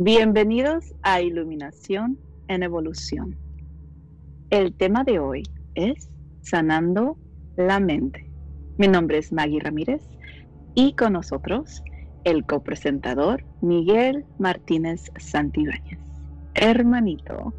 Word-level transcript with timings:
Bienvenidos 0.00 0.92
a 1.02 1.20
Iluminación 1.20 2.18
en 2.48 2.64
Evolución. 2.64 3.36
El 4.50 4.74
tema 4.74 5.04
de 5.04 5.20
hoy 5.20 5.44
es 5.76 6.10
Sanando 6.42 7.16
la 7.56 7.78
Mente. 7.78 8.28
Mi 8.76 8.88
nombre 8.88 9.18
es 9.18 9.32
Maggie 9.32 9.60
Ramírez 9.60 10.02
y 10.74 10.94
con 10.96 11.12
nosotros 11.12 11.84
el 12.24 12.44
copresentador 12.44 13.44
Miguel 13.60 14.24
Martínez 14.40 15.12
Santibáñez. 15.16 16.00
Hermanito. 16.54 17.54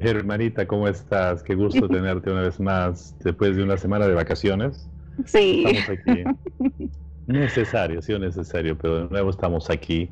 Hermanita, 0.00 0.66
¿cómo 0.66 0.88
estás? 0.88 1.44
Qué 1.44 1.54
gusto 1.54 1.88
tenerte 1.88 2.32
una 2.32 2.42
vez 2.42 2.58
más 2.58 3.14
después 3.22 3.54
de 3.54 3.62
una 3.62 3.76
semana 3.76 4.08
de 4.08 4.14
vacaciones. 4.14 4.90
Sí. 5.24 5.64
Estamos 5.68 6.00
aquí. 6.00 6.90
Necesario, 7.26 8.00
sí, 8.02 8.16
necesario, 8.18 8.78
pero 8.78 9.02
de 9.02 9.08
nuevo 9.08 9.30
estamos 9.30 9.68
aquí. 9.68 10.10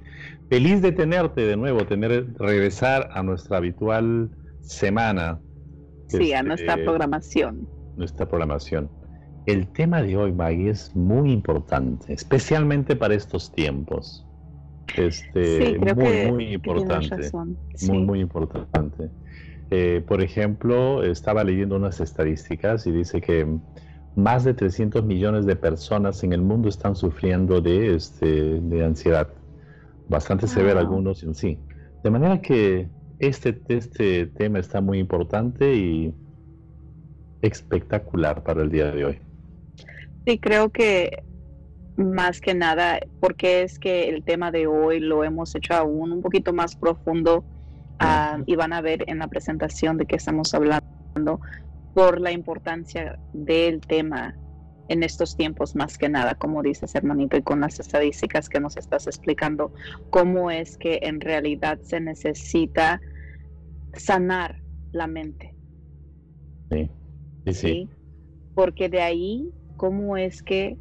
Feliz 0.49 0.83
de 0.83 0.93
tenerte 0.93 1.43
de 1.43 1.57
nuevo, 1.57 1.87
tener 1.87 2.35
regresar 2.39 3.09
a 3.13 3.23
nuestra 3.23 3.59
habitual 3.59 4.31
semana. 4.61 5.41
Sí, 6.09 6.33
a 6.33 6.39
este, 6.39 6.49
nuestra 6.49 6.77
programación. 6.77 7.69
Nuestra 7.97 8.27
programación. 8.27 8.91
El 9.47 9.69
tema 9.69 10.03
de 10.03 10.17
hoy, 10.17 10.33
Maggie, 10.33 10.71
es 10.71 10.95
muy 10.97 11.31
importante, 11.31 12.13
especialmente 12.13 12.97
para 12.97 13.15
estos 13.15 13.53
tiempos. 13.53 14.27
Este, 14.97 15.79
muy, 15.79 16.33
muy 16.33 16.55
importante. 16.55 17.31
Muy, 17.87 17.99
muy 17.99 18.21
importante. 18.21 19.11
Eh, 19.71 20.03
por 20.07 20.23
ejemplo, 20.23 21.03
estaba 21.03 21.45
leyendo 21.45 21.77
unas 21.77 22.01
estadísticas 22.01 22.87
y 22.87 22.93
dice 22.93 23.21
que 23.21 23.47
más 24.17 24.45
de 24.45 24.55
300 24.55 25.05
millones 25.05 25.47
de 25.47 25.57
personas 25.57 26.23
en 26.23 26.33
el 26.33 26.41
mundo 26.41 26.69
están 26.69 26.95
sufriendo 26.95 27.61
de, 27.61 27.95
este, 27.95 28.61
de 28.61 28.85
ansiedad. 28.85 29.29
Bastante 30.09 30.47
severa 30.47 30.81
algunos 30.81 31.23
en 31.23 31.35
sí. 31.35 31.59
De 32.03 32.11
manera 32.11 32.41
que 32.41 32.89
este, 33.19 33.61
este 33.69 34.27
tema 34.27 34.59
está 34.59 34.81
muy 34.81 34.99
importante 34.99 35.75
y 35.75 36.15
espectacular 37.43 38.43
para 38.43 38.63
el 38.63 38.71
día 38.71 38.91
de 38.91 39.05
hoy. 39.05 39.19
Sí, 40.27 40.39
creo 40.39 40.71
que 40.71 41.25
más 41.97 42.41
que 42.41 42.55
nada, 42.55 42.99
porque 43.21 43.63
es 43.63 43.79
que 43.79 44.09
el 44.09 44.25
tema 44.25 44.51
de 44.51 44.67
hoy 44.67 45.01
lo 45.01 45.25
hemos 45.25 45.55
hecho 45.55 45.75
aún 45.75 46.13
un 46.13 46.23
poquito 46.23 46.53
más 46.53 46.77
profundo 46.77 47.45
ah, 47.99 48.39
y 48.47 48.57
van 48.57 48.73
a 48.73 48.81
ver 48.81 49.05
en 49.09 49.19
la 49.19 49.29
presentación 49.29 49.97
de 49.97 50.07
qué 50.07 50.17
estamos 50.17 50.55
hablando 50.55 51.41
por 51.95 52.21
la 52.21 52.33
importancia 52.33 53.19
del 53.33 53.81
tema 53.81 54.37
en 54.89 55.03
estos 55.03 55.37
tiempos 55.37 55.75
más 55.75 55.97
que 55.97 56.09
nada, 56.09 56.35
como 56.35 56.63
dices 56.63 56.95
hermanito, 56.95 57.37
y 57.37 57.43
con 57.43 57.61
las 57.61 57.81
estadísticas 57.81 58.49
que 58.49 58.61
nos 58.61 58.77
estás 58.77 59.07
explicando, 59.07 59.73
cómo 60.11 60.51
es 60.51 60.77
que 60.77 61.01
en 61.03 61.21
realidad 61.21 61.79
se 61.83 62.01
necesita 62.01 63.01
sanar 63.95 64.61
la 64.93 65.07
mente. 65.07 65.55
Sí, 66.71 66.91
sí, 67.47 67.55
sí. 67.55 67.89
Porque 68.55 68.89
de 68.89 69.01
ahí, 69.01 69.51
cómo 69.77 70.17
es 70.17 70.43
que 70.43 70.77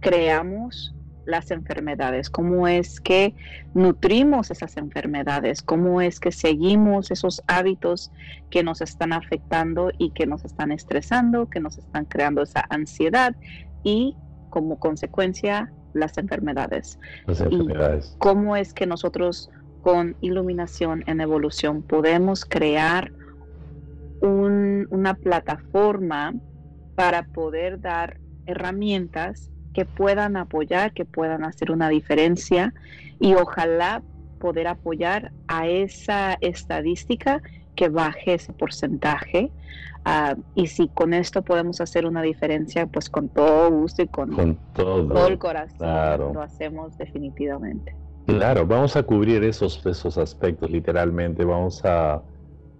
creamos 0.00 0.94
las 1.30 1.50
enfermedades, 1.50 2.28
cómo 2.28 2.68
es 2.68 3.00
que 3.00 3.34
nutrimos 3.74 4.50
esas 4.50 4.76
enfermedades, 4.76 5.62
cómo 5.62 6.00
es 6.00 6.20
que 6.20 6.32
seguimos 6.32 7.10
esos 7.10 7.42
hábitos 7.46 8.10
que 8.50 8.62
nos 8.62 8.80
están 8.80 9.12
afectando 9.12 9.90
y 9.98 10.10
que 10.10 10.26
nos 10.26 10.44
están 10.44 10.72
estresando, 10.72 11.48
que 11.48 11.60
nos 11.60 11.78
están 11.78 12.04
creando 12.04 12.42
esa 12.42 12.64
ansiedad 12.68 13.34
y 13.82 14.16
como 14.50 14.78
consecuencia 14.78 15.72
las 15.94 16.18
enfermedades. 16.18 16.98
Las 17.26 17.40
enfermedades. 17.40 18.12
Y 18.14 18.18
cómo 18.18 18.56
es 18.56 18.74
que 18.74 18.86
nosotros 18.86 19.50
con 19.82 20.16
iluminación 20.20 21.02
en 21.06 21.20
evolución 21.20 21.82
podemos 21.82 22.44
crear 22.44 23.12
una 24.20 25.14
plataforma 25.14 26.34
para 26.94 27.22
poder 27.28 27.80
dar 27.80 28.20
herramientas 28.44 29.49
que 29.72 29.84
puedan 29.84 30.36
apoyar, 30.36 30.92
que 30.92 31.04
puedan 31.04 31.44
hacer 31.44 31.70
una 31.70 31.88
diferencia 31.88 32.74
y 33.18 33.34
ojalá 33.34 34.02
poder 34.38 34.66
apoyar 34.66 35.32
a 35.48 35.68
esa 35.68 36.34
estadística 36.40 37.42
que 37.76 37.88
baje 37.88 38.34
ese 38.34 38.52
porcentaje. 38.52 39.50
Ah, 40.04 40.34
y 40.54 40.66
si 40.66 40.88
con 40.88 41.12
esto 41.12 41.42
podemos 41.42 41.80
hacer 41.80 42.06
una 42.06 42.22
diferencia, 42.22 42.86
pues 42.86 43.10
con 43.10 43.28
todo 43.28 43.70
gusto 43.70 44.02
y 44.02 44.08
con, 44.08 44.58
todo, 44.72 45.26
el 45.26 45.38
corazón 45.38 46.34
lo 46.34 46.42
hacemos 46.42 46.96
definitivamente. 46.96 47.94
Claro, 48.26 48.66
vamos 48.66 48.96
a 48.96 49.02
cubrir 49.02 49.44
esos, 49.44 49.84
esos 49.84 50.16
aspectos 50.16 50.70
literalmente, 50.70 51.44
vamos 51.44 51.84
a 51.84 52.22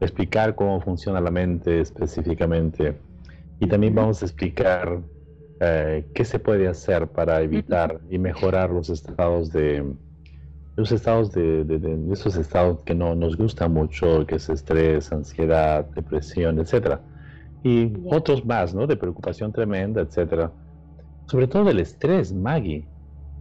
explicar 0.01 0.55
cómo 0.55 0.81
funciona 0.81 1.21
la 1.21 1.31
mente 1.31 1.81
específicamente. 1.81 2.97
Y 3.59 3.67
también 3.67 3.95
vamos 3.95 4.23
a 4.23 4.25
explicar 4.25 5.01
eh, 5.61 6.07
qué 6.15 6.25
se 6.25 6.39
puede 6.39 6.69
hacer 6.69 7.09
para 7.09 7.43
evitar 7.43 8.01
y 8.09 8.19
mejorar 8.19 8.71
los 8.71 8.89
estados 8.89 9.53
de 9.53 9.85
los 10.77 10.93
estados 10.93 11.33
de, 11.33 11.67
esos 12.11 12.37
estados 12.37 12.83
que 12.85 12.95
no 12.95 13.15
nos 13.15 13.37
gustan 13.37 13.75
mucho, 13.75 14.27
que 14.27 14.37
es 14.37 14.49
estrés, 14.49 15.13
ansiedad, 15.13 15.85
depresión, 15.95 16.59
etcétera, 16.59 17.03
y 17.63 17.93
otros 18.07 18.47
más, 18.47 18.75
¿no? 18.75 18.87
De 18.87 18.97
preocupación 18.97 19.53
tremenda, 19.53 20.01
etcétera. 20.01 20.51
Sobre 21.27 21.47
todo 21.47 21.69
el 21.69 21.79
estrés, 21.79 22.33
Maggie. 22.33 22.87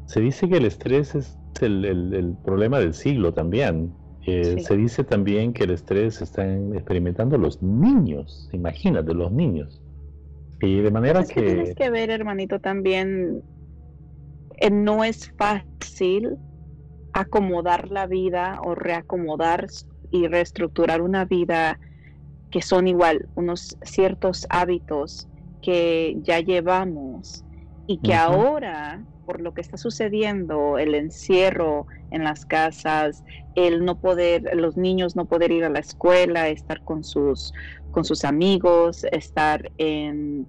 Se 0.06 0.20
dice 0.20 0.50
que 0.50 0.58
el 0.58 0.66
estrés 0.66 1.16
es 1.16 1.38
el, 1.62 2.36
problema 2.44 2.80
del 2.80 2.94
siglo 2.94 3.34
también. 3.34 3.94
Eh, 4.26 4.58
se 4.60 4.76
dice 4.76 5.06
también 5.06 5.54
que 5.54 5.64
el 5.64 5.72
estrés 5.72 6.22
están 6.22 6.76
experimentando 6.76 7.38
los 7.38 7.62
niños, 7.64 8.50
imagínate, 8.52 9.14
los 9.14 9.32
niños. 9.32 9.82
Y 10.62 10.82
de 10.82 10.92
manera 10.92 11.24
que... 11.24 11.42
Tienes 11.42 11.76
que 11.76 11.90
ver, 11.90 12.10
hermanito, 12.10 12.60
también 12.60 13.44
eh, 14.58 14.70
no 14.70 15.04
es 15.04 15.32
fácil 15.38 16.38
acomodar 17.14 17.90
la 17.92 18.08
vida 18.08 18.60
o 18.64 18.76
reacomodar 18.76 19.68
y 20.12 20.28
reestructurar 20.28 21.02
una 21.02 21.26
vida 21.26 21.80
que 22.52 22.62
son 22.62 22.88
igual 22.88 23.28
unos 23.36 23.78
ciertos 23.82 24.46
hábitos 24.50 25.28
que 25.62 26.16
ya 26.24 26.40
llevamos 26.40 27.44
y 27.90 27.98
que 27.98 28.14
ahora 28.14 29.04
por 29.26 29.42
lo 29.42 29.56
que 29.56 29.62
está 29.62 29.76
sucediendo, 29.76 30.78
el 30.78 30.94
encierro 30.94 31.88
en 32.12 32.24
las 32.24 32.46
casas, 32.46 33.24
el 33.56 33.84
no 33.84 34.00
poder, 34.00 34.56
los 34.56 34.78
niños 34.78 35.16
no 35.16 35.26
poder 35.26 35.52
ir 35.52 35.64
a 35.64 35.70
la 35.70 35.80
escuela, 35.80 36.50
estar 36.50 36.84
con 36.84 37.04
sus 37.04 37.52
con 37.90 38.06
sus 38.06 38.26
amigos, 38.26 39.06
estar 39.12 39.72
en, 39.80 40.48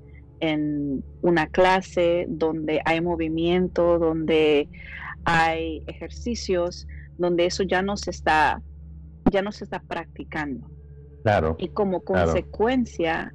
una 1.23 1.47
clase 1.47 2.27
donde 2.29 2.83
hay 2.84 3.00
movimiento, 3.00 3.99
donde 3.99 4.69
hay 5.25 5.83
ejercicios, 5.87 6.87
donde 7.17 7.47
eso 7.47 7.62
ya 7.62 7.81
no 7.81 7.97
se 7.97 8.11
está, 8.11 8.62
ya 9.31 9.41
no 9.41 9.50
se 9.53 9.65
está 9.65 9.81
practicando. 9.81 10.71
Claro. 11.23 11.56
Y 11.59 11.69
como 11.69 12.03
consecuencia, 12.03 13.33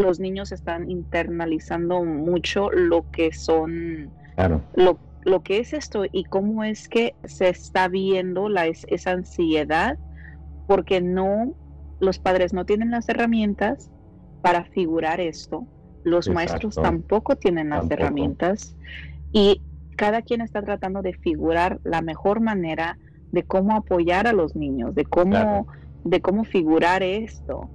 los 0.00 0.20
niños 0.20 0.52
están 0.52 0.90
internalizando 0.90 2.04
mucho 2.04 2.70
lo 2.70 3.10
que 3.10 3.32
son, 3.32 4.10
lo, 4.74 4.98
lo, 5.24 5.42
que 5.42 5.58
es 5.58 5.72
esto 5.72 6.04
y 6.10 6.24
cómo 6.24 6.64
es 6.64 6.88
que 6.88 7.14
se 7.24 7.48
está 7.48 7.88
viendo 7.88 8.48
la, 8.48 8.66
esa 8.66 9.10
ansiedad, 9.12 9.98
porque 10.66 11.00
no 11.00 11.54
los 12.00 12.18
padres 12.18 12.52
no 12.52 12.64
tienen 12.64 12.90
las 12.90 13.08
herramientas 13.08 13.90
para 14.42 14.64
figurar 14.64 15.20
esto, 15.20 15.66
los 16.02 16.28
maestros 16.28 16.76
tampoco 16.76 17.36
tienen 17.36 17.70
las 17.70 17.90
herramientas 17.90 18.74
y 19.32 19.62
cada 19.96 20.22
quien 20.22 20.40
está 20.40 20.62
tratando 20.62 21.02
de 21.02 21.12
figurar 21.12 21.78
la 21.84 22.00
mejor 22.00 22.40
manera 22.40 22.98
de 23.32 23.42
cómo 23.42 23.76
apoyar 23.76 24.26
a 24.26 24.32
los 24.32 24.56
niños, 24.56 24.94
de 24.94 25.04
cómo, 25.04 25.66
de 26.04 26.20
cómo 26.20 26.44
figurar 26.44 27.02
esto. 27.02 27.68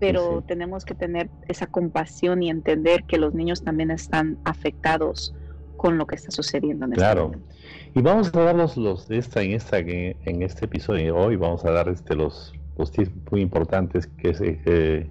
Pero 0.00 0.44
tenemos 0.46 0.84
que 0.84 0.94
tener 0.94 1.28
esa 1.48 1.66
compasión 1.66 2.42
y 2.42 2.50
entender 2.50 3.04
que 3.04 3.18
los 3.18 3.34
niños 3.34 3.64
también 3.64 3.90
están 3.90 4.38
afectados 4.44 5.34
con 5.76 5.96
lo 5.96 6.06
que 6.06 6.16
está 6.16 6.30
sucediendo 6.30 6.86
en 6.86 6.92
este 6.92 7.04
Claro. 7.04 7.32
y 7.94 8.02
vamos 8.02 8.34
a 8.34 8.42
darlos 8.42 8.76
los 8.76 9.06
de 9.08 9.18
esta 9.18 9.42
en 9.42 9.52
esta 9.52 9.78
en 9.78 10.42
este 10.42 10.64
episodio 10.64 11.16
hoy 11.16 11.36
vamos 11.36 11.64
a 11.64 11.70
dar 11.70 11.88
este 11.88 12.16
los 12.16 12.52
los 12.76 12.90
tips 12.90 13.12
muy 13.30 13.42
importantes 13.42 14.08
que 14.08 14.34
eh, 14.40 15.08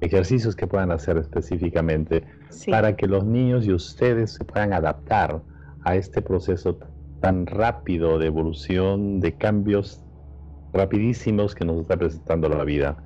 ejercicios 0.00 0.56
que 0.56 0.66
puedan 0.66 0.90
hacer 0.90 1.16
específicamente 1.18 2.24
para 2.70 2.96
que 2.96 3.06
los 3.06 3.24
niños 3.24 3.66
y 3.66 3.72
ustedes 3.72 4.32
se 4.32 4.44
puedan 4.44 4.72
adaptar 4.72 5.42
a 5.84 5.96
este 5.96 6.22
proceso 6.22 6.78
tan 7.20 7.46
rápido 7.46 8.18
de 8.18 8.26
evolución, 8.26 9.20
de 9.20 9.34
cambios 9.34 10.02
rapidísimos 10.72 11.54
que 11.54 11.64
nos 11.64 11.80
está 11.80 11.96
presentando 11.96 12.48
la 12.48 12.64
vida. 12.64 12.96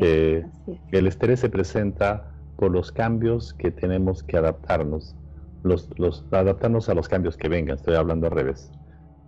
Eh, 0.00 0.44
el 0.92 1.06
estrés 1.06 1.40
se 1.40 1.48
presenta 1.48 2.32
por 2.56 2.70
los 2.70 2.92
cambios 2.92 3.54
que 3.54 3.70
tenemos 3.70 4.22
que 4.22 4.36
adaptarnos, 4.36 5.14
los, 5.62 5.88
los, 5.98 6.24
adaptarnos 6.30 6.88
a 6.88 6.94
los 6.94 7.08
cambios 7.08 7.36
que 7.36 7.48
vengan, 7.48 7.76
estoy 7.76 7.94
hablando 7.94 8.26
al 8.26 8.32
revés. 8.32 8.70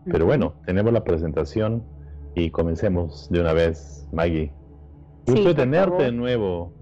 Pero 0.04 0.26
bueno, 0.26 0.54
tenemos 0.66 0.92
la 0.92 1.04
presentación 1.04 1.84
y 2.34 2.50
comencemos 2.50 3.28
de 3.30 3.40
una 3.40 3.52
vez, 3.52 4.08
Maggie. 4.12 4.52
Gusto 5.26 5.54
tenerte 5.54 6.04
de 6.04 6.12
nuevo. 6.12 6.72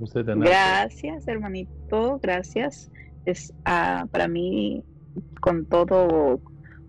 Gracias, 0.50 1.28
hermanito, 1.28 2.18
gracias. 2.22 2.90
Es 3.26 3.52
ah, 3.66 4.06
para 4.10 4.28
mí 4.28 4.82
con 5.40 5.66
todo, 5.66 6.40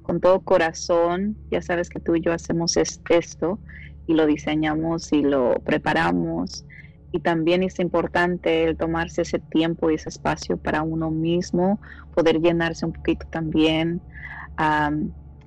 con 0.04 0.22
todo 0.22 0.40
corazón. 0.42 1.36
Ya 1.50 1.62
sabes 1.62 1.90
que 1.90 2.00
tú 2.00 2.16
y 2.16 2.22
yo 2.22 2.32
hacemos 2.32 2.78
esto 2.78 3.60
y 4.08 4.14
lo 4.14 4.26
diseñamos 4.26 5.12
y 5.12 5.22
lo 5.24 5.56
preparamos. 5.66 6.66
Y 7.12 7.20
también 7.20 7.64
es 7.64 7.80
importante 7.80 8.64
el 8.64 8.78
tomarse 8.78 9.24
ese 9.24 9.40
tiempo 9.40 9.90
y 9.92 9.96
ese 9.96 10.10
espacio 10.10 10.58
para 10.58 10.82
uno 10.82 11.12
mismo, 11.12 11.80
poder 12.14 12.40
llenarse 12.40 12.86
un 12.86 12.94
poquito 12.94 13.28
también 13.30 14.02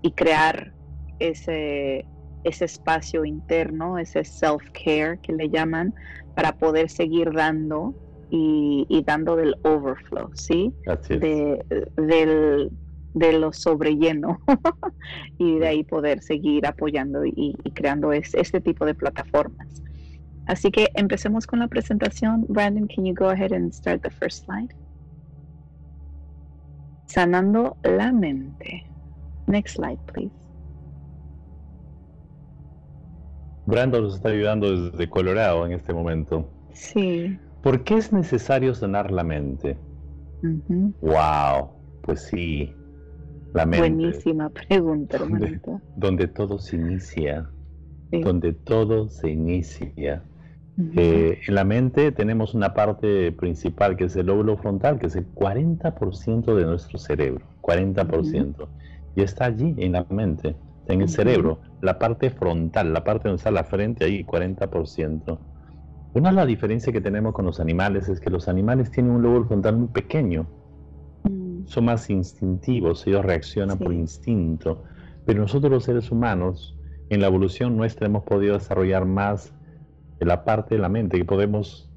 y 0.03 0.11
crear 0.13 0.73
ese, 1.19 2.05
ese 2.45 2.65
espacio 2.65 3.25
interno, 3.25 3.99
ese 3.99 4.25
self-care 4.25 5.19
que 5.21 5.33
le 5.33 5.49
llaman, 5.49 5.95
para 6.35 6.57
poder 6.57 6.91
seguir 6.91 7.33
dando 7.33 7.95
y, 8.31 9.03
dando 9.07 9.37
del 9.37 9.55
overflow, 9.63 10.31
¿sí? 10.35 10.73
De, 11.09 11.65
del, 11.97 12.71
de 13.15 13.39
lo 13.39 13.53
sobrelleno 13.53 14.41
y 15.39 15.59
de 15.59 15.67
ahí 15.69 15.85
poder 15.85 16.23
seguir 16.23 16.67
apoyando 16.67 17.25
y, 17.25 17.55
creando 17.75 18.13
este 18.13 18.61
tipo 18.61 18.85
de 18.85 18.95
plataformas. 18.95 19.67
Así 20.47 20.71
que 20.71 20.89
empecemos 20.95 21.47
con 21.47 21.61
la 21.61 21.69
presentación. 21.69 22.45
Brandon, 22.49 22.87
can 22.87 23.05
you 23.05 23.15
go 23.15 23.29
ahead 23.29 23.53
and 23.53 23.73
start 23.73 24.03
the 24.03 24.11
first 24.11 24.45
slide? 24.45 24.75
Sanando 27.07 27.77
la 27.83 28.13
mente. 28.13 28.85
Next 29.47 29.77
slide, 29.77 29.99
please. 30.07 30.35
Brandon 33.67 34.03
nos 34.03 34.17
está 34.17 34.29
ayudando 34.29 34.91
desde 34.91 35.09
Colorado 35.09 35.65
en 35.65 35.73
este 35.73 35.95
momento. 35.95 36.51
Sí. 36.73 37.39
¿Por 37.63 37.83
qué 37.85 37.95
es 37.97 38.13
necesario 38.13 38.75
sanar 38.75 39.11
la 39.11 39.25
mente? 39.25 39.79
Wow, 41.01 41.71
pues 42.03 42.25
sí, 42.25 42.75
la 43.55 43.65
mente. 43.65 43.79
Buenísima 43.79 44.51
pregunta, 44.51 45.17
hermanito. 45.17 45.81
Donde, 45.97 46.29
todo 46.29 46.59
se 46.59 46.77
inicia. 46.77 47.49
Donde 48.11 48.53
todo 48.53 49.09
se 49.09 49.31
inicia. 49.31 50.23
Eh, 50.97 51.41
en 51.47 51.55
la 51.55 51.65
mente 51.65 52.11
tenemos 52.11 52.53
una 52.55 52.75
parte 52.75 53.31
principal 53.33 53.97
que 53.97 54.05
es 54.05 54.17
el 54.17 54.27
lóbulo 54.27 54.57
frontal, 54.57 54.99
que 54.99 55.07
es 55.07 55.17
el 55.17 55.27
40% 55.33 56.55
de 56.55 56.65
nuestro 56.65 56.99
cerebro. 56.99 57.47
40%. 57.63 58.69
Y 59.17 59.23
está 59.23 59.47
allí 59.47 59.75
en 59.79 59.93
la 59.93 60.05
mente 60.11 60.57
en 60.89 61.01
el 61.01 61.09
cerebro, 61.09 61.61
la 61.81 61.99
parte 61.99 62.31
frontal, 62.31 62.93
la 62.93 63.05
parte 63.05 63.29
donde 63.29 63.39
está 63.39 63.51
la 63.51 63.65
frente, 63.65 64.05
ahí 64.05 64.25
40%. 64.25 65.39
Una 66.15 66.31
de 66.31 66.37
las 66.37 66.47
diferencias 66.47 66.93
que 66.93 67.01
tenemos 67.01 67.33
con 67.33 67.47
los 67.47 67.59
animales 67.59 68.09
es 68.09 68.21
que 68.21 68.31
los 68.31 68.49
animales 68.49 68.91
tienen 68.91 69.13
un 69.13 69.23
lóbulo 69.23 69.47
frontal 69.47 69.77
muy 69.77 69.89
pequeño. 69.89 70.47
Mm. 71.25 71.67
Son 71.67 71.87
más 71.87 72.11
instintivos, 72.11 73.07
ellos 73.07 73.25
reaccionan 73.25 73.79
por 73.79 73.93
instinto. 73.93 74.85
Pero 75.25 75.41
nosotros 75.41 75.73
los 75.73 75.85
seres 75.85 76.11
humanos, 76.11 76.77
en 77.09 77.21
la 77.21 77.27
evolución 77.29 77.77
nuestra 77.77 78.07
hemos 78.07 78.25
podido 78.25 78.55
desarrollar 78.55 79.07
más 79.07 79.54
la 80.25 80.45
parte 80.45 80.75
de 80.77 80.81
la 80.81 80.89
mente 80.89 81.19
que 81.19 81.25
podemos 81.25 81.91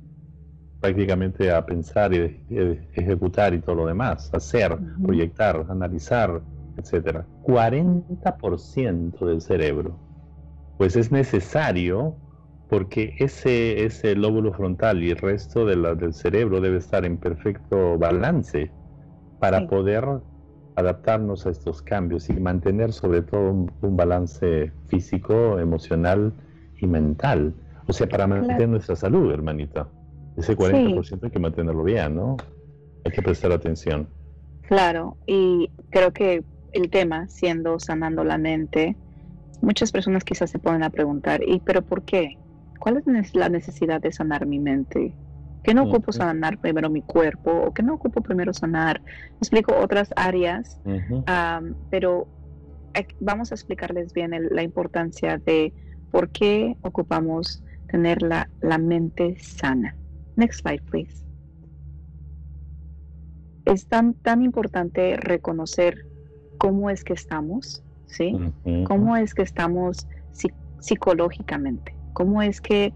prácticamente 0.79 1.51
a 1.51 1.65
pensar 1.65 2.13
y 2.13 2.45
ejecutar 2.93 3.53
y 3.53 3.59
todo 3.59 3.75
lo 3.75 3.87
demás, 3.87 4.29
hacer, 4.33 4.77
proyectar, 5.03 5.65
analizar, 5.69 6.41
etcétera, 6.77 7.25
40% 7.43 9.25
del 9.25 9.41
cerebro. 9.41 9.99
Pues 10.77 10.95
es 10.95 11.11
necesario 11.11 12.15
porque 12.69 13.15
ese, 13.17 13.85
ese 13.85 14.15
lóbulo 14.15 14.53
frontal 14.53 15.01
y 15.03 15.11
el 15.11 15.17
resto 15.17 15.65
de 15.65 15.77
la, 15.77 15.95
del 15.95 16.13
cerebro 16.13 16.61
debe 16.61 16.77
estar 16.77 17.05
en 17.05 17.17
perfecto 17.17 17.97
balance 17.97 18.71
para 19.39 19.67
poder 19.67 20.05
adaptarnos 20.75 21.45
a 21.47 21.49
estos 21.49 21.81
cambios 21.81 22.29
y 22.29 22.33
mantener 22.33 22.93
sobre 22.93 23.23
todo 23.23 23.51
un, 23.51 23.97
balance 23.97 24.71
físico, 24.87 25.59
emocional 25.59 26.33
y 26.79 26.85
mental. 26.85 27.55
O 27.87 27.93
sea, 27.93 28.07
para 28.07 28.27
mantener 28.27 28.67
nuestra 28.67 28.95
salud, 28.95 29.31
hermanita. 29.31 29.87
Ese 30.35 30.55
40% 30.55 31.23
hay 31.23 31.31
que 31.31 31.39
mantenerlo 31.39 31.83
bien, 31.83 32.15
¿no? 32.15 32.37
Hay 33.05 33.11
que 33.11 33.21
prestar 33.21 33.51
atención. 33.51 34.09
Claro, 34.63 35.17
y 35.25 35.71
creo 35.89 36.11
que 36.11 36.43
el 36.73 36.89
tema 36.89 37.27
siendo 37.29 37.79
sanando 37.79 38.23
la 38.23 38.37
mente, 38.37 38.97
muchas 39.61 39.91
personas 39.91 40.23
quizás 40.23 40.51
se 40.51 40.59
ponen 40.59 40.83
a 40.83 40.89
preguntar, 40.89 41.41
¿y 41.41 41.59
pero 41.61 41.81
por 41.81 42.03
qué? 42.03 42.37
¿Cuál 42.79 42.97
es 42.97 43.33
la 43.33 43.49
necesidad 43.49 44.01
de 44.01 44.11
sanar 44.11 44.45
mi 44.45 44.59
mente? 44.59 45.15
¿Que 45.63 45.73
no 45.73 45.83
ocupo 45.83 46.11
sanar 46.11 46.59
primero 46.59 46.89
mi 46.89 47.01
cuerpo? 47.01 47.51
¿O 47.51 47.73
que 47.73 47.83
no 47.83 47.95
ocupo 47.95 48.21
primero 48.21 48.53
sanar? 48.53 49.01
explico 49.37 49.75
otras 49.75 50.09
áreas, 50.15 50.79
pero 51.89 52.27
vamos 53.19 53.51
a 53.51 53.55
explicarles 53.55 54.13
bien 54.13 54.31
la 54.51 54.63
importancia 54.63 55.37
de 55.37 55.73
por 56.11 56.29
qué 56.29 56.75
ocupamos 56.81 57.63
tener 57.87 58.21
la, 58.21 58.49
la 58.61 58.77
mente 58.77 59.37
sana. 59.39 59.95
Next 60.35 60.61
slide, 60.61 60.83
please. 60.83 61.25
Es 63.65 63.87
tan, 63.87 64.13
tan 64.13 64.43
importante 64.43 65.17
reconocer 65.17 66.05
cómo 66.57 66.89
es 66.89 67.03
que 67.03 67.13
estamos, 67.13 67.83
¿sí? 68.05 68.37
¿Cómo 68.87 69.17
es 69.17 69.33
que 69.33 69.41
estamos 69.41 70.07
psicológicamente? 70.79 71.95
¿Cómo 72.13 72.41
es 72.41 72.61
que 72.61 72.93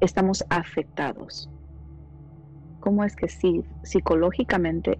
estamos 0.00 0.44
afectados? 0.50 1.48
¿Cómo 2.80 3.04
es 3.04 3.14
que 3.14 3.28
si 3.28 3.62
psicológicamente 3.82 4.98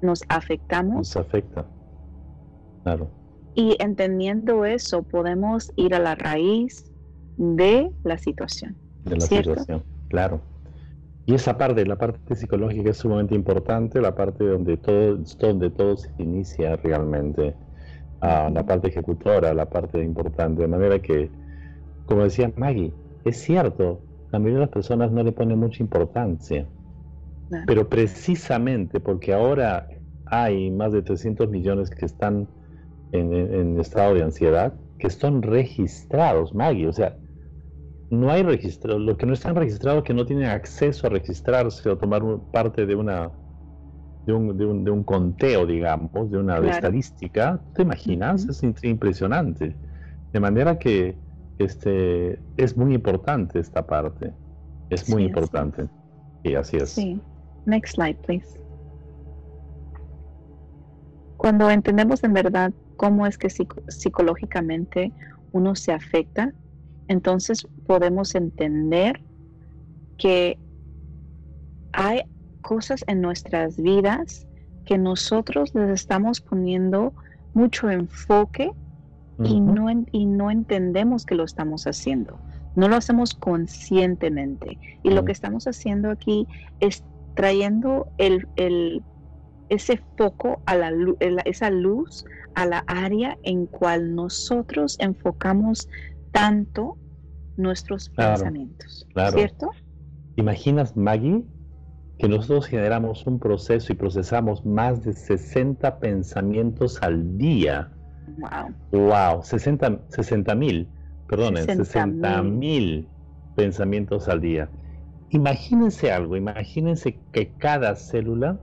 nos 0.00 0.22
afectamos? 0.28 0.96
Nos 0.96 1.16
afecta, 1.16 1.66
claro. 2.84 3.10
Y 3.54 3.76
entendiendo 3.80 4.64
eso, 4.64 5.02
podemos 5.02 5.72
ir 5.76 5.94
a 5.94 5.98
la 5.98 6.14
raíz 6.14 6.92
de 7.36 7.90
la 8.04 8.18
situación. 8.18 8.76
De 9.04 9.16
la 9.16 9.20
situación, 9.20 9.82
claro. 10.08 10.40
Y 11.26 11.34
esa 11.34 11.58
parte, 11.58 11.84
la 11.84 11.96
parte 11.96 12.36
psicológica 12.36 12.90
es 12.90 12.98
sumamente 12.98 13.34
importante, 13.34 14.00
la 14.00 14.14
parte 14.14 14.44
donde 14.44 14.76
todo, 14.76 15.18
donde 15.40 15.70
todo 15.70 15.96
se 15.96 16.10
inicia 16.18 16.76
realmente, 16.76 17.54
ah, 18.20 18.48
la 18.52 18.64
parte 18.64 18.88
ejecutora, 18.88 19.52
la 19.52 19.68
parte 19.68 20.02
importante, 20.02 20.62
de 20.62 20.68
manera 20.68 21.00
que, 21.00 21.28
como 22.06 22.22
decía 22.22 22.52
Maggie, 22.56 22.92
es 23.24 23.38
cierto, 23.38 24.00
la 24.30 24.38
mayoría 24.38 24.60
de 24.60 24.66
las 24.66 24.70
personas 24.70 25.10
no 25.10 25.24
le 25.24 25.32
ponen 25.32 25.58
mucha 25.58 25.82
importancia, 25.82 26.64
pero 27.66 27.88
precisamente 27.88 29.00
porque 29.00 29.34
ahora 29.34 29.88
hay 30.26 30.70
más 30.70 30.92
de 30.92 31.02
300 31.02 31.48
millones 31.48 31.90
que 31.90 32.06
están 32.06 32.46
en, 33.10 33.32
en 33.32 33.80
estado 33.80 34.14
de 34.14 34.22
ansiedad, 34.22 34.74
que 34.98 35.10
son 35.10 35.42
registrados, 35.42 36.54
Maggie, 36.54 36.86
o 36.86 36.92
sea, 36.92 37.16
no 38.10 38.30
hay 38.30 38.42
registro, 38.42 38.98
los 38.98 39.16
que 39.16 39.26
no 39.26 39.32
están 39.32 39.56
registrados 39.56 40.04
que 40.04 40.14
no 40.14 40.24
tienen 40.24 40.46
acceso 40.46 41.06
a 41.06 41.10
registrarse 41.10 41.88
o 41.88 41.98
tomar 41.98 42.22
parte 42.52 42.86
de 42.86 42.94
una 42.94 43.30
de 44.26 44.32
un, 44.32 44.58
de 44.58 44.66
un, 44.66 44.84
de 44.84 44.90
un 44.90 45.04
conteo, 45.04 45.66
digamos, 45.66 46.30
de 46.30 46.38
una 46.38 46.58
estadística, 46.58 47.60
¿te 47.74 47.82
imaginas? 47.82 48.44
Es 48.44 48.62
impresionante. 48.82 49.76
De 50.32 50.40
manera 50.40 50.78
que 50.78 51.16
este 51.58 52.38
es 52.56 52.76
muy 52.76 52.94
importante 52.94 53.60
esta 53.60 53.86
parte. 53.86 54.32
Es 54.90 55.08
muy 55.08 55.24
importante. 55.24 55.88
Y 56.42 56.54
así 56.54 56.76
es. 56.76 56.90
Sí. 56.90 57.20
Next 57.66 57.94
slide, 57.94 58.18
please. 58.26 58.60
Cuando 61.36 61.70
entendemos 61.70 62.22
en 62.24 62.32
verdad 62.32 62.72
cómo 62.96 63.26
es 63.26 63.38
que 63.38 63.48
psicológicamente 63.50 65.12
uno 65.52 65.74
se 65.74 65.92
afecta, 65.92 66.52
entonces 67.08 67.66
podemos 67.86 68.34
entender 68.34 69.20
que 70.18 70.58
hay 71.92 72.22
cosas 72.62 73.04
en 73.06 73.20
nuestras 73.20 73.80
vidas 73.80 74.46
que 74.84 74.98
nosotros 74.98 75.74
les 75.74 75.90
estamos 75.90 76.40
poniendo 76.40 77.12
mucho 77.54 77.90
enfoque 77.90 78.70
y, 79.42 79.60
no, 79.60 79.88
y 80.12 80.26
no 80.26 80.50
entendemos 80.50 81.26
que 81.26 81.34
lo 81.34 81.44
estamos 81.44 81.86
haciendo. 81.86 82.38
No 82.74 82.88
lo 82.88 82.96
hacemos 82.96 83.34
conscientemente. 83.34 84.78
Y 85.02 85.10
lo 85.10 85.24
que 85.24 85.32
estamos 85.32 85.66
haciendo 85.66 86.10
aquí 86.10 86.46
es 86.80 87.04
trayendo 87.34 88.08
el, 88.18 89.02
ese 89.68 90.00
foco 90.16 90.62
a 90.66 90.76
la, 90.76 90.92
esa 91.44 91.70
luz 91.70 92.24
a 92.54 92.66
la 92.66 92.84
área 92.86 93.36
en 93.42 93.66
cual 93.66 94.14
nosotros 94.14 94.96
enfocamos 94.98 95.88
tanto 96.38 96.98
nuestros 97.56 98.08
pensamientos, 98.10 99.06
¿cierto? 99.32 99.70
¿Imaginas, 100.36 100.96
Maggie, 100.96 101.44
que 102.18 102.28
nosotros 102.28 102.66
generamos 102.66 103.26
un 103.26 103.38
proceso 103.38 103.92
y 103.92 103.96
procesamos 103.96 104.64
más 104.66 105.02
de 105.04 105.12
60 105.12 105.98
pensamientos 105.98 107.02
al 107.02 107.38
día 107.38 107.92
Wow. 108.26 108.74
Wow, 108.90 109.42
60 109.42 110.54
mil, 110.54 110.88
perdonen, 111.28 111.64
60 111.64 112.42
mil 112.42 113.08
pensamientos 113.54 114.28
al 114.28 114.40
día. 114.40 114.68
Imagínense 115.30 116.12
algo, 116.12 116.36
imagínense 116.36 117.18
que 117.32 117.52
cada 117.54 117.94
célula 117.94 118.60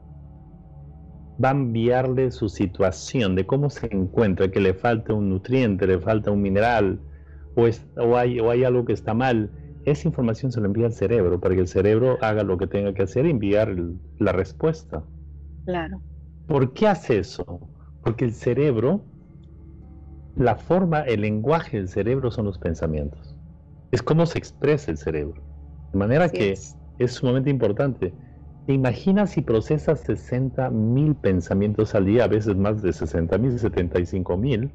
va 1.43 1.49
a 1.49 1.53
enviarle 1.53 2.31
su 2.31 2.47
situación 2.49 3.35
de 3.35 3.45
cómo 3.45 3.69
se 3.69 3.87
encuentra, 3.91 4.49
que 4.51 4.59
le 4.59 4.73
falta 4.73 5.13
un 5.13 5.29
nutriente, 5.29 5.87
le 5.87 5.99
falta 5.99 6.31
un 6.31 6.41
mineral, 6.41 7.01
o, 7.55 7.67
o, 8.01 8.17
hay, 8.17 8.39
o 8.39 8.49
hay 8.49 8.63
algo 8.63 8.85
que 8.85 8.93
está 8.93 9.13
mal. 9.13 9.51
Esa 9.85 10.07
información 10.07 10.51
se 10.51 10.61
la 10.61 10.67
envía 10.67 10.85
al 10.85 10.93
cerebro 10.93 11.39
para 11.39 11.55
que 11.55 11.61
el 11.61 11.67
cerebro 11.67 12.17
haga 12.21 12.43
lo 12.43 12.57
que 12.57 12.67
tenga 12.67 12.93
que 12.93 13.03
hacer 13.03 13.25
enviar 13.25 13.75
la 14.17 14.31
respuesta. 14.31 15.03
Claro. 15.65 16.01
¿Por 16.47 16.73
qué 16.73 16.87
hace 16.87 17.19
eso? 17.19 17.59
Porque 18.03 18.25
el 18.25 18.33
cerebro, 18.33 19.01
la 20.35 20.55
forma, 20.55 21.01
el 21.01 21.21
lenguaje 21.21 21.77
del 21.77 21.87
cerebro 21.87 22.31
son 22.31 22.45
los 22.45 22.57
pensamientos. 22.57 23.35
Es 23.91 24.01
cómo 24.01 24.25
se 24.25 24.39
expresa 24.39 24.91
el 24.91 24.97
cerebro. 24.97 25.41
De 25.91 25.99
manera 25.99 26.29
que 26.29 26.51
es. 26.51 26.77
sumamente 27.07 27.49
importante. 27.49 28.13
¿Te 28.65 28.73
imaginas 28.73 29.31
si 29.31 29.41
procesas 29.41 29.99
60 30.01 30.69
mil 30.69 31.15
pensamientos 31.15 31.93
al 31.95 32.05
día, 32.05 32.23
a 32.23 32.27
veces 32.27 32.55
más 32.55 32.81
de 32.81 32.93
60 32.93 33.37
mil, 33.37 33.59
75 33.59 34.37
mil? 34.37 34.71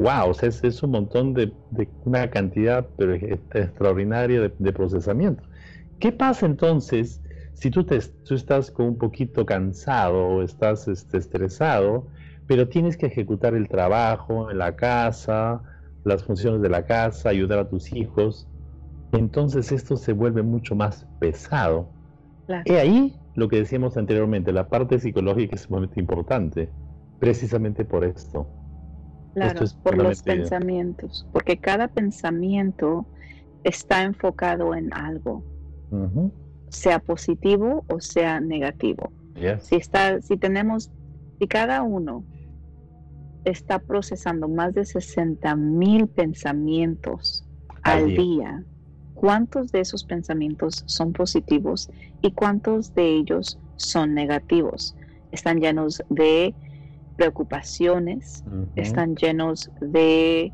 ¡Wow! 0.00 0.34
es, 0.40 0.82
un 0.82 0.90
montón 0.92 1.34
de, 1.34 1.52
una 2.04 2.30
cantidad 2.30 2.86
pero 2.96 3.14
extraordinaria 3.14 4.50
de, 4.58 4.72
procesamiento. 4.72 5.42
¿Qué 5.98 6.12
pasa 6.12 6.46
entonces 6.46 7.20
si 7.52 7.70
tú, 7.70 7.84
te, 7.84 7.96
estás 7.96 8.70
con 8.70 8.86
un 8.86 8.98
poquito 8.98 9.44
cansado 9.44 10.26
o 10.26 10.42
estás 10.42 10.88
este, 10.88 11.18
estresado, 11.18 12.06
pero 12.46 12.68
tienes 12.68 12.96
que 12.96 13.06
ejecutar 13.06 13.54
el 13.54 13.68
trabajo 13.68 14.50
en 14.50 14.58
la 14.58 14.74
casa, 14.74 15.60
las 16.04 16.24
funciones 16.24 16.62
de 16.62 16.70
la 16.70 16.86
casa, 16.86 17.28
ayudar 17.28 17.58
a 17.58 17.68
tus 17.68 17.92
hijos? 17.92 18.46
entonces 19.12 19.72
esto 19.72 19.96
se 19.96 20.12
vuelve 20.12 20.42
mucho 20.42 20.76
más 20.76 21.06
pesado. 21.18 21.88
Y 22.64 22.72
ahí 22.72 23.14
lo 23.34 23.48
que 23.48 23.56
decíamos 23.56 23.96
anteriormente, 23.96 24.52
la 24.52 24.68
parte 24.68 24.98
psicológica 24.98 25.56
es 25.56 25.62
sumamente 25.62 26.00
importante, 26.00 26.68
precisamente 27.18 27.84
por 27.84 28.04
esto. 28.04 28.46
Claro, 29.34 29.64
por 29.82 29.96
los 29.96 30.22
pensamientos, 30.22 31.26
porque 31.32 31.58
cada 31.58 31.88
pensamiento 31.88 33.06
está 33.64 34.02
enfocado 34.02 34.74
en 34.74 34.92
algo, 34.92 35.44
sea 36.68 36.98
positivo 36.98 37.84
o 37.88 38.00
sea 38.00 38.40
negativo. 38.40 39.12
Si 39.60 39.76
está, 39.76 40.20
si 40.20 40.36
tenemos, 40.36 40.90
si 41.38 41.46
cada 41.46 41.82
uno 41.82 42.24
está 43.44 43.78
procesando 43.78 44.48
más 44.48 44.74
de 44.74 44.84
60 44.84 45.56
mil 45.56 46.08
pensamientos 46.08 47.46
al, 47.82 48.14
día 48.14 48.62
cuántos 49.20 49.70
de 49.70 49.80
esos 49.80 50.02
pensamientos 50.04 50.82
son 50.86 51.12
positivos 51.12 51.90
y 52.22 52.32
cuántos 52.32 52.94
de 52.94 53.16
ellos 53.16 53.58
son 53.76 54.14
negativos. 54.14 54.96
Están 55.30 55.60
llenos 55.60 56.02
de 56.08 56.54
preocupaciones, 57.20 58.42
están 58.76 59.14
llenos 59.14 59.70
de, 59.82 60.50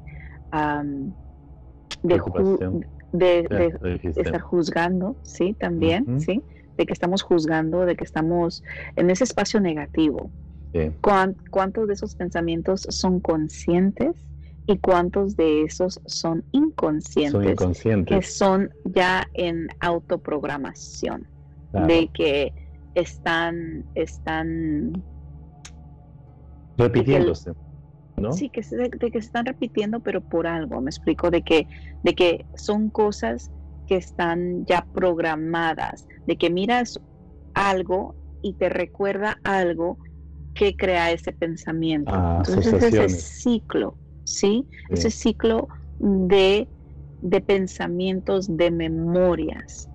de, 3.13 4.01
estar 4.17 4.41
juzgando, 4.41 5.15
sí, 5.23 5.55
también, 5.61 6.21
sí, 6.21 6.43
de 6.77 6.87
que 6.87 6.93
estamos 6.93 7.23
juzgando, 7.23 7.87
de 7.87 7.95
que 7.95 8.03
estamos 8.03 8.65
en 8.97 9.11
ese 9.11 9.23
espacio 9.23 9.61
negativo. 9.61 10.29
¿Cuántos 11.51 11.87
de 11.87 11.95
esos 11.95 12.17
pensamientos 12.17 12.85
son 12.91 13.21
conscientes 13.21 14.27
y 14.67 14.79
cuántos 14.79 15.37
de 15.37 15.63
esos 15.63 16.01
son 16.07 16.43
inconscientes, 16.51 17.61
que 18.07 18.23
son 18.23 18.71
ya 18.87 19.29
en 19.35 19.69
autoprogramación, 19.79 21.29
de 21.87 22.11
que 22.13 22.53
están, 22.97 23.85
están 23.95 25.05
repitiéndose. 26.77 27.53
¿No? 28.17 28.33
Sí, 28.33 28.49
que, 28.49 28.63
de, 28.63 28.91
que 28.91 29.11
se 29.21 29.27
están 29.27 29.45
repitiendo, 29.45 30.01
pero 30.01 30.23
por 30.23 30.47
algo, 30.47 30.81
me 30.81 30.89
explico, 30.89 31.31
de 31.31 31.43
que, 31.43 31.69
de 32.03 32.15
que 32.15 32.47
son 32.55 32.89
cosas 32.89 33.51
que 33.87 33.97
están 33.97 34.65
ya 34.65 34.87
programadas, 34.95 36.07
de 36.27 36.37
que 36.39 36.49
miras 36.49 36.99
algo 37.53 38.15
y 38.41 38.55
te 38.55 38.71
recuerda 38.71 39.39
algo 39.45 39.99
que 40.55 40.75
crea 40.77 41.11
ese 41.11 41.33
pensamiento. 41.33 42.11
Ah, 42.15 42.43
Entonces 42.47 42.83
ese 42.83 43.09
ciclo 43.11 43.99
¿sí? 44.27 44.67
Ese 44.91 45.11
ciclo 45.11 45.69
de, 45.99 46.69
de 47.23 47.41
pensamientos, 47.41 48.57
de 48.57 48.71
memorias. 48.71 49.89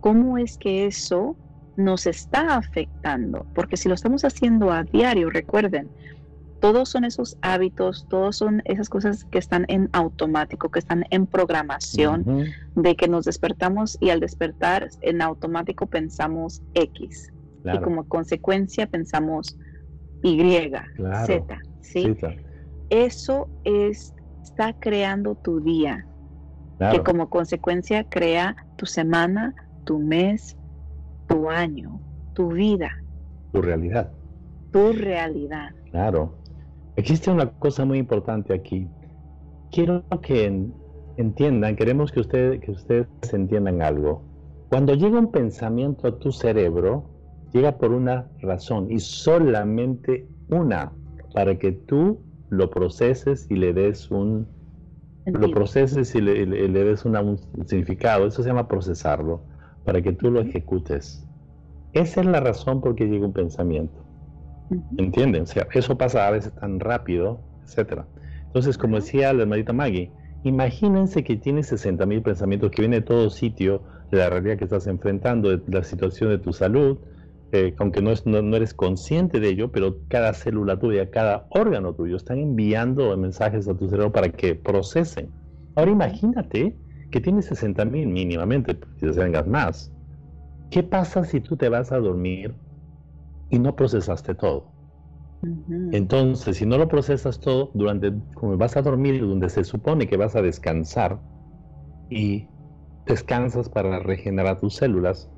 ¿Cómo 0.00 0.38
es 0.38 0.58
que 0.58 0.86
eso 0.86 1.36
nos 1.76 2.06
está 2.06 2.56
afectando? 2.56 3.46
Porque 3.54 3.76
si 3.76 3.88
lo 3.88 3.94
estamos 3.94 4.24
haciendo 4.24 4.70
a 4.70 4.84
diario, 4.84 5.30
recuerden, 5.30 5.90
todos 6.60 6.88
son 6.88 7.04
esos 7.04 7.36
hábitos, 7.42 8.06
todos 8.08 8.36
son 8.36 8.62
esas 8.64 8.88
cosas 8.88 9.24
que 9.24 9.38
están 9.38 9.64
en 9.68 9.88
automático, 9.92 10.70
que 10.70 10.78
están 10.78 11.04
en 11.10 11.26
programación, 11.26 12.46
de 12.74 12.96
que 12.96 13.08
nos 13.08 13.24
despertamos 13.24 13.96
y 14.00 14.10
al 14.10 14.20
despertar 14.20 14.88
en 15.02 15.22
automático 15.22 15.86
pensamos 15.86 16.62
X. 16.74 17.32
Y 17.64 17.78
como 17.78 18.04
consecuencia 18.04 18.86
pensamos 18.86 19.58
Y, 20.22 20.38
Z. 21.26 21.58
¿sí? 21.80 22.16
eso 22.90 23.48
es, 23.64 24.14
está 24.42 24.72
creando 24.72 25.34
tu 25.36 25.60
día, 25.60 26.06
que 26.90 27.02
como 27.02 27.28
consecuencia 27.28 28.04
crea 28.04 28.56
tu 28.76 28.86
semana, 28.86 29.54
tu 29.84 29.98
mes, 29.98 30.56
tu 31.28 31.50
año, 31.50 32.00
tu 32.34 32.52
vida. 32.52 32.90
Tu 33.52 33.62
realidad. 33.62 34.12
Tu 34.72 34.92
realidad. 34.92 35.70
Claro. 35.90 36.37
Existe 36.98 37.30
una 37.30 37.48
cosa 37.48 37.84
muy 37.84 37.98
importante 37.98 38.52
aquí. 38.52 38.88
Quiero 39.70 40.02
que 40.20 40.68
entiendan, 41.16 41.76
queremos 41.76 42.10
que, 42.10 42.18
ustedes 42.18 42.60
que 42.60 42.72
ustedes 42.72 43.06
entiendan 43.32 43.82
algo. 43.82 44.24
Cuando 44.68 44.94
llega 44.94 45.16
un 45.16 45.30
pensamiento 45.30 46.08
a 46.08 46.18
tu 46.18 46.32
cerebro, 46.32 47.04
llega 47.52 47.78
por 47.78 47.92
una 47.92 48.28
razón 48.40 48.90
y 48.90 48.98
solamente 48.98 50.26
una, 50.50 50.92
para 51.34 51.56
que 51.56 51.70
tú 51.70 52.18
lo 52.50 52.68
proceses 52.68 53.46
y 53.48 53.54
le 53.54 53.72
des 53.74 54.10
un 54.10 54.48
lo 55.24 55.52
proceses 55.52 56.16
y 56.16 56.20
le, 56.20 56.46
des 56.68 57.04
un 57.04 57.38
significado, 57.66 58.26
eso 58.26 58.42
se 58.42 58.48
llama 58.48 58.66
procesarlo, 58.66 59.44
para 59.84 60.02
que 60.02 60.14
tú 60.14 60.32
lo 60.32 60.40
ejecutes. 60.40 61.24
Esa 61.92 62.22
es 62.22 62.26
la 62.26 62.40
razón 62.40 62.80
por 62.80 62.96
qué 62.96 63.06
llega 63.06 63.24
un 63.24 63.32
pensamiento. 63.32 64.07
¿Entienden? 64.96 65.42
O 65.42 65.46
sea, 65.46 65.66
eso 65.72 65.96
pasa 65.96 66.26
a 66.26 66.30
veces 66.30 66.52
tan 66.54 66.80
rápido, 66.80 67.40
etcétera. 67.64 68.06
Entonces, 68.46 68.76
como 68.78 68.96
decía 68.96 69.32
la 69.32 69.42
hermanita 69.42 69.72
Maggie, 69.72 70.12
imagínense 70.44 71.24
que 71.24 71.36
tienes 71.36 71.66
60 71.68 72.04
mil 72.06 72.22
pensamientos 72.22 72.70
que 72.70 72.82
vienen 72.82 73.00
de 73.00 73.06
todo 73.06 73.30
sitio, 73.30 73.82
de 74.10 74.18
la 74.18 74.30
realidad 74.30 74.58
que 74.58 74.64
estás 74.64 74.86
enfrentando, 74.86 75.56
de 75.56 75.62
la 75.68 75.84
situación 75.84 76.30
de 76.30 76.38
tu 76.38 76.52
salud, 76.52 76.98
eh, 77.52 77.74
aunque 77.78 78.02
no, 78.02 78.12
no, 78.24 78.56
eres 78.56 78.74
consciente 78.74 79.40
de 79.40 79.48
ello, 79.48 79.72
pero 79.72 79.96
cada 80.08 80.34
célula 80.34 80.78
tuya, 80.78 81.10
cada 81.10 81.46
órgano 81.50 81.94
tuyo 81.94 82.16
están 82.16 82.38
enviando 82.38 83.16
mensajes 83.16 83.68
a 83.68 83.76
tu 83.76 83.88
cerebro 83.88 84.12
para 84.12 84.30
que 84.30 84.54
procesen. 84.54 85.30
Ahora 85.74 85.90
imagínate 85.90 86.76
que 87.10 87.20
tienes 87.20 87.46
60 87.46 87.84
mil 87.86 88.08
mínimamente, 88.08 88.78
si 89.00 89.10
tengas 89.12 89.46
más. 89.46 89.90
¿Qué 90.70 90.82
pasa 90.82 91.24
si 91.24 91.40
tú 91.40 91.56
te 91.56 91.70
vas 91.70 91.90
a 91.92 91.98
dormir 91.98 92.54
y 93.50 93.58
no 93.58 93.76
procesaste 93.76 94.34
todo? 94.34 94.74
Entonces, 95.90 96.58
si 96.58 96.66
no 96.66 96.76
lo 96.78 96.88
procesas 96.88 97.40
todo, 97.40 97.70
durante 97.74 98.12
como 98.34 98.56
vas 98.58 98.76
a 98.76 98.82
dormir, 98.82 99.20
donde 99.20 99.48
se 99.48 99.64
supone 99.64 100.06
que 100.06 100.16
vas 100.18 100.36
a 100.36 100.42
descansar 100.42 101.22
y 102.08 102.52
descansas 103.06 103.68
para 103.70 104.00
regenerar 104.00 104.60
tus 104.60 104.76
células, 104.76 105.30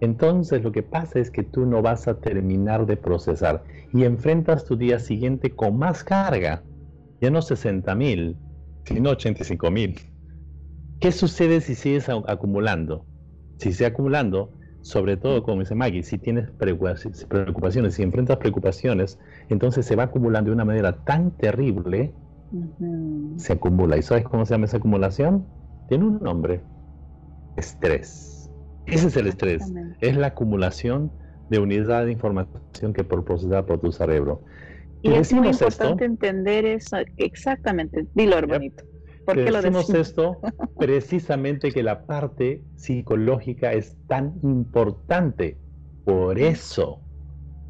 entonces 0.00 0.62
lo 0.62 0.72
que 0.72 0.82
pasa 0.82 1.20
es 1.20 1.30
que 1.30 1.44
tú 1.44 1.66
no 1.66 1.82
vas 1.82 2.08
a 2.08 2.20
terminar 2.20 2.86
de 2.86 2.96
procesar 2.96 3.64
y 3.92 4.04
enfrentas 4.04 4.64
tu 4.66 4.76
día 4.76 4.98
siguiente 5.00 5.54
con 5.56 5.78
más 5.78 6.04
carga, 6.04 6.66
ya 7.20 7.30
no 7.30 7.42
60 7.42 7.94
mil, 7.94 8.40
sino 8.84 9.10
85 9.10 9.70
mil. 9.70 10.00
¿Qué 11.00 11.12
sucede 11.12 11.60
si 11.60 11.74
sigues 11.74 12.08
acumulando? 12.08 13.08
Si 13.58 13.72
sigue 13.72 13.86
acumulando, 13.86 14.57
sobre 14.80 15.16
todo 15.16 15.42
como 15.42 15.60
dice 15.60 15.74
Maggie, 15.74 16.02
si 16.02 16.18
tienes 16.18 16.50
preocupaciones, 16.52 17.94
si 17.94 18.02
enfrentas 18.02 18.36
preocupaciones, 18.38 19.18
entonces 19.48 19.86
se 19.86 19.96
va 19.96 20.04
acumulando 20.04 20.50
de 20.50 20.54
una 20.54 20.64
manera 20.64 20.92
tan 21.04 21.30
terrible, 21.32 22.14
se 23.36 23.52
acumula. 23.52 23.96
¿Y 23.96 24.02
sabes 24.02 24.24
cómo 24.24 24.46
se 24.46 24.54
llama 24.54 24.66
esa 24.66 24.78
acumulación? 24.78 25.46
Tiene 25.88 26.04
un 26.04 26.20
nombre, 26.20 26.60
estrés. 27.56 28.50
Ese 28.86 29.08
es 29.08 29.16
el 29.16 29.26
estrés, 29.26 29.72
es 30.00 30.16
la 30.16 30.28
acumulación 30.28 31.12
de 31.50 31.58
unidad 31.58 32.06
de 32.06 32.12
información 32.12 32.92
que 32.94 33.04
por 33.04 33.24
procesar 33.24 33.66
por 33.66 33.80
tu 33.80 33.92
cerebro. 33.92 34.42
Y 35.02 35.12
es 35.12 35.32
muy 35.32 35.48
importante 35.48 36.04
entender 36.04 36.64
eso, 36.64 36.96
exactamente. 37.16 38.06
Dilo, 38.14 38.38
hermanito. 38.38 38.84
¿Por 39.28 39.44
qué 39.44 39.50
lo 39.50 39.60
decimos 39.60 39.90
esto? 39.90 40.40
Precisamente 40.78 41.70
que 41.70 41.82
la 41.82 42.06
parte 42.06 42.64
psicológica 42.76 43.74
es 43.74 43.98
tan 44.06 44.40
importante. 44.42 45.58
Por 46.04 46.38
eso. 46.38 47.02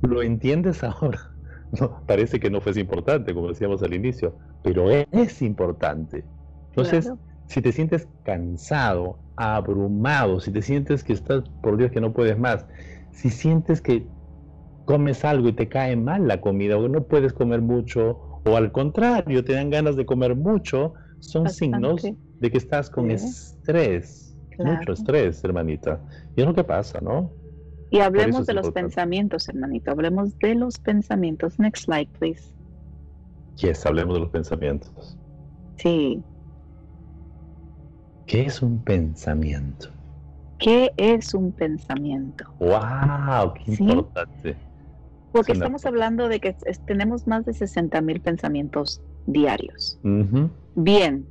¿Lo 0.02 0.22
entiendes 0.22 0.84
ahora? 0.84 1.18
No, 1.70 2.02
parece 2.06 2.40
que 2.40 2.48
no 2.48 2.62
fue 2.62 2.72
importante, 2.80 3.34
como 3.34 3.48
decíamos 3.48 3.82
al 3.82 3.92
inicio, 3.92 4.38
pero 4.62 4.88
es 4.90 5.42
importante. 5.42 6.24
Entonces, 6.70 7.12
si 7.46 7.60
te 7.60 7.72
sientes 7.72 8.08
cansado, 8.24 9.18
abrumado, 9.36 10.40
si 10.40 10.50
te 10.50 10.62
sientes 10.62 11.04
que 11.04 11.12
estás, 11.12 11.42
por 11.62 11.76
Dios, 11.76 11.90
que 11.90 12.00
no 12.00 12.14
puedes 12.14 12.38
más, 12.38 12.64
si 13.12 13.28
sientes 13.28 13.82
que 13.82 14.08
comes 14.86 15.26
algo 15.26 15.48
y 15.48 15.52
te 15.52 15.68
cae 15.68 15.94
mal 15.94 16.26
la 16.26 16.40
comida 16.40 16.78
o 16.78 16.88
no 16.88 17.06
puedes 17.06 17.34
comer 17.34 17.60
mucho 17.60 18.40
o 18.46 18.56
al 18.56 18.72
contrario 18.72 19.44
te 19.44 19.52
dan 19.52 19.68
ganas 19.68 19.94
de 19.96 20.06
comer 20.06 20.36
mucho, 20.36 20.94
son 21.20 21.48
signos 21.48 22.02
de 22.02 22.50
que 22.50 22.58
estás 22.58 22.90
con 22.90 23.10
estrés, 23.10 24.36
mucho 24.58 24.92
estrés, 24.92 25.42
hermanita. 25.44 26.00
Y 26.36 26.40
es 26.40 26.46
lo 26.46 26.54
que 26.54 26.64
pasa, 26.64 27.00
¿no? 27.00 27.30
Y 27.90 28.00
hablemos 28.00 28.46
de 28.46 28.54
los 28.54 28.70
pensamientos, 28.70 29.48
hermanito, 29.48 29.90
hablemos 29.90 30.38
de 30.38 30.54
los 30.54 30.78
pensamientos. 30.78 31.58
Next 31.58 31.84
slide, 31.84 32.08
please. 32.18 32.52
Yes, 33.56 33.86
hablemos 33.86 34.14
de 34.14 34.20
los 34.20 34.30
pensamientos. 34.30 35.16
Sí. 35.76 36.22
¿Qué 38.26 38.42
es 38.42 38.60
un 38.60 38.78
pensamiento? 38.84 39.88
¿Qué 40.58 40.92
es 40.96 41.34
un 41.34 41.52
pensamiento? 41.52 42.44
¡Wow! 42.58 43.54
¡Qué 43.54 43.72
importante! 43.72 44.56
Porque 45.32 45.52
estamos 45.52 45.86
hablando 45.86 46.28
de 46.28 46.40
que 46.40 46.56
tenemos 46.86 47.26
más 47.26 47.44
de 47.46 47.54
60 47.54 48.00
mil 48.02 48.20
pensamientos 48.20 49.00
diarios. 49.28 49.98
Bien, 50.74 51.26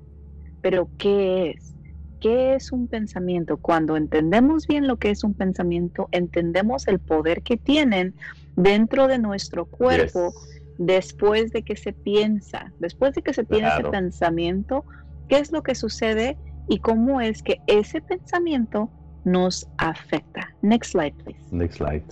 pero 0.62 0.88
¿qué 0.98 1.51
es? 1.51 1.74
¿Qué 2.20 2.56
es 2.56 2.72
un 2.72 2.88
pensamiento? 2.88 3.58
Cuando 3.58 3.96
entendemos 3.96 4.66
bien 4.66 4.88
lo 4.88 4.98
que 4.98 5.12
es 5.12 5.24
un 5.24 5.34
pensamiento, 5.34 6.08
entendemos 6.12 6.88
el 6.88 7.00
poder 7.00 7.44
que 7.44 7.58
tienen 7.58 8.16
dentro 8.56 9.08
de 9.08 9.20
nuestro 9.20 9.66
cuerpo 9.66 10.34
después 10.77 11.51
de 11.51 11.63
que 11.63 11.75
se 11.75 11.94
piensa, 11.94 12.72
después 12.80 13.13
de 13.13 13.22
que 13.22 13.34
se 13.34 13.44
tiene 13.44 13.68
ese 13.68 13.84
pensamiento, 13.84 14.84
qué 15.27 15.39
es 15.39 15.51
lo 15.51 15.62
que 15.62 15.75
sucede 15.75 16.38
y 16.68 16.80
cómo 16.80 17.22
es 17.22 17.44
que 17.44 17.62
ese 17.68 18.01
pensamiento 18.01 18.89
nos 19.24 19.68
afecta. 19.77 20.56
Next 20.62 20.92
slide, 20.92 21.13
please. 21.24 21.39
Next 21.51 21.77
slide. 21.77 22.06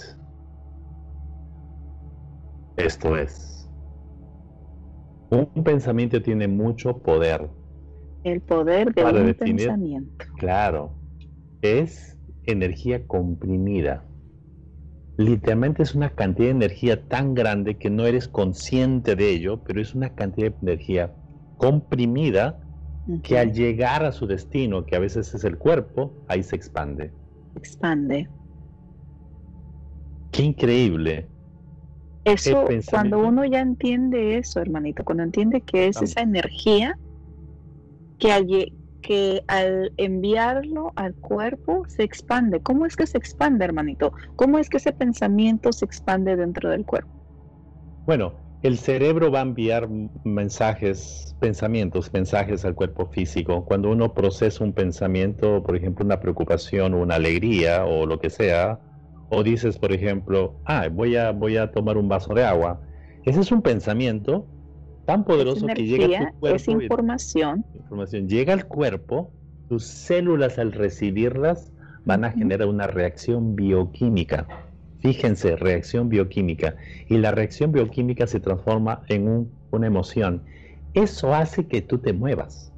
Esto 2.77 3.15
es. 3.15 3.54
Un 5.35 5.63
pensamiento 5.63 6.21
tiene 6.21 6.47
mucho 6.47 6.99
poder. 6.99 7.49
El 8.23 8.41
poder 8.41 8.93
de 8.93 9.03
un 9.03 9.33
pensamiento. 9.33 10.25
Claro. 10.37 10.93
Es 11.61 12.17
energía 12.45 13.05
comprimida. 13.05 14.05
Literalmente 15.17 15.83
es 15.83 15.93
una 15.93 16.09
cantidad 16.09 16.47
de 16.47 16.51
energía 16.51 17.07
tan 17.07 17.33
grande 17.33 17.77
que 17.77 17.89
no 17.89 18.05
eres 18.05 18.27
consciente 18.29 19.15
de 19.15 19.29
ello, 19.29 19.61
pero 19.63 19.81
es 19.81 19.93
una 19.93 20.09
cantidad 20.09 20.51
de 20.51 20.57
energía 20.61 21.13
comprimida 21.57 22.61
que 23.21 23.37
al 23.37 23.51
llegar 23.51 24.05
a 24.05 24.11
su 24.11 24.27
destino, 24.27 24.85
que 24.85 24.95
a 24.95 24.99
veces 24.99 25.33
es 25.33 25.43
el 25.43 25.57
cuerpo, 25.57 26.13
ahí 26.27 26.43
se 26.43 26.55
expande. 26.55 27.11
Expande. 27.55 28.29
Qué 30.31 30.43
increíble. 30.43 31.34
Eso, 32.25 32.65
cuando 32.89 33.19
uno 33.19 33.45
ya 33.45 33.59
entiende 33.59 34.37
eso, 34.37 34.59
hermanito, 34.59 35.03
cuando 35.03 35.23
entiende 35.23 35.61
que 35.61 35.87
es 35.87 36.01
esa 36.01 36.21
energía 36.21 36.97
que 38.17 38.31
al, 38.31 38.47
que 39.01 39.43
al 39.47 39.93
enviarlo 39.97 40.91
al 40.95 41.13
cuerpo 41.13 41.83
se 41.87 42.01
expande. 42.03 42.61
¿Cómo 42.61 42.87
es 42.87 42.95
que 42.95 43.05
se 43.05 43.19
expande, 43.19 43.63
hermanito? 43.63 44.11
¿Cómo 44.35 44.57
es 44.57 44.69
que 44.69 44.77
ese 44.77 44.91
pensamiento 44.91 45.71
se 45.71 45.85
expande 45.85 46.35
dentro 46.35 46.71
del 46.71 46.83
cuerpo? 46.83 47.11
Bueno, 48.07 48.33
el 48.63 48.79
cerebro 48.79 49.29
va 49.29 49.39
a 49.39 49.43
enviar 49.43 49.87
mensajes, 50.23 51.35
pensamientos, 51.39 52.11
mensajes 52.11 52.65
al 52.65 52.73
cuerpo 52.73 53.05
físico. 53.05 53.63
Cuando 53.65 53.91
uno 53.91 54.15
procesa 54.15 54.63
un 54.63 54.73
pensamiento, 54.73 55.61
por 55.61 55.75
ejemplo, 55.75 56.03
una 56.03 56.19
preocupación, 56.19 56.95
una 56.95 57.15
alegría 57.15 57.85
o 57.85 58.07
lo 58.07 58.19
que 58.19 58.31
sea, 58.31 58.79
o 59.29 59.43
dices, 59.43 59.77
por 59.77 59.91
ejemplo, 59.91 60.55
ah, 60.65 60.87
voy 60.91 61.15
a, 61.15 61.31
voy 61.31 61.57
a 61.57 61.71
tomar 61.71 61.97
un 61.97 62.07
vaso 62.07 62.33
de 62.33 62.43
agua. 62.43 62.81
Ese 63.25 63.39
es 63.39 63.51
un 63.51 63.61
pensamiento 63.61 64.47
tan 65.05 65.23
poderoso 65.23 65.65
que 65.67 65.85
llega 65.85 66.05
a 66.05 66.31
tu 66.31 66.39
cuerpo. 66.39 66.55
Es 66.55 66.67
información. 66.67 67.65
información. 67.73 68.27
Llega 68.27 68.53
al 68.53 68.65
cuerpo, 68.67 69.31
tus 69.69 69.85
células 69.85 70.59
al 70.59 70.71
recibirlas 70.71 71.71
van 72.05 72.23
a 72.23 72.31
generar 72.31 72.67
una 72.67 72.87
reacción 72.87 73.55
bioquímica. 73.55 74.47
Fíjense, 74.99 75.55
reacción 75.55 76.09
bioquímica. 76.09 76.75
Y 77.09 77.17
la 77.17 77.31
reacción 77.31 77.71
bioquímica 77.71 78.27
se 78.27 78.39
transforma 78.39 79.01
en 79.07 79.49
una 79.71 79.87
emoción. 79.87 80.43
Eso 80.93 81.33
hace 81.33 81.67
que 81.67 81.81
tú 81.81 81.97
te 81.97 82.13
muevas 82.13 82.71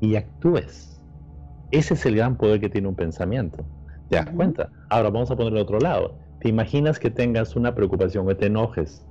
y 0.00 0.16
actúes. 0.16 1.00
Ese 1.70 1.94
es 1.94 2.06
el 2.06 2.16
gran 2.16 2.36
poder 2.36 2.60
que 2.60 2.68
tiene 2.68 2.88
un 2.88 2.94
pensamiento. 2.94 3.64
¿Te 4.08 4.16
das 4.16 4.30
cuenta? 4.30 4.70
Ahora 4.88 5.10
vamos 5.10 5.30
a 5.30 5.36
poner 5.36 5.52
el 5.52 5.58
otro 5.58 5.78
lado. 5.80 6.18
Te 6.40 6.48
imaginas 6.48 6.98
que 6.98 7.10
tengas 7.10 7.56
una 7.56 7.74
preocupación 7.74 8.28
o 8.28 8.36
te 8.36 8.46
enojes. 8.46 9.04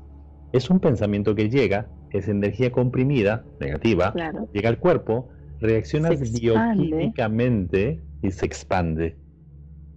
Es 0.54 0.70
un 0.70 0.80
pensamiento 0.80 1.36
que 1.36 1.50
llega, 1.50 1.88
es 2.12 2.28
energía 2.28 2.72
comprimida, 2.72 3.44
negativa, 3.60 4.14
llega 4.54 4.70
al 4.70 4.80
cuerpo, 4.80 5.28
reaccionas 5.60 6.32
bioquímicamente 6.32 8.02
y 8.22 8.32
se 8.32 8.46
expande. 8.46 9.18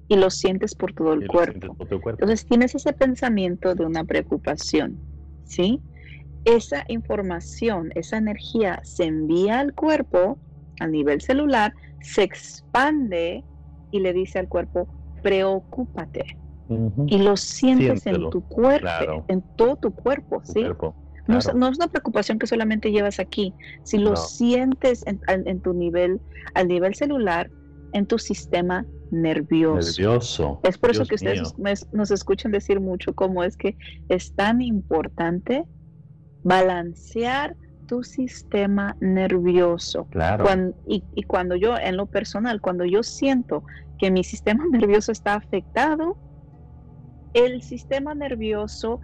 Y 0.08 0.16
lo 0.16 0.30
sientes 0.30 0.74
por 0.74 0.92
todo 0.94 1.12
el 1.12 1.28
cuerpo. 1.28 1.76
Entonces 1.90 2.46
tienes 2.46 2.74
ese 2.74 2.92
pensamiento 2.92 3.74
de 3.74 3.84
una 3.84 4.04
preocupación, 4.04 4.98
¿sí? 5.44 5.80
Esa 6.44 6.84
información, 6.88 7.90
esa 7.94 8.16
energía 8.16 8.80
se 8.82 9.04
envía 9.04 9.60
al 9.60 9.74
cuerpo 9.74 10.38
a 10.80 10.86
nivel 10.86 11.20
celular, 11.20 11.74
se 12.00 12.22
expande 12.22 13.44
y 13.90 14.00
le 14.00 14.12
dice 14.12 14.38
al 14.38 14.48
cuerpo, 14.48 14.88
preocúpate. 15.22 16.36
Y 17.06 17.18
lo 17.18 17.36
sientes 17.36 18.06
en 18.06 18.28
tu 18.30 18.42
cuerpo, 18.42 19.24
en 19.28 19.42
todo 19.56 19.76
tu 19.76 19.90
cuerpo, 19.90 20.42
¿sí? 20.44 20.66
no, 21.26 21.38
es, 21.38 21.46
una 21.46 21.88
preocupación 21.88 22.38
que 22.38 22.46
solamente 22.46 22.90
llevas 22.90 23.18
aquí, 23.18 23.54
si 23.84 23.98
lo 23.98 24.16
sientes 24.16 25.02
en, 25.06 25.60
tu 25.60 25.72
nivel, 25.72 26.20
al 26.54 26.68
nivel 26.68 26.94
celular, 26.94 27.50
en 27.94 28.04
tu 28.06 28.18
sistema 28.18 28.84
nervioso. 29.10 30.60
Es 30.62 30.76
por 30.76 30.90
eso 30.90 31.06
que 31.06 31.14
ustedes 31.14 31.54
nos 31.92 32.10
escuchan 32.10 32.52
decir 32.52 32.80
mucho 32.80 33.14
cómo 33.14 33.44
es 33.44 33.56
que 33.56 33.76
es 34.10 34.34
tan 34.34 34.60
importante 34.60 35.64
balancear 36.42 37.56
tu 37.86 38.02
sistema 38.02 38.94
nervioso. 39.00 40.06
Claro. 40.10 40.44
y, 40.86 41.02
y, 41.14 41.22
cuando 41.22 41.56
yo, 41.56 41.78
en 41.78 41.96
lo 41.96 42.04
personal, 42.06 42.60
cuando 42.60 42.84
yo 42.84 43.02
siento 43.02 43.64
que 43.98 44.10
mi 44.10 44.24
sistema 44.24 44.64
nervioso 44.70 45.12
está 45.12 45.34
afectado, 45.34 46.16
el 47.34 47.62
sistema 47.62 48.14
nervioso 48.14 49.00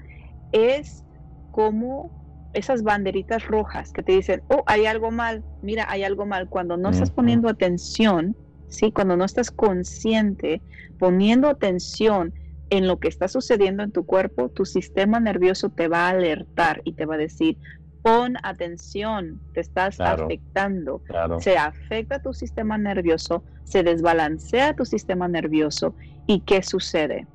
es 0.52 1.04
como 1.50 2.10
esas 2.54 2.82
banderitas 2.82 3.46
rojas 3.46 3.92
que 3.92 4.02
te 4.02 4.12
dicen, 4.12 4.42
oh, 4.48 4.62
hay 4.66 4.86
algo 4.86 5.10
mal, 5.10 5.44
mira, 5.62 5.86
hay 5.88 6.04
algo 6.04 6.24
mal. 6.24 6.48
Cuando 6.48 6.76
no 6.76 6.90
estás 6.90 7.10
poniendo 7.10 7.48
atención, 7.48 8.36
¿sí? 8.68 8.92
Cuando 8.92 9.16
no 9.16 9.24
estás 9.24 9.50
consciente, 9.50 10.62
poniendo 10.98 11.48
atención 11.48 12.32
en 12.70 12.86
lo 12.86 12.98
que 12.98 13.08
está 13.08 13.28
sucediendo 13.28 13.82
en 13.82 13.92
tu 13.92 14.06
cuerpo, 14.06 14.48
tu 14.48 14.64
sistema 14.64 15.20
nervioso 15.20 15.68
te 15.70 15.88
va 15.88 16.06
a 16.06 16.10
alertar 16.10 16.80
y 16.84 16.94
te 16.94 17.06
va 17.06 17.16
a 17.16 17.18
decir, 17.18 17.58
pon 18.04 18.36
atención, 18.42 19.40
te 19.54 19.62
estás 19.62 19.98
afectando. 19.98 21.02
Se 21.40 21.56
afecta 21.56 22.18
tu 22.18 22.34
sistema 22.34 22.76
nervioso, 22.76 23.44
se 23.64 23.82
desbalancea 23.82 24.74
tu 24.74 24.84
sistema 24.84 25.26
nervioso 25.26 25.96
y 26.26 26.42
¿qué 26.42 26.62
sucede? 26.62 27.26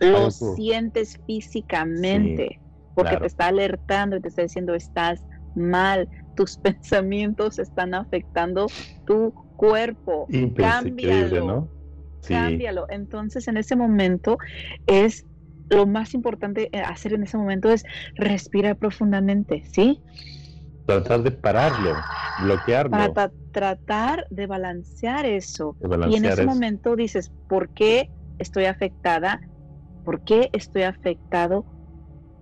Lo 0.00 0.30
sientes 0.30 1.18
físicamente 1.26 2.60
porque 2.92 3.16
te 3.16 3.26
está 3.26 3.46
alertando 3.46 4.16
y 4.16 4.20
te 4.20 4.28
está 4.28 4.42
diciendo 4.42 4.74
estás 4.74 5.24
mal, 5.54 6.06
tus 6.36 6.58
pensamientos 6.58 7.58
están 7.58 7.94
afectando 7.94 8.66
tu 9.06 9.32
cuerpo. 9.56 10.26
Cámbialo. 10.54 11.46
¿no? 11.46 11.68
Cámbialo. 12.28 12.84
Entonces 12.90 13.48
en 13.48 13.56
ese 13.56 13.74
momento 13.74 14.36
es 14.86 15.24
lo 15.70 15.86
más 15.86 16.14
importante 16.14 16.68
eh, 16.72 16.80
hacer 16.80 17.14
en 17.14 17.22
ese 17.22 17.36
momento 17.36 17.70
es 17.70 17.84
respirar 18.16 18.76
profundamente, 18.76 19.64
¿sí? 19.72 20.00
Tratar 20.86 21.22
de 21.22 21.30
pararlo, 21.30 21.94
bloquearlo. 22.42 22.90
Para 22.90 23.32
tratar 23.52 24.26
de 24.30 24.46
balancear 24.46 25.24
eso. 25.24 25.76
y 26.10 26.16
en 26.16 26.24
ese 26.24 26.44
momento 26.44 26.96
dices, 26.96 27.32
¿por 27.48 27.70
qué 27.70 28.10
estoy 28.38 28.66
afectada? 28.66 29.40
¿Por 30.04 30.22
qué 30.24 30.50
estoy 30.52 30.82
afectado? 30.82 31.64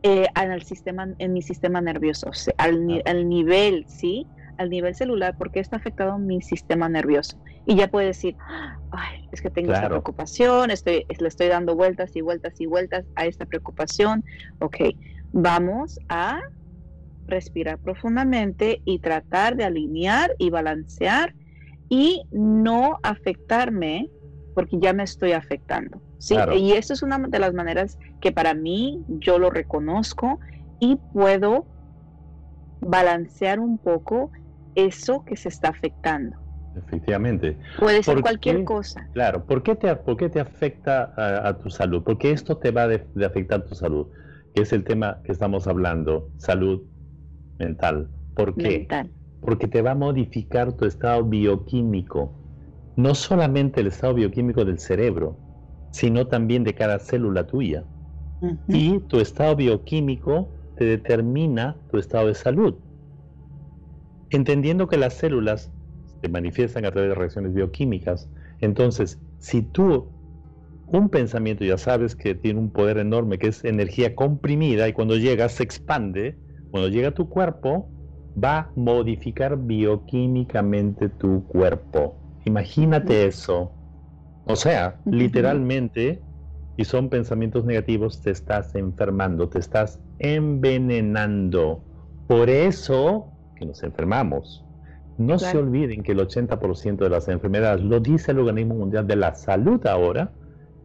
eh, 0.03 0.27
en, 0.41 0.53
el 0.53 0.63
sistema, 0.63 1.09
en 1.19 1.33
mi 1.33 1.43
sistema 1.43 1.81
nervioso, 1.81 2.31
al, 2.59 2.87
nivel, 3.29 3.85
¿sí? 3.89 4.27
Al 4.59 4.71
nivel 4.71 4.95
celular, 4.95 5.37
porque 5.39 5.61
está 5.61 5.77
afectado 5.77 6.19
mi 6.19 6.43
sistema 6.43 6.89
nervioso. 6.89 7.39
Y 7.67 7.77
ya 7.77 7.89
puede 7.89 8.07
decir, 8.07 8.37
Ay, 8.93 9.27
es 9.33 9.41
que 9.41 9.51
tengo 9.51 9.73
esta 9.73 9.89
preocupación, 9.89 10.71
estoy, 10.71 11.07
le 11.19 11.29
estoy 11.29 11.49
dando 11.49 11.75
vueltas 11.75 12.15
y 12.15 12.21
vueltas 12.21 12.61
y 12.61 12.67
vueltas 12.67 13.07
a 13.15 13.25
esta 13.25 13.47
preocupación. 13.47 14.23
Ok, 14.59 14.77
vamos 15.33 15.99
a 16.11 16.41
respirar 17.27 17.79
profundamente 17.79 18.83
y 18.85 18.99
tratar 18.99 19.57
de 19.57 19.65
alinear 19.65 20.35
y 20.39 20.51
balancear 20.51 21.35
y 21.89 22.23
no 22.31 22.99
afectarme 23.03 24.11
porque 24.55 24.79
ya 24.79 24.93
me 24.93 25.05
estoy 25.05 25.33
afectando. 25.33 26.03
¿sí? 26.19 26.37
Y 26.55 26.73
eso 26.73 26.93
es 26.93 27.03
una 27.03 27.19
de 27.19 27.39
las 27.39 27.55
maneras 27.55 27.99
que 28.21 28.31
para 28.31 28.53
mí 28.53 29.03
yo 29.09 29.39
lo 29.39 29.49
reconozco 29.49 30.39
y 30.81 30.97
puedo 31.15 31.67
balancear 32.81 33.59
un 33.59 33.79
poco 33.79 34.31
eso 34.75 35.25
que 35.25 35.37
se 35.37 35.49
está 35.49 35.69
afectando. 35.69 36.42
Efectivamente. 36.75 37.59
Puede 37.79 38.03
ser 38.03 38.21
cualquier 38.21 38.65
cosa. 38.65 39.09
Claro, 39.13 39.45
¿por 39.45 39.63
qué 39.63 39.77
te, 39.77 39.95
por 39.97 40.17
qué 40.17 40.29
te 40.29 40.41
afecta 40.41 41.13
a, 41.17 41.59
tu 41.59 41.71
salud? 41.71 42.03
Porque 42.03 42.31
esto 42.31 42.57
te 42.57 42.71
va 42.71 42.85
a 42.85 42.89
de, 42.89 43.07
afectar 43.25 43.65
tu 43.65 43.75
salud, 43.75 44.07
que 44.55 44.63
es 44.63 44.73
el 44.73 44.85
tema 44.85 45.21
que 45.25 45.33
estamos 45.33 45.67
hablando, 45.67 46.31
salud 46.39 46.83
mental. 47.59 48.09
¿Por 48.35 48.55
qué? 48.57 48.81
Mental. 48.81 49.11
Porque 49.41 49.69
te 49.69 49.83
va 49.83 49.93
a 49.93 49.95
modificar 49.95 50.73
tu 50.73 50.85
estado 50.85 51.25
bioquímico. 51.25 52.33
No 52.97 53.15
solamente 53.15 53.81
el 53.81 53.89
estado 53.89 54.15
bioquímico 54.15 54.65
del 54.65 54.79
cerebro, 54.79 55.37
sino 55.91 56.27
también 56.27 56.65
de 56.65 56.75
cada 56.75 56.99
célula 56.99 57.47
tuya. 57.47 57.85
Y 58.67 58.99
tu 59.01 59.21
estado 59.21 59.55
bioquímico 59.55 60.49
te 60.77 60.85
determina 60.85 61.77
tu 61.91 61.99
estado 61.99 62.27
de 62.27 62.35
salud. 62.35 62.75
Entendiendo 64.31 64.89
que 64.89 64.97
las 64.97 65.15
células 65.15 65.71
se 66.23 66.29
manifiestan 66.29 66.85
a 66.87 66.93
través 66.93 67.11
de 67.11 67.15
reacciones 67.17 67.55
bioquímicas, 67.55 68.31
entonces, 68.61 69.21
si 69.39 69.63
tú 69.63 70.15
un 70.87 71.09
pensamiento 71.11 71.65
ya 71.65 71.79
sabes 71.79 72.15
que 72.17 72.35
tiene 72.35 72.61
un 72.61 72.71
poder 72.71 72.99
enorme, 72.99 73.39
que 73.39 73.49
es 73.49 73.65
energía 73.65 74.15
comprimida, 74.15 74.89
y 74.89 74.93
cuando 74.93 75.17
llega 75.17 75.49
se 75.49 75.63
expande, 75.63 76.39
cuando 76.71 76.89
llega 76.89 77.09
a 77.09 77.15
tu 77.15 77.29
cuerpo, 77.29 77.93
va 78.43 78.59
a 78.59 78.73
modificar 78.75 79.59
bioquímicamente 79.59 81.09
tu 81.09 81.47
cuerpo. 81.47 82.23
Imagínate 82.45 83.27
eso. 83.27 83.79
O 84.45 84.57
sea, 84.57 85.01
literalmente, 85.05 86.25
y 86.77 86.85
son 86.85 87.09
pensamientos 87.11 87.65
negativos, 87.65 88.23
te 88.23 88.31
estás 88.31 88.75
enfermando, 88.75 89.49
te 89.49 89.59
estás 89.59 90.01
envenenando. 90.19 91.85
Por 92.27 92.51
eso 92.51 93.35
que 93.55 93.67
nos 93.67 93.83
enfermamos. 93.83 94.67
No 95.27 95.39
se 95.39 95.57
olviden 95.57 96.03
que 96.03 96.13
el 96.13 96.19
80% 96.19 96.97
de 96.97 97.09
las 97.09 97.29
enfermedades, 97.29 97.83
lo 97.83 98.01
dice 98.01 98.33
el 98.33 98.41
Organismo 98.41 98.75
Mundial 98.75 99.07
de 99.07 99.17
la 99.17 99.35
Salud 99.35 99.85
ahora, 99.87 100.31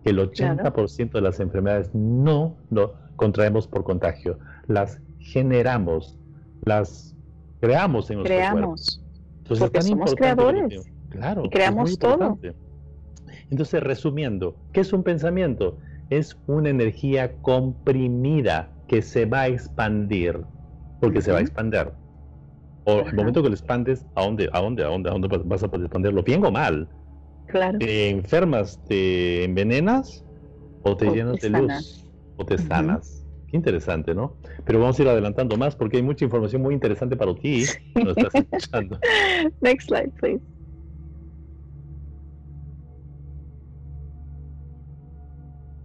que 0.04 0.12
el 0.12 0.20
80% 0.20 1.12
de 1.12 1.22
las 1.22 1.40
enfermedades 1.40 1.94
no 1.94 2.56
lo 2.70 2.96
contraemos 3.16 3.68
por 3.68 3.84
contagio, 3.84 4.38
las 4.68 5.02
generamos, 5.20 6.18
las 6.64 7.16
creamos 7.60 8.10
en 8.10 8.18
nuestro 8.18 8.36
creamos. 8.36 9.04
Entonces, 9.40 9.60
Porque 9.60 9.82
somos 9.82 10.16
creadores. 10.16 10.92
Claro. 11.10 11.46
Y 11.46 11.50
creamos 11.50 11.98
todo. 11.98 12.38
Entonces, 13.50 13.82
resumiendo, 13.82 14.56
¿qué 14.74 14.82
es 14.82 14.94
un 14.94 15.04
pensamiento? 15.04 15.78
Es 16.10 16.38
una 16.48 16.70
energía 16.70 17.34
comprimida 17.42 18.70
que 18.88 19.02
se 19.02 19.26
va 19.26 19.42
a 19.42 19.48
expandir, 19.48 20.42
porque 21.00 21.22
se 21.22 21.32
va 21.32 21.40
a 21.40 21.42
expandir. 21.42 21.92
O 22.90 23.00
el 23.06 23.16
momento 23.16 23.44
que 23.44 23.50
lo 23.50 23.56
expandes, 23.56 24.06
¿a 24.16 24.24
dónde, 24.24 24.50
a 24.54 24.62
dónde, 24.62 24.82
a 24.82 24.88
dónde, 24.88 25.10
a 25.10 25.12
dónde 25.12 25.28
vas 25.44 25.62
a 25.62 25.68
poder 25.68 25.88
expandirlo? 25.88 26.24
¿Bien 26.24 26.44
o 26.46 26.52
mal? 26.52 26.88
Claro. 27.46 27.78
¿Te 27.80 28.10
enfermas, 28.10 28.80
te 28.86 29.44
envenenas 29.44 30.24
o 30.84 30.96
te 30.96 31.08
llenas 31.12 31.42
de 31.42 31.50
luz 31.50 32.06
o 32.38 32.46
te 32.46 32.58
sanas? 32.58 33.26
Qué 33.48 33.58
interesante, 33.58 34.16
¿no? 34.16 34.38
Pero 34.66 34.80
vamos 34.80 34.98
a 34.98 35.02
ir 35.02 35.10
adelantando 35.10 35.58
más 35.58 35.76
porque 35.76 35.98
hay 35.98 36.04
mucha 36.04 36.24
información 36.24 36.62
muy 36.62 36.74
interesante 36.74 37.18
para 37.18 37.36
ti. 37.36 37.64
estás 37.64 38.36
escuchando. 38.36 39.00
Next 39.62 39.88
slide, 39.88 40.14
please. 40.18 40.42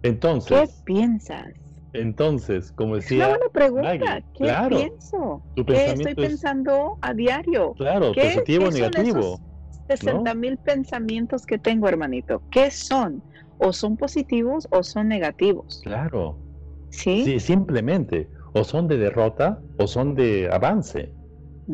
Entonces. 0.05 0.85
¿Qué 0.87 0.95
piensas? 0.95 1.62
Entonces, 1.93 2.73
como 2.73 2.97
decía. 2.97 3.25
Es 3.25 3.29
una 3.29 3.29
buena 3.29 3.51
pregunta. 3.53 4.23
¿Qué 4.33 4.55
pienso? 4.69 5.43
¿Qué 5.55 5.87
estoy 5.93 6.15
pensando 6.15 6.99
a 7.01 7.13
diario? 7.15 7.75
Claro, 7.75 8.13
positivo 8.15 8.67
o 8.67 8.71
negativo. 8.71 9.41
60 9.89 10.35
mil 10.35 10.59
pensamientos 10.59 11.45
que 11.45 11.59
tengo, 11.59 11.89
hermanito. 11.89 12.43
¿Qué 12.51 12.71
son? 12.71 13.23
¿O 13.59 13.73
son 13.73 13.97
positivos 13.97 14.67
o 14.71 14.83
son 14.83 15.09
negativos? 15.09 15.81
Claro. 15.83 16.41
Sí. 16.89 17.25
Sí, 17.25 17.41
simplemente. 17.41 18.31
O 18.55 18.65
son 18.65 18.89
de 18.89 18.99
derrota 18.99 19.63
o 19.77 19.87
son 19.87 20.15
de 20.15 20.49
avance. 20.51 21.15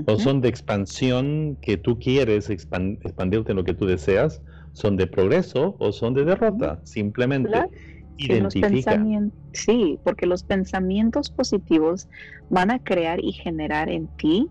O 0.06 0.18
son 0.18 0.40
de 0.40 0.48
expansión 0.48 1.58
que 1.60 1.76
tú 1.76 1.98
quieres 1.98 2.50
expandirte 2.50 3.52
en 3.52 3.56
lo 3.56 3.64
que 3.64 3.74
tú 3.74 3.86
deseas. 3.86 4.42
Son 4.72 4.96
de 4.96 5.06
progreso 5.06 5.76
o 5.78 5.92
son 5.92 6.14
de 6.14 6.24
derrota. 6.24 6.82
Simplemente. 6.84 7.50
Identifica. 8.18 9.02
sí, 9.52 10.00
porque 10.02 10.26
los 10.26 10.42
pensamientos 10.42 11.30
positivos 11.30 12.08
van 12.48 12.70
a 12.70 12.80
crear 12.80 13.22
y 13.22 13.32
generar 13.32 13.88
en 13.88 14.08
ti 14.08 14.50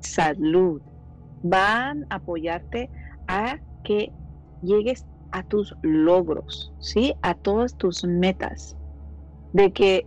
salud. 0.00 0.82
Van 1.42 2.06
a 2.10 2.16
apoyarte 2.16 2.90
a 3.26 3.58
que 3.82 4.12
llegues 4.60 5.06
a 5.30 5.42
tus 5.42 5.74
logros, 5.82 6.72
¿sí? 6.78 7.14
A 7.22 7.34
todas 7.34 7.76
tus 7.76 8.04
metas. 8.04 8.76
De 9.52 9.72
que 9.72 10.06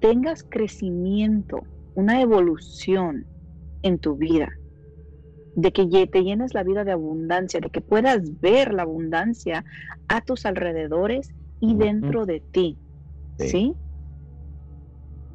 tengas 0.00 0.42
crecimiento, 0.42 1.62
una 1.94 2.20
evolución 2.20 3.26
en 3.82 3.98
tu 3.98 4.16
vida 4.16 4.52
de 5.54 5.72
que 5.72 6.06
te 6.06 6.24
llenes 6.24 6.54
la 6.54 6.62
vida 6.62 6.84
de 6.84 6.92
abundancia, 6.92 7.60
de 7.60 7.70
que 7.70 7.80
puedas 7.80 8.40
ver 8.40 8.72
la 8.72 8.82
abundancia 8.82 9.64
a 10.08 10.20
tus 10.20 10.46
alrededores 10.46 11.30
y 11.60 11.74
dentro 11.74 12.26
de 12.26 12.40
ti. 12.40 12.78
sí. 13.38 13.74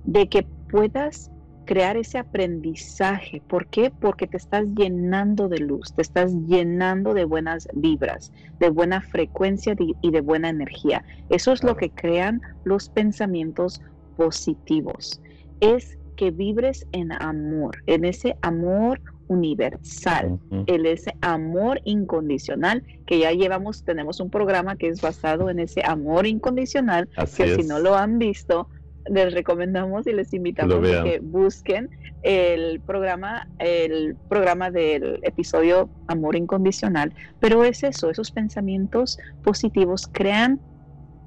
De 0.03 0.29
que 0.29 0.47
puedas 0.69 1.29
crear 1.67 1.97
ese 1.97 2.17
aprendizaje. 2.17 3.43
¿Por 3.45 3.67
qué? 3.67 3.91
Porque 3.91 4.25
te 4.25 4.37
estás 4.37 4.65
llenando 4.75 5.49
de 5.49 5.59
luz, 5.59 5.93
te 5.93 6.01
estás 6.01 6.33
llenando 6.47 7.13
de 7.13 7.25
buenas 7.25 7.67
vibras, 7.73 8.31
de 8.59 8.69
buena 8.69 9.01
frecuencia 9.01 9.75
y 10.01 10.11
de 10.11 10.21
buena 10.21 10.49
energía. 10.49 11.03
Eso 11.29 11.51
es 11.51 11.63
lo 11.63 11.75
que 11.75 11.91
crean 11.91 12.41
los 12.63 12.89
pensamientos 12.89 13.81
positivos. 14.15 15.21
Es 15.59 15.97
que 16.15 16.31
vibres 16.31 16.87
en 16.93 17.11
amor, 17.11 17.77
en 17.85 18.05
ese 18.05 18.37
amor 18.41 19.01
universal, 19.27 20.39
el 20.67 20.85
ese 20.85 21.13
amor 21.21 21.81
incondicional 21.83 22.83
que 23.05 23.19
ya 23.19 23.31
llevamos, 23.31 23.83
tenemos 23.83 24.19
un 24.19 24.29
programa 24.29 24.75
que 24.75 24.87
es 24.87 25.01
basado 25.01 25.49
en 25.49 25.59
ese 25.59 25.81
amor 25.85 26.27
incondicional, 26.27 27.09
que 27.35 27.55
si 27.55 27.63
no 27.63 27.79
lo 27.79 27.95
han 27.95 28.19
visto, 28.19 28.69
les 29.09 29.33
recomendamos 29.33 30.07
y 30.07 30.13
les 30.13 30.33
invitamos 30.33 30.77
a 30.77 31.03
que 31.03 31.19
busquen 31.19 31.89
el 32.23 32.81
programa, 32.81 33.47
el 33.59 34.15
programa 34.27 34.71
del 34.71 35.19
episodio 35.23 35.89
Amor 36.07 36.35
Incondicional. 36.35 37.13
Pero 37.39 37.63
es 37.63 37.83
eso, 37.83 38.09
esos 38.09 38.31
pensamientos 38.31 39.17
positivos 39.43 40.09
crean 40.11 40.59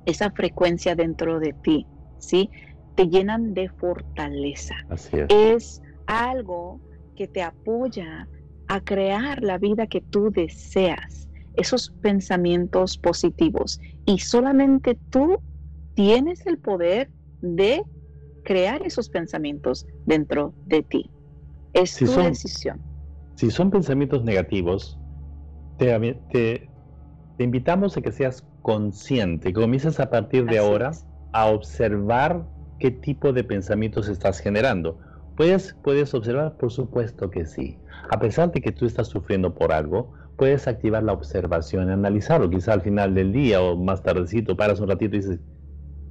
esa 0.07 0.31
frecuencia 0.31 0.95
dentro 0.95 1.41
de 1.41 1.55
ti, 1.63 1.87
¿sí? 2.19 2.51
Te 2.97 3.09
llenan 3.09 3.55
de 3.55 3.69
fortaleza. 3.69 4.75
es 5.29 5.81
algo 6.07 6.81
que 7.21 7.29
te 7.29 7.43
apoya 7.43 8.31
a 8.67 8.81
crear 8.81 9.43
la 9.43 9.59
vida 9.59 9.87
que 9.87 10.01
tú 10.01 10.31
deseas, 10.31 11.29
esos 11.53 11.91
pensamientos 12.01 12.97
positivos. 12.97 13.79
Y 14.07 14.21
solamente 14.21 14.99
tú 15.11 15.39
tienes 15.93 16.47
el 16.47 16.57
poder 16.57 17.11
de 17.43 17.83
crear 18.43 18.81
esos 18.87 19.11
pensamientos 19.11 19.87
dentro 20.07 20.55
de 20.65 20.83
ti. 20.83 21.11
Es 21.75 21.95
tu 21.97 22.07
decisión. 22.07 22.81
Si 23.35 23.51
son 23.51 23.71
pensamientos 23.71 24.25
negativos, 24.25 24.99
te, 25.77 26.17
te, 26.33 26.71
invitamos 27.37 27.99
a 27.99 28.01
que 28.01 28.13
seas 28.13 28.47
consciente, 28.63 29.53
que 29.53 29.61
comiences 29.61 30.01
a 30.01 30.09
partir 30.09 30.47
de 30.47 30.57
ahora 30.57 30.93
a 31.33 31.51
observar 31.51 32.47
qué 32.79 32.91
tipo 32.91 33.35
de 33.35 33.45
pensamientos 33.45 34.09
estás 34.09 34.41
generando 34.41 34.99
¿Puedes, 35.41 35.75
¿Puedes 35.83 36.13
observar? 36.13 36.59
Por 36.59 36.71
supuesto 36.71 37.31
que 37.31 37.47
sí. 37.47 37.79
A 38.11 38.21
pesar 38.21 38.53
de 38.53 38.61
que 38.61 38.73
tú 38.73 38.85
estás 38.85 39.09
sufriendo 39.09 39.55
por 39.55 39.73
algo, 39.73 40.13
puedes 40.37 40.69
activar 40.69 41.03
la 41.03 41.15
observación 41.15 41.89
y 41.89 41.93
analizarlo. 41.93 42.51
Quizá 42.51 42.75
al 42.75 42.83
final 42.83 43.15
del 43.15 43.33
día 43.33 43.63
o 43.63 43.75
más 43.75 44.03
tardecito 44.03 44.55
paras 44.55 44.81
un 44.81 44.89
ratito 44.91 45.17
y 45.17 45.21
dices, 45.21 45.41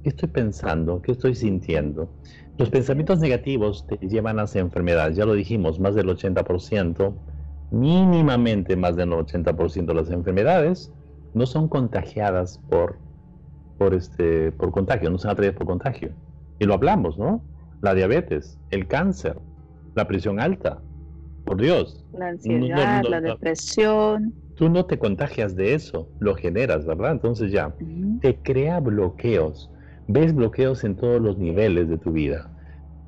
¿Qué 0.02 0.08
estoy 0.08 0.30
pensando? 0.30 1.00
¿Qué 1.00 1.12
estoy 1.12 1.36
sintiendo? 1.36 2.10
Los 2.58 2.70
pensamientos 2.70 3.20
negativos 3.20 3.86
te 3.86 4.04
llevan 4.04 4.40
hacia 4.40 4.62
enfermedades, 4.62 5.16
ya 5.16 5.26
lo 5.26 5.34
dijimos, 5.34 5.78
más 5.78 5.94
del 5.94 6.08
80%, 6.08 7.14
mínimamente 7.70 8.74
más 8.74 8.96
del 8.96 9.10
80% 9.10 9.86
de 9.86 9.94
las 9.94 10.10
enfermedades 10.10 10.92
no 11.34 11.46
son 11.46 11.68
contagiadas 11.68 12.58
por, 12.68 12.96
por, 13.78 13.94
este, 13.94 14.50
por 14.50 14.72
contagio, 14.72 15.08
no 15.08 15.18
son 15.18 15.30
atraídas 15.30 15.54
por 15.54 15.68
contagio. 15.68 16.10
Y 16.58 16.64
lo 16.64 16.74
hablamos, 16.74 17.16
¿no? 17.16 17.44
La 17.82 17.94
diabetes, 17.94 18.58
el 18.70 18.86
cáncer, 18.86 19.36
la 19.94 20.06
presión 20.06 20.40
alta, 20.40 20.80
por 21.44 21.60
Dios. 21.60 22.04
La 22.12 22.28
ansiedad, 22.28 23.02
la 23.08 23.20
depresión. 23.20 24.34
Tú 24.54 24.68
no 24.68 24.84
te 24.84 24.98
contagias 24.98 25.56
de 25.56 25.74
eso, 25.74 26.08
lo 26.18 26.34
generas, 26.34 26.84
¿verdad? 26.86 27.12
Entonces 27.12 27.50
ya, 27.50 27.74
te 28.20 28.36
crea 28.36 28.80
bloqueos. 28.80 29.70
Ves 30.06 30.34
bloqueos 30.34 30.84
en 30.84 30.96
todos 30.96 31.20
los 31.20 31.38
niveles 31.38 31.88
de 31.88 31.96
tu 31.96 32.12
vida. 32.12 32.50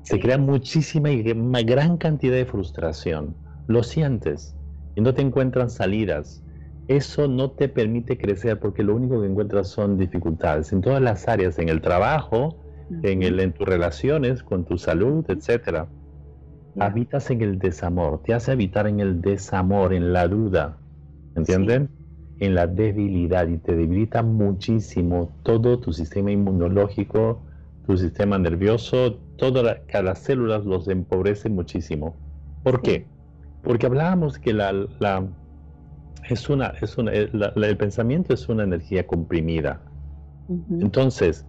Se 0.01 0.19
crea 0.19 0.37
muchísima 0.37 1.11
y 1.11 1.21
gran 1.21 1.97
cantidad 1.97 2.35
de 2.35 2.45
frustración. 2.45 3.35
Lo 3.67 3.83
sientes 3.83 4.55
y 4.95 5.01
no 5.01 5.13
te 5.13 5.21
encuentran 5.21 5.69
salidas. 5.69 6.43
Eso 6.87 7.27
no 7.27 7.51
te 7.51 7.69
permite 7.69 8.17
crecer 8.17 8.59
porque 8.59 8.83
lo 8.83 8.95
único 8.95 9.21
que 9.21 9.27
encuentras 9.27 9.69
son 9.69 9.97
dificultades 9.97 10.73
en 10.73 10.81
todas 10.81 11.01
las 11.01 11.27
áreas, 11.29 11.57
en 11.59 11.69
el 11.69 11.81
trabajo, 11.81 12.62
en, 12.89 13.23
el, 13.23 13.39
en 13.39 13.53
tus 13.53 13.67
relaciones, 13.67 14.43
con 14.43 14.65
tu 14.65 14.77
salud, 14.77 15.25
etcétera 15.29 15.89
habitas 16.79 17.29
en 17.29 17.41
el 17.41 17.59
desamor, 17.59 18.21
te 18.23 18.33
hace 18.33 18.51
habitar 18.51 18.87
en 18.87 18.99
el 18.99 19.21
desamor, 19.21 19.93
en 19.93 20.13
la 20.13 20.27
duda, 20.27 20.77
¿entienden? 21.35 21.89
En 22.39 22.55
la 22.55 22.67
debilidad 22.67 23.47
y 23.47 23.57
te 23.57 23.75
debilita 23.75 24.23
muchísimo 24.23 25.37
todo 25.43 25.79
tu 25.79 25.93
sistema 25.93 26.31
inmunológico, 26.31 27.43
tu 27.85 27.97
sistema 27.97 28.37
nervioso, 28.37 29.19
todas 29.37 29.77
las 29.93 30.19
células 30.19 30.65
los 30.65 30.87
empobrece 30.87 31.49
muchísimo. 31.49 32.15
¿Por 32.63 32.81
qué? 32.81 33.07
Porque 33.61 33.85
hablábamos 33.85 34.39
que 34.39 34.53
la, 34.53 34.73
la 34.99 35.27
es 36.29 36.49
una, 36.49 36.73
es 36.81 36.97
una, 36.97 37.13
eh, 37.13 37.29
el 37.55 37.77
pensamiento 37.77 38.33
es 38.33 38.49
una 38.49 38.63
energía 38.63 39.05
comprimida. 39.05 39.81
Entonces, 40.69 41.45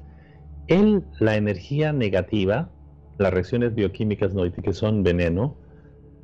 él, 0.67 1.05
la 1.19 1.37
energía 1.37 1.93
negativa, 1.93 2.71
las 3.19 3.33
reacciones 3.33 3.75
bioquímicas 3.75 4.33
que 4.63 4.73
son 4.73 5.03
veneno, 5.03 5.57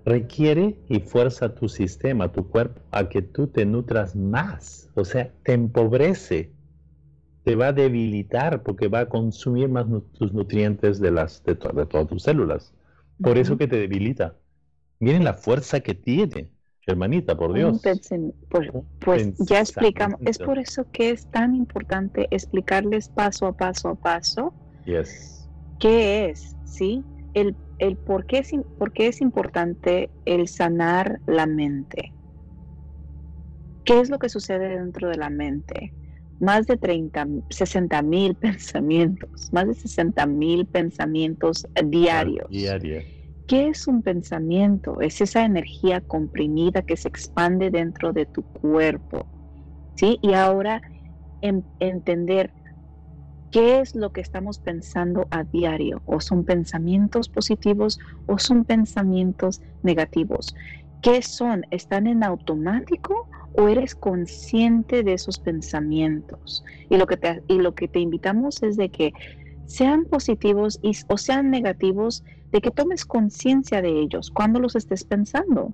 requiere 0.04 0.78
y 0.88 1.00
fuerza 1.00 1.54
tu 1.54 1.68
sistema, 1.68 2.32
tu 2.32 2.48
cuerpo, 2.48 2.80
a 2.90 3.08
que 3.08 3.22
tú 3.22 3.46
te 3.46 3.64
nutras 3.66 4.16
más. 4.16 4.90
O 4.94 5.04
sea, 5.04 5.32
te 5.44 5.52
empobrece, 5.52 6.52
te 7.44 7.54
va 7.54 7.68
a 7.68 7.72
debilitar 7.72 8.62
porque 8.62 8.88
va 8.88 9.00
a 9.00 9.08
consumir 9.08 9.68
más 9.68 9.86
tus 10.18 10.32
nutrientes 10.32 11.00
de, 11.00 11.10
las, 11.10 11.42
de, 11.44 11.54
todas 11.54 12.08
tus 12.08 12.22
células. 12.22 12.72
Por 13.22 13.38
eso 13.38 13.58
que 13.58 13.68
te 13.68 13.76
debilita. 13.76 14.36
Miren 14.98 15.24
la 15.24 15.34
fuerza 15.34 15.80
que 15.80 15.94
tiene, 15.94 16.50
hermanita, 16.90 17.36
por 17.36 17.52
Dios. 17.52 17.80
pues, 18.48 18.70
pues 19.00 19.38
ya 19.38 19.60
explicamos. 19.60 20.20
Es 20.24 20.38
por 20.38 20.58
eso 20.58 20.86
que 20.92 21.10
es 21.10 21.26
tan 21.26 21.54
importante 21.54 22.28
explicarles 22.30 23.08
paso 23.08 23.46
a 23.46 23.56
paso 23.56 23.88
a 23.88 23.94
paso. 23.94 24.52
Yes. 24.84 25.48
¿Qué 25.78 26.30
es? 26.30 26.56
¿sí? 26.64 27.04
El, 27.34 27.54
el 27.78 27.96
por, 27.96 28.26
qué 28.26 28.38
es, 28.38 28.52
por 28.78 28.92
qué 28.92 29.08
es 29.08 29.20
importante 29.20 30.10
el 30.24 30.48
sanar 30.48 31.20
la 31.26 31.46
mente. 31.46 32.12
¿Qué 33.84 34.00
es 34.00 34.10
lo 34.10 34.18
que 34.18 34.28
sucede 34.28 34.78
dentro 34.78 35.08
de 35.08 35.16
la 35.16 35.30
mente? 35.30 35.92
Más 36.38 36.66
de 36.66 36.76
30, 36.76 37.26
60 37.50 38.02
mil 38.02 38.34
pensamientos, 38.40 39.52
más 39.52 39.66
de 39.66 39.74
60 39.74 40.26
mil 40.26 40.66
pensamientos 40.66 41.66
diarios. 41.84 42.48
Diario. 42.50 43.02
¿Qué 43.50 43.66
es 43.66 43.88
un 43.88 44.02
pensamiento? 44.02 45.00
Es 45.00 45.20
esa 45.20 45.44
energía 45.44 46.00
comprimida 46.00 46.82
que 46.82 46.96
se 46.96 47.08
expande 47.08 47.70
dentro 47.70 48.12
de 48.12 48.24
tu 48.24 48.44
cuerpo. 48.44 49.26
¿sí? 49.96 50.20
Y 50.22 50.34
ahora 50.34 50.80
entender 51.80 52.52
¿Qué 53.50 53.80
es 53.80 53.96
lo 53.96 54.10
que 54.10 54.20
estamos 54.20 54.60
pensando 54.60 55.26
a 55.32 55.42
diario? 55.42 56.00
¿O 56.04 56.20
son 56.20 56.44
pensamientos 56.44 57.28
positivos 57.28 57.98
o 58.26 58.38
son 58.38 58.64
pensamientos 58.64 59.60
negativos? 59.82 60.54
¿Qué 61.02 61.20
son? 61.20 61.66
¿Están 61.72 62.06
en 62.06 62.22
automático 62.22 63.26
o 63.54 63.66
eres 63.66 63.96
consciente 63.96 65.02
de 65.02 65.14
esos 65.14 65.40
pensamientos? 65.40 66.62
Y 66.88 66.98
lo 66.98 67.08
que 67.08 67.16
te, 67.16 67.42
y 67.48 67.58
lo 67.58 67.74
que 67.74 67.88
te 67.88 67.98
invitamos 67.98 68.62
es 68.62 68.76
de 68.76 68.90
que 68.90 69.12
sean 69.66 70.04
positivos 70.04 70.78
y, 70.80 70.92
o 71.08 71.18
sean 71.18 71.50
negativos, 71.50 72.22
de 72.52 72.60
que 72.60 72.70
tomes 72.70 73.04
conciencia 73.04 73.82
de 73.82 74.00
ellos 74.00 74.30
cuando 74.30 74.58
los 74.60 74.76
estés 74.76 75.04
pensando. 75.04 75.72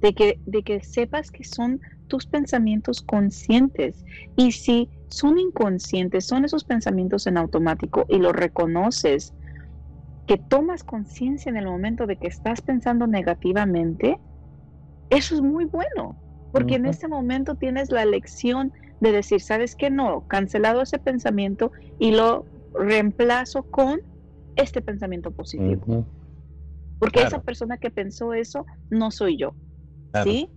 De 0.00 0.12
que, 0.12 0.38
de 0.44 0.62
que 0.62 0.82
sepas 0.82 1.30
que 1.30 1.44
son 1.44 1.80
tus 2.08 2.26
pensamientos 2.26 3.00
conscientes. 3.00 4.04
Y 4.36 4.52
si 4.52 4.90
son 5.08 5.38
inconscientes, 5.38 6.26
son 6.26 6.44
esos 6.44 6.64
pensamientos 6.64 7.26
en 7.26 7.38
automático 7.38 8.04
y 8.08 8.18
lo 8.18 8.32
reconoces, 8.32 9.32
que 10.26 10.38
tomas 10.38 10.84
conciencia 10.84 11.50
en 11.50 11.56
el 11.56 11.66
momento 11.66 12.06
de 12.06 12.16
que 12.16 12.28
estás 12.28 12.60
pensando 12.60 13.06
negativamente, 13.06 14.18
eso 15.10 15.34
es 15.34 15.40
muy 15.40 15.66
bueno, 15.66 16.16
porque 16.50 16.76
en 16.76 16.86
ese 16.86 17.08
momento 17.08 17.56
tienes 17.56 17.90
la 17.90 18.04
lección 18.06 18.72
de 19.00 19.12
decir, 19.12 19.40
¿sabes 19.40 19.76
qué? 19.76 19.90
No, 19.90 20.26
cancelado 20.28 20.82
ese 20.82 20.98
pensamiento 20.98 21.72
y 21.98 22.12
lo 22.12 22.46
reemplazo 22.74 23.64
con 23.64 24.00
este 24.56 24.82
pensamiento 24.82 25.30
positivo. 25.30 26.06
Porque 26.98 27.22
esa 27.22 27.42
persona 27.42 27.76
que 27.76 27.90
pensó 27.90 28.32
eso 28.32 28.64
no 28.90 29.10
soy 29.10 29.36
yo, 29.36 29.54
¿sí? 30.22 30.48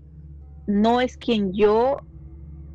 No 0.68 1.02
es 1.02 1.18
quien 1.18 1.54
yo 1.54 1.98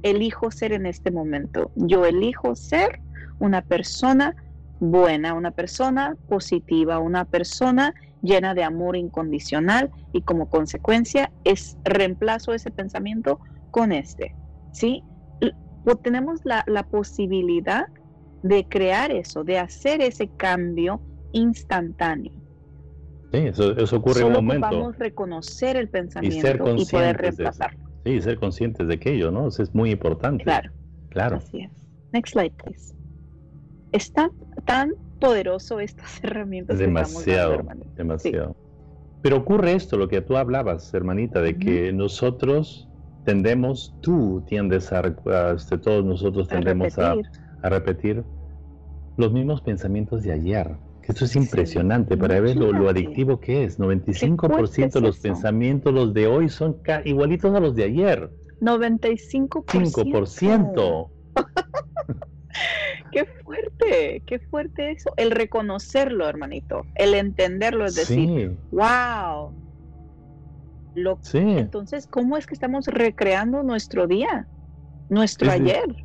elijo 0.03 0.51
ser 0.51 0.73
en 0.73 0.87
este 0.87 1.11
momento. 1.11 1.71
Yo 1.77 2.05
elijo 2.05 2.55
ser 2.55 3.01
una 3.39 3.63
persona 3.63 4.35
buena, 4.81 5.35
una 5.35 5.53
persona 5.53 6.17
positiva, 6.29 6.99
una 6.99 7.25
persona 7.25 7.95
llena 8.23 8.55
de 8.55 8.65
amor 8.65 8.97
incondicional 8.97 9.91
y 10.13 10.23
como 10.23 10.49
consecuencia 10.49 11.33
es 11.45 11.77
reemplazo 11.85 12.53
ese 12.53 12.71
pensamiento 12.71 13.41
con 13.71 13.93
este. 13.93 14.35
¿Sí? 14.73 15.03
tenemos 16.03 16.41
la, 16.45 16.87
posibilidad 16.91 17.87
de 18.43 18.69
crear 18.69 19.11
eso, 19.11 19.43
de 19.45 19.59
hacer 19.59 20.01
ese 20.01 20.29
cambio 20.29 21.01
instantáneo. 21.33 22.33
Sí, 23.33 23.39
eso, 23.39 23.97
ocurre 23.97 24.21
en 24.21 24.27
un 24.27 24.33
momento. 24.33 24.69
Vamos 24.71 24.95
a 24.97 24.99
reconocer 24.99 25.77
el 25.77 25.89
pensamiento 25.89 26.77
y, 26.77 26.83
y 26.83 26.85
poder 26.85 27.17
reemplazarlo. 27.17 27.81
Sí, 28.05 28.21
ser 28.21 28.39
conscientes 28.39 28.87
de 28.87 28.95
aquello, 28.95 29.31
¿no? 29.31 29.49
Eso 29.49 29.63
es 29.63 29.75
muy 29.75 29.91
importante. 29.91 30.45
Claro. 30.45 30.71
Claro. 31.11 31.37
Así 31.37 31.61
es. 31.61 31.71
Next 32.13 32.33
slide, 32.33 32.53
please. 32.63 32.95
Está 33.93 34.31
tan 34.65 34.93
poderoso 35.21 35.81
estas 35.81 36.21
herramientas. 36.25 36.79
Demasiado, 36.79 37.63
demasiado. 37.97 38.57
Pero 39.23 39.37
ocurre 39.37 39.75
esto, 39.75 39.97
lo 39.97 40.09
que 40.09 40.21
tú 40.21 40.37
hablabas, 40.37 40.93
hermanita, 40.95 41.41
de 41.41 41.57
que 41.57 41.93
nosotros 41.93 42.89
tendemos, 43.25 43.95
tú 44.01 44.43
tiendes 44.49 44.93
a, 44.93 45.03
este, 45.55 45.79
todos 45.79 46.05
nosotros 46.05 46.49
tendemos 46.49 46.99
a, 46.99 47.15
a 47.63 47.69
repetir 47.69 48.25
los 49.17 49.33
mismos 49.33 49.61
pensamientos 49.61 50.25
de 50.25 50.33
ayer. 50.33 50.77
Esto 51.07 51.25
es 51.25 51.37
impresionante 51.37 52.17
para 52.17 52.41
ver 52.41 52.57
lo, 52.57 52.89
adictivo 52.89 53.41
que 53.41 53.65
es. 53.65 53.79
95% 53.79 54.93
de 54.93 55.01
los 55.01 55.19
pensamientos, 55.19 55.93
los 55.93 56.15
de 56.15 56.27
hoy, 56.27 56.49
son 56.49 56.81
igualitos 57.05 57.55
a 57.55 57.61
los 57.61 57.75
de 57.75 57.85
ayer. 57.85 58.31
95%. 58.61 59.65
5%. 59.67 61.11
qué 63.13 63.25
fuerte, 63.25 64.23
qué 64.27 64.39
fuerte 64.39 64.93
eso. 64.93 65.13
El 65.17 65.33
reconocerlo, 65.33 66.29
hermanito. 66.29 66.83
El 66.95 67.15
entenderlo, 67.15 67.85
es 67.85 67.97
decir, 67.97 68.57
wow. 68.71 69.53
Lo, 70.95 71.19
Entonces, 71.33 72.07
¿cómo 72.07 72.37
es 72.37 72.47
que 72.47 72.55
estamos 72.55 72.87
recreando 72.87 73.63
nuestro 73.63 74.07
día? 74.07 74.47
Nuestro 75.09 75.51
ayer. 75.51 76.05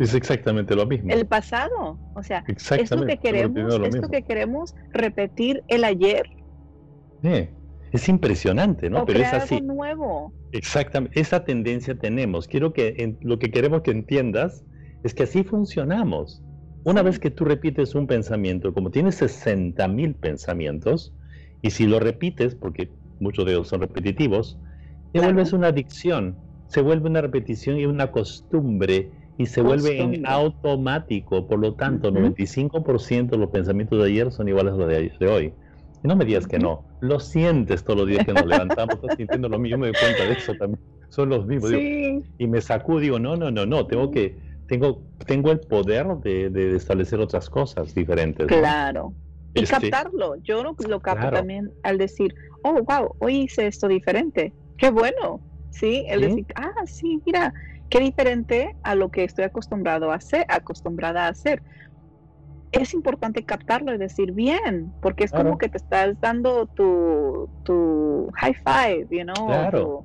Es 0.00 0.14
exactamente 0.14 0.74
lo 0.74 0.86
mismo. 0.86 1.12
El 1.12 1.26
pasado. 1.26 1.98
O 2.14 2.22
sea, 2.22 2.42
es 2.48 2.90
lo 2.90 3.04
que 3.04 3.18
queremos, 3.18 3.80
es 3.84 4.00
que 4.10 4.22
queremos 4.22 4.74
repetir 4.92 5.62
el 5.68 5.84
ayer. 5.84 6.24
es 7.92 8.08
impresionante, 8.08 8.88
¿no? 8.88 9.04
Pero 9.04 9.20
es 9.20 9.32
así. 9.34 9.60
nuevo. 9.60 10.32
Exactamente. 10.52 11.20
Esa 11.20 11.44
tendencia 11.44 11.94
tenemos. 11.98 12.48
Quiero 12.48 12.72
que 12.72 13.16
lo 13.20 13.38
que 13.38 13.50
queremos 13.50 13.82
que 13.82 13.90
entiendas 13.90 14.64
es 15.04 15.12
que 15.12 15.24
así 15.24 15.44
funcionamos. 15.44 16.42
Una 16.84 17.02
vez 17.02 17.18
que 17.18 17.30
tú 17.30 17.44
repites 17.44 17.94
un 17.94 18.06
pensamiento, 18.06 18.72
como 18.72 18.90
tienes 18.90 19.16
60 19.16 19.86
mil 19.88 20.14
pensamientos, 20.14 21.12
y 21.60 21.72
si 21.72 21.86
lo 21.86 22.00
repites, 22.00 22.54
porque 22.54 22.90
muchos 23.20 23.44
de 23.44 23.52
ellos 23.52 23.68
son 23.68 23.82
repetitivos, 23.82 24.58
te 25.12 25.20
vuelves 25.20 25.52
una 25.52 25.66
adicción, 25.68 26.38
se 26.68 26.80
vuelve 26.80 27.10
una 27.10 27.20
repetición 27.20 27.78
y 27.78 27.84
una 27.84 28.10
costumbre 28.10 29.10
y 29.40 29.46
se 29.46 29.62
vuelve 29.62 29.98
en 29.98 30.26
automático. 30.26 31.46
Por 31.46 31.60
lo 31.60 31.72
tanto, 31.72 32.12
95% 32.12 33.30
de 33.30 33.38
los 33.38 33.48
pensamientos 33.48 33.98
de 33.98 34.04
ayer 34.04 34.30
son 34.30 34.48
iguales 34.48 34.74
a 34.74 34.76
los 34.76 34.86
de, 34.86 35.10
de 35.18 35.28
hoy. 35.28 35.54
Y 36.04 36.08
no 36.08 36.14
me 36.14 36.26
digas 36.26 36.46
que 36.46 36.58
no. 36.58 36.84
Lo 37.00 37.18
sientes 37.20 37.82
todos 37.82 38.00
los 38.00 38.08
días 38.08 38.26
que 38.26 38.34
nos 38.34 38.44
levantamos, 38.44 38.96
estás 38.96 39.16
sintiendo 39.16 39.48
lo 39.48 39.58
mismo. 39.58 39.76
Yo 39.76 39.78
me 39.78 39.86
doy 39.86 39.96
cuenta 39.98 40.26
de 40.26 40.32
eso 40.34 40.54
también. 40.56 40.78
Son 41.08 41.30
los 41.30 41.46
mismos. 41.46 41.72
y 41.72 42.46
me 42.46 42.60
sacudo, 42.60 42.98
digo, 42.98 43.18
no, 43.18 43.34
no, 43.34 43.50
no, 43.50 43.64
no, 43.64 43.86
tengo 43.86 44.10
que, 44.10 44.36
tengo, 44.68 45.02
tengo 45.24 45.52
el 45.52 45.60
poder 45.60 46.06
de, 46.18 46.76
establecer 46.76 47.18
otras 47.18 47.48
cosas 47.48 47.94
diferentes. 47.94 48.46
Claro. 48.46 49.14
Y 49.54 49.62
este 49.62 49.90
captarlo. 49.90 50.36
Yo 50.42 50.62
lo, 50.62 50.76
lo 50.86 51.00
capto 51.00 51.30
también 51.30 51.72
al 51.82 51.96
decir, 51.96 52.34
oh, 52.62 52.82
wow, 52.82 53.16
hoy 53.20 53.44
hice 53.44 53.68
esto 53.68 53.88
diferente. 53.88 54.52
Qué 54.76 54.90
bueno. 54.90 55.40
Sí, 55.70 56.04
el 56.08 56.20
decir, 56.20 56.46
ah, 56.56 56.84
sí, 56.84 57.22
mira, 57.24 57.54
qué 57.90 58.00
diferente 58.00 58.76
a 58.82 58.94
lo 58.94 59.10
que 59.10 59.24
estoy 59.24 59.44
acostumbrado 59.44 60.10
a 60.10 60.14
hacer, 60.14 60.46
acostumbrada 60.48 61.26
a 61.26 61.28
hacer 61.28 61.62
es 62.72 62.94
importante 62.94 63.44
captarlo 63.44 63.92
y 63.94 63.98
decir 63.98 64.32
bien, 64.32 64.92
porque 65.02 65.24
es 65.24 65.32
como 65.32 65.58
que 65.58 65.68
te 65.68 65.78
estás 65.78 66.20
dando 66.20 66.66
tu, 66.66 67.48
tu 67.64 68.30
high 68.34 68.54
five, 68.54 69.08
you 69.10 69.24
know. 69.24 69.46
Claro. 69.46 70.04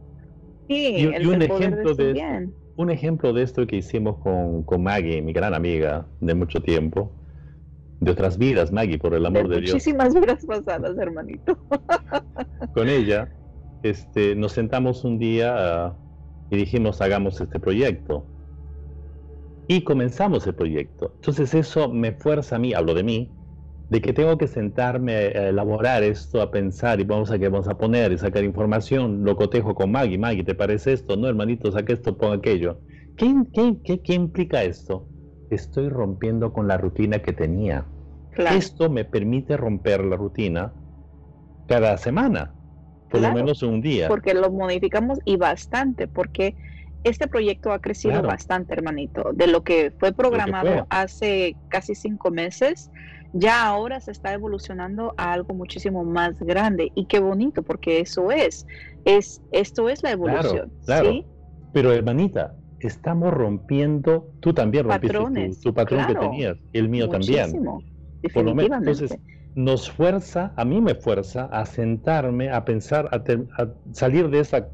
sí, 0.67 0.95
y, 0.97 1.25
un, 1.27 1.41
ejemplo 1.41 1.93
de 1.93 2.49
un 2.75 2.89
ejemplo 2.89 3.33
de 3.33 3.43
esto 3.43 3.67
que 3.67 3.77
hicimos 3.77 4.17
con, 4.17 4.63
con, 4.63 4.83
Maggie, 4.83 5.21
mi 5.21 5.31
gran 5.31 5.53
amiga 5.53 6.07
de 6.21 6.33
mucho 6.33 6.61
tiempo, 6.61 7.11
de 7.99 8.11
otras 8.11 8.37
vidas, 8.37 8.71
Maggie, 8.71 8.97
por 8.97 9.13
el 9.13 9.25
amor 9.25 9.47
de, 9.47 9.61
Dios. 9.61 9.73
Muchísimas 9.73 10.13
vidas 10.13 10.45
pasadas, 10.45 10.97
hermanito. 10.97 11.57
con 12.73 12.89
ella, 12.89 13.29
este, 13.83 14.35
nos 14.35 14.53
sentamos 14.53 15.05
un 15.05 15.19
día 15.19 15.95
y 16.55 16.59
dijimos, 16.59 17.01
hagamos 17.01 17.39
este 17.39 17.59
proyecto 17.59 18.25
y 19.67 19.81
comenzamos 19.81 20.45
el 20.47 20.55
proyecto. 20.55 21.11
Entonces 21.15 21.53
eso 21.53 21.89
me 21.89 22.13
fuerza 22.13 22.55
a 22.55 22.59
mí, 22.59 22.73
hablo 22.73 22.93
de 22.93 23.03
mí, 23.03 23.31
de 23.89 24.01
que 24.01 24.13
tengo 24.13 24.37
que 24.37 24.47
sentarme 24.47 25.13
a 25.13 25.49
elaborar 25.49 26.03
esto, 26.03 26.41
a 26.41 26.51
pensar 26.51 26.99
y 26.99 27.03
vamos 27.03 27.31
a 27.31 27.37
qué 27.37 27.49
vamos 27.49 27.67
a 27.67 27.77
poner 27.77 28.11
y 28.11 28.17
sacar 28.17 28.43
información. 28.43 29.23
Lo 29.23 29.35
cotejo 29.35 29.75
con 29.75 29.91
Maggie. 29.91 30.17
Maggie, 30.17 30.43
¿te 30.43 30.55
parece 30.55 30.93
esto? 30.93 31.15
No, 31.15 31.27
hermanito, 31.27 31.71
saca 31.71 31.93
esto, 31.93 32.17
pon 32.17 32.37
aquello. 32.37 32.79
¿Qué, 33.15 33.33
qué, 33.53 34.01
qué, 34.01 34.13
implica 34.13 34.63
esto? 34.63 35.07
Estoy 35.49 35.89
rompiendo 35.89 36.51
con 36.51 36.67
la 36.67 36.77
rutina 36.77 37.19
que 37.19 37.33
tenía. 37.33 37.85
Esto 38.51 38.89
me 38.89 39.05
permite 39.05 39.55
romper 39.55 40.03
la 40.03 40.17
rutina 40.17 40.73
cada 41.67 41.97
semana, 41.97 42.54
por 43.09 43.21
lo 43.21 43.33
menos 43.33 43.63
un 43.63 43.81
día. 43.81 44.07
Porque 44.07 44.33
lo 44.33 44.51
modificamos 44.51 45.19
y 45.25 45.37
bastante, 45.37 46.07
porque 46.07 46.55
este 47.03 47.27
proyecto 47.27 47.71
ha 47.71 47.79
crecido 47.79 48.21
bastante, 48.23 48.73
hermanito. 48.73 49.31
De 49.33 49.47
lo 49.47 49.63
que 49.63 49.91
fue 49.99 50.11
programado 50.11 50.87
hace 50.89 51.55
casi 51.69 51.93
cinco 51.93 52.31
meses, 52.31 52.89
ya 53.33 53.65
ahora 53.65 53.99
se 53.99 54.11
está 54.11 54.33
evolucionando 54.33 55.13
a 55.17 55.33
algo 55.33 55.53
muchísimo 55.53 56.03
más 56.03 56.39
grande. 56.39 56.91
Y 56.95 57.05
qué 57.05 57.19
bonito, 57.19 57.61
porque 57.61 57.99
eso 57.99 58.31
es. 58.31 58.65
es 59.05 59.41
esto 59.51 59.87
es 59.89 60.01
la 60.01 60.11
evolución. 60.11 60.71
Claro, 60.85 61.11
Pero, 61.73 61.93
hermanita, 61.93 62.55
estamos 62.79 63.33
rompiendo, 63.33 64.31
tú 64.39 64.53
también 64.53 64.85
rompiste 64.85 65.61
tu, 65.61 65.73
patrón 65.73 66.07
que 66.07 66.15
tenías, 66.15 66.57
el 66.73 66.89
mío 66.89 67.07
también. 67.07 67.51
Por 68.33 68.45
lo 68.45 68.55
menos, 68.55 68.79
entonces, 68.79 69.17
nos 69.55 69.89
fuerza, 69.89 70.53
a 70.57 70.65
mí 70.65 70.81
me 70.81 70.95
fuerza 70.95 71.45
a 71.45 71.65
sentarme, 71.65 72.51
a 72.51 72.65
pensar, 72.65 73.09
a 73.11 73.23
salir 73.93 74.29
de 74.29 74.39
esa 74.39 74.71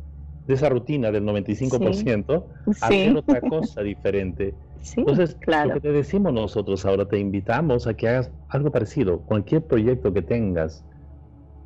de 0.47 0.55
esa 0.55 0.69
rutina 0.69 1.11
del 1.11 1.23
95% 1.23 2.49
a 2.79 2.87
hacer 2.89 3.15
otra 3.15 3.41
cosa 3.45 3.81
diferente. 3.83 4.57
Entonces, 5.05 5.39
lo 5.61 5.71
que 5.71 5.79
te 5.81 5.91
decimos 5.91 6.33
nosotros 6.33 6.85
ahora, 6.85 7.07
te 7.07 7.19
invitamos 7.19 7.87
a 7.87 7.93
que 7.95 8.07
hagas 8.09 8.31
algo 8.49 8.71
parecido, 8.71 9.23
cualquier 9.25 9.67
proyecto 9.67 10.13
que 10.13 10.23
tengas, 10.23 10.85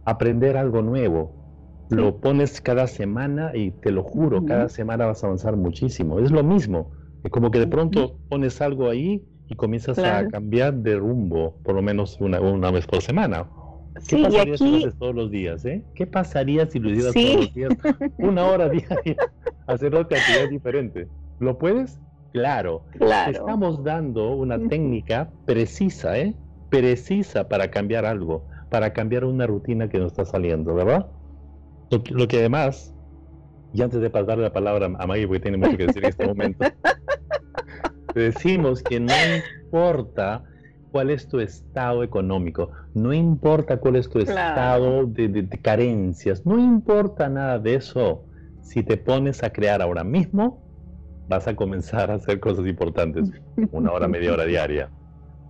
aprender 0.06 0.58
algo 0.58 0.82
nuevo, 0.82 1.40
lo 1.90 2.20
pones 2.20 2.62
cada 2.62 2.88
semana 2.88 3.52
y 3.56 3.72
te 3.72 3.92
lo 3.92 4.04
juro, 4.04 4.46
cada 4.46 4.70
semana 4.70 5.06
vas 5.08 5.24
a 5.24 5.28
avanzar 5.28 5.56
muchísimo. 5.58 6.20
Es 6.20 6.32
lo 6.32 6.44
mismo, 6.44 6.92
es 7.24 7.32
como 7.32 7.52
que 7.52 7.60
de 7.60 7.68
pronto 7.68 8.20
pones 8.28 8.62
algo 8.62 8.90
ahí 8.90 9.28
y 9.48 9.56
comienzas 9.56 10.00
a 10.00 10.28
cambiar 10.28 10.74
de 10.74 10.96
rumbo, 10.96 11.58
por 11.64 11.76
lo 11.76 11.82
menos 11.82 12.18
una, 12.20 12.40
una 12.40 12.72
vez 12.72 12.88
por 12.88 13.02
semana 13.02 13.46
¿Qué 14.08 14.22
pasaría 14.22 14.58
si 14.58 14.72
lo 14.72 14.78
haces 14.78 15.00
todos 15.00 15.16
los 15.16 15.32
días? 15.32 15.66
Eh? 15.66 15.84
¿Qué 15.96 16.06
pasaría 16.06 16.66
si 16.68 16.80
lo 16.80 16.90
hicieras 16.90 17.14
todos 17.14 17.36
los 17.36 17.54
días? 17.54 17.72
Una 18.18 18.46
hora 18.46 18.70
diaria, 18.70 19.16
hacer 19.68 19.96
otra 19.96 20.18
actividad 20.18 20.50
diferente. 20.50 21.08
¿Lo 21.40 21.58
puedes? 21.58 22.00
Claro. 22.34 22.84
claro. 22.92 23.32
Estamos 23.32 23.84
dando 23.84 24.36
una 24.36 24.60
técnica 24.68 25.30
precisa, 25.46 26.18
¿eh? 26.18 26.36
Precisa 26.70 27.48
para 27.48 27.72
cambiar 27.72 28.06
algo, 28.06 28.46
para 28.70 28.92
cambiar 28.92 29.24
una 29.24 29.48
rutina 29.48 29.88
que 29.88 30.00
nos 30.00 30.08
está 30.08 30.26
saliendo, 30.26 30.76
¿verdad? 30.76 31.08
Lo, 31.90 32.28
que 32.28 32.40
además, 32.40 32.94
y 33.74 33.82
antes 33.82 34.02
de 34.02 34.10
pasar 34.10 34.38
la 34.40 34.52
palabra 34.52 34.88
a 34.88 35.08
Maggie, 35.08 35.28
porque 35.28 35.40
tiene 35.40 35.56
mucho 35.56 35.78
que 35.78 35.88
decir 35.88 36.04
en 36.04 36.10
este 36.10 36.28
momento, 36.28 36.66
decimos 38.20 38.82
que 38.82 39.00
no 39.00 39.14
importa 39.36 40.44
cuál 40.92 41.10
es 41.10 41.28
tu 41.28 41.40
estado 41.40 42.04
económico, 42.04 42.72
no 42.94 43.14
importa 43.14 43.78
cuál 43.78 43.98
es 43.98 44.10
tu 44.10 44.20
estado 44.20 45.06
de, 45.06 45.48
carencias, 45.62 46.46
no 46.46 46.58
importa 46.58 47.28
nada 47.28 47.60
de 47.60 47.76
eso. 47.76 48.24
Si 48.62 48.82
te 48.82 48.98
pones 48.98 49.44
a 49.44 49.52
crear 49.52 49.82
ahora 49.82 50.04
mismo, 50.04 50.64
vas 51.28 51.48
a 51.48 51.56
comenzar 51.56 52.10
a 52.10 52.16
hacer 52.16 52.40
cosas 52.40 52.66
importantes, 52.66 53.30
una 53.72 53.92
hora, 53.92 54.08
media 54.08 54.34
hora 54.34 54.46
diaria. 54.46 54.90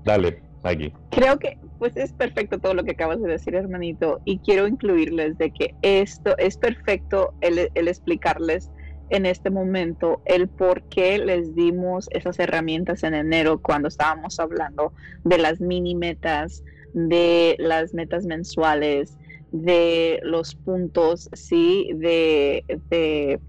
Dale, 0.03 0.41
aquí. 0.63 0.91
Creo 1.11 1.37
que 1.37 1.57
pues 1.77 1.95
es 1.95 2.11
perfecto 2.13 2.57
todo 2.57 2.73
lo 2.73 2.83
que 2.83 2.91
acabas 2.91 3.21
de 3.21 3.27
decir, 3.27 3.53
hermanito, 3.55 4.21
y 4.25 4.39
quiero 4.39 4.67
incluirles 4.67 5.37
de 5.37 5.51
que 5.51 5.75
esto 5.81 6.35
es 6.37 6.57
perfecto 6.57 7.33
el, 7.41 7.69
el 7.75 7.87
explicarles 7.87 8.71
en 9.09 9.25
este 9.25 9.49
momento 9.49 10.21
el 10.25 10.47
por 10.47 10.83
qué 10.83 11.17
les 11.17 11.55
dimos 11.55 12.07
esas 12.11 12.39
herramientas 12.39 13.03
en 13.03 13.13
enero 13.13 13.61
cuando 13.61 13.87
estábamos 13.87 14.39
hablando 14.39 14.93
de 15.23 15.37
las 15.37 15.59
mini 15.61 15.95
metas, 15.95 16.63
de 16.93 17.55
las 17.59 17.93
metas 17.93 18.25
mensuales, 18.25 19.17
de 19.51 20.19
los 20.23 20.55
puntos, 20.55 21.29
sí, 21.33 21.89
de, 21.95 22.63
de, 22.89 23.39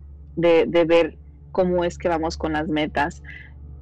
de, 0.66 0.84
ver 0.84 1.16
cómo 1.52 1.84
es 1.84 1.96
que 1.98 2.08
vamos 2.08 2.36
con 2.36 2.52
las 2.52 2.68
metas. 2.68 3.22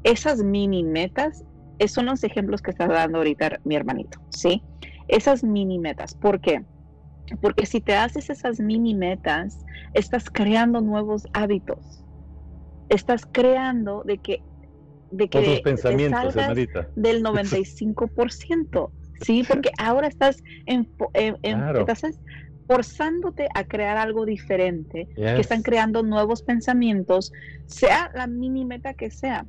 Esas 0.04 0.42
mini 0.42 0.84
metas 0.84 1.44
son 1.86 2.06
los 2.06 2.24
ejemplos 2.24 2.62
que 2.62 2.70
está 2.70 2.86
dando 2.86 3.18
ahorita 3.18 3.60
mi 3.64 3.74
hermanito, 3.74 4.20
¿sí? 4.30 4.62
Esas 5.08 5.44
mini 5.44 5.78
metas. 5.78 6.14
¿Por 6.14 6.40
qué? 6.40 6.62
Porque 7.40 7.66
si 7.66 7.80
te 7.80 7.94
haces 7.94 8.30
esas 8.30 8.60
mini 8.60 8.94
metas, 8.94 9.64
estás 9.94 10.30
creando 10.30 10.80
nuevos 10.80 11.26
hábitos. 11.32 12.04
Estás 12.88 13.26
creando 13.30 14.02
de 14.04 14.18
que 14.18 14.42
de 15.10 15.28
que 15.28 15.38
Otros 15.38 15.60
pensamientos, 15.60 16.34
del 16.34 17.22
95%, 17.24 18.90
¿sí? 19.20 19.44
Porque 19.46 19.70
ahora 19.78 20.08
estás, 20.08 20.42
en, 20.66 20.88
estás 21.42 22.18
forzándote 22.66 23.48
a 23.54 23.64
crear 23.64 23.96
algo 23.96 24.24
diferente, 24.24 25.08
que 25.14 25.40
están 25.40 25.62
creando 25.62 26.02
nuevos 26.02 26.42
pensamientos, 26.42 27.32
sea 27.66 28.10
la 28.14 28.26
mini 28.26 28.64
meta 28.64 28.94
que 28.94 29.10
sea 29.10 29.46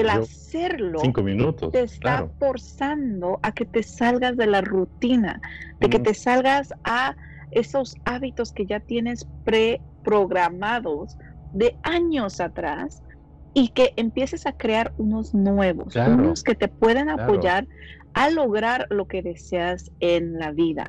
el 0.00 0.08
hacerlo 0.08 1.00
minutos, 1.22 1.72
te 1.72 1.82
está 1.82 2.28
forzando 2.38 3.38
a 3.42 3.52
que 3.52 3.64
te 3.64 3.82
salgas 3.82 4.36
de 4.36 4.46
la 4.46 4.60
rutina, 4.60 5.40
de 5.80 5.88
que 5.88 5.98
te 5.98 6.14
salgas 6.14 6.72
a 6.84 7.16
esos 7.50 7.96
hábitos 8.04 8.52
que 8.52 8.66
ya 8.66 8.80
tienes 8.80 9.26
preprogramados 9.44 11.16
de 11.52 11.76
años 11.82 12.40
atrás 12.40 13.02
y 13.54 13.68
que 13.68 13.92
empieces 13.96 14.46
a 14.46 14.52
crear 14.52 14.94
unos 14.96 15.34
nuevos, 15.34 15.94
unos 15.94 16.42
que 16.42 16.54
te 16.54 16.68
pueden 16.68 17.10
apoyar 17.10 17.66
a 18.14 18.30
lograr 18.30 18.86
lo 18.90 19.06
que 19.06 19.22
deseas 19.22 19.90
en 20.00 20.38
la 20.38 20.50
vida. 20.52 20.88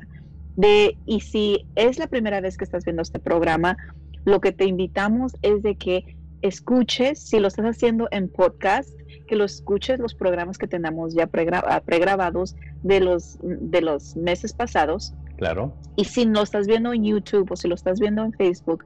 De, 0.56 0.96
y 1.04 1.20
si 1.20 1.66
es 1.74 1.98
la 1.98 2.06
primera 2.06 2.40
vez 2.40 2.56
que 2.56 2.64
estás 2.64 2.84
viendo 2.84 3.02
este 3.02 3.18
programa, 3.18 3.76
lo 4.24 4.40
que 4.40 4.52
te 4.52 4.64
invitamos 4.64 5.36
es 5.42 5.62
de 5.62 5.76
que 5.76 6.16
escuches, 6.44 7.18
si 7.18 7.40
lo 7.40 7.48
estás 7.48 7.64
haciendo 7.64 8.06
en 8.10 8.28
podcast, 8.28 8.90
que 9.26 9.34
lo 9.34 9.44
escuches 9.44 9.98
los 9.98 10.14
programas 10.14 10.58
que 10.58 10.66
tenemos 10.66 11.14
ya 11.14 11.24
ah, 11.24 11.80
pregrabados 11.80 12.54
de 12.82 13.00
los, 13.00 13.38
de 13.42 13.80
los 13.80 14.14
meses 14.14 14.52
pasados. 14.52 15.14
Claro. 15.38 15.74
Y 15.96 16.04
si 16.04 16.26
lo 16.26 16.42
estás 16.42 16.66
viendo 16.66 16.92
en 16.92 17.04
YouTube 17.04 17.50
o 17.50 17.56
si 17.56 17.66
lo 17.66 17.74
estás 17.74 17.98
viendo 17.98 18.22
en 18.22 18.34
Facebook, 18.34 18.84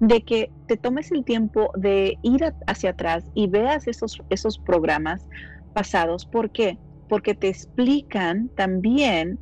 de 0.00 0.22
que 0.22 0.50
te 0.66 0.76
tomes 0.76 1.10
el 1.10 1.24
tiempo 1.24 1.72
de 1.76 2.18
ir 2.22 2.52
hacia 2.66 2.90
atrás 2.90 3.24
y 3.34 3.46
veas 3.46 3.88
esos, 3.88 4.22
esos 4.28 4.58
programas 4.58 5.26
pasados. 5.72 6.26
¿Por 6.26 6.50
qué? 6.50 6.76
Porque 7.08 7.34
te 7.34 7.48
explican 7.48 8.50
también 8.50 9.38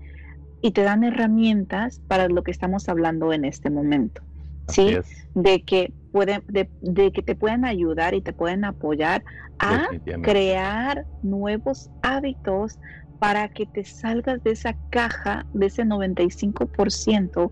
y 0.62 0.70
te 0.70 0.82
dan 0.82 1.02
herramientas 1.02 2.00
para 2.06 2.28
lo 2.28 2.44
que 2.44 2.52
estamos 2.52 2.88
hablando 2.88 3.32
en 3.32 3.44
este 3.44 3.70
momento. 3.70 4.22
¿sí? 4.68 4.96
De 5.34 5.62
que 5.62 5.92
pueden, 6.16 6.42
de, 6.48 7.12
que 7.12 7.22
te 7.22 7.34
pueden 7.34 7.66
ayudar 7.66 8.14
y 8.14 8.22
te 8.22 8.32
pueden 8.32 8.64
apoyar 8.64 9.22
a 9.58 9.86
crear 10.22 11.04
nuevos 11.22 11.90
hábitos 12.00 12.78
para 13.18 13.48
que 13.48 13.66
te 13.66 13.84
salgas 13.84 14.42
de 14.42 14.52
esa 14.52 14.74
caja, 14.88 15.44
de 15.52 15.66
ese 15.66 15.84
95% 15.84 17.50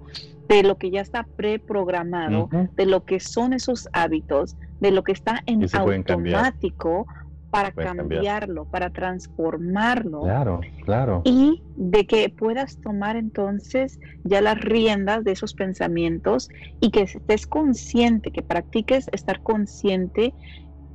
de 0.48 0.62
lo 0.62 0.78
que 0.78 0.90
ya 0.90 1.02
está 1.02 1.26
preprogramado, 1.36 2.48
de 2.74 2.86
lo 2.86 3.04
que 3.04 3.20
son 3.20 3.52
esos 3.52 3.86
hábitos, 3.92 4.56
de 4.80 4.92
lo 4.92 5.04
que 5.04 5.12
está 5.12 5.42
en 5.44 5.66
automático 5.74 7.06
para 7.54 7.70
cambiarlo, 7.70 8.64
para 8.64 8.90
transformarlo. 8.90 10.22
Claro, 10.22 10.60
claro. 10.84 11.22
Y 11.24 11.62
de 11.76 12.04
que 12.04 12.28
puedas 12.28 12.80
tomar 12.80 13.14
entonces 13.14 14.00
ya 14.24 14.40
las 14.40 14.60
riendas 14.60 15.22
de 15.22 15.30
esos 15.30 15.54
pensamientos 15.54 16.48
y 16.80 16.90
que 16.90 17.02
estés 17.02 17.46
consciente, 17.46 18.32
que 18.32 18.42
practiques 18.42 19.08
estar 19.12 19.40
consciente 19.40 20.34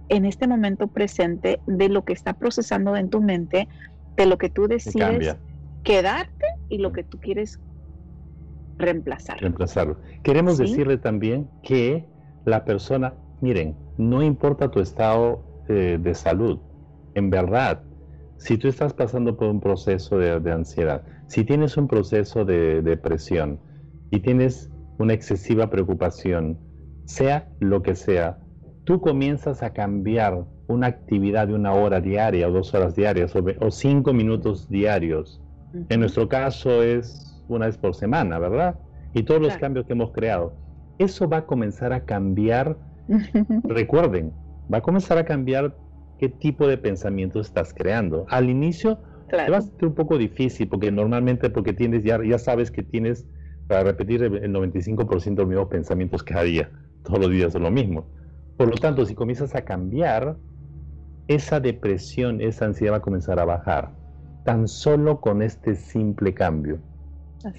en 0.10 0.26
este 0.26 0.47
momento 0.47 0.88
presente 0.88 1.62
de 1.66 1.88
lo 1.88 2.03
que 2.03 2.12
está 2.12 2.34
procesando 2.34 2.97
en 2.97 3.10
tu 3.10 3.22
mente, 3.22 3.70
de 4.18 4.26
lo 4.26 4.38
que 4.38 4.49
tú 4.49 4.68
decides 4.68 5.38
quedarte 5.84 6.45
y 6.68 6.80
lo 6.80 6.91
que 6.91 7.05
tú 7.05 7.20
quieres 7.20 7.57
reemplazar. 8.78 9.39
Reemplazarlo. 9.39 9.97
Queremos 10.24 10.57
decirle 10.57 10.97
también 10.97 11.49
que 11.64 12.05
la 12.43 12.66
persona, 12.66 13.14
miren, 13.39 13.78
no 13.97 14.22
importa 14.22 14.72
tu 14.72 14.82
estado 14.82 15.49
eh, 15.70 16.00
de 16.02 16.16
salud. 16.16 16.60
En 17.14 17.30
verdad, 17.30 17.84
si 18.38 18.58
tú 18.58 18.68
estás 18.68 18.94
pasando 18.94 19.38
por 19.38 19.50
un 19.50 19.60
proceso 19.60 20.18
de, 20.18 20.52
ansiedad, 20.52 21.04
si 21.28 21.44
tienes 21.44 21.78
un 21.78 21.88
proceso 21.88 22.44
de 22.44 22.82
depresión 22.82 23.60
y 24.10 24.22
tienes 24.22 24.72
una 24.98 25.14
excesiva 25.14 25.70
preocupación, 25.70 26.58
sea 27.06 27.50
lo 27.60 27.84
que 27.84 27.96
sea, 27.96 28.40
tú 28.86 29.00
comienzas 29.00 29.62
a 29.62 29.74
cambiar 29.74 30.46
una 30.68 30.88
actividad 30.88 31.48
de 31.48 31.54
una 31.54 31.74
hora 31.74 32.02
diaria 32.02 32.48
o 32.48 32.52
dos 32.52 32.74
horas 32.74 32.96
diarias 32.96 33.34
o, 33.36 33.72
cinco 33.72 34.14
minutos 34.14 34.70
diarios. 34.70 35.40
En 35.90 36.00
nuestro 36.00 36.28
caso 36.28 36.82
es 36.82 37.44
una 37.48 37.68
vez 37.68 37.78
por 37.78 37.94
semana, 37.94 38.40
¿verdad? 38.40 38.80
Y 39.14 39.24
todos 39.24 39.42
los 39.42 39.56
cambios 39.58 39.86
que 39.86 39.94
hemos 39.94 40.12
creado. 40.14 40.54
Eso 40.98 41.30
va 41.30 41.38
a 41.38 41.46
comenzar 41.46 41.94
a 41.94 42.06
cambiar. 42.06 42.78
Recuerden, 43.64 44.34
va 44.72 44.80
a 44.80 44.82
comenzar 44.82 45.18
a 45.18 45.26
cambiar 45.26 45.76
qué 46.18 46.30
tipo 46.30 46.68
de 46.68 46.78
pensamiento 46.78 47.40
estás 47.40 47.74
creando. 47.74 48.26
Al 48.30 48.50
inicio 48.50 49.00
te 49.30 49.50
va 49.50 49.58
a 49.58 49.62
ser 49.62 49.86
un 49.86 49.96
poco 49.96 50.18
difícil 50.18 50.68
porque 50.68 50.92
normalmente 50.92 51.50
porque 51.50 51.74
tienes 51.74 52.04
ya, 52.04 52.20
ya 52.24 52.38
sabes 52.38 52.72
que 52.72 52.84
tienes 52.84 53.26
para 53.68 53.84
repetir 53.84 54.24
el 54.24 54.52
95% 54.52 55.24
de 55.24 55.36
los 55.36 55.48
mismos 55.48 55.68
pensamientos 55.70 56.24
cada 56.24 56.44
día. 56.44 56.70
Todos 57.04 57.20
los 57.20 57.32
días 57.32 57.56
es 57.56 57.62
lo 57.62 57.72
mismo. 57.72 58.08
Por 58.58 58.68
lo 58.68 58.76
tanto, 58.76 59.06
si 59.06 59.16
comienzas 59.16 59.56
a 59.56 59.64
cambiar, 59.64 60.38
esa 61.28 61.60
depresión, 61.60 62.42
esa 62.42 62.66
ansiedad 62.66 62.94
va 62.94 62.98
a 62.98 63.02
comenzar 63.02 63.40
a 63.40 63.46
bajar. 63.46 63.92
Tan 64.44 64.68
solo 64.68 65.22
con 65.22 65.42
este 65.42 65.76
simple 65.76 66.34
cambio. 66.34 66.80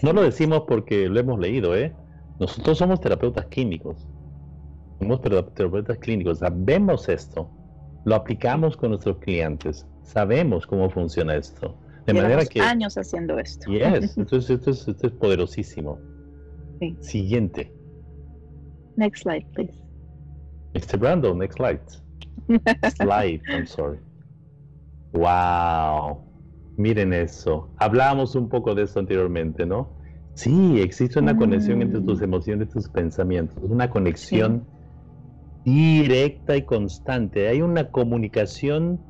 no 0.02 0.12
lo 0.12 0.22
decimos 0.22 0.64
porque 0.66 1.08
lo 1.08 1.20
hemos 1.20 1.38
leído, 1.38 1.76
¿eh? 1.76 1.94
Nosotros 2.40 2.78
somos 2.78 3.00
terapeutas 3.00 3.46
químicos 3.46 4.08
somos 5.00 5.20
terapeutas 5.22 5.98
clínicos, 5.98 6.38
sabemos 6.38 7.08
esto, 7.08 7.50
lo 8.04 8.14
aplicamos 8.14 8.76
con 8.76 8.90
nuestros 8.90 9.18
clientes, 9.18 9.86
sabemos 10.02 10.66
cómo 10.66 10.90
funciona 10.90 11.34
esto. 11.34 11.76
De 12.06 12.14
manera 12.14 12.44
que 12.44 12.60
años 12.60 12.96
haciendo 12.96 13.38
esto. 13.38 13.70
Yes, 13.70 14.16
entonces 14.16 14.58
esto 14.58 14.70
es, 14.70 14.86
esto 14.86 15.06
es 15.06 15.12
poderosísimo. 15.14 15.98
Siguiente. 17.00 17.72
Next 18.96 19.22
slide, 19.22 19.46
please. 19.54 19.74
Mr. 20.74 20.98
Brando, 20.98 21.34
next 21.34 21.56
slide. 21.56 21.80
slide, 22.96 23.42
I'm 23.48 23.66
sorry. 23.66 23.98
Wow. 25.12 26.24
Miren 26.76 27.12
eso. 27.12 27.70
Hablábamos 27.78 28.34
un 28.34 28.48
poco 28.48 28.74
de 28.74 28.82
eso 28.82 29.00
anteriormente, 29.00 29.66
¿no? 29.66 29.90
Sí, 30.34 30.80
existe 30.80 31.18
una 31.18 31.36
conexión 31.36 31.82
entre 31.82 32.00
tus 32.00 32.20
mm. 32.20 32.24
emociones 32.24 32.68
y 32.68 32.72
tus 32.72 32.88
pensamientos. 32.88 33.58
Una 33.62 33.90
conexión 33.90 34.66
directa 35.64 36.56
y 36.56 36.62
constante. 36.62 37.48
Hay 37.48 37.62
una 37.62 37.90
comunicación 37.90 39.00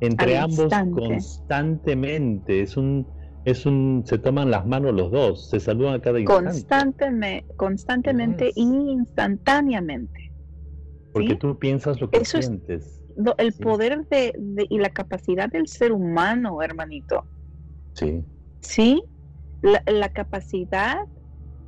entre 0.00 0.38
ambos 0.38 0.72
constantemente. 0.92 2.62
Es 2.62 2.76
un, 2.76 3.06
es 3.44 3.66
un, 3.66 4.02
se 4.06 4.18
toman 4.18 4.50
las 4.50 4.66
manos 4.66 4.94
los 4.94 5.10
dos, 5.10 5.50
se 5.50 5.60
saludan 5.60 5.94
a 5.94 6.00
cada 6.00 6.20
instante. 6.20 6.44
Constantemente, 6.44 7.54
constantemente 7.56 8.50
y 8.54 8.62
instantáneamente. 8.62 10.32
Porque 11.12 11.34
tú 11.36 11.58
piensas 11.58 12.00
lo 12.00 12.10
que 12.10 12.24
sientes. 12.24 13.02
el 13.38 13.52
poder 13.54 14.06
de, 14.08 14.32
y 14.68 14.78
la 14.78 14.90
capacidad 14.90 15.50
del 15.50 15.66
ser 15.66 15.92
humano, 15.92 16.62
hermanito. 16.62 17.24
Sí. 17.94 18.22
Sí, 18.60 19.02
la, 19.62 19.82
la 19.86 20.10
capacidad 20.10 20.98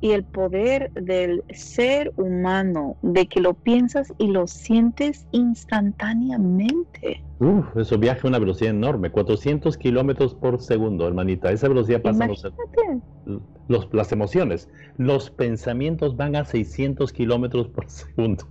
y 0.01 0.11
el 0.11 0.23
poder 0.23 0.91
del 0.93 1.43
ser 1.53 2.11
humano, 2.17 2.97
de 3.03 3.27
que 3.27 3.39
lo 3.39 3.53
piensas 3.53 4.11
y 4.17 4.27
lo 4.27 4.47
sientes 4.47 5.27
instantáneamente. 5.31 7.23
Uf, 7.39 7.77
eso 7.77 7.99
viaja 7.99 8.21
a 8.23 8.29
una 8.29 8.39
velocidad 8.39 8.71
enorme, 8.71 9.11
400 9.11 9.77
kilómetros 9.77 10.33
por 10.33 10.59
segundo, 10.59 11.07
hermanita. 11.07 11.51
Esa 11.51 11.67
velocidad 11.67 12.01
pasa 12.01 12.27
los, 13.67 13.89
las 13.93 14.11
emociones. 14.11 14.69
Los 14.97 15.29
pensamientos 15.29 16.17
van 16.17 16.35
a 16.35 16.45
600 16.45 17.13
kilómetros 17.13 17.67
por 17.67 17.87
segundo. 17.89 18.47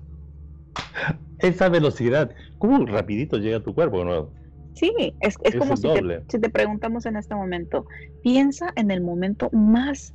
Esa 1.40 1.68
velocidad, 1.68 2.30
¿cómo 2.58 2.86
rapidito 2.86 3.38
llega 3.38 3.58
a 3.58 3.62
tu 3.62 3.74
cuerpo? 3.74 4.04
¿no? 4.04 4.30
Sí, 4.74 4.92
es, 5.20 5.36
como 5.58 5.76
si 5.76 5.82
te, 5.82 6.22
si 6.28 6.38
te 6.38 6.48
preguntamos 6.48 7.06
en 7.06 7.16
este 7.16 7.34
momento, 7.34 7.86
piensa 8.22 8.72
en 8.76 8.90
el 8.90 9.00
momento 9.00 9.50
más 9.52 10.14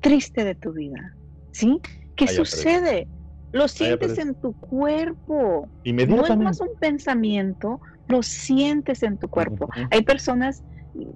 triste 0.00 0.44
de 0.44 0.54
tu 0.54 0.72
vida. 0.72 1.14
¿Sí? 1.52 1.80
¿Qué 2.16 2.26
sucede? 2.26 3.08
Lo 3.52 3.68
sientes 3.68 4.18
en 4.18 4.34
tu 4.34 4.52
cuerpo. 4.52 5.68
No 5.84 6.24
es 6.24 6.36
más 6.36 6.60
un 6.60 6.74
pensamiento, 6.78 7.80
lo 8.08 8.22
sientes 8.22 9.02
en 9.02 9.18
tu 9.18 9.28
cuerpo. 9.28 9.68
Hay 9.90 10.02
personas, 10.02 10.62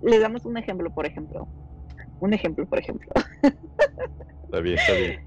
le 0.02 0.18
damos 0.18 0.44
un 0.44 0.56
ejemplo, 0.56 0.92
por 0.94 1.06
ejemplo. 1.06 1.46
Un 2.20 2.32
ejemplo, 2.32 2.66
por 2.66 2.78
ejemplo. 2.78 3.10
Está 4.44 4.60
bien, 4.60 4.78
está 4.78 4.92
bien. 4.92 5.20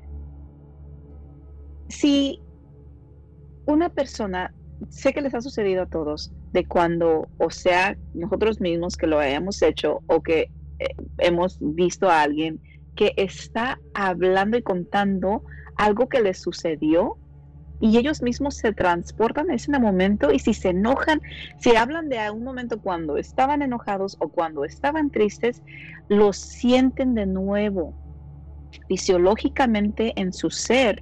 Si 1.90 2.40
una 3.66 3.90
persona, 3.90 4.54
sé 4.90 5.14
que 5.14 5.22
les 5.22 5.34
ha 5.34 5.42
sucedido 5.42 5.84
a 5.84 5.86
todos, 5.88 6.32
de 6.52 6.66
cuando, 6.66 7.28
o 7.38 7.50
sea, 7.50 7.98
nosotros 8.14 8.62
mismos 8.62 8.96
que 8.96 9.08
lo 9.08 9.20
hayamos 9.20 9.62
hecho 9.62 10.02
o 10.08 10.22
que 10.22 10.52
eh, 10.80 10.96
hemos 11.18 11.58
visto 11.60 12.10
a 12.10 12.22
alguien 12.22 12.62
que 12.96 13.14
está 13.18 13.80
hablando 13.94 14.58
y 14.58 14.62
contando 14.62 15.44
algo 15.78 16.08
que 16.08 16.22
les 16.22 16.42
sucedió 16.42 17.18
y 17.82 17.98
ellos 17.98 18.22
mismos 18.22 18.56
se 18.56 18.74
transportan 18.74 19.50
a 19.50 19.56
ese 19.56 19.78
momento 19.78 20.32
y 20.32 20.40
si 20.40 20.54
se 20.54 20.70
enojan, 20.70 21.22
si 21.60 21.76
hablan 21.76 22.10
de 22.10 22.18
un 22.32 22.44
momento 22.44 22.80
cuando 22.80 23.18
estaban 23.18 23.62
enojados 23.62 24.16
o 24.20 24.30
cuando 24.30 24.64
estaban 24.64 25.10
tristes, 25.12 25.62
lo 26.08 26.32
sienten 26.34 27.16
de 27.16 27.26
nuevo 27.26 27.94
fisiológicamente 28.88 30.14
en 30.16 30.34
su 30.34 30.50
ser 30.50 31.02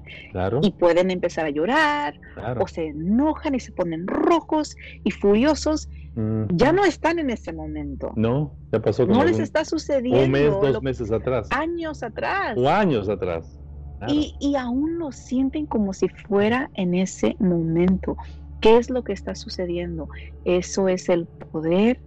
y 0.62 0.72
pueden 0.72 1.12
empezar 1.12 1.46
a 1.46 1.50
llorar 1.50 2.20
o 2.60 2.68
se 2.68 2.88
enojan 2.88 3.56
y 3.56 3.60
se 3.60 3.72
ponen 3.72 4.08
rojos 4.08 4.76
y 5.04 5.12
furiosos 5.12 5.90
ya 6.16 6.72
no 6.72 6.86
están 6.86 7.20
en 7.20 7.30
ese 7.30 7.54
momento. 7.54 8.12
No, 8.16 8.56
ya 8.72 8.80
pasó. 8.80 9.06
No 9.06 9.24
les 9.24 9.40
está 9.40 9.66
sucediendo. 9.66 10.24
Un 10.24 10.32
mes, 10.32 10.52
dos 10.52 10.84
meses 10.84 11.12
atrás. 11.12 11.48
Años 11.52 12.04
atrás. 12.04 12.56
O 12.58 12.70
años 12.70 13.10
atrás. 13.10 13.60
Y, 14.08 14.36
y 14.40 14.56
aún 14.56 15.00
lo 15.00 15.12
sienten 15.12 15.66
como 15.66 15.94
si 15.94 16.10
fuera 16.10 16.70
en 16.76 16.94
ese 16.94 17.36
momento. 17.40 18.18
¿Qué 18.60 18.78
es 18.78 18.90
lo 18.90 19.04
que 19.04 19.14
está 19.14 19.34
sucediendo? 19.34 20.08
Eso 20.46 20.88
es 20.88 21.10
el 21.10 21.26
poder 21.26 22.00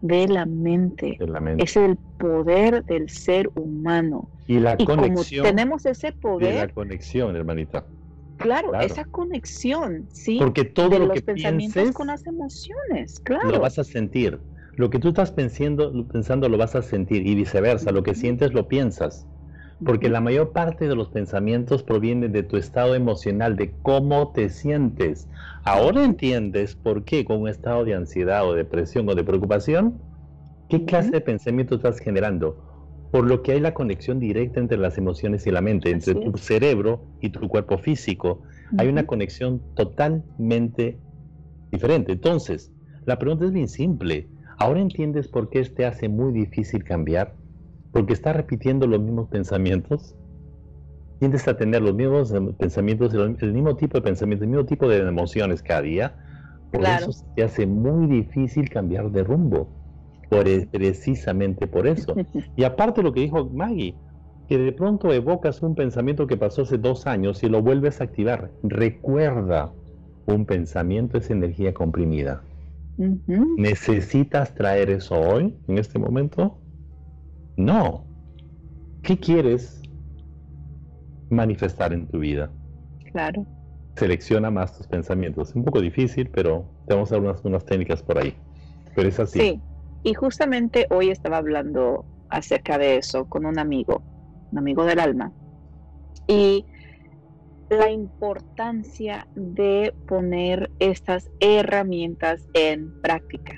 de 0.00 0.28
la 0.28 0.44
mente. 0.46 1.16
De 1.18 1.26
la 1.26 1.40
mente. 1.40 1.62
Es 1.64 1.76
el 1.76 1.96
poder 2.18 2.84
del 2.84 3.08
ser 3.08 3.50
humano. 3.54 4.28
Y 4.46 4.58
la 4.58 4.76
conexión. 4.76 5.44
tenemos 5.44 5.86
ese 5.86 6.12
poder. 6.12 6.68
la 6.68 6.74
conexión, 6.74 7.36
hermanita. 7.36 7.86
Claro, 8.42 8.74
esa 8.80 9.04
conexión, 9.04 10.08
¿sí? 10.12 10.38
Porque 10.38 10.64
todo 10.64 10.90
de 10.90 10.98
lo 10.98 11.06
los 11.06 11.14
que 11.14 11.22
pensamientos 11.22 11.74
pienses, 11.74 11.94
con 11.94 12.08
las 12.08 12.26
emociones, 12.26 13.20
claro. 13.20 13.50
Lo 13.50 13.60
vas 13.60 13.78
a 13.78 13.84
sentir. 13.84 14.40
Lo 14.76 14.90
que 14.90 14.98
tú 14.98 15.08
estás 15.08 15.32
pensando, 15.32 16.08
pensando 16.08 16.48
lo 16.48 16.58
vas 16.58 16.74
a 16.74 16.82
sentir 16.82 17.26
y 17.26 17.34
viceversa. 17.34 17.92
Lo 17.92 18.02
que 18.02 18.14
sientes 18.14 18.52
lo 18.54 18.68
piensas. 18.68 19.26
Porque 19.84 20.08
la 20.08 20.20
mayor 20.20 20.52
parte 20.52 20.86
de 20.86 20.94
los 20.94 21.10
pensamientos 21.10 21.82
provienen 21.82 22.32
de 22.32 22.44
tu 22.44 22.56
estado 22.56 22.94
emocional, 22.94 23.56
de 23.56 23.76
cómo 23.82 24.32
te 24.32 24.48
sientes. 24.48 25.28
Ahora 25.64 26.04
entiendes 26.04 26.76
por 26.76 27.04
qué 27.04 27.24
con 27.24 27.40
un 27.42 27.48
estado 27.48 27.84
de 27.84 27.94
ansiedad 27.94 28.46
o 28.48 28.54
depresión 28.54 29.08
o 29.08 29.14
de 29.14 29.24
preocupación, 29.24 30.00
qué 30.68 30.84
clase 30.84 31.10
de 31.10 31.20
pensamiento 31.20 31.76
estás 31.76 31.98
generando. 32.00 32.71
Por 33.12 33.26
lo 33.26 33.42
que 33.42 33.52
hay 33.52 33.60
la 33.60 33.74
conexión 33.74 34.18
directa 34.18 34.58
entre 34.58 34.78
las 34.78 34.96
emociones 34.96 35.46
y 35.46 35.50
la 35.50 35.60
mente, 35.60 35.90
entre 35.90 36.14
tu 36.14 36.38
cerebro 36.38 37.04
y 37.20 37.28
tu 37.28 37.46
cuerpo 37.46 37.76
físico. 37.76 38.40
Hay 38.78 38.88
una 38.88 39.06
conexión 39.06 39.62
totalmente 39.74 40.98
diferente. 41.70 42.12
Entonces, 42.12 42.72
la 43.04 43.18
pregunta 43.18 43.44
es 43.44 43.52
bien 43.52 43.68
simple. 43.68 44.30
¿Ahora 44.58 44.80
entiendes 44.80 45.28
por 45.28 45.50
qué 45.50 45.62
te 45.64 45.84
hace 45.84 46.08
muy 46.08 46.32
difícil 46.32 46.84
cambiar? 46.84 47.34
Porque 47.92 48.14
estás 48.14 48.34
repitiendo 48.34 48.86
los 48.86 49.00
mismos 49.00 49.28
pensamientos. 49.28 50.16
Tiendes 51.18 51.46
a 51.48 51.58
tener 51.58 51.82
los 51.82 51.94
mismos 51.94 52.32
em, 52.32 52.54
pensamientos, 52.54 53.12
el 53.12 53.52
mismo 53.52 53.76
tipo 53.76 53.98
de 53.98 54.02
pensamientos, 54.02 54.44
el 54.44 54.48
mismo 54.48 54.64
tipo 54.64 54.88
de 54.88 54.96
emociones 54.96 55.62
cada 55.62 55.82
día. 55.82 56.16
Por 56.72 56.86
eso 56.86 57.10
te 57.36 57.42
hace 57.42 57.66
muy 57.66 58.06
difícil 58.06 58.70
cambiar 58.70 59.10
de 59.10 59.22
rumbo. 59.22 59.81
Por, 60.32 60.68
precisamente 60.70 61.66
por 61.66 61.86
eso. 61.86 62.14
Y 62.56 62.64
aparte 62.64 63.02
lo 63.02 63.12
que 63.12 63.20
dijo 63.20 63.44
Maggie, 63.50 63.94
que 64.48 64.58
de 64.58 64.72
pronto 64.72 65.12
evocas 65.12 65.62
un 65.62 65.74
pensamiento 65.74 66.26
que 66.26 66.36
pasó 66.36 66.62
hace 66.62 66.78
dos 66.78 67.06
años 67.06 67.42
y 67.42 67.48
lo 67.48 67.62
vuelves 67.62 68.00
a 68.00 68.04
activar. 68.04 68.50
Recuerda, 68.62 69.72
un 70.26 70.46
pensamiento 70.46 71.18
es 71.18 71.30
energía 71.30 71.74
comprimida. 71.74 72.42
¿Necesitas 73.56 74.54
traer 74.54 74.90
eso 74.90 75.18
hoy, 75.18 75.56
en 75.68 75.78
este 75.78 75.98
momento? 75.98 76.58
No. 77.56 78.04
¿Qué 79.02 79.18
quieres 79.18 79.82
manifestar 81.30 81.92
en 81.92 82.06
tu 82.06 82.20
vida? 82.20 82.50
Claro. 83.10 83.44
Selecciona 83.96 84.50
más 84.50 84.76
tus 84.76 84.86
pensamientos. 84.86 85.50
Es 85.50 85.56
un 85.56 85.64
poco 85.64 85.80
difícil, 85.80 86.30
pero 86.32 86.64
tenemos 86.86 87.12
algunas 87.12 87.44
unas 87.44 87.64
técnicas 87.64 88.02
por 88.02 88.18
ahí. 88.18 88.34
Pero 88.94 89.08
es 89.08 89.18
así. 89.18 89.40
Sí, 89.40 89.60
y 90.02 90.14
justamente 90.14 90.86
hoy 90.90 91.10
estaba 91.10 91.38
hablando 91.38 92.04
acerca 92.28 92.78
de 92.78 92.96
eso 92.96 93.26
con 93.26 93.46
un 93.46 93.58
amigo, 93.58 94.02
un 94.50 94.58
amigo 94.58 94.84
del 94.84 94.98
alma. 94.98 95.32
Y 96.26 96.64
la 97.68 97.90
importancia 97.90 99.26
de 99.34 99.94
poner 100.06 100.70
estas 100.78 101.30
herramientas 101.40 102.48
en 102.54 103.00
práctica 103.00 103.54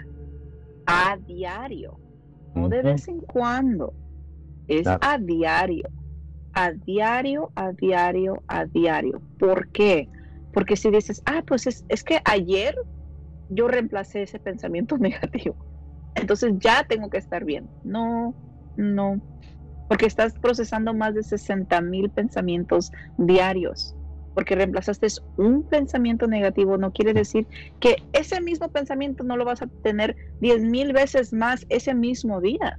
a 0.87 1.17
diario, 1.27 1.99
no 2.55 2.69
de 2.69 2.83
vez 2.83 3.09
en 3.09 3.21
cuando, 3.21 3.93
es 4.69 4.87
a 4.87 5.19
diario, 5.19 5.89
a 6.53 6.71
diario, 6.73 7.51
a 7.57 7.73
diario, 7.73 8.43
a 8.47 8.65
diario. 8.67 9.21
¿Por 9.39 9.69
qué? 9.69 10.09
Porque 10.53 10.77
si 10.77 10.91
dices, 10.91 11.23
ah, 11.27 11.43
pues 11.47 11.67
es, 11.67 11.85
es 11.89 12.05
que 12.05 12.21
ayer 12.25 12.77
yo 13.51 13.69
reemplacé 13.69 14.23
ese 14.23 14.39
pensamiento 14.39 14.97
negativo, 14.99 15.57
entonces 16.15 16.55
ya 16.59 16.85
tengo 16.85 17.11
que 17.11 17.19
estar 17.19 17.45
bien. 17.45 17.69
No, 17.83 18.35
no, 18.77 19.21
porque 19.89 20.07
estás 20.07 20.35
procesando 20.41 20.95
más 20.95 21.15
de 21.15 21.23
60 21.23 21.81
mil 21.81 22.11
pensamientos 22.11 22.91
diarios 23.17 23.95
porque 24.35 24.57
reemplazaste 24.57 25.07
un 25.37 25.63
pensamiento 25.63 26.27
negativo, 26.27 26.77
no 26.77 26.93
quiere 26.93 27.15
decir 27.15 27.47
que 27.81 27.97
ese 28.13 28.41
mismo 28.41 28.69
pensamiento 28.69 29.23
no 29.23 29.37
lo 29.37 29.45
vas 29.45 29.63
a 29.63 29.69
tener 29.83 30.17
diez 30.41 30.63
mil 30.63 30.93
veces 30.93 31.33
más 31.33 31.65
ese 31.69 31.95
mismo 31.95 32.41
día. 32.41 32.79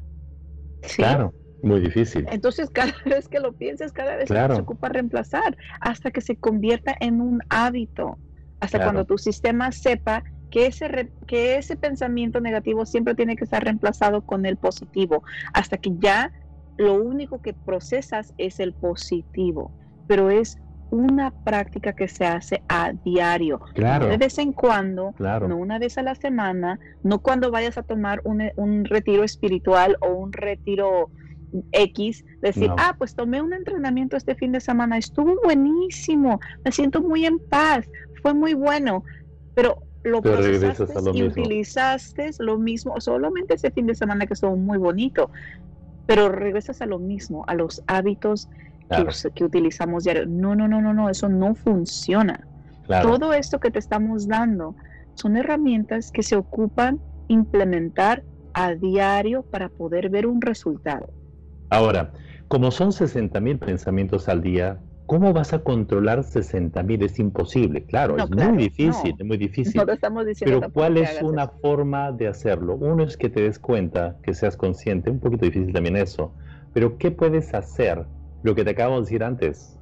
Claro, 0.97 1.33
muy 1.63 1.79
difícil. 1.79 2.27
Entonces, 2.29 2.69
cada 2.69 2.93
vez 3.05 3.27
que 3.29 3.39
lo 3.39 3.53
pienses, 3.53 3.93
cada 3.93 4.17
vez 4.17 4.27
se 4.27 4.61
ocupa 4.61 4.89
reemplazar, 4.89 5.57
hasta 5.79 6.11
que 6.11 6.21
se 6.21 6.35
convierta 6.35 6.95
en 6.99 7.21
un 7.21 7.39
hábito, 7.49 8.19
hasta 8.59 8.83
cuando 8.83 9.05
tu 9.05 9.17
sistema 9.17 9.71
sepa 9.71 10.23
que 10.55 10.67
ese, 10.67 11.11
que 11.27 11.57
ese 11.57 11.75
pensamiento 11.75 12.39
negativo 12.39 12.85
siempre 12.85 13.13
tiene 13.13 13.35
que 13.35 13.43
estar 13.43 13.61
reemplazado 13.61 14.21
con 14.21 14.45
el 14.45 14.55
positivo, 14.55 15.21
hasta 15.53 15.75
que 15.75 15.91
ya 15.99 16.31
lo 16.77 16.93
único 16.93 17.41
que 17.41 17.53
procesas 17.53 18.33
es 18.37 18.61
el 18.61 18.71
positivo, 18.71 19.73
pero 20.07 20.29
es 20.29 20.57
una 20.91 21.31
práctica 21.43 21.91
que 21.91 22.07
se 22.07 22.25
hace 22.25 22.63
a 22.69 22.93
diario, 22.93 23.59
claro. 23.73 24.07
de 24.07 24.15
vez 24.15 24.37
en 24.37 24.53
cuando, 24.53 25.13
no 25.19 25.57
una 25.57 25.77
vez 25.77 25.97
a 25.97 26.03
la 26.03 26.15
semana, 26.15 26.79
no 27.03 27.19
cuando 27.19 27.51
vayas 27.51 27.77
a 27.77 27.83
tomar 27.83 28.21
un, 28.23 28.85
retiro 28.85 29.25
espiritual 29.25 29.97
o 29.99 30.13
un 30.13 30.31
retiro 30.31 31.09
X, 31.73 32.23
decir, 32.41 32.71
ah, 32.77 32.95
pues 32.97 33.13
tomé 33.13 33.41
un 33.41 33.51
entrenamiento 33.51 34.15
este 34.15 34.35
fin 34.35 34.53
de 34.53 34.61
semana, 34.61 34.97
estuvo 34.97 35.35
buenísimo, 35.43 36.39
me 36.63 36.71
siento 36.71 37.01
muy 37.01 37.25
en 37.25 37.39
paz, 37.39 37.89
fue 38.21 38.33
muy 38.33 38.53
bueno, 38.53 39.03
pero 39.53 39.84
lo 40.05 40.21
procesaste 40.21 40.93
y 41.13 41.23
utilizaste 41.23 42.31
lo 42.39 42.57
mismo, 42.57 42.99
solamente 43.01 43.55
ese 43.55 43.71
fin 43.71 43.87
de 43.87 43.95
semana 43.95 44.25
que 44.25 44.33
estuvo 44.33 44.55
muy 44.55 44.77
bonito, 44.77 45.31
pero 46.05 46.29
regresas 46.29 46.81
a 46.81 46.85
lo 46.85 46.99
mismo, 46.99 47.43
a 47.47 47.55
los 47.55 47.83
hábitos 47.87 48.49
que, 49.33 49.43
utilizamos 49.43 50.03
diario. 50.03 50.25
No, 50.27 50.55
no, 50.55 50.67
no, 50.67 50.81
no, 50.81 50.93
no, 50.93 51.09
eso 51.09 51.27
no 51.27 51.55
funciona. 51.55 52.47
Todo 53.01 53.33
esto 53.33 53.59
que 53.59 53.71
te 53.71 53.79
estamos 53.79 54.27
dando 54.27 54.75
son 55.15 55.37
herramientas 55.37 56.11
que 56.11 56.21
se 56.21 56.35
ocupan 56.35 56.99
implementar 57.27 58.23
a 58.53 58.75
diario 58.75 59.41
para 59.41 59.69
poder 59.69 60.09
ver 60.09 60.27
un 60.27 60.39
resultado. 60.39 61.09
Ahora, 61.71 62.13
como 62.47 62.69
son 62.69 62.91
60 62.91 63.39
mil 63.39 63.57
pensamientos 63.57 64.29
al 64.29 64.41
día, 64.41 64.79
¿cómo 65.05 65.33
vas 65.33 65.53
a 65.53 65.59
controlar 65.59 66.23
60 66.23 66.81
mil? 66.83 67.03
Es 67.03 67.19
imposible, 67.19 67.85
claro, 67.85 68.17
es 68.17 68.29
muy 68.29 68.57
difícil, 68.57 69.15
es 69.17 69.25
muy 69.25 69.37
difícil. 69.37 69.81
estamos 69.89 70.25
diciendo 70.25 70.59
Pero 70.59 70.73
¿cuál 70.73 70.97
es 70.97 71.21
una 71.21 71.47
forma 71.47 72.11
de 72.11 72.27
hacerlo? 72.27 72.75
Uno 72.75 73.03
es 73.03 73.17
que 73.17 73.29
te 73.29 73.41
des 73.41 73.59
cuenta, 73.59 74.17
que 74.23 74.33
seas 74.33 74.57
consciente, 74.57 75.09
un 75.09 75.19
poquito 75.19 75.45
difícil 75.45 75.73
también 75.73 75.97
eso, 75.97 76.33
pero 76.73 76.97
¿qué 76.97 77.11
puedes 77.11 77.53
hacer 77.53 78.05
lo 78.45 78.53
que 78.53 78.63
te 78.63 78.69
acabo 78.69 78.95
de 78.95 79.01
decir 79.01 79.23
antes. 79.23 79.75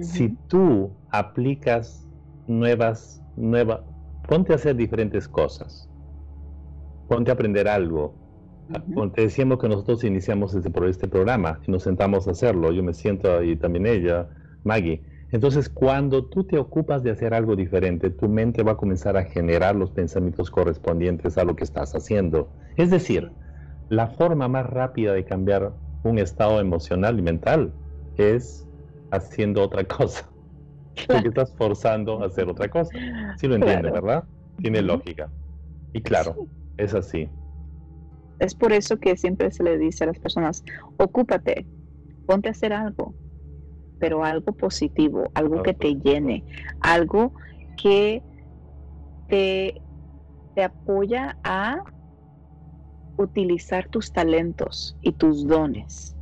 Si 0.00 0.28
tú 0.46 0.92
aplicas 1.10 2.06
nuevas, 2.46 3.20
nuevas, 3.36 3.80
ponte 4.28 4.52
a 4.52 4.56
hacer 4.56 4.76
diferentes 4.76 5.26
cosas. 5.26 5.90
Ponte 7.08 7.32
a 7.32 7.34
aprender 7.34 7.66
algo. 7.66 8.14
Te 9.14 9.22
decíamos 9.22 9.58
que 9.58 9.68
nosotros 9.68 10.04
iniciamos 10.04 10.54
este, 10.54 10.70
este 10.88 11.08
programa 11.08 11.60
y 11.66 11.72
nos 11.72 11.82
sentamos 11.82 12.28
a 12.28 12.30
hacerlo. 12.30 12.70
Yo 12.70 12.84
me 12.84 12.94
siento 12.94 13.42
y 13.42 13.56
también 13.56 13.86
ella, 13.86 14.28
Maggie. 14.66 15.02
Entonces, 15.30 15.68
cuando 15.68 16.26
tú 16.26 16.44
te 16.44 16.58
ocupas 16.58 17.02
de 17.02 17.10
hacer 17.10 17.34
algo 17.34 17.56
diferente, 17.56 18.10
tu 18.10 18.28
mente 18.28 18.62
va 18.62 18.72
a 18.72 18.76
comenzar 18.76 19.16
a 19.16 19.24
generar 19.24 19.74
los 19.74 19.90
pensamientos 19.90 20.50
correspondientes 20.50 21.38
a 21.38 21.44
lo 21.44 21.56
que 21.56 21.64
estás 21.64 21.94
haciendo. 21.94 22.52
Es 22.76 22.90
decir, 22.90 23.32
la 23.88 24.08
forma 24.08 24.48
más 24.48 24.66
rápida 24.66 25.14
de 25.14 25.24
cambiar 25.24 25.76
un 26.02 26.18
estado 26.18 26.60
emocional 26.60 27.18
y 27.18 27.22
mental 27.22 27.74
es 28.16 28.68
haciendo 29.10 29.62
otra 29.62 29.84
cosa. 29.84 30.30
Porque 31.08 31.28
estás 31.28 31.54
forzando 31.56 32.22
a 32.22 32.26
hacer 32.26 32.48
otra 32.48 32.68
cosa. 32.68 32.98
Sí 33.38 33.46
lo 33.48 33.56
entiende, 33.56 33.90
¿verdad? 33.90 34.24
Tiene 34.56 34.82
lógica. 34.82 35.30
Y 35.92 36.02
claro, 36.02 36.48
es 36.76 36.94
así. 36.94 37.30
Es 38.38 38.54
por 38.54 38.72
eso 38.72 38.98
que 38.98 39.16
siempre 39.16 39.50
se 39.50 39.62
le 39.62 39.78
dice 39.78 40.04
a 40.04 40.08
las 40.08 40.18
personas, 40.18 40.62
ocúpate, 40.96 41.66
ponte 42.26 42.48
a 42.48 42.52
hacer 42.52 42.72
algo, 42.72 43.14
pero 43.98 44.24
algo 44.24 44.52
positivo, 44.52 45.30
algo 45.34 45.62
que 45.62 45.74
te 45.74 45.94
llene, 45.94 46.44
algo 46.80 47.32
que 47.76 48.22
te, 49.28 49.80
te 50.54 50.64
apoya 50.64 51.36
a 51.42 51.78
utilizar 53.16 53.88
tus 53.88 54.12
talentos 54.12 54.96
y 55.00 55.12
tus 55.12 55.46
dones 55.46 56.16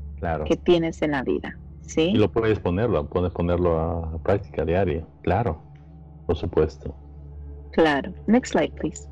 que 0.46 0.56
tienes 0.56 1.02
en 1.02 1.10
la 1.12 1.22
vida. 1.22 1.58
Y 1.96 2.16
lo 2.16 2.30
puedes 2.30 2.58
ponerlo, 2.58 3.08
puedes 3.08 3.32
ponerlo 3.32 3.78
a 3.78 4.18
práctica 4.22 4.64
diaria, 4.64 5.06
claro, 5.22 5.62
por 6.26 6.36
supuesto. 6.36 6.94
Claro. 7.72 8.14
Next 8.26 8.52
slide, 8.52 8.72
please. 8.76 9.08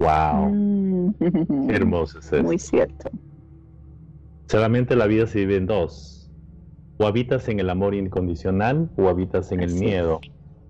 Wow. 0.00 0.50
Mm. 0.50 1.70
hermoso 1.70 2.18
es. 2.18 2.42
Muy 2.42 2.58
cierto. 2.58 3.10
Solamente 4.48 4.96
la 4.96 5.06
vida 5.06 5.26
se 5.26 5.40
vive 5.40 5.56
en 5.56 5.66
dos. 5.66 6.30
O 6.98 7.06
habitas 7.06 7.48
en 7.48 7.60
el 7.60 7.70
amor 7.70 7.94
incondicional 7.94 8.90
o 8.96 9.08
habitas 9.08 9.52
en 9.52 9.60
el 9.60 9.74
miedo. 9.74 10.20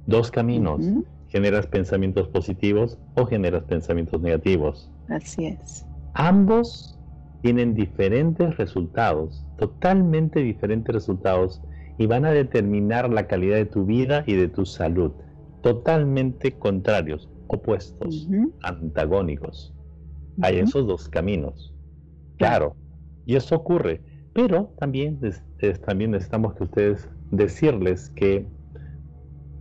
Dos 0.05 0.31
caminos. 0.31 0.85
Generas 1.29 1.67
pensamientos 1.67 2.29
positivos 2.29 2.99
o 3.15 3.27
generas 3.27 3.65
pensamientos 3.65 4.21
negativos. 4.21 4.91
Así 5.09 5.47
es. 5.47 5.87
Ambos 6.13 6.99
tienen 7.41 7.75
diferentes 7.75 8.57
resultados, 8.57 9.47
totalmente 9.57 10.41
diferentes 10.41 10.95
resultados, 10.95 11.63
y 11.97 12.07
van 12.07 12.25
a 12.25 12.33
determinar 12.33 13.11
la 13.11 13.27
calidad 13.27 13.57
de 13.57 13.67
tu 13.67 13.85
vida 13.85 14.25
y 14.27 14.35
de 14.35 14.49
tu 14.49 14.67
salud. 14.67 15.13
Totalmente 15.63 16.59
contrarios, 16.59 17.29
opuestos, 17.51 18.31
antagónicos. 18.63 19.75
Hay 20.41 20.59
esos 20.59 20.87
dos 20.87 21.09
caminos. 21.09 21.75
Claro, 22.39 22.77
y 23.25 23.37
eso 23.37 23.57
ocurre. 23.57 24.03
Pero 24.33 24.75
también, 24.79 25.21
también 25.85 26.13
necesitamos 26.13 26.55
que 26.55 26.65
ustedes 26.65 27.09
decirles 27.31 28.11
que 28.11 28.49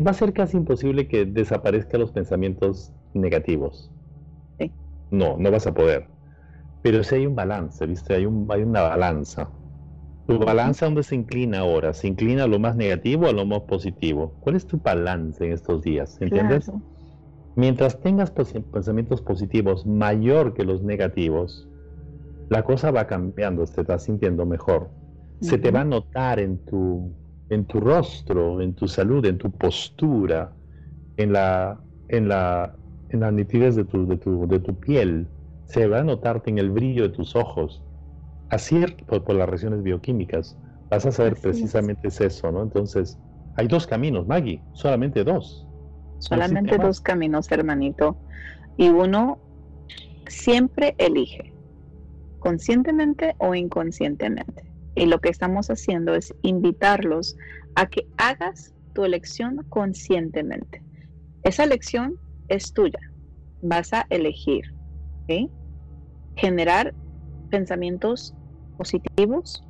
va 0.04 0.12
a 0.12 0.14
ser 0.16 0.34
casi 0.34 0.58
imposible 0.58 1.08
que 1.08 1.26
desaparezcan 1.26 2.02
los 2.02 2.12
pensamientos 2.12 2.92
negativos. 3.14 3.92
No, 5.12 5.38
no 5.38 5.52
vas 5.52 5.68
a 5.68 5.74
poder. 5.74 6.10
Pero 6.82 7.04
si 7.04 7.16
hay 7.16 7.26
un 7.28 7.36
balance, 7.36 7.86
¿viste? 7.88 8.16
Hay, 8.16 8.26
un, 8.26 8.48
hay 8.52 8.64
una 8.64 8.82
balanza. 8.84 9.52
¿Tu 10.28 10.40
balanza 10.40 10.86
dónde 10.88 11.04
se 11.04 11.16
inclina 11.16 11.60
ahora? 11.60 11.94
¿Se 11.94 12.08
inclina 12.08 12.46
a 12.46 12.48
lo 12.48 12.60
más 12.60 12.76
negativo 12.78 13.26
o 13.28 13.30
a 13.30 13.34
lo 13.34 13.46
más 13.46 13.62
positivo? 13.64 14.38
¿Cuál 14.40 14.56
es 14.58 14.68
tu 14.68 14.80
balance 14.80 15.46
en 15.46 15.54
estos 15.54 15.82
días? 15.84 16.22
¿Entiendes? 16.22 16.74
Mientras 17.60 18.00
tengas 18.00 18.32
pensamientos 18.32 19.22
positivos 19.22 19.86
mayor 19.86 20.54
que 20.54 20.64
los 20.64 20.82
negativos, 20.82 21.68
la 22.48 22.64
cosa 22.64 22.90
va 22.90 23.06
cambiando, 23.06 23.66
te 23.66 23.82
estás 23.82 24.06
sintiendo 24.06 24.46
mejor. 24.46 24.90
Se 25.42 25.58
te 25.58 25.70
va 25.70 25.82
a 25.82 25.84
notar 25.84 26.40
en 26.40 26.64
tu, 26.64 27.14
en 27.50 27.66
tu 27.66 27.82
rostro, 27.82 28.62
en 28.62 28.76
tu 28.76 28.88
salud, 28.88 29.26
en 29.26 29.38
tu 29.38 29.52
postura, 29.52 30.56
en 31.18 31.34
la, 31.34 31.84
en 32.08 32.30
la, 32.30 32.78
en 33.10 33.20
la 33.20 33.32
nitidez 33.34 33.76
de 33.76 33.84
tu, 33.84 34.08
de, 34.08 34.16
tu, 34.16 34.48
de 34.48 34.62
tu 34.62 34.80
piel. 34.80 35.28
Se 35.66 35.86
va 35.86 36.00
a 36.00 36.04
notarte 36.04 36.50
en 36.52 36.60
el 36.60 36.70
brillo 36.72 37.04
de 37.04 37.10
tus 37.10 37.36
ojos. 37.36 37.84
Así 38.48 38.86
por, 39.06 39.26
por 39.26 39.36
las 39.36 39.50
reacciones 39.50 39.84
bioquímicas. 39.84 40.58
Vas 40.90 41.06
a 41.06 41.12
saber 41.12 41.36
precisamente 41.36 42.08
es. 42.08 42.22
eso, 42.22 42.54
¿no? 42.54 42.64
Entonces, 42.64 43.20
hay 43.58 43.68
dos 43.68 43.86
caminos, 43.86 44.28
Maggie, 44.28 44.64
solamente 44.72 45.26
dos. 45.26 45.69
Solamente 46.20 46.78
dos 46.78 47.02
caminos, 47.02 47.52
hermanito. 47.52 48.18
Y 48.78 48.90
uno 48.90 49.40
siempre 50.28 50.96
elige 50.98 51.54
conscientemente 52.40 53.36
o 53.40 53.56
inconscientemente. 53.56 54.72
Y 54.96 55.06
lo 55.06 55.20
que 55.20 55.30
estamos 55.30 55.70
haciendo 55.70 56.16
es 56.16 56.34
invitarlos 56.42 57.36
a 57.76 57.88
que 57.88 58.08
hagas 58.18 58.74
tu 58.94 59.06
elección 59.06 59.66
conscientemente. 59.70 60.82
Esa 61.44 61.64
elección 61.64 62.20
es 62.48 62.74
tuya. 62.74 63.00
Vas 63.62 63.94
a 63.94 64.06
elegir 64.10 64.74
generar 66.36 66.94
pensamientos 67.50 68.34
positivos 68.78 69.64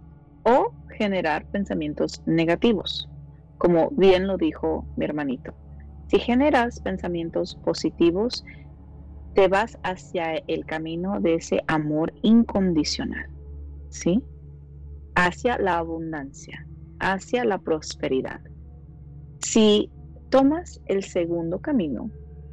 o 0.44 0.72
generar 0.98 1.46
pensamientos 1.48 2.22
negativos, 2.26 3.10
como 3.58 3.90
bien 3.92 4.28
lo 4.28 4.38
dijo 4.38 4.86
mi 4.96 5.06
hermanito. 5.06 5.54
Si 6.10 6.18
generas 6.18 6.80
pensamientos 6.80 7.56
positivos, 7.64 8.44
te 9.36 9.48
vas 9.48 9.78
hacia 9.84 10.38
el 10.48 10.66
camino 10.66 11.20
de 11.20 11.36
ese 11.36 11.62
amor 11.68 12.12
incondicional, 12.24 13.30
¿sí? 13.90 14.24
Hacia 15.14 15.60
la 15.60 15.78
abundancia, 15.78 16.66
hacia 17.00 17.46
la 17.46 17.60
prosperidad. 17.60 18.42
Si 19.40 19.92
tomas 20.32 20.82
el 20.88 21.04
segundo 21.04 21.60
camino, 21.60 22.10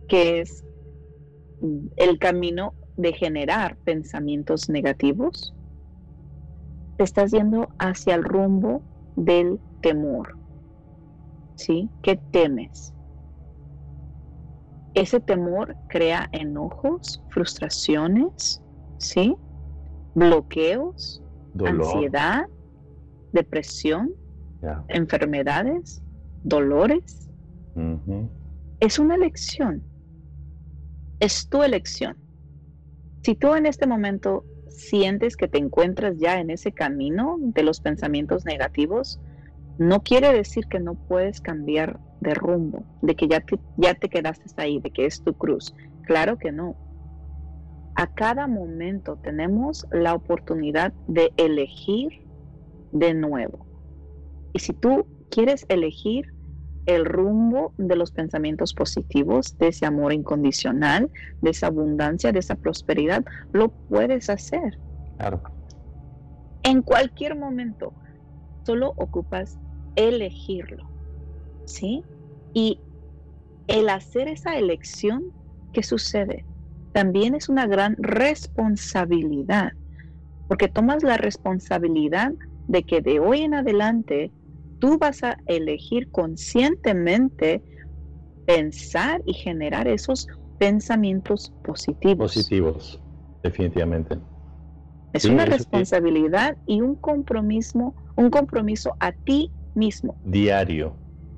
que 0.06 0.40
es 0.40 0.62
el 1.96 2.18
camino 2.18 2.74
de 2.98 3.14
generar 3.14 3.78
pensamientos 3.84 4.68
negativos, 4.68 5.54
te 6.98 7.04
estás 7.04 7.30
yendo 7.30 7.68
hacia 7.78 8.16
el 8.16 8.22
rumbo 8.22 8.82
del 9.16 9.58
temor. 9.80 10.36
¿Sí? 11.54 11.88
¿Qué 12.02 12.20
temes? 12.32 12.92
Ese 14.96 15.20
temor 15.20 15.76
crea 15.88 16.26
enojos, 16.32 17.22
frustraciones, 17.28 18.62
¿sí? 18.96 19.36
Bloqueos, 20.14 21.22
ansiedad, 21.62 22.46
depresión, 23.30 24.14
enfermedades, 24.88 26.02
dolores. 26.42 27.28
Es 28.80 28.98
una 28.98 29.16
elección. 29.16 29.84
Es 31.20 31.46
tu 31.46 31.62
elección. 31.62 32.16
Si 33.22 33.34
tú 33.34 33.54
en 33.54 33.66
este 33.66 33.86
momento 33.86 34.46
sientes 34.70 35.36
que 35.36 35.46
te 35.46 35.58
encuentras 35.58 36.16
ya 36.16 36.40
en 36.40 36.48
ese 36.48 36.72
camino 36.72 37.36
de 37.38 37.62
los 37.62 37.82
pensamientos 37.82 38.46
negativos, 38.46 39.20
no 39.78 40.02
quiere 40.02 40.32
decir 40.32 40.66
que 40.66 40.80
no 40.80 40.94
puedes 40.94 41.40
cambiar 41.40 42.00
de 42.20 42.34
rumbo, 42.34 42.84
de 43.02 43.14
que 43.14 43.28
ya 43.28 43.40
te, 43.40 43.58
ya 43.76 43.94
te 43.94 44.08
quedaste 44.08 44.44
ahí, 44.56 44.80
de 44.80 44.90
que 44.90 45.06
es 45.06 45.22
tu 45.22 45.34
cruz. 45.34 45.74
Claro 46.02 46.38
que 46.38 46.52
no. 46.52 46.76
A 47.94 48.06
cada 48.14 48.46
momento 48.46 49.16
tenemos 49.16 49.86
la 49.90 50.14
oportunidad 50.14 50.92
de 51.08 51.32
elegir 51.36 52.26
de 52.92 53.14
nuevo. 53.14 53.66
Y 54.52 54.60
si 54.60 54.72
tú 54.72 55.06
quieres 55.30 55.66
elegir 55.68 56.32
el 56.86 57.04
rumbo 57.04 57.72
de 57.78 57.96
los 57.96 58.12
pensamientos 58.12 58.72
positivos, 58.72 59.58
de 59.58 59.68
ese 59.68 59.86
amor 59.86 60.12
incondicional, 60.12 61.10
de 61.42 61.50
esa 61.50 61.66
abundancia, 61.66 62.32
de 62.32 62.38
esa 62.38 62.54
prosperidad, 62.54 63.24
lo 63.52 63.68
puedes 63.68 64.30
hacer. 64.30 64.78
Claro. 65.18 65.42
En 66.62 66.82
cualquier 66.82 67.36
momento, 67.36 67.92
solo 68.64 68.92
ocupas 68.96 69.58
elegirlo. 69.96 70.84
¿sí? 71.66 72.04
Y 72.54 72.80
el 73.66 73.88
hacer 73.90 74.28
esa 74.28 74.56
elección, 74.56 75.22
¿qué 75.72 75.82
sucede? 75.82 76.46
También 76.92 77.34
es 77.34 77.50
una 77.50 77.66
gran 77.66 77.96
responsabilidad, 77.98 79.72
porque 80.46 80.68
tomas 80.68 81.02
la 81.02 81.18
responsabilidad 81.18 82.32
de 82.66 82.84
que 82.84 83.02
de 83.02 83.20
hoy 83.20 83.42
en 83.42 83.54
adelante 83.54 84.32
tú 84.78 84.98
vas 84.98 85.22
a 85.22 85.36
elegir 85.44 86.08
conscientemente 86.10 87.62
pensar 88.46 89.20
y 89.26 89.34
generar 89.34 89.88
esos 89.88 90.26
pensamientos 90.56 91.52
positivos. 91.62 92.32
Positivos, 92.32 93.02
definitivamente. 93.42 94.18
Es 95.12 95.24
una 95.24 95.46
responsabilidad 95.46 96.56
y 96.66 96.80
un 96.80 96.94
compromiso, 96.94 97.94
un 98.16 98.30
compromiso 98.30 98.96
a 99.00 99.12
ti 99.12 99.50
mismo. 99.76 100.16
Diario, 100.24 100.96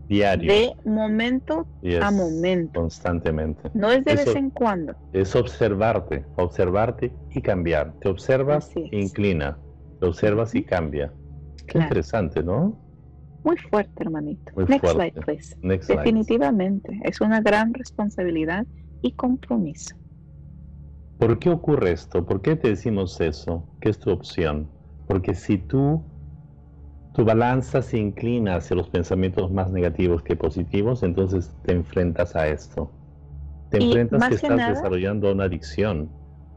diario. 0.09 0.53
De 0.53 0.73
momento 0.85 1.67
a 2.01 2.11
momento. 2.11 2.81
Constantemente. 2.81 3.71
No 3.75 3.91
es 3.91 4.05
de 4.05 4.15
vez 4.15 4.35
en 4.35 4.51
cuando. 4.51 4.95
Es 5.13 5.37
observarte, 5.37 6.25
observarte 6.37 7.13
y 7.31 7.43
cambiar. 7.43 7.93
Te 8.01 8.09
observas 8.09 8.71
e 8.75 8.89
inclina. 8.93 9.59
Te 10.01 10.07
observas 10.07 10.55
y 10.55 10.63
cambia. 10.63 11.13
Qué 11.67 11.79
interesante, 11.79 12.43
¿no? 12.43 12.81
Muy 13.45 13.57
fuerte, 13.57 14.03
hermanito. 14.03 14.53
Next 14.57 14.87
slide, 14.87 15.21
please. 15.21 15.57
Definitivamente. 15.63 17.01
Es 17.05 17.21
una 17.21 17.41
gran 17.41 17.75
responsabilidad 17.75 18.67
y 19.03 19.13
compromiso. 19.13 19.97
¿Por 21.19 21.39
qué 21.39 21.51
ocurre 21.51 21.93
esto? 21.93 22.25
¿Por 22.25 22.43
qué 22.43 22.57
te 22.57 22.69
decimos 22.69 23.21
eso? 23.21 23.69
¿Qué 23.81 23.91
es 23.91 23.99
tu 23.99 24.11
opción? 24.11 24.71
Porque 25.09 25.35
si 25.35 25.59
tú 25.59 26.05
tu 27.19 27.25
balanza 27.25 27.83
se 27.83 27.99
inclina 27.99 28.55
hacia 28.55 28.77
los 28.77 28.89
pensamientos 28.91 29.51
más 29.51 29.73
negativos 29.73 30.23
que 30.23 30.37
positivos, 30.37 31.03
entonces 31.03 31.53
te 31.65 31.73
enfrentas 31.73 32.37
a 32.37 32.47
esto. 32.47 32.93
Te 33.73 33.83
enfrentas 33.83 34.29
que, 34.29 34.37
estás 34.37 34.69
desarrollando 34.69 35.33
una 35.33 35.45
adicción, 35.45 36.13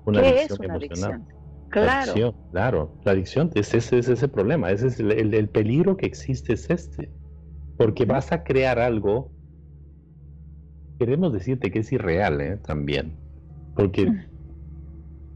una 0.06 0.20
adicción 0.20 0.64
emocional. 0.64 1.26
Claro. 1.70 2.36
claro, 2.52 2.94
la 3.04 3.14
adicción 3.14 3.50
es 3.56 3.74
ese, 3.74 3.98
es 3.98 4.08
ese 4.08 4.28
problema, 4.28 4.70
ese 4.70 4.88
es 4.88 5.00
el, 5.00 5.50
peligro 5.50 5.98
que 5.98 6.06
existe 6.06 6.54
es 6.54 6.70
este, 6.70 7.12
porque 7.76 8.06
vas 8.06 8.32
a 8.32 8.44
crear 8.44 8.78
algo, 8.78 9.32
queremos 11.00 11.34
decirte 11.34 11.72
que 11.72 11.80
es 11.80 11.92
irreal 11.92 12.40
¿eh? 12.40 12.58
también, 12.58 13.18
porque 13.76 14.12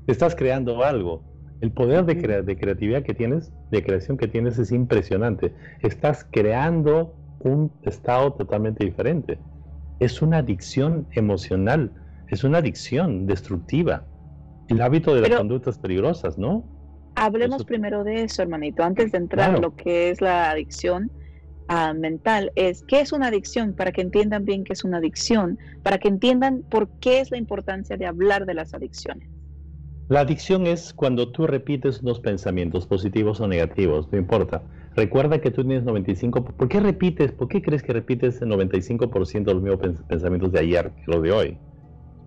estás 0.06 0.36
creando 0.36 0.84
algo 0.84 1.24
el 1.62 1.72
poder 1.72 2.06
de, 2.06 2.16
de, 2.44 2.58
creatividad 2.58 3.04
que 3.04 3.14
tienes, 3.14 3.52
de 3.72 3.84
creación 3.84 4.18
que 4.18 4.28
tienes 4.28 4.58
es 4.60 4.72
impresionante. 4.72 5.54
Estás 5.82 6.28
creando 6.30 7.16
un 7.40 7.72
estado 7.84 8.34
totalmente 8.34 8.84
diferente. 8.84 9.38
Es 10.00 10.22
una 10.22 10.40
adicción 10.40 11.08
emocional, 11.12 11.92
es 12.30 12.44
una 12.44 12.58
adicción 12.58 13.26
destructiva. 13.26 14.06
El 14.68 14.82
hábito 14.82 15.14
de 15.14 15.22
las 15.22 15.38
conductas 15.38 15.78
peligrosas, 15.78 16.38
¿no? 16.38 16.66
Hablemos 17.16 17.64
primero 17.64 18.04
de 18.04 18.24
eso, 18.24 18.42
hermanito, 18.42 18.84
antes 18.84 19.12
de 19.12 19.20
entrar 19.20 19.56
a 19.56 19.60
lo 19.60 19.76
que 19.76 20.10
es 20.10 20.20
la 20.20 20.50
adicción 20.50 21.12
ah, 21.70 21.94
mental. 21.94 22.52
Es 22.56 22.84
qué 22.84 23.00
es 23.00 23.14
una 23.14 23.28
adicción 23.28 23.74
para 23.74 23.94
que 23.94 24.02
entiendan 24.02 24.44
bien 24.44 24.66
qué 24.66 24.74
es 24.74 24.84
una 24.84 24.98
adicción, 24.98 25.58
para 25.82 25.98
que 25.98 26.10
entiendan 26.10 26.64
por 26.70 26.90
qué 27.00 27.22
es 27.22 27.32
la 27.32 27.38
importancia 27.38 27.96
de 27.96 28.06
hablar 28.06 28.46
de 28.46 28.56
las 28.56 28.74
adicciones. 28.74 29.35
La 30.08 30.20
adicción 30.20 30.68
es 30.68 30.94
cuando 30.94 31.32
tú 31.32 31.48
repites 31.48 32.02
unos 32.04 32.20
pensamientos 32.20 32.86
positivos 32.86 33.40
o 33.42 33.48
negativos, 33.48 34.08
no 34.12 34.20
importa. 34.20 34.62
Recuerda 34.96 35.42
que 35.42 35.50
tú 35.50 35.64
tienes 35.64 35.84
95%. 35.84 36.54
¿Por 36.54 36.68
qué 36.68 36.80
repites? 36.80 37.32
¿Por 37.32 37.48
qué 37.48 37.60
crees 37.62 37.82
que 37.82 37.92
repites 37.92 38.40
el 38.42 38.50
95% 38.50 39.46
de 39.46 39.54
los 39.56 39.64
mismos 39.64 40.04
pensamientos 40.08 40.52
de 40.52 40.60
ayer 40.60 40.92
que 40.92 41.12
los 41.12 41.24
de 41.24 41.32
hoy? 41.32 41.58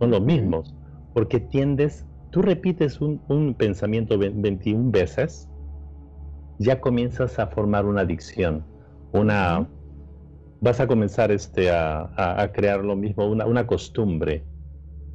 Son 0.01 0.11
los 0.11 0.21
mismos. 0.21 0.75
Porque 1.15 1.39
tiendes, 1.39 2.05
tú 2.31 2.43
repites 2.43 3.01
un, 3.01 3.55
pensamiento 3.57 4.19
21 4.19 4.91
veces, 4.91 5.49
ya 6.59 6.81
comienzas 6.81 7.39
a 7.39 7.47
formar 7.47 7.87
una 7.87 8.01
adicción. 8.01 8.65
Una, 9.13 9.69
vas 10.61 10.81
a 10.81 10.89
comenzar 10.89 11.31
este, 11.31 11.71
a, 11.71 12.51
crear 12.53 12.85
lo 12.85 12.97
mismo, 12.97 13.25
una, 13.25 13.47
una 13.47 13.69
costumbre. 13.69 14.45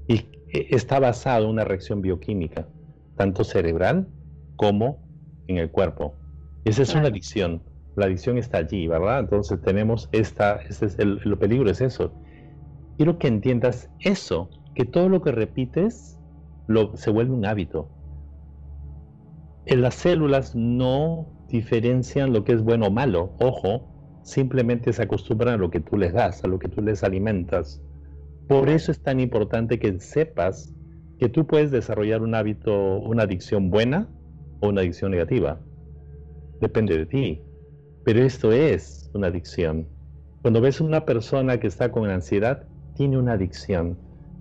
Y 0.08 0.33
está 0.54 1.00
basado 1.00 1.46
en 1.46 1.52
una 1.52 1.66
reacción 1.66 2.02
bioquímica, 2.02 2.68
tanto 3.16 3.44
cerebral 3.44 4.08
como 4.56 5.00
en 5.48 5.58
el 5.58 5.72
cuerpo. 5.72 6.16
Esa 6.66 6.84
es 6.84 6.94
una 6.96 7.08
adicción. 7.08 7.62
La 7.96 8.06
adicción 8.06 8.38
está 8.38 8.60
allí, 8.60 8.88
¿verdad? 8.88 9.20
Entonces 9.20 9.62
tenemos 9.62 10.10
esta, 10.12 10.56
este 10.70 10.86
es 10.86 11.00
el, 11.00 11.20
el 11.24 11.38
peligro 11.38 11.70
es 11.70 11.82
eso. 11.82 12.14
Quiero 12.98 13.18
que 13.18 13.28
entiendas 13.28 13.90
eso, 14.00 14.50
que 14.76 14.86
todo 14.86 15.10
lo 15.10 15.22
que 15.22 15.32
repites 15.32 16.20
lo, 16.68 16.96
se 16.96 17.12
vuelve 17.12 17.34
un 17.34 17.46
hábito. 17.46 17.90
En 19.66 19.82
las 19.82 19.96
células 19.96 20.56
no 20.56 21.28
diferencian 21.48 22.34
lo 22.34 22.44
que 22.44 22.54
es 22.54 22.64
bueno 22.64 22.88
o 22.88 22.92
malo, 22.92 23.34
ojo, 23.40 23.88
simplemente 24.24 24.92
se 24.94 25.04
acostumbran 25.04 25.56
a 25.56 25.58
lo 25.58 25.70
que 25.70 25.80
tú 25.80 25.98
les 25.98 26.14
das, 26.14 26.44
a 26.44 26.48
lo 26.48 26.60
que 26.60 26.68
tú 26.68 26.82
les 26.82 27.04
alimentas. 27.04 27.82
Por 28.48 28.70
eso 28.70 28.92
es 28.92 29.02
tan 29.02 29.20
importante 29.20 29.80
que 29.80 30.00
sepas 30.00 30.74
que 31.20 31.30
tú 31.30 31.48
puedes 31.48 31.72
desarrollar 31.72 32.22
un 32.22 32.36
hábito, 32.36 33.00
una 33.00 33.24
adicción 33.24 33.70
buena 33.70 34.10
o 34.60 34.70
una 34.70 34.82
adicción 34.82 35.12
negativa. 35.12 35.60
Depende 36.60 36.98
de 36.98 37.06
ti. 37.06 37.42
Pero 38.04 38.22
esto 38.22 38.52
es 38.52 39.10
una 39.14 39.28
adicción. 39.28 39.88
Cuando 40.42 40.60
ves 40.60 40.82
una 40.82 41.06
persona 41.06 41.60
que 41.60 41.68
está 41.68 41.92
con 41.92 42.10
ansiedad, 42.10 42.68
tiene 42.96 43.18
una 43.18 43.34
adicción. 43.34 43.98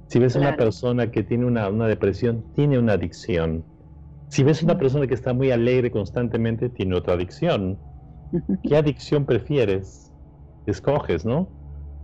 Si 0.08 0.18
ves 0.18 0.34
una 0.34 0.56
persona 0.56 1.10
que 1.10 1.22
tiene 1.22 1.46
una, 1.46 1.68
una, 1.68 1.86
depresión, 1.86 2.44
tiene 2.54 2.78
una 2.78 2.94
adicción. 2.94 3.64
Si 4.28 4.42
ves 4.42 4.62
una 4.62 4.76
persona 4.78 5.06
que 5.06 5.14
está 5.14 5.32
muy 5.32 5.52
alegre 5.52 5.90
constantemente, 5.90 6.68
tiene 6.68 6.96
otra 6.96 7.14
adicción. 7.14 7.78
¿Qué 8.62 8.76
adicción 8.76 9.24
prefieres? 9.24 10.12
Escoges, 10.66 11.24
¿no? 11.24 11.48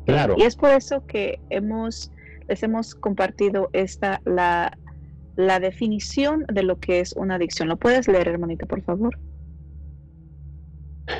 Claro. 0.08 0.34
Y 0.38 0.42
es 0.42 0.56
por 0.56 0.70
eso 0.70 1.04
que 1.06 1.38
hemos, 1.50 2.10
les 2.48 2.62
hemos 2.62 2.94
compartido 2.94 3.68
esta, 3.74 4.22
la, 4.24 4.76
la 5.36 5.60
definición 5.60 6.46
de 6.50 6.62
lo 6.62 6.78
que 6.80 7.00
es 7.00 7.12
una 7.12 7.34
adicción. 7.34 7.68
¿Lo 7.68 7.76
puedes 7.76 8.08
leer, 8.08 8.26
hermanito, 8.26 8.66
por 8.66 8.82
favor? 8.82 9.18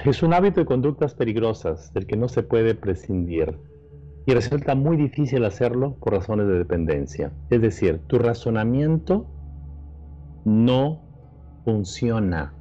Es 0.06 0.22
un 0.22 0.32
hábito 0.32 0.60
de 0.60 0.66
conductas 0.66 1.14
peligrosas 1.14 1.92
del 1.92 2.06
que 2.06 2.16
no 2.16 2.28
se 2.28 2.42
puede 2.42 2.74
prescindir 2.74 3.58
y 4.26 4.32
resulta 4.32 4.74
muy 4.74 4.96
difícil 4.96 5.44
hacerlo 5.44 5.96
por 6.00 6.14
razones 6.14 6.46
de 6.46 6.58
dependencia. 6.58 7.32
Es 7.50 7.60
decir, 7.60 8.00
tu 8.06 8.18
razonamiento 8.18 9.26
no 10.46 11.02
funciona. 11.64 12.54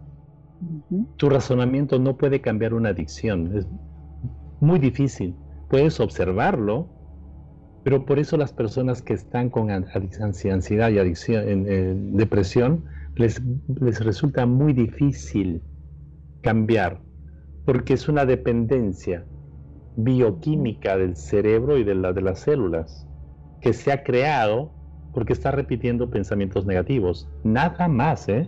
Tu 1.16 1.30
razonamiento 1.30 2.00
no 2.00 2.18
puede 2.18 2.42
cambiar 2.42 2.74
una 2.74 2.90
adicción. 2.90 3.58
Es 3.58 3.68
muy 4.60 4.80
difícil. 4.80 5.36
Puedes 5.70 6.00
observarlo, 6.00 6.88
pero 7.84 8.06
por 8.06 8.20
eso 8.20 8.38
las 8.38 8.54
personas 8.54 9.02
que 9.02 9.14
están 9.14 9.50
con 9.50 9.70
ansiedad 9.72 10.90
y 10.90 11.00
adicción, 11.00 11.48
en, 11.48 12.18
depresión, 12.18 12.86
les, 13.16 13.42
les 13.80 14.04
resulta 14.04 14.46
muy 14.46 14.74
difícil 14.74 15.62
cambiar, 16.42 17.02
porque 17.66 17.94
es 17.94 18.08
una 18.08 18.26
dependencia 18.26 19.26
bioquímica 19.98 20.96
del 20.96 21.16
cerebro 21.16 21.78
y 21.78 21.84
de, 21.84 21.96
la, 21.96 22.14
de 22.14 22.22
las 22.22 22.40
células 22.40 23.08
que 23.62 23.74
se 23.74 23.92
ha 23.92 24.04
creado 24.04 24.72
porque 25.14 25.34
está 25.34 25.52
repitiendo 25.52 26.10
pensamientos 26.10 26.66
negativos. 26.66 27.28
Nada 27.44 27.88
más, 27.88 28.30
¿eh? 28.30 28.48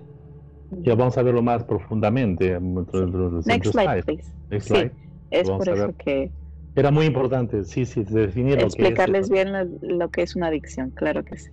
Ya 0.81 0.93
vamos 0.93 1.17
a 1.17 1.23
verlo 1.23 1.41
más 1.41 1.63
profundamente. 1.63 2.59
Next 2.59 3.71
slide, 3.71 4.03
please. 4.03 4.31
Next 4.51 4.67
slide. 4.67 4.91
es 5.31 5.49
por 5.49 5.67
eso 5.67 5.93
que... 5.97 6.31
Era 6.79 6.91
muy 6.91 7.05
importante, 7.05 7.63
sí, 7.63 7.85
sí, 7.85 8.03
definir 8.03 8.59
Explicarles 8.59 9.29
bien 9.29 9.51
lo, 9.81 10.09
que 10.09 10.21
es 10.21 10.35
una 10.35 10.47
adicción, 10.47 10.91
claro 10.91 11.23
que 11.23 11.37
sí. 11.37 11.49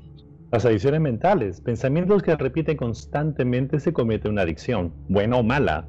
Las 0.53 0.65
adicciones 0.65 1.01
mentales, 1.01 1.61
pensamientos 1.61 2.23
que 2.23 2.37
repiten 2.37 2.77
constantemente 2.77 3.81
se 3.81 3.93
comete 3.93 4.29
una 4.29 4.43
adicción, 4.43 4.95
buena 5.09 5.37
o 5.37 5.43
mala. 5.43 5.89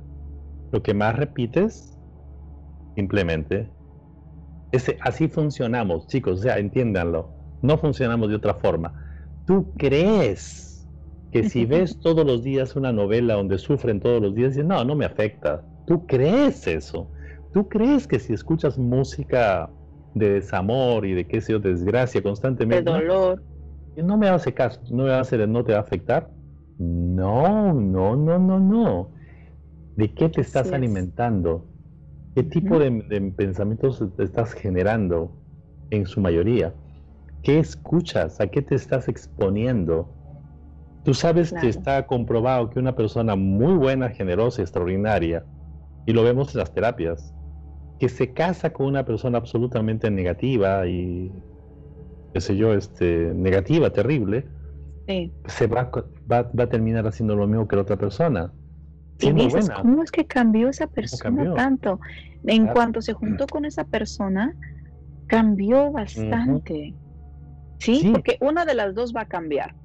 Lo 0.71 0.81
que 0.81 0.93
más 0.93 1.15
repites, 1.15 1.97
simplemente 2.95 3.71
así 5.01 5.27
funcionamos, 5.27 6.07
chicos, 6.07 6.39
o 6.39 6.43
sea, 6.43 6.57
entiéndanlo. 6.57 7.33
No 7.61 7.77
funcionamos 7.77 8.29
de 8.29 8.35
otra 8.35 8.55
forma. 8.55 8.93
Tú 9.45 9.71
crees 9.77 10.87
que 11.31 11.43
si 11.43 11.65
ves 11.65 11.99
todos 11.99 12.25
los 12.25 12.43
días 12.43 12.75
una 12.75 12.91
novela 12.91 13.35
donde 13.35 13.57
sufren 13.57 13.99
todos 13.99 14.21
los 14.21 14.35
días, 14.35 14.51
dices, 14.51 14.65
no, 14.65 14.83
no 14.83 14.95
me 14.95 15.05
afecta. 15.05 15.65
Tú 15.85 16.05
crees 16.05 16.67
eso. 16.67 17.11
Tú 17.53 17.67
crees 17.67 18.07
que 18.07 18.19
si 18.19 18.33
escuchas 18.33 18.77
música 18.77 19.69
de 20.13 20.33
desamor 20.33 21.05
y 21.05 21.13
de 21.13 21.27
qué 21.27 21.41
sé 21.41 21.53
yo, 21.53 21.59
desgracia 21.59 22.21
constantemente. 22.21 22.91
De 22.91 22.97
dolor. 22.97 23.43
No, 23.95 24.17
me 24.17 24.29
hace 24.29 24.53
caso, 24.53 24.79
no 24.91 25.03
me 25.03 25.09
va 25.09 25.17
a 25.17 25.21
hacer, 25.21 25.47
no 25.47 25.63
te 25.63 25.71
va 25.71 25.79
a 25.79 25.81
afectar. 25.81 26.29
No, 26.77 27.73
no, 27.73 28.15
no, 28.15 28.37
no, 28.37 28.59
no. 28.59 29.11
¿De 29.95 30.13
qué 30.13 30.29
te 30.29 30.41
estás 30.41 30.71
alimentando? 30.71 31.65
¿Qué 32.35 32.43
tipo 32.43 32.77
de, 32.77 33.33
pensamientos 33.35 34.03
estás 34.19 34.53
generando 34.53 35.31
en 35.89 36.05
su 36.05 36.21
mayoría? 36.21 36.75
¿Qué 37.41 37.57
escuchas? 37.57 38.39
¿A 38.39 38.47
qué 38.47 38.61
te 38.61 38.75
estás 38.75 39.07
exponiendo? 39.07 40.13
Tú 41.03 41.15
sabes 41.15 41.51
que 41.51 41.69
está 41.69 42.05
comprobado 42.05 42.69
que 42.69 42.77
una 42.77 42.95
persona 42.95 43.35
muy 43.35 43.73
buena, 43.73 44.09
generosa, 44.09 44.61
extraordinaria, 44.61 45.43
y 46.05 46.13
lo 46.13 46.23
vemos 46.23 46.53
en 46.53 46.59
las 46.59 46.71
terapias, 46.71 47.33
que 47.99 48.09
se 48.09 48.33
casa 48.33 48.71
con 48.71 48.87
una 48.87 49.05
persona 49.05 49.37
absolutamente 49.37 50.09
negativa 50.11 50.87
y, 50.87 51.31
qué 52.33 52.41
sé 52.41 52.55
yo, 52.55 52.73
este, 52.73 53.33
negativa, 53.33 53.91
terrible, 53.91 54.45
se 55.45 55.67
va, 55.67 55.89
va, 56.29 56.51
va 56.57 56.63
a 56.63 56.69
terminar 56.69 57.07
haciendo 57.07 57.35
lo 57.35 57.47
mismo 57.47 57.67
que 57.67 57.77
la 57.77 57.83
otra 57.83 57.97
persona 57.97 58.51
y 59.19 59.31
dices, 59.33 59.69
¿cómo 59.69 60.03
es 60.03 60.11
que 60.11 60.25
cambió 60.25 60.69
esa 60.69 60.87
persona 60.87 61.53
tanto? 61.55 61.99
En 62.45 62.67
cuanto 62.67 63.01
se 63.01 63.13
juntó 63.13 63.47
con 63.47 63.65
esa 63.65 63.83
persona, 63.83 64.55
cambió 65.27 65.91
bastante. 65.91 66.93
¿Sí? 67.79 68.09
Porque 68.11 68.37
una 68.41 68.65
de 68.65 68.75
las 68.75 68.95
dos 68.95 69.15
va 69.15 69.21
a 69.21 69.27
cambiar. 69.27 69.75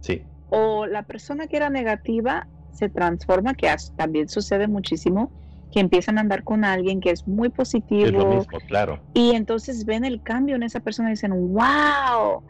Sí. 0.00 0.22
O 0.50 0.86
la 0.86 1.04
persona 1.04 1.46
que 1.46 1.56
era 1.56 1.70
negativa 1.70 2.46
se 2.72 2.88
transforma, 2.88 3.54
que 3.54 3.74
también 3.96 4.28
sucede 4.28 4.68
muchísimo, 4.68 5.32
que 5.74 5.80
empiezan 5.80 6.18
a 6.18 6.20
andar 6.20 6.44
con 6.44 6.64
alguien 6.64 7.00
que 7.00 7.10
es 7.10 7.26
muy 7.26 7.48
positivo. 7.48 8.06
Es 8.06 8.12
lo 8.12 8.26
mismo, 8.26 8.58
claro. 8.68 9.00
Y 9.12 9.32
entonces 9.32 9.84
ven 9.84 10.04
el 10.04 10.22
cambio 10.22 10.54
en 10.54 10.62
esa 10.62 10.78
persona 10.78 11.08
y 11.08 11.14
dicen, 11.14 11.32
wow, 11.52 12.44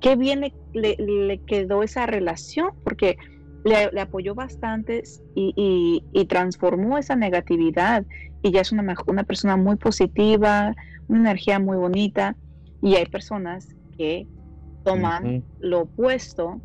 qué 0.00 0.16
bien 0.16 0.40
le, 0.72 0.96
le 0.96 1.38
quedó 1.44 1.82
esa 1.82 2.06
relación, 2.06 2.70
porque 2.82 3.18
le, 3.64 4.00
apoyó 4.00 4.34
bastante 4.34 5.02
y, 5.34 6.26
transformó 6.26 6.96
esa 6.96 7.16
negatividad 7.16 8.06
y 8.42 8.50
ya 8.50 8.62
es 8.62 8.72
una, 8.72 8.96
una 9.06 9.24
persona 9.24 9.58
muy 9.58 9.76
positiva, 9.76 10.74
una 11.08 11.20
energía 11.20 11.58
muy 11.58 11.76
bonita 11.76 12.34
y 12.80 12.94
hay 12.94 13.04
personas 13.04 13.76
que 13.98 14.26
toman 14.84 15.44
lo 15.58 15.82
opuesto 15.82 16.62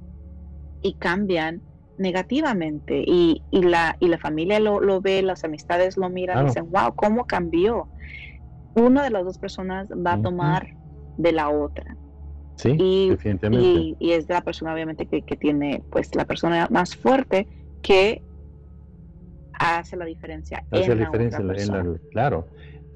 y 0.81 0.93
cambian 0.93 1.61
negativamente 1.97 3.03
y, 3.05 3.41
la, 3.51 3.95
y 3.99 4.07
la 4.07 4.17
familia 4.17 4.59
lo, 4.59 5.01
ve, 5.01 5.21
las 5.21 5.43
amistades 5.43 5.97
lo 5.97 6.09
miran 6.09 6.43
y 6.43 6.47
dicen, 6.47 6.69
wow, 6.71 6.93
¿cómo 6.95 7.25
cambió? 7.25 7.87
Una 8.75 9.03
de 9.03 9.09
las 9.09 9.23
dos 9.23 9.37
personas 9.37 9.87
va 9.89 10.13
a 10.13 10.21
tomar 10.21 10.75
de 11.17 11.31
la 11.31 11.49
otra. 11.49 11.95
Sí, 12.57 12.75
y, 12.77 13.09
definitivamente. 13.09 13.95
Y, 13.99 14.11
es 14.11 14.29
la 14.29 14.41
persona 14.41 14.73
obviamente 14.73 15.05
que, 15.05 15.21
tiene, 15.35 15.83
pues 15.91 16.13
la 16.15 16.25
persona 16.25 16.67
más 16.69 16.95
fuerte 16.95 17.47
que 17.81 18.21
hace 19.53 19.95
la 19.95 20.05
diferencia. 20.05 20.63
Hace 20.71 20.95
la 20.95 21.05
diferencia 21.05 21.39
en 21.39 21.99
claro. 22.11 22.47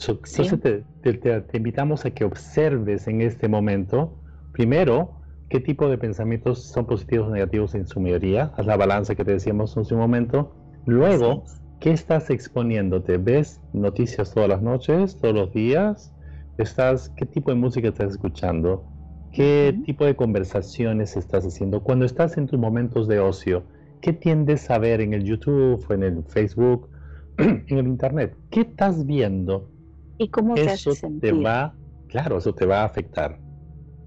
entonces 0.08 0.60
te, 0.62 1.14
te, 1.14 1.58
invitamos 1.58 2.06
a 2.06 2.12
que 2.12 2.26
observes 2.26 3.08
en 3.08 3.22
este 3.22 3.48
momento, 3.48 4.14
primero, 4.52 5.19
qué 5.50 5.60
tipo 5.60 5.90
de 5.90 5.98
pensamientos 5.98 6.64
son 6.64 6.86
positivos 6.86 7.28
o 7.28 7.32
negativos 7.32 7.76
en 7.76 7.88
su 7.88 8.00
mayoría, 8.00 8.54
haz 8.56 8.66
la 8.66 8.78
balanza 8.78 9.16
que 9.16 9.26
te 9.26 9.32
decíamos 9.32 9.76
en 9.78 9.86
su 9.86 9.98
momento. 9.98 10.56
Luego, 10.86 11.44
¿qué 11.80 11.92
estás 11.92 12.30
exponiéndote? 12.30 13.18
¿Ves 13.18 13.60
noticias 13.74 14.34
todas 14.34 14.48
las 14.48 14.62
noches, 14.62 15.18
todos 15.18 15.34
los 15.34 15.52
días? 15.52 16.14
¿Estás, 16.58 17.10
¿Qué 17.10 17.26
tipo 17.26 17.52
de 17.52 17.58
música 17.58 17.88
estás 17.88 18.12
escuchando? 18.12 18.86
¿Qué 19.32 19.80
tipo 19.86 20.06
de 20.06 20.16
conversaciones 20.16 21.16
estás 21.18 21.46
haciendo? 21.46 21.82
Cuando 21.82 22.06
estás 22.06 22.38
en 22.38 22.48
tus 22.48 22.60
momentos 22.60 23.08
de 23.08 23.20
ocio, 23.20 23.64
¿qué 24.02 24.14
tiendes 24.14 24.70
a 24.70 24.78
ver 24.78 25.02
en 25.02 25.14
el 25.14 25.24
YouTube 25.24 25.86
en 25.92 26.04
el 26.04 26.24
Facebook, 26.26 26.90
en 27.38 27.78
el 27.78 27.88
Internet? 27.88 28.36
¿Qué 28.50 28.62
estás 28.62 29.06
viendo? 29.06 29.70
¿Y 30.18 30.30
cómo 30.30 30.56
te 30.56 30.66
eso 30.66 30.92
te 31.22 31.32
va, 31.32 31.74
claro, 32.08 32.38
eso 32.38 32.54
te 32.54 32.66
va 32.66 32.82
a 32.82 32.86
afectar. 32.86 33.40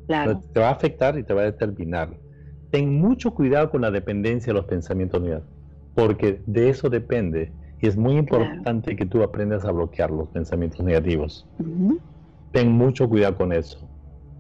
Claro. 0.06 0.40
Te 0.52 0.60
va 0.60 0.68
a 0.68 0.72
afectar 0.72 1.18
y 1.18 1.24
te 1.24 1.34
va 1.34 1.42
a 1.42 1.44
determinar. 1.44 2.18
Ten 2.70 3.00
mucho 3.00 3.34
cuidado 3.34 3.70
con 3.70 3.82
la 3.82 3.90
dependencia 3.90 4.52
de 4.52 4.58
los 4.58 4.66
pensamientos 4.66 5.20
negativos, 5.20 5.54
porque 5.94 6.42
de 6.46 6.68
eso 6.70 6.88
depende. 6.88 7.52
Y 7.80 7.88
es 7.88 7.96
muy 7.96 8.16
importante 8.16 8.94
que 8.94 9.06
tú 9.06 9.22
aprendas 9.22 9.64
a 9.64 9.72
bloquear 9.72 10.10
los 10.10 10.28
pensamientos 10.28 10.80
negativos. 10.84 11.48
Ten 12.52 12.70
mucho 12.70 13.08
cuidado 13.08 13.36
con 13.36 13.52
eso. 13.52 13.88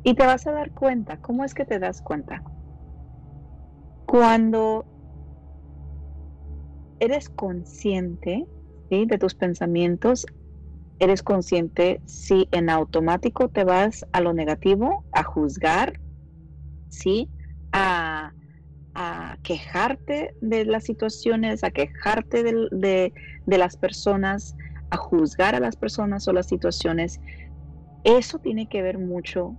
Y 0.04 0.14
te 0.14 0.24
vas 0.24 0.46
a 0.46 0.52
dar 0.52 0.70
cuenta. 0.72 1.16
¿Cómo 1.18 1.44
es 1.44 1.52
que 1.52 1.64
te 1.64 1.78
das 1.78 2.00
cuenta? 2.02 2.42
Cuando 4.06 4.84
eres 7.00 7.28
consciente 7.28 8.46
de 8.90 9.18
tus 9.18 9.34
pensamientos, 9.34 10.26
eres 10.98 11.22
consciente 11.22 12.00
si 12.06 12.48
en 12.52 12.70
automático 12.70 13.48
te 13.48 13.64
vas 13.64 14.06
a 14.12 14.20
lo 14.20 14.32
negativo, 14.32 15.04
a 15.12 15.22
juzgar, 15.22 16.00
¿sí? 16.88 17.28
A, 17.72 18.32
quejarte 19.42 20.34
de 20.42 20.66
las 20.66 20.84
situaciones, 20.84 21.64
a 21.64 21.70
quejarte 21.70 22.42
de, 22.42 23.12
de 23.46 23.58
las 23.58 23.76
personas, 23.76 24.54
a 24.90 24.98
juzgar 24.98 25.54
a 25.54 25.60
las 25.60 25.76
personas 25.76 26.28
o 26.28 26.32
las 26.34 26.46
situaciones. 26.46 27.18
Eso 28.04 28.38
tiene 28.38 28.68
que 28.68 28.82
ver 28.82 28.98
mucho 28.98 29.56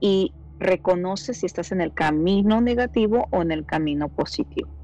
y 0.00 0.34
reconoce 0.58 1.32
si 1.32 1.46
estás 1.46 1.70
en 1.70 1.80
el 1.80 1.94
camino 1.94 2.60
negativo 2.60 3.28
o 3.30 3.42
en 3.42 3.52
el 3.52 3.64
camino 3.64 4.08
positivo 4.08 4.81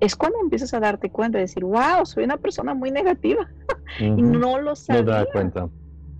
es 0.00 0.16
cuando 0.16 0.38
empiezas 0.40 0.74
a 0.74 0.80
darte 0.80 1.10
cuenta 1.10 1.38
de 1.38 1.44
decir, 1.44 1.64
wow, 1.64 2.04
soy 2.04 2.24
una 2.24 2.36
persona 2.36 2.74
muy 2.74 2.90
negativa. 2.90 3.48
y 3.98 4.22
no 4.22 4.60
lo 4.60 4.76
sabías. 4.76 5.26
cuenta. 5.32 5.68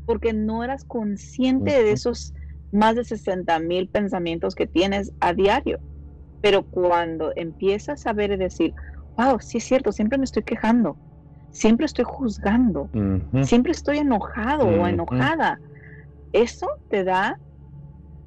Porque 0.05 0.33
no 0.33 0.63
eras 0.63 0.85
consciente 0.85 1.83
de 1.83 1.93
esos 1.93 2.33
más 2.73 2.97
de 2.97 3.05
60 3.05 3.59
mil 3.61 3.89
pensamientos 3.89 4.55
que 4.55 4.67
tienes 4.67 5.13
a 5.21 5.33
diario. 5.33 5.79
Pero 6.41 6.63
cuando 6.63 7.33
empiezas 7.35 8.07
a 8.07 8.13
ver 8.13 8.33
y 8.33 8.37
decir, 8.37 8.75
wow, 9.17 9.39
sí 9.41 9.59
es 9.59 9.65
cierto, 9.65 9.93
siempre 9.93 10.19
me 10.19 10.25
estoy 10.25 10.43
quejando, 10.43 10.97
siempre 11.51 11.87
estoy 11.87 12.05
juzgando, 12.07 12.89
siempre 13.43 13.73
estoy 13.73 13.99
enojado 13.99 14.67
o 14.67 14.87
enojada, 14.87 15.61
eso 16.33 16.69
te 16.89 17.03
da 17.03 17.39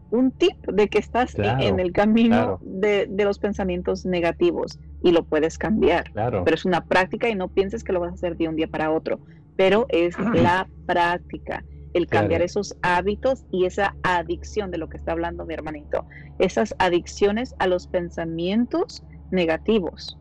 un 0.09 0.31
tip 0.31 0.57
de 0.67 0.89
que 0.89 0.97
estás 0.97 1.35
en 1.37 1.79
el 1.79 1.91
camino 1.93 2.57
de, 2.61 3.05
de, 3.07 3.23
los 3.23 3.37
pensamientos 3.37 4.05
negativos 4.05 4.79
y 5.03 5.11
lo 5.11 5.23
puedes 5.23 5.57
cambiar. 5.57 6.11
Claro. 6.11 6.43
Pero 6.43 6.55
es 6.55 6.65
una 6.65 6.85
práctica 6.85 7.29
y 7.29 7.35
no 7.35 7.47
pienses 7.47 7.83
que 7.83 7.93
lo 7.93 7.99
vas 7.99 8.11
a 8.11 8.15
hacer 8.15 8.37
de 8.37 8.47
un 8.47 8.55
día 8.55 8.67
para 8.67 8.91
otro. 8.91 9.19
Pero 9.55 9.85
es 9.89 10.17
la 10.19 10.67
práctica, 10.85 11.63
el 11.93 12.07
cambiar 12.07 12.41
esos 12.41 12.77
hábitos 12.81 13.45
y 13.51 13.65
esa 13.65 13.95
adicción 14.03 14.71
de 14.71 14.77
lo 14.77 14.89
que 14.89 14.97
está 14.97 15.11
hablando 15.11 15.45
mi 15.45 15.53
hermanito. 15.53 16.05
Esas 16.39 16.75
adicciones 16.79 17.55
a 17.59 17.67
los 17.67 17.87
pensamientos 17.87 19.03
negativos. 19.31 20.17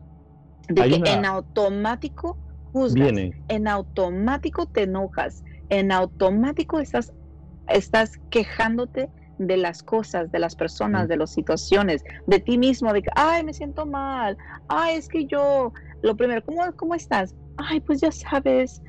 De 0.67 1.01
que 1.01 1.11
en 1.11 1.25
automático 1.25 2.37
juzgas, 2.71 3.13
en 3.47 3.67
automático 3.67 4.67
te 4.67 4.83
enojas, 4.83 5.43
en 5.69 5.91
automático 5.91 6.79
estás, 6.79 7.13
estás 7.67 8.19
quejándote 8.29 9.09
de 9.39 9.57
las 9.57 9.81
cosas, 9.81 10.31
de 10.31 10.39
las 10.39 10.55
personas, 10.55 11.07
de 11.07 11.17
las 11.17 11.31
situaciones, 11.31 12.03
de 12.27 12.39
ti 12.39 12.57
mismo, 12.57 12.93
de 12.93 13.01
que, 13.01 13.09
ay, 13.15 13.43
me 13.43 13.53
siento 13.53 13.85
mal, 13.85 14.37
ay, 14.67 14.97
es 14.97 15.07
que 15.07 15.25
yo, 15.25 15.73
lo 16.03 16.15
primero, 16.15 16.43
¿cómo, 16.45 16.61
cómo 16.75 16.93
estás? 16.93 17.33
Ay, 17.57 17.79
pues 17.79 18.01
ya 18.01 18.11
sabes, 18.11 18.81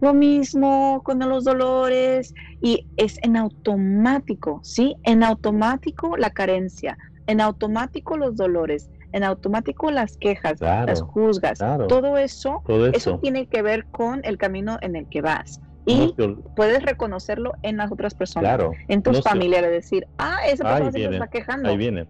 lo 0.00 0.14
mismo 0.14 1.02
con 1.04 1.18
los 1.20 1.44
dolores 1.44 2.34
y 2.60 2.86
es 2.96 3.18
en 3.22 3.36
automático, 3.36 4.60
¿sí? 4.62 4.96
En 5.04 5.22
automático 5.22 6.16
la 6.16 6.30
carencia, 6.30 6.96
en 7.26 7.40
automático 7.40 8.16
los 8.16 8.36
dolores, 8.36 8.90
en 9.12 9.24
automático 9.24 9.90
las 9.90 10.16
quejas, 10.16 10.60
las 10.60 11.02
juzgas, 11.02 11.58
todo, 11.58 12.16
eso, 12.16 12.62
todo 12.66 12.86
eso, 12.86 12.96
eso 12.96 13.18
tiene 13.18 13.46
que 13.46 13.60
ver 13.60 13.84
con 13.86 14.20
el 14.24 14.38
camino 14.38 14.78
en 14.80 14.96
el 14.96 15.08
que 15.08 15.20
vas. 15.20 15.60
Y 15.86 16.14
puedes 16.56 16.82
reconocerlo 16.82 17.52
en 17.62 17.76
las 17.76 17.90
otras 17.90 18.14
personas, 18.14 18.60
en 18.88 19.02
tus 19.02 19.22
familiares, 19.22 19.70
decir, 19.70 20.06
ah, 20.18 20.38
esa 20.46 20.64
persona 20.64 20.92
se 20.92 21.04
está 21.04 21.28
quejando. 21.28 21.68
Ahí 21.68 21.76
viene. 21.76 22.06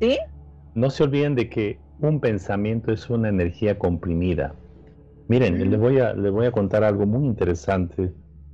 ¿Sí? 0.00 0.18
No 0.74 0.90
se 0.90 1.04
olviden 1.04 1.34
de 1.34 1.48
que 1.48 1.78
un 2.00 2.20
pensamiento 2.20 2.92
es 2.92 3.08
una 3.08 3.28
energía 3.28 3.78
comprimida. 3.78 4.54
Miren, 5.28 5.70
les, 5.70 5.78
voy 5.78 6.00
a, 6.00 6.12
les 6.12 6.32
voy 6.32 6.46
a 6.46 6.52
contar 6.52 6.84
algo 6.84 7.06
muy 7.06 7.24
interesante 7.24 8.12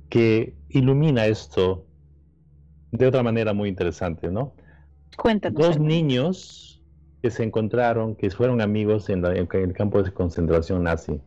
que 0.09 0.55
ilumina 0.69 1.25
esto 1.25 1.85
de 2.91 3.07
otra 3.07 3.23
manera 3.23 3.53
muy 3.53 3.69
interesante, 3.69 4.29
¿no? 4.29 4.53
Cuéntanos. 5.17 5.59
Dos 5.59 5.79
niños 5.79 6.81
que 7.21 7.31
se 7.31 7.43
encontraron, 7.43 8.15
que 8.15 8.29
fueron 8.29 8.61
amigos 8.61 9.09
en, 9.09 9.25
en 9.25 9.47
el 9.51 9.73
campo 9.73 10.01
de 10.01 10.11
concentración 10.11 10.83
nazi, 10.83 11.19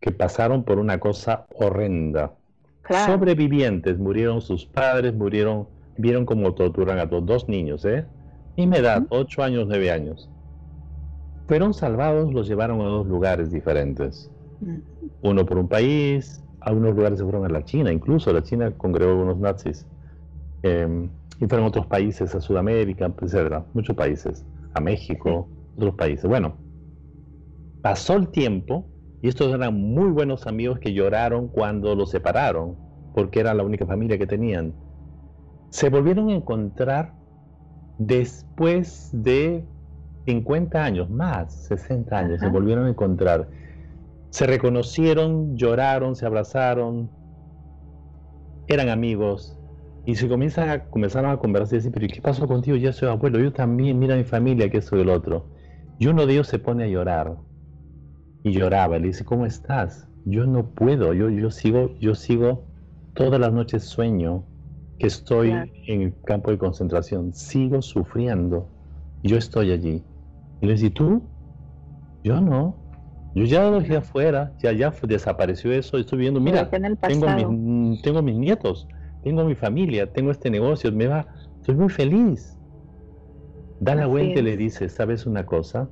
que 0.00 0.10
pasaron 0.10 0.64
por 0.64 0.78
una 0.78 0.98
cosa 0.98 1.46
horrenda 1.54 2.34
Sobrevivientes, 2.88 3.98
murieron 3.98 4.40
sus 4.40 4.66
padres, 4.66 5.14
murieron, 5.14 5.68
vieron 5.96 6.26
cómo 6.26 6.52
torturan 6.54 6.98
a 6.98 7.04
los 7.04 7.24
dos 7.24 7.48
niños, 7.48 7.84
¿eh? 7.84 8.06
me 8.56 8.78
edad, 8.78 9.06
8 9.08 9.42
años, 9.42 9.66
9 9.68 9.90
años. 9.90 10.28
Fueron 11.46 11.74
salvados, 11.74 12.32
los 12.32 12.48
llevaron 12.48 12.80
a 12.80 12.84
dos 12.84 13.06
lugares 13.06 13.50
diferentes. 13.50 14.30
Uno 15.22 15.46
por 15.46 15.58
un 15.58 15.68
país, 15.68 16.42
a 16.60 16.72
unos 16.72 16.94
lugares 16.94 17.18
se 17.18 17.24
fueron 17.24 17.44
a 17.44 17.48
la 17.48 17.64
China, 17.64 17.92
incluso 17.92 18.32
la 18.32 18.42
China 18.42 18.70
congregó 18.72 19.14
unos 19.20 19.38
nazis. 19.38 19.86
Em, 20.62 21.08
y 21.40 21.46
fueron 21.46 21.64
a 21.64 21.68
otros 21.68 21.86
países, 21.86 22.34
a 22.34 22.40
Sudamérica, 22.40 23.06
etc. 23.06 23.64
Muchos 23.74 23.96
países, 23.96 24.44
a 24.74 24.80
México, 24.80 25.48
otros 25.76 25.94
países. 25.94 26.24
Bueno, 26.24 26.54
pasó 27.82 28.14
el 28.14 28.28
tiempo 28.28 28.86
y 29.22 29.28
estos 29.28 29.54
eran 29.54 29.80
muy 29.80 30.10
buenos 30.10 30.48
amigos 30.48 30.80
que 30.80 30.92
lloraron 30.92 31.46
cuando 31.46 31.94
los 31.94 32.10
separaron, 32.10 32.76
porque 33.14 33.38
era 33.38 33.54
la 33.54 33.62
única 33.62 33.86
familia 33.86 34.18
que 34.18 34.26
tenían. 34.26 34.74
Se 35.70 35.90
volvieron 35.90 36.28
a 36.28 36.34
encontrar 36.34 37.14
después 37.98 39.10
de 39.12 39.64
50 40.26 40.84
años, 40.84 41.08
más, 41.08 41.54
60 41.66 42.18
años, 42.18 42.40
se 42.40 42.48
volvieron 42.48 42.86
a 42.86 42.90
encontrar. 42.90 43.48
Se 44.30 44.44
reconocieron, 44.44 45.56
lloraron, 45.56 46.16
se 46.16 46.26
abrazaron, 46.26 47.08
eran 48.66 48.88
amigos, 48.88 49.56
y 50.04 50.16
se 50.16 50.28
comienzan 50.28 50.68
a, 50.68 50.84
comenzaron 50.86 51.30
a 51.30 51.36
conversar 51.36 51.74
y 51.74 51.76
decir, 51.76 51.92
pero 51.92 52.08
¿qué 52.12 52.20
pasó 52.20 52.48
contigo? 52.48 52.76
Ya 52.76 52.92
soy 52.92 53.08
abuelo, 53.08 53.38
yo 53.38 53.52
también, 53.52 54.00
mira 54.00 54.14
a 54.14 54.18
mi 54.18 54.24
familia, 54.24 54.68
que 54.68 54.82
soy 54.82 55.02
el 55.02 55.10
otro. 55.10 55.46
Y 56.00 56.08
uno 56.08 56.26
de 56.26 56.32
ellos 56.32 56.48
se 56.48 56.58
pone 56.58 56.82
a 56.84 56.88
llorar 56.88 57.36
y 58.42 58.52
lloraba. 58.52 58.98
Le 58.98 59.08
dice, 59.08 59.24
¿cómo 59.24 59.46
estás? 59.46 60.08
Yo 60.24 60.46
no 60.46 60.66
puedo, 60.66 61.14
yo, 61.14 61.30
yo 61.30 61.50
sigo, 61.50 61.90
yo 62.00 62.14
sigo, 62.14 62.64
todas 63.14 63.40
las 63.40 63.52
noches 63.52 63.84
sueño 63.84 64.44
que 64.98 65.06
estoy 65.08 65.50
en 65.86 66.02
el 66.02 66.14
campo 66.24 66.50
de 66.50 66.58
concentración, 66.58 67.32
sigo 67.32 67.82
sufriendo, 67.82 68.68
yo 69.22 69.36
estoy 69.36 69.72
allí. 69.72 70.04
Y 70.60 70.66
le 70.66 70.72
dice, 70.74 70.90
¿tú? 70.90 71.22
Yo 72.22 72.40
no. 72.40 72.76
Yo 73.34 73.44
ya 73.44 73.68
lo 73.68 73.80
dejé 73.80 73.96
afuera, 73.96 74.54
ya, 74.62 74.72
ya 74.72 74.92
desapareció 75.02 75.72
eso, 75.72 75.96
estoy 75.96 76.18
viendo, 76.18 76.38
mira, 76.38 76.68
tengo 77.00 77.26
mis, 77.28 78.02
tengo 78.02 78.22
mis 78.22 78.36
nietos, 78.36 78.86
tengo 79.22 79.44
mi 79.44 79.54
familia, 79.54 80.12
tengo 80.12 80.30
este 80.30 80.50
negocio, 80.50 80.92
me 80.92 81.06
va, 81.06 81.26
estoy 81.56 81.74
muy 81.74 81.88
feliz. 81.88 82.58
Da 83.80 83.94
la 83.94 84.06
vuelta 84.06 84.38
y 84.38 84.42
le 84.42 84.56
dice, 84.56 84.88
¿sabes 84.88 85.26
una 85.26 85.46
cosa? 85.46 85.88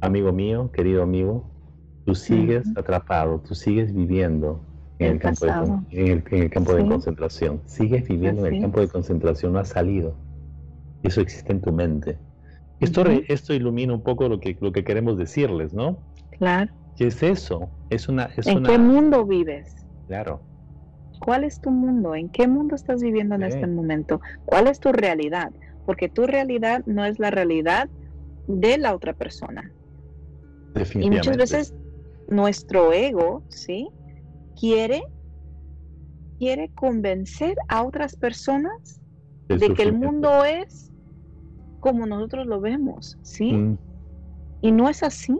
Amigo 0.00 0.32
mío, 0.32 0.70
querido 0.72 1.02
amigo, 1.02 1.44
tú 2.04 2.14
sigues 2.14 2.66
atrapado, 2.76 3.40
tú 3.40 3.54
sigues 3.54 3.94
viviendo 3.94 4.60
en 4.98 5.12
el, 5.12 5.18
campo, 5.18 5.46
de, 5.46 6.50
campo 6.50 6.74
de 6.74 6.86
concentración, 6.86 7.60
sigues 7.66 8.08
viviendo 8.08 8.46
en 8.46 8.54
el 8.54 8.62
campo 8.62 8.80
de 8.80 8.88
concentración, 8.88 9.52
no 9.52 9.58
has 9.58 9.68
salido. 9.68 10.14
Eso 11.02 11.20
existe 11.20 11.52
en 11.52 11.60
tu 11.60 11.72
mente. 11.72 12.18
Esto, 12.80 13.04
esto 13.28 13.54
ilumina 13.54 13.92
un 13.92 14.02
poco 14.02 14.28
lo 14.28 14.40
que, 14.40 14.56
lo 14.60 14.72
que 14.72 14.84
queremos 14.84 15.18
decirles, 15.18 15.72
¿no? 15.72 15.98
Claro. 16.38 16.72
¿Qué 16.96 17.06
es 17.08 17.22
eso? 17.22 17.68
Es 17.90 18.08
una, 18.08 18.30
¿En 18.44 18.62
qué 18.64 18.78
mundo 18.78 19.24
vives? 19.24 19.86
Claro. 20.06 20.40
¿Cuál 21.20 21.44
es 21.44 21.60
tu 21.60 21.70
mundo? 21.70 22.14
¿En 22.14 22.28
qué 22.28 22.48
mundo 22.48 22.74
estás 22.74 23.02
viviendo 23.02 23.34
en 23.34 23.44
este 23.44 23.66
momento? 23.66 24.20
¿Cuál 24.44 24.68
es 24.68 24.80
tu 24.80 24.92
realidad? 24.92 25.50
Porque 25.86 26.08
tu 26.08 26.26
realidad 26.26 26.82
no 26.86 27.04
es 27.04 27.18
la 27.18 27.30
realidad 27.30 27.88
de 28.46 28.78
la 28.78 28.94
otra 28.94 29.12
persona. 29.12 29.72
Y 30.94 31.10
muchas 31.10 31.36
veces 31.36 31.74
nuestro 32.28 32.92
ego, 32.92 33.42
¿sí? 33.48 33.88
Quiere, 34.58 35.02
quiere 36.38 36.70
convencer 36.74 37.56
a 37.68 37.82
otras 37.82 38.16
personas 38.16 39.00
de 39.48 39.72
que 39.74 39.82
el 39.82 39.94
mundo 39.94 40.44
es 40.44 40.92
como 41.80 42.06
nosotros 42.06 42.46
lo 42.46 42.60
vemos, 42.60 43.16
¿sí? 43.22 43.52
Mm. 43.52 43.78
Y 44.60 44.72
no 44.72 44.88
es 44.88 45.02
así, 45.02 45.38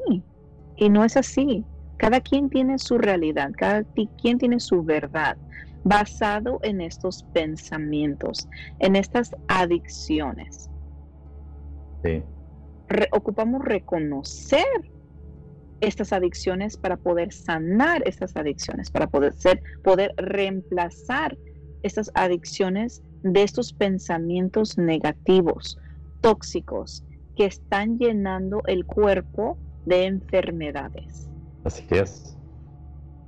y 0.76 0.88
no 0.88 1.04
es 1.04 1.16
así. 1.16 1.64
Cada 1.96 2.20
quien 2.20 2.48
tiene 2.48 2.78
su 2.78 2.96
realidad, 2.96 3.50
cada 3.56 3.82
quien 4.22 4.38
tiene 4.38 4.60
su 4.60 4.82
verdad, 4.82 5.36
basado 5.84 6.60
en 6.62 6.80
estos 6.80 7.24
pensamientos, 7.34 8.48
en 8.78 8.94
estas 8.96 9.34
adicciones. 9.48 10.70
Sí. 12.04 12.22
ocupamos 13.10 13.64
reconocer 13.64 14.64
estas 15.80 16.12
adicciones 16.12 16.76
para 16.76 16.96
poder 16.96 17.32
sanar 17.32 18.02
estas 18.06 18.36
adicciones, 18.36 18.90
para 18.90 19.06
poder 19.06 19.32
ser, 19.34 19.62
poder 19.82 20.12
reemplazar 20.16 21.36
estas 21.82 22.10
adicciones 22.14 23.02
de 23.22 23.42
estos 23.42 23.72
pensamientos 23.72 24.78
negativos, 24.78 25.78
tóxicos, 26.20 27.04
que 27.36 27.46
están 27.46 27.98
llenando 27.98 28.62
el 28.66 28.84
cuerpo 28.84 29.56
de 29.86 30.06
enfermedades. 30.06 31.28
Así 31.64 31.86
es. 31.90 32.36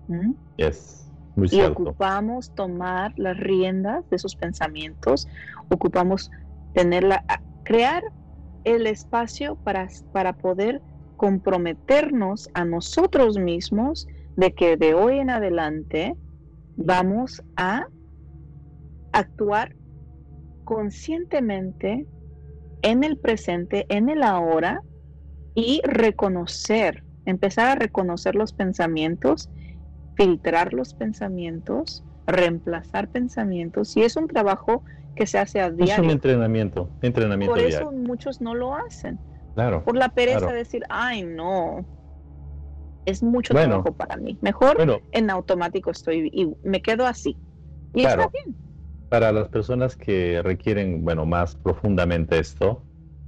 ¿Mm? 0.09 0.33
Es 0.57 1.09
muy 1.37 1.49
y 1.53 1.61
ocupamos 1.63 2.53
tomar 2.55 3.13
las 3.17 3.37
riendas 3.37 4.09
de 4.11 4.17
esos 4.17 4.35
pensamientos, 4.35 5.29
ocupamos 5.71 6.31
tenerla, 6.75 7.25
crear 7.65 8.03
el 8.65 8.87
espacio 8.87 9.57
para, 9.57 9.89
para 10.13 10.33
poder 10.33 10.83
comprometernos 11.21 12.49
a 12.55 12.65
nosotros 12.65 13.37
mismos 13.37 14.09
de 14.37 14.55
que 14.55 14.79
de 14.79 14.95
hoy 14.95 15.19
en 15.19 15.29
adelante 15.29 16.17
vamos 16.77 17.43
a 17.57 17.89
actuar 19.13 19.77
conscientemente 20.65 22.07
en 22.81 23.05
el 23.05 23.19
presente, 23.19 23.85
en 23.91 24.09
el 24.09 24.23
ahora 24.23 24.81
y 25.55 25.83
reconocer, 25.85 27.05
empezar 27.27 27.67
a 27.67 27.75
reconocer 27.75 28.35
los 28.35 28.55
pensamientos, 28.55 29.51
filtrar 30.17 30.73
los 30.73 30.95
pensamientos, 30.95 32.03
reemplazar 32.27 33.11
pensamientos 33.11 33.95
y 33.95 34.05
es 34.05 34.17
un 34.17 34.27
trabajo 34.27 34.85
que 35.15 35.27
se 35.27 35.37
hace 35.39 35.61
a 35.61 35.69
diario. 35.69 35.93
Es 35.93 36.01
un 36.01 36.09
entrenamiento, 36.09 36.89
entrenamiento 37.03 37.55
Por 37.55 37.63
eso 37.63 37.93
muchos 37.93 38.41
no 38.41 38.55
lo 38.55 38.75
hacen. 38.75 39.19
Claro. 39.55 39.85
Por 39.85 39.97
la 39.97 40.09
pereza 40.09 40.47
de 40.47 40.55
decir, 40.55 40.83
ay, 40.89 41.23
no, 41.23 41.85
es 43.07 43.23
mucho 43.23 43.55
trabajo 43.55 43.93
para 43.93 44.17
mí. 44.17 44.39
Mejor 44.41 45.03
en 45.13 45.31
automático 45.31 45.91
estoy 45.91 46.31
y 46.33 46.55
me 46.63 46.83
quedo 46.83 47.07
así. 47.07 47.37
Y 47.95 48.05
está 48.05 48.29
bien. 48.29 48.55
Para 49.09 49.33
las 49.33 49.49
personas 49.49 49.97
que 49.97 50.41
requieren, 50.43 51.05
bueno, 51.05 51.27
más 51.27 51.57
profundamente 51.57 52.39
esto, 52.39 52.83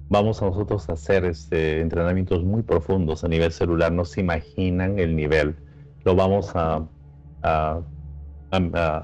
vamos 0.09 0.41
a 0.43 0.47
nosotros 0.47 0.89
a 0.89 0.93
hacer 0.93 1.25
este, 1.25 1.81
entrenamientos 1.81 2.45
muy 2.45 2.63
profundos 2.63 3.25
a 3.25 3.29
nivel 3.29 3.51
celular. 3.51 3.91
No 3.91 4.05
se 4.05 4.21
imaginan 4.21 4.99
el 4.99 5.17
nivel. 5.17 5.57
Lo 6.05 6.15
vamos 6.15 6.53
a, 6.55 6.87
a, 7.43 7.81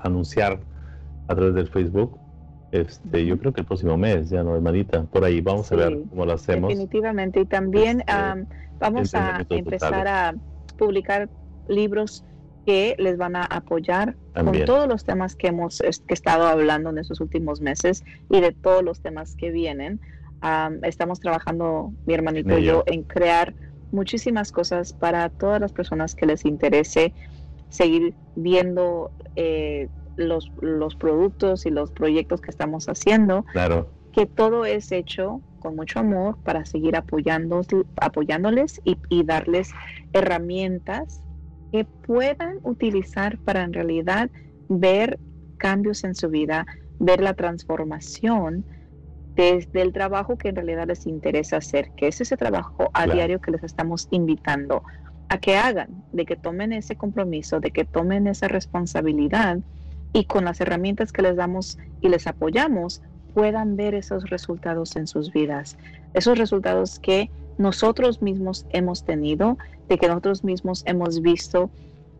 anunciar 0.05 0.61
a 1.27 1.35
través 1.35 1.55
del 1.55 1.69
Facebook. 1.69 2.19
Este, 2.71 3.25
yo 3.25 3.39
creo 3.39 3.53
que 3.53 3.63
el 3.63 3.67
próximo 3.67 3.97
mes, 3.97 4.29
ya 4.31 4.43
no, 4.43 4.55
hermanita, 4.55 5.03
por 5.05 5.25
ahí 5.25 5.41
vamos 5.41 5.73
a 5.73 5.77
ver 5.77 5.99
cómo 6.11 6.27
lo 6.27 6.33
hacemos. 6.33 6.69
Definitivamente. 6.69 7.41
Y 7.41 7.47
también 7.47 8.01
este, 8.01 8.13
vamos 8.79 9.15
a 9.15 9.47
empezar 9.49 10.07
a 10.07 10.35
publicar 10.77 11.29
libros 11.69 12.25
que 12.67 12.95
les 12.99 13.17
van 13.17 13.35
a 13.35 13.45
apoyar 13.45 14.15
con 14.35 14.53
todos 14.67 14.87
los 14.87 15.05
temas 15.05 15.35
que 15.35 15.49
hemos 15.49 15.81
que 15.81 16.15
estado 16.15 16.47
hablando 16.47 16.91
en 16.91 16.99
estos 16.99 17.21
últimos 17.21 17.63
meses 17.63 18.05
y 18.31 18.41
de 18.41 18.53
todos 18.53 18.85
los 18.85 19.01
temas 19.01 19.35
que 19.37 19.51
vienen. 19.51 20.01
estamos 20.83 21.21
trabajando, 21.21 21.93
mi 22.05 22.13
hermanito 22.13 22.59
y 22.59 22.65
yo, 22.65 22.85
en 22.87 23.05
crear 23.05 23.55
muchísimas 23.91 24.53
cosas 24.53 24.93
para 24.93 25.31
todas 25.31 25.63
las 25.63 25.73
personas 25.73 26.15
que 26.15 26.27
les 26.27 26.45
interese 26.45 27.15
seguir 27.71 28.15
viendo 28.37 29.11
eh, 29.37 29.89
los, 30.19 30.51
los 30.61 30.95
productos 30.97 31.65
y 31.65 31.71
los 31.71 31.91
proyectos 31.91 32.41
que 32.41 32.51
estamos 32.51 32.89
haciendo. 32.89 33.45
Claro. 33.53 33.89
Que 34.13 34.27
todo 34.27 34.65
es 34.65 34.93
hecho 34.93 35.41
con 35.61 35.77
mucho 35.77 36.01
amor 36.01 36.37
para 36.45 36.65
seguir 36.65 36.97
apoyando, 36.97 37.63
apoyándoles 38.01 38.81
y, 38.85 38.99
y 39.09 39.25
darles 39.25 39.71
herramientas 40.13 41.23
que 41.73 41.85
puedan 41.85 42.59
utilizar 42.63 43.39
para 43.39 43.63
en 43.63 43.73
realidad 43.73 44.31
ver 44.69 45.19
cambios 45.59 46.05
en 46.05 46.15
su 46.15 46.29
vida, 46.29 46.67
ver 46.99 47.21
la 47.21 47.35
transformación 47.35 48.65
desde 49.35 49.83
el 49.83 49.93
trabajo 49.93 50.37
que 50.37 50.49
en 50.49 50.57
realidad 50.57 50.89
les 50.89 51.07
interesa 51.07 51.59
hacer, 51.59 51.93
que 51.93 52.09
es 52.09 52.21
ese 52.21 52.37
trabajo 52.37 52.91
a 52.93 53.07
diario 53.07 53.41
que 53.41 53.53
les 53.53 53.63
estamos 53.63 54.09
invitando 54.11 54.83
a 55.29 55.39
que 55.39 55.57
hagan, 55.57 56.05
de 56.13 56.25
que 56.25 56.37
tomen 56.37 56.73
ese 56.73 56.97
compromiso, 56.97 57.61
de 57.61 57.71
que 57.71 57.85
tomen 57.85 58.27
esa 58.27 58.49
responsabilidad 58.49 59.59
y 60.13 60.25
con 60.25 60.45
las 60.45 60.61
herramientas 60.61 61.13
que 61.13 61.23
les 61.23 61.37
damos 61.37 61.79
y 62.01 62.09
les 62.09 62.27
apoyamos, 62.27 63.03
puedan 63.35 63.77
ver 63.77 63.95
esos 63.95 64.29
resultados 64.31 64.97
en 64.97 65.07
sus 65.07 65.33
vidas, 65.33 65.77
esos 66.15 66.39
resultados 66.39 66.99
que 66.99 67.31
nosotros 67.59 68.23
mismos 68.23 68.67
hemos 68.71 69.05
tenido, 69.05 69.59
de 69.89 69.99
que 69.99 70.09
nosotros 70.09 70.45
mismos 70.45 70.83
hemos 70.87 71.21
visto 71.21 71.71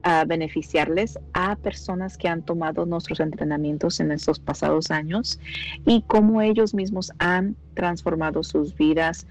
a 0.03 0.25
beneficiarles 0.25 1.19
a 1.33 1.57
personas 1.57 2.17
que 2.17 2.29
han 2.29 2.43
tomado 2.43 2.87
nuestros 2.87 3.21
entrenamientos 3.21 4.01
en 4.01 4.13
estos 4.13 4.39
pasados 4.39 4.91
años 4.91 5.41
y 5.87 6.03
cómo 6.03 6.41
ellos 6.41 6.75
mismos 6.75 7.13
han 7.19 7.57
transformado 7.75 8.43
sus 8.43 8.77
vidas 8.77 9.27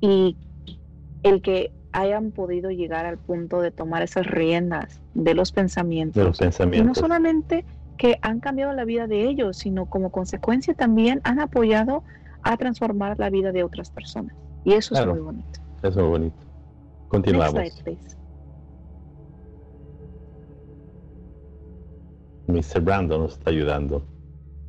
y 0.00 0.36
el 1.22 1.40
que 1.40 1.72
hayan 1.92 2.30
podido 2.30 2.70
llegar 2.70 3.06
al 3.06 3.18
punto 3.18 3.60
de 3.60 3.70
tomar 3.70 4.02
esas 4.02 4.26
riendas 4.26 5.00
de 5.14 5.34
los 5.34 5.52
pensamientos. 5.52 6.20
De 6.20 6.24
los 6.24 6.38
pensamientos. 6.38 6.84
Y 6.84 6.88
no 6.88 6.94
solamente 6.94 7.64
que 8.02 8.18
han 8.20 8.40
cambiado 8.40 8.72
la 8.72 8.84
vida 8.84 9.06
de 9.06 9.28
ellos, 9.28 9.58
sino 9.58 9.86
como 9.86 10.10
consecuencia 10.10 10.74
también 10.74 11.20
han 11.22 11.38
apoyado 11.38 12.02
a 12.42 12.56
transformar 12.56 13.16
la 13.20 13.30
vida 13.30 13.52
de 13.52 13.62
otras 13.62 13.92
personas. 13.92 14.34
Y 14.64 14.72
eso 14.72 14.96
es 14.96 15.06
muy 15.06 15.20
bonito. 15.20 15.60
Es 15.84 15.94
muy 15.94 16.08
bonito. 16.08 16.36
Continuamos. 17.06 17.62
Mr. 22.48 22.80
Brandon 22.80 23.20
nos 23.20 23.34
está 23.34 23.50
ayudando. 23.50 24.04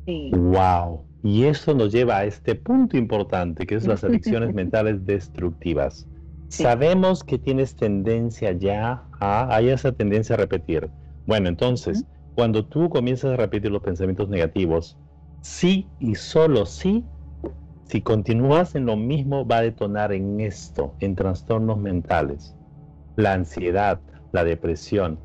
Wow. 0.06 1.04
Y 1.24 1.42
eso 1.42 1.74
nos 1.74 1.90
lleva 1.90 2.18
a 2.18 2.24
este 2.26 2.54
punto 2.54 2.96
importante, 2.96 3.66
que 3.66 3.74
es 3.74 3.84
las 3.84 4.04
adicciones 4.04 4.54
mentales 4.54 5.04
destructivas. 5.04 6.06
Sabemos 6.46 7.24
que 7.24 7.38
tienes 7.38 7.74
tendencia 7.74 8.52
ya 8.52 9.02
a, 9.18 9.52
hay 9.52 9.70
esa 9.70 9.90
tendencia 9.90 10.36
a 10.36 10.38
repetir. 10.38 10.88
Bueno, 11.26 11.48
entonces, 11.48 12.04
cuando 12.34 12.66
tú 12.66 12.88
comienzas 12.88 13.32
a 13.32 13.36
repetir 13.36 13.70
los 13.70 13.82
pensamientos 13.82 14.28
negativos, 14.28 14.98
sí 15.40 15.88
y 15.98 16.14
solo 16.14 16.66
sí 16.66 17.04
si 17.84 18.00
continúas 18.00 18.74
en 18.74 18.86
lo 18.86 18.96
mismo, 18.96 19.46
va 19.46 19.58
a 19.58 19.62
detonar 19.62 20.12
en 20.12 20.40
esto, 20.40 20.94
en 21.00 21.14
trastornos 21.14 21.78
mentales. 21.78 22.56
La 23.16 23.34
ansiedad, 23.34 24.00
la 24.32 24.42
depresión, 24.42 25.20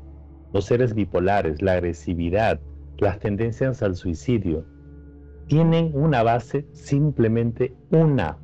los 0.52 0.66
seres 0.66 0.94
bipolares, 0.94 1.62
la 1.62 1.72
agresividad, 1.72 2.60
las 2.98 3.18
tendencias 3.18 3.82
al 3.82 3.96
suicidio, 3.96 4.64
tienen 5.48 5.92
una 5.94 6.22
base 6.22 6.66
simplemente 6.72 7.74
una, 7.90 8.38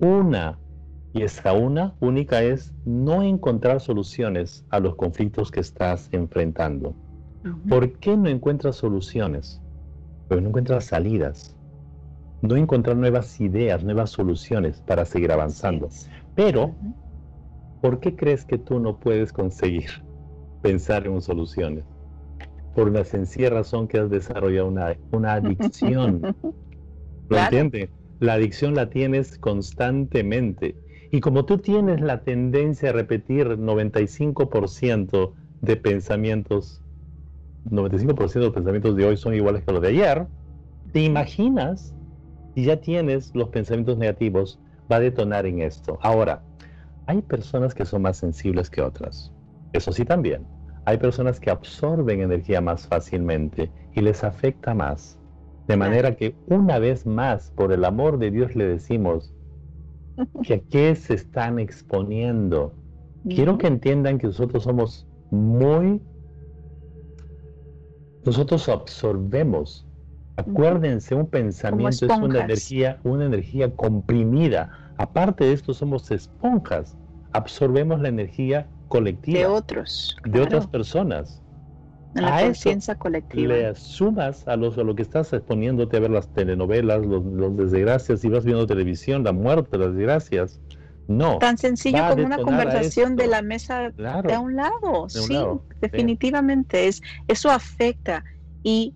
una. 0.00 0.58
Y 1.12 1.22
esa 1.22 1.52
una 1.52 1.94
única 2.00 2.42
es 2.42 2.74
no 2.84 3.22
encontrar 3.22 3.80
soluciones 3.80 4.64
a 4.70 4.80
los 4.80 4.96
conflictos 4.96 5.50
que 5.50 5.60
estás 5.60 6.08
enfrentando. 6.12 6.96
¿Por 7.68 7.98
qué 7.98 8.16
no 8.16 8.28
encuentras 8.28 8.76
soluciones? 8.76 9.60
Porque 10.28 10.42
no 10.42 10.48
encuentras 10.48 10.84
salidas 10.84 11.58
no 12.40 12.56
encontrar 12.56 12.96
nuevas 12.96 13.40
ideas, 13.40 13.82
nuevas 13.82 14.10
soluciones 14.10 14.80
para 14.80 15.04
seguir 15.04 15.32
avanzando. 15.32 15.88
Pero, 16.34 16.74
¿por 17.80 18.00
qué 18.00 18.14
crees 18.14 18.44
que 18.44 18.58
tú 18.58 18.78
no 18.78 18.98
puedes 18.98 19.32
conseguir 19.32 19.90
pensar 20.62 21.06
en 21.06 21.20
soluciones? 21.20 21.84
Por 22.74 22.88
una 22.88 23.04
sencilla 23.04 23.50
razón 23.50 23.88
que 23.88 23.98
has 23.98 24.10
desarrollado 24.10 24.68
una, 24.68 24.96
una 25.10 25.34
adicción. 25.34 26.22
¿Lo 27.28 27.38
entiendes? 27.38 27.90
La 28.20 28.34
adicción 28.34 28.74
la 28.74 28.88
tienes 28.88 29.38
constantemente. 29.38 30.76
Y 31.10 31.20
como 31.20 31.44
tú 31.44 31.58
tienes 31.58 32.00
la 32.00 32.22
tendencia 32.22 32.90
a 32.90 32.92
repetir 32.92 33.58
95% 33.58 35.34
de 35.60 35.76
pensamientos, 35.76 36.82
95% 37.64 38.32
de 38.32 38.40
los 38.40 38.54
pensamientos 38.54 38.96
de 38.96 39.04
hoy 39.04 39.16
son 39.16 39.34
iguales 39.34 39.64
que 39.64 39.72
los 39.72 39.82
de 39.82 39.88
ayer, 39.88 40.26
¿te 40.92 41.00
imaginas 41.00 41.94
si 42.58 42.64
ya 42.64 42.80
tienes 42.80 43.30
los 43.36 43.50
pensamientos 43.50 43.98
negativos, 43.98 44.58
va 44.90 44.96
a 44.96 45.00
detonar 45.00 45.46
en 45.46 45.60
esto. 45.60 45.96
Ahora, 46.02 46.42
hay 47.06 47.22
personas 47.22 47.72
que 47.72 47.84
son 47.84 48.02
más 48.02 48.16
sensibles 48.16 48.68
que 48.68 48.82
otras. 48.82 49.32
Eso 49.72 49.92
sí 49.92 50.04
también. 50.04 50.44
Hay 50.84 50.98
personas 50.98 51.38
que 51.38 51.50
absorben 51.50 52.20
energía 52.20 52.60
más 52.60 52.88
fácilmente 52.88 53.70
y 53.94 54.00
les 54.00 54.24
afecta 54.24 54.74
más. 54.74 55.20
De 55.68 55.76
manera 55.76 56.16
que 56.16 56.34
una 56.48 56.80
vez 56.80 57.06
más, 57.06 57.52
por 57.54 57.72
el 57.72 57.84
amor 57.84 58.18
de 58.18 58.32
Dios, 58.32 58.56
le 58.56 58.66
decimos 58.66 59.32
que 60.42 60.54
a 60.54 60.60
qué 60.60 60.96
se 60.96 61.14
están 61.14 61.60
exponiendo. 61.60 62.72
Quiero 63.28 63.56
que 63.58 63.68
entiendan 63.68 64.18
que 64.18 64.26
nosotros 64.26 64.64
somos 64.64 65.06
muy... 65.30 66.00
Nosotros 68.28 68.68
absorbemos 68.68 69.88
Acuérdense, 70.38 71.16
un 71.16 71.26
pensamiento 71.26 72.06
es 72.06 72.18
una 72.18 72.44
energía, 72.44 73.00
una 73.02 73.24
energía 73.24 73.74
comprimida. 73.74 74.70
Aparte 74.96 75.44
de 75.44 75.52
esto, 75.52 75.74
somos 75.74 76.08
esponjas. 76.12 76.96
Absorbemos 77.32 78.00
la 78.00 78.08
energía 78.08 78.68
colectiva. 78.86 79.40
De 79.40 79.46
otros. 79.46 80.16
De 80.24 80.40
otras 80.40 80.68
personas. 80.68 81.42
En 82.14 82.22
la 82.22 82.40
conciencia 82.40 82.94
colectiva. 82.94 83.52
Le 83.52 83.74
sumas 83.74 84.46
a, 84.46 84.54
los, 84.54 84.78
a 84.78 84.84
lo 84.84 84.94
que 84.94 85.02
estás 85.02 85.32
exponiéndote 85.32 85.96
a 85.96 86.00
ver 86.00 86.10
las 86.10 86.32
telenovelas, 86.32 87.04
los, 87.04 87.24
los 87.24 87.56
desgracias, 87.56 88.24
y 88.24 88.28
vas 88.28 88.44
viendo 88.44 88.64
televisión, 88.64 89.24
la 89.24 89.32
muerte, 89.32 89.76
las 89.76 89.92
desgracias. 89.96 90.60
No. 91.08 91.38
Tan 91.38 91.58
sencillo 91.58 92.06
como 92.10 92.26
una 92.26 92.36
conversación 92.36 93.16
de 93.16 93.26
la 93.26 93.42
mesa 93.42 93.90
de 93.90 94.38
un 94.38 94.56
lado. 94.56 95.08
sí, 95.08 95.36
definitivamente. 95.80 96.86
Es, 96.86 97.02
eso 97.26 97.50
afecta 97.50 98.24
y 98.62 98.94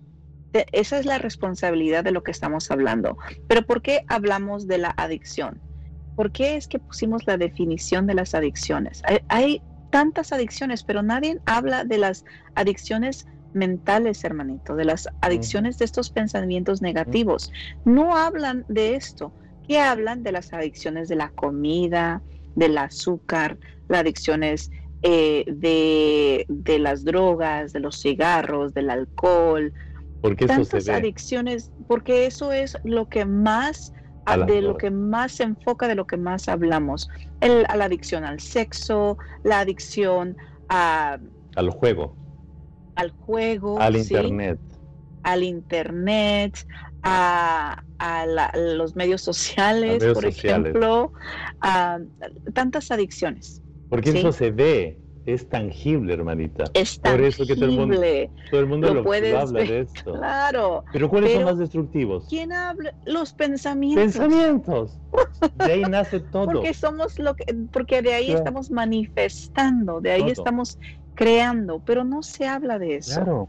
esa 0.52 0.98
es 0.98 1.06
la 1.06 1.18
responsabilidad 1.18 2.04
de 2.04 2.12
lo 2.12 2.22
que 2.22 2.30
estamos 2.30 2.70
hablando. 2.70 3.16
Pero 3.48 3.62
¿por 3.62 3.82
qué 3.82 4.04
hablamos 4.08 4.66
de 4.66 4.78
la 4.78 4.94
adicción? 4.96 5.60
¿Por 6.14 6.30
qué 6.30 6.56
es 6.56 6.68
que 6.68 6.78
pusimos 6.78 7.26
la 7.26 7.38
definición 7.38 8.06
de 8.06 8.14
las 8.14 8.34
adicciones? 8.34 9.02
Hay, 9.28 9.62
tantas 9.90 10.32
adicciones, 10.32 10.82
pero 10.82 11.02
nadie 11.02 11.38
habla 11.44 11.84
de 11.84 11.98
las 11.98 12.24
adicciones 12.54 13.26
mentales, 13.52 14.24
hermanito, 14.24 14.74
de 14.74 14.86
las 14.86 15.06
adicciones 15.20 15.76
de 15.76 15.84
estos 15.84 16.08
pensamientos 16.08 16.80
negativos. 16.80 17.52
No 17.84 18.16
hablan 18.16 18.64
de 18.68 18.94
esto. 18.94 19.34
¿Qué 19.66 19.78
hablan 19.78 20.22
de 20.22 20.32
las 20.32 20.52
adicciones 20.52 21.08
de 21.08 21.16
la 21.16 21.30
comida, 21.30 22.22
del 22.54 22.76
azúcar, 22.78 23.58
las 23.88 24.00
adicciones 24.00 24.70
eh, 25.02 25.44
de, 25.46 26.44
de, 26.48 26.78
las 26.78 27.04
drogas, 27.04 27.72
de 27.72 27.80
los 27.80 28.00
cigarros, 28.00 28.74
del 28.74 28.90
alcohol? 28.90 29.72
Porque 30.20 30.46
tantas 30.46 30.88
adicciones, 30.88 31.72
porque 31.88 32.26
eso 32.26 32.52
es 32.52 32.76
lo 32.84 33.08
que 33.08 33.24
más 33.24 33.92
de 34.46 34.62
lo 34.62 34.76
que 34.76 34.90
más 34.90 35.32
se 35.32 35.42
enfoca, 35.42 35.88
de 35.88 35.94
lo 35.94 36.06
que 36.06 36.16
más 36.16 36.48
hablamos. 36.48 37.10
El, 37.40 37.66
a 37.68 37.76
la 37.76 37.86
adicción 37.86 38.24
al 38.24 38.40
sexo, 38.40 39.18
la 39.42 39.60
adicción 39.60 40.36
a, 40.68 41.18
al 41.56 41.70
juego. 41.70 42.14
Al 42.94 43.10
juego. 43.10 43.80
Al 43.80 43.96
internet. 43.96 44.58
Al 45.22 45.42
internet, 45.42 46.66
a, 47.03 47.82
los 48.55 48.96
medios 48.96 49.22
sociales, 49.22 50.05
por 50.12 50.24
ejemplo, 50.24 51.12
a 51.61 51.98
tantas 52.53 52.90
adicciones. 52.90 53.62
Porque 53.88 54.11
eso 54.11 54.32
se 54.32 54.50
ve, 54.50 54.98
es 55.26 55.48
tangible, 55.48 56.14
hermanita. 56.14 56.64
Es 56.74 57.00
tangible. 57.00 57.18
Por 57.18 57.28
eso 57.28 57.46
que 57.46 57.55
todo 57.55 57.64
el 57.66 57.70
mundo, 57.72 58.00
todo 58.50 58.61
el 58.61 58.66
mundo 58.66 58.94
lo, 58.94 59.12
habla 59.12 59.61
de 59.61 59.80
esto. 59.80 60.14
Claro. 60.14 60.84
Pero 60.92 61.09
¿cuáles 61.09 61.32
son 61.32 61.44
más 61.44 61.59
destructivos? 61.59 62.26
¿Quién 62.28 62.53
habla? 62.53 62.94
Los 63.05 63.32
pensamientos. 63.32 64.03
Pensamientos. 64.03 64.98
De 65.57 65.72
ahí 65.72 65.82
nace 65.82 66.20
todo. 66.32 66.46
Porque 66.46 66.74
somos 66.74 67.18
lo 67.18 67.34
que, 67.34 67.44
porque 67.72 68.03
de 68.03 68.14
ahí 68.14 68.32
estamos 68.32 68.70
manifestando, 68.70 70.00
de 70.00 70.12
ahí 70.12 70.30
estamos 70.30 70.78
creando, 71.14 71.82
pero 71.84 72.05
no 72.05 72.22
se 72.22 72.46
habla 72.46 72.78
de 72.78 72.96
eso. 72.96 73.16
Claro. 73.16 73.48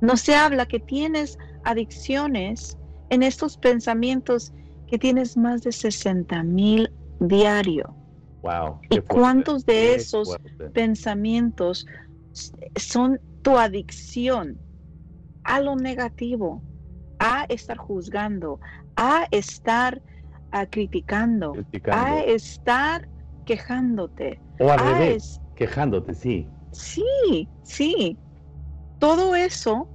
No 0.00 0.16
se 0.16 0.34
habla 0.34 0.66
que 0.66 0.80
tienes 0.80 1.38
adicciones 1.62 2.76
en 3.08 3.22
estos 3.22 3.56
pensamientos 3.56 4.52
que 4.86 4.98
tienes 4.98 5.36
más 5.36 5.62
de 5.62 5.72
60 5.72 6.42
mil 6.42 6.92
diario 7.18 7.96
¿Y 8.90 9.00
cuántos 9.00 9.64
de 9.64 9.94
esos 9.94 10.36
pensamientos 10.72 11.86
son 12.76 13.20
tu 13.42 13.56
adicción 13.58 14.60
a 15.42 15.60
lo 15.60 15.76
negativo, 15.76 16.62
a 17.18 17.46
estar 17.48 17.76
juzgando, 17.76 18.60
a 18.96 19.26
estar 19.30 20.02
ah, 20.50 20.66
criticando, 20.66 21.54
a 21.90 22.20
estar 22.22 23.08
quejándote? 23.44 24.40
O 24.58 24.70
al 24.70 24.78
revés, 24.78 25.40
quejándote, 25.54 26.14
sí. 26.14 26.48
Sí, 26.72 27.48
sí. 27.62 28.18
Todo 28.98 29.34
eso 29.34 29.88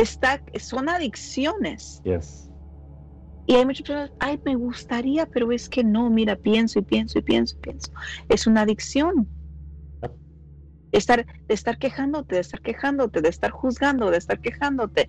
está, 0.00 0.42
son 0.58 0.88
adicciones. 0.88 2.00
Yes. 2.04 2.50
Y 3.46 3.54
hay 3.54 3.66
muchas 3.66 3.82
personas, 3.82 4.12
ay, 4.20 4.40
me 4.44 4.54
gustaría, 4.54 5.26
pero 5.26 5.50
es 5.50 5.68
que 5.68 5.82
no, 5.82 6.08
mira, 6.08 6.36
pienso 6.36 6.78
y 6.78 6.82
pienso 6.82 7.18
y 7.18 7.22
pienso 7.22 7.56
y 7.56 7.60
pienso. 7.60 7.90
Es 8.28 8.46
una 8.46 8.60
adicción. 8.62 9.28
Estar, 10.92 11.24
de 11.24 11.54
estar 11.54 11.78
quejándote, 11.78 12.36
de 12.36 12.40
estar 12.40 12.60
quejándote, 12.60 13.20
de 13.20 13.28
estar 13.28 13.50
juzgando, 13.50 14.10
de 14.10 14.18
estar 14.18 14.40
quejándote. 14.40 15.08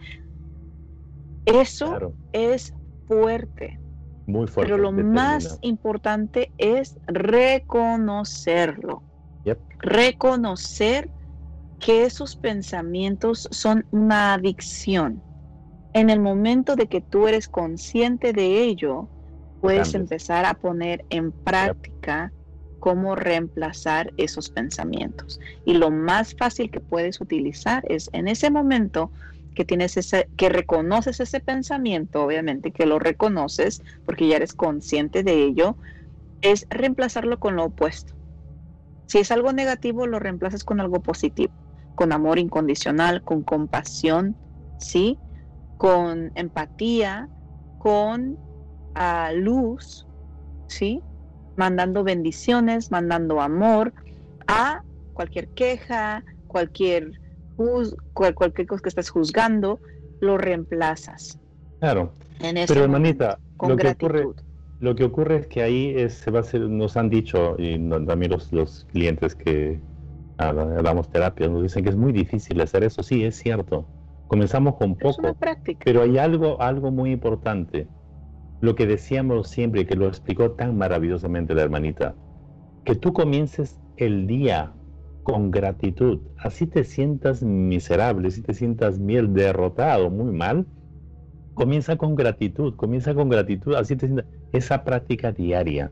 Eso 1.46 2.14
es 2.34 2.74
fuerte. 3.08 3.80
Muy 4.28 4.48
fuerte. 4.48 4.72
Pero 4.72 4.82
lo 4.82 4.92
más 4.92 5.60
importante 5.62 6.52
es 6.58 6.98
reconocerlo. 7.08 9.04
Reconocer 9.80 11.10
que 11.82 12.06
esos 12.06 12.36
pensamientos 12.36 13.48
son 13.52 13.86
una 13.92 14.34
adicción 14.34 15.22
en 15.94 16.10
el 16.10 16.20
momento 16.20 16.76
de 16.76 16.88
que 16.88 17.02
tú 17.02 17.28
eres 17.28 17.48
consciente 17.48 18.34
de 18.34 18.64
ello, 18.64 19.10
puedes 19.60 19.94
empezar 19.94 20.46
a 20.46 20.54
poner 20.54 21.06
en 21.10 21.32
práctica 21.32 22.32
cómo 22.80 23.16
reemplazar 23.16 24.12
esos 24.18 24.50
pensamientos. 24.50 25.40
Y 25.66 25.74
lo 25.74 25.92
más 25.92 26.34
fácil 26.36 26.72
que 26.72 26.80
puedes 26.80 27.22
utilizar 27.22 27.84
es 27.90 28.10
en 28.14 28.28
ese 28.28 28.50
momento 28.50 29.12
que 29.54 29.66
tienes 29.66 29.98
ese, 29.98 30.30
que 30.38 30.50
reconoces 30.50 31.20
ese 31.20 31.42
pensamiento, 31.42 32.24
obviamente 32.24 32.72
que 32.72 32.86
lo 32.86 32.98
reconoces 32.98 33.84
porque 34.06 34.28
ya 34.28 34.38
eres 34.38 34.54
consciente 34.54 35.24
de 35.24 35.44
ello, 35.44 35.76
es 36.42 36.66
reemplazarlo 36.70 37.38
con 37.38 37.58
lo 37.58 37.66
opuesto. 37.66 38.14
Si 39.08 39.20
es 39.20 39.30
algo 39.32 39.52
negativo, 39.52 40.08
lo 40.08 40.20
reemplazas 40.20 40.64
con 40.64 40.80
algo 40.80 41.02
positivo, 41.02 41.52
con 41.96 42.12
amor 42.12 42.40
incondicional, 42.40 43.22
con 43.24 43.44
compasión, 43.44 44.36
¿sí? 44.80 45.18
con 45.82 46.32
empatía, 46.36 47.28
con 47.80 48.38
ah, 48.94 49.32
luz, 49.34 50.06
¿sí? 50.68 51.02
Mandando 51.56 52.04
bendiciones, 52.04 52.92
mandando 52.92 53.42
amor 53.42 53.92
a 54.46 54.84
cualquier 55.14 55.48
queja, 55.48 56.24
cualquier, 56.46 57.20
cualquier 58.14 58.68
cosa 58.68 58.84
que 58.84 58.90
estés 58.90 59.10
juzgando, 59.10 59.80
lo 60.20 60.38
reemplazas. 60.38 61.40
Claro. 61.80 62.14
Pero 62.40 62.84
hermanita, 62.84 63.40
lo 63.68 63.76
que, 63.76 63.88
ocurre, 63.88 64.28
lo 64.82 64.96
que 64.96 65.04
ocurre 65.04 65.38
es 65.38 65.48
que 65.48 65.64
ahí 65.64 66.10
se 66.12 66.30
va 66.30 66.40
a 66.40 66.42
hacer, 66.42 66.62
nos 66.62 66.96
han 66.96 67.10
dicho, 67.10 67.56
y 67.58 67.80
también 68.06 68.32
los, 68.32 68.54
los 68.54 68.86
clientes 68.92 69.34
que 69.34 69.80
damos 70.84 71.10
terapia, 71.10 71.48
nos 71.48 71.64
dicen 71.64 71.84
que 71.84 71.90
es 71.90 71.96
muy 71.96 72.12
difícil 72.12 72.60
hacer 72.62 72.84
eso. 72.84 73.04
Sí, 73.04 73.24
es 73.24 73.36
cierto 73.38 73.88
Comenzamos 74.32 74.76
con 74.78 74.96
poco, 74.96 75.36
pero 75.84 76.04
hay 76.04 76.18
algo, 76.18 76.62
algo 76.62 76.90
muy 76.90 77.12
importante. 77.12 77.86
Lo 78.62 78.76
que 78.76 78.88
decíamos 78.88 79.50
siempre, 79.50 79.86
que 79.86 79.98
lo 79.98 80.08
explicó 80.08 80.52
tan 80.52 80.78
maravillosamente 80.78 81.54
la 81.54 81.64
hermanita, 81.64 82.16
que 82.86 82.96
tú 82.96 83.12
comiences 83.12 83.82
el 83.98 84.28
día 84.28 84.72
con 85.24 85.52
gratitud, 85.52 86.22
así 86.38 86.66
te 86.66 86.86
sientas 86.86 87.44
miserable, 87.44 88.32
si 88.32 88.42
te 88.42 88.54
sientas 88.54 89.00
miel 89.00 89.34
derrotado, 89.34 90.10
muy 90.10 90.32
mal, 90.32 90.66
comienza 91.54 91.98
con 91.98 92.16
gratitud, 92.16 92.78
comienza 92.78 93.14
con 93.14 93.28
gratitud, 93.28 93.76
así 93.76 93.98
te 93.98 94.08
sientas, 94.08 94.28
esa 94.54 94.86
práctica 94.86 95.34
diaria, 95.34 95.92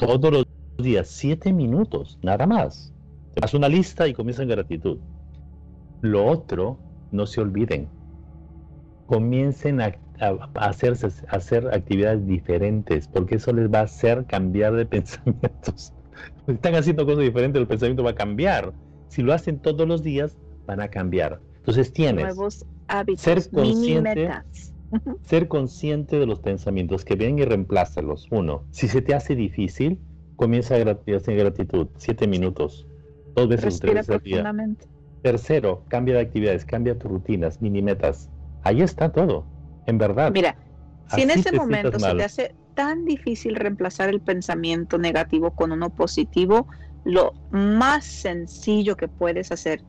todos 0.00 0.32
los 0.32 0.44
días, 0.76 1.06
siete 1.06 1.52
minutos, 1.52 2.18
nada 2.20 2.48
más. 2.48 2.93
Haz 3.42 3.54
una 3.54 3.68
lista 3.68 4.06
y 4.08 4.14
comienza 4.14 4.42
en 4.42 4.48
gratitud. 4.48 4.98
Lo 6.00 6.24
otro 6.26 6.78
no 7.12 7.26
se 7.26 7.40
olviden. 7.40 7.88
Comiencen 9.06 9.80
a, 9.80 9.94
hacerse, 10.54 11.08
hacer 11.28 11.68
actividades 11.68 12.26
diferentes, 12.26 13.08
porque 13.08 13.36
eso 13.36 13.52
les 13.52 13.72
va 13.72 13.80
a 13.80 13.82
hacer 13.82 14.24
cambiar 14.26 14.74
de 14.74 14.86
pensamientos. 14.86 15.92
Están 16.46 16.74
haciendo 16.74 17.04
cosas 17.04 17.24
diferentes, 17.24 17.60
el 17.60 17.66
pensamiento 17.66 18.02
va 18.02 18.10
a 18.10 18.14
cambiar. 18.14 18.72
Si 19.08 19.22
lo 19.22 19.32
hacen 19.32 19.58
todos 19.58 19.86
los 19.86 20.02
días, 20.02 20.36
van 20.66 20.80
a 20.80 20.88
cambiar. 20.88 21.40
Entonces 21.58 21.92
tienes 21.92 22.24
nuevos 22.24 22.66
hábitos, 22.88 23.22
ser 23.22 23.50
consciente, 23.50 24.30
ser 25.22 25.48
consciente 25.48 26.18
de 26.18 26.26
los 26.26 26.40
pensamientos 26.40 27.04
que 27.04 27.16
vienen 27.16 27.38
y 27.38 27.44
reemplázalos. 27.44 28.28
Uno, 28.30 28.64
si 28.70 28.88
se 28.88 29.02
te 29.02 29.14
hace 29.14 29.34
difícil, 29.34 29.98
comienza 30.36 30.74
a 30.74 31.16
hacer 31.16 31.36
gratitud, 31.36 31.88
siete 31.96 32.26
minutos, 32.26 32.86
dos 33.34 33.48
veces 33.48 33.80
tres 33.80 33.94
veces 33.94 34.10
al 34.10 34.22
día. 34.22 34.54
Tercero, 35.22 35.84
cambia 35.88 36.16
de 36.16 36.20
actividades, 36.20 36.64
cambia 36.64 36.98
tus 36.98 37.10
rutinas, 37.10 37.60
mini 37.62 37.80
metas. 37.80 38.30
Ahí 38.62 38.82
está 38.82 39.10
todo, 39.10 39.46
en 39.86 39.98
verdad. 39.98 40.30
Mira, 40.32 40.56
si 41.14 41.22
en 41.22 41.30
ese 41.30 41.52
momento 41.52 41.98
se 41.98 42.14
te 42.14 42.24
hace 42.24 42.54
tan 42.74 43.04
difícil 43.04 43.56
reemplazar 43.56 44.08
el 44.08 44.20
pensamiento 44.20 44.98
negativo 44.98 45.52
con 45.52 45.72
uno 45.72 45.90
positivo, 45.90 46.66
lo 47.04 47.32
más 47.50 48.04
sencillo 48.04 48.96
que 48.96 49.08
puedes 49.08 49.52
hacer, 49.52 49.82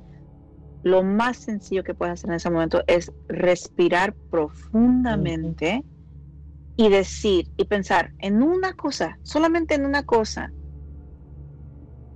lo 0.84 1.04
más 1.04 1.38
sencillo 1.38 1.84
que 1.84 1.94
puedes 1.94 2.14
hacer 2.14 2.30
en 2.30 2.36
ese 2.36 2.50
momento 2.50 2.84
es 2.88 3.12
respirar 3.28 4.14
profundamente 4.30 5.84
y 6.78 6.90
decir 6.90 7.50
y 7.58 7.66
pensar 7.66 8.12
en 8.20 8.44
una 8.44 8.74
cosa, 8.74 9.18
solamente 9.24 9.76
en 9.76 9.86
una 9.86 10.04
cosa, 10.04 10.52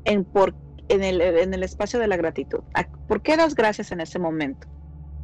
en 0.04 0.26
por 0.26 0.54
en 0.90 1.04
el, 1.04 1.22
en 1.22 1.54
el 1.54 1.64
espacio 1.64 2.00
de 2.00 2.08
la 2.08 2.18
gratitud. 2.18 2.60
¿Por 3.08 3.22
qué 3.22 3.38
das 3.38 3.56
gracias 3.56 3.92
en 3.92 4.02
ese 4.02 4.20
momento? 4.20 4.68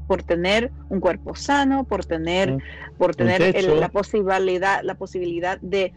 Por 0.07 0.23
tener 0.23 0.71
un 0.89 0.99
cuerpo 0.99 1.35
sano, 1.35 1.83
por 1.83 2.05
tener, 2.05 2.57
por 2.97 3.15
tener 3.15 3.63
la 3.63 3.89
posibilidad, 3.89 4.83
la 4.83 4.95
posibilidad 4.95 5.59
de 5.61 5.93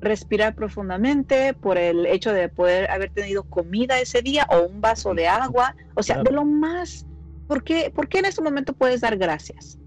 respirar 0.00 0.54
profundamente, 0.54 1.54
por 1.54 1.78
el 1.78 2.04
hecho 2.06 2.32
de 2.32 2.48
poder 2.48 2.90
haber 2.90 3.10
tenido 3.10 3.44
comida 3.44 4.00
ese 4.00 4.20
día 4.20 4.46
o 4.50 4.66
un 4.66 4.80
vaso 4.80 5.14
de 5.14 5.28
agua, 5.28 5.76
o 5.94 6.02
sea, 6.02 6.22
de 6.22 6.30
lo 6.30 6.44
más, 6.44 7.06
¿por 7.46 7.62
qué, 7.62 7.90
¿por 7.94 8.08
qué 8.08 8.18
en 8.18 8.26
ese 8.26 8.42
momento 8.42 8.74
puedes 8.74 9.00
dar 9.00 9.16
gracias? 9.16 9.78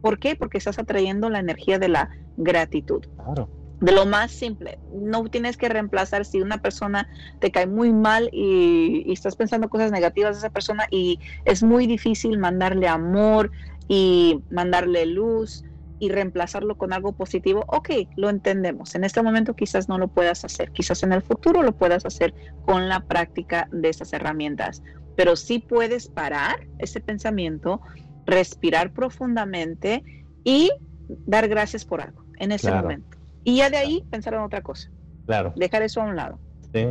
¿Por 0.00 0.18
qué? 0.18 0.36
Porque 0.36 0.58
estás 0.58 0.78
atrayendo 0.78 1.28
la 1.28 1.40
energía 1.40 1.78
de 1.78 1.88
la 1.88 2.10
gratitud. 2.36 3.04
Claro 3.16 3.57
de 3.80 3.92
lo 3.92 4.06
más 4.06 4.32
simple. 4.32 4.78
No 4.92 5.24
tienes 5.24 5.56
que 5.56 5.68
reemplazar 5.68 6.24
si 6.24 6.40
una 6.40 6.58
persona 6.58 7.08
te 7.38 7.50
cae 7.50 7.66
muy 7.66 7.92
mal 7.92 8.28
y, 8.32 9.12
estás 9.12 9.36
pensando 9.36 9.68
cosas 9.68 9.90
negativas 9.90 10.36
de 10.36 10.38
esa 10.38 10.50
persona 10.50 10.86
y 10.90 11.18
es 11.44 11.62
muy 11.62 11.86
difícil 11.86 12.38
mandarle 12.38 12.88
amor 12.88 13.50
y 13.88 14.40
mandarle 14.50 15.06
luz 15.06 15.64
y 16.00 16.10
reemplazarlo 16.10 16.76
con 16.76 16.92
algo 16.92 17.12
positivo. 17.12 17.64
Ok, 17.68 17.90
lo 18.16 18.28
entendemos. 18.28 18.94
En 18.94 19.04
este 19.04 19.22
momento 19.22 19.54
quizás 19.54 19.88
no 19.88 19.98
lo 19.98 20.08
puedas 20.08 20.44
hacer. 20.44 20.70
Quizás 20.70 21.02
en 21.02 21.12
el 21.12 21.22
futuro 21.22 21.62
lo 21.62 21.72
puedas 21.72 22.04
hacer 22.04 22.34
con 22.64 22.88
la 22.88 23.00
práctica 23.00 23.68
de 23.72 23.88
esas 23.88 24.12
herramientas. 24.12 24.82
Pero 25.16 25.34
sí 25.34 25.58
puedes 25.58 26.08
parar 26.08 26.68
ese 26.78 27.00
pensamiento, 27.00 27.80
respirar 28.26 28.92
profundamente 28.92 30.04
y 30.44 30.70
dar 31.08 31.48
gracias 31.48 31.84
por 31.84 32.00
algo 32.00 32.24
en 32.38 32.52
ese 32.52 32.70
momento. 32.70 33.17
Y 33.48 33.56
ya 33.56 33.70
de 33.70 33.78
ahí 33.78 34.04
pensar 34.10 34.34
en 34.34 34.40
otra 34.40 34.60
cosa. 34.60 34.90
Claro. 35.24 35.54
Dejar 35.56 35.80
eso 35.80 36.02
a 36.02 36.04
un 36.04 36.16
lado. 36.16 36.38
Sí. 36.74 36.88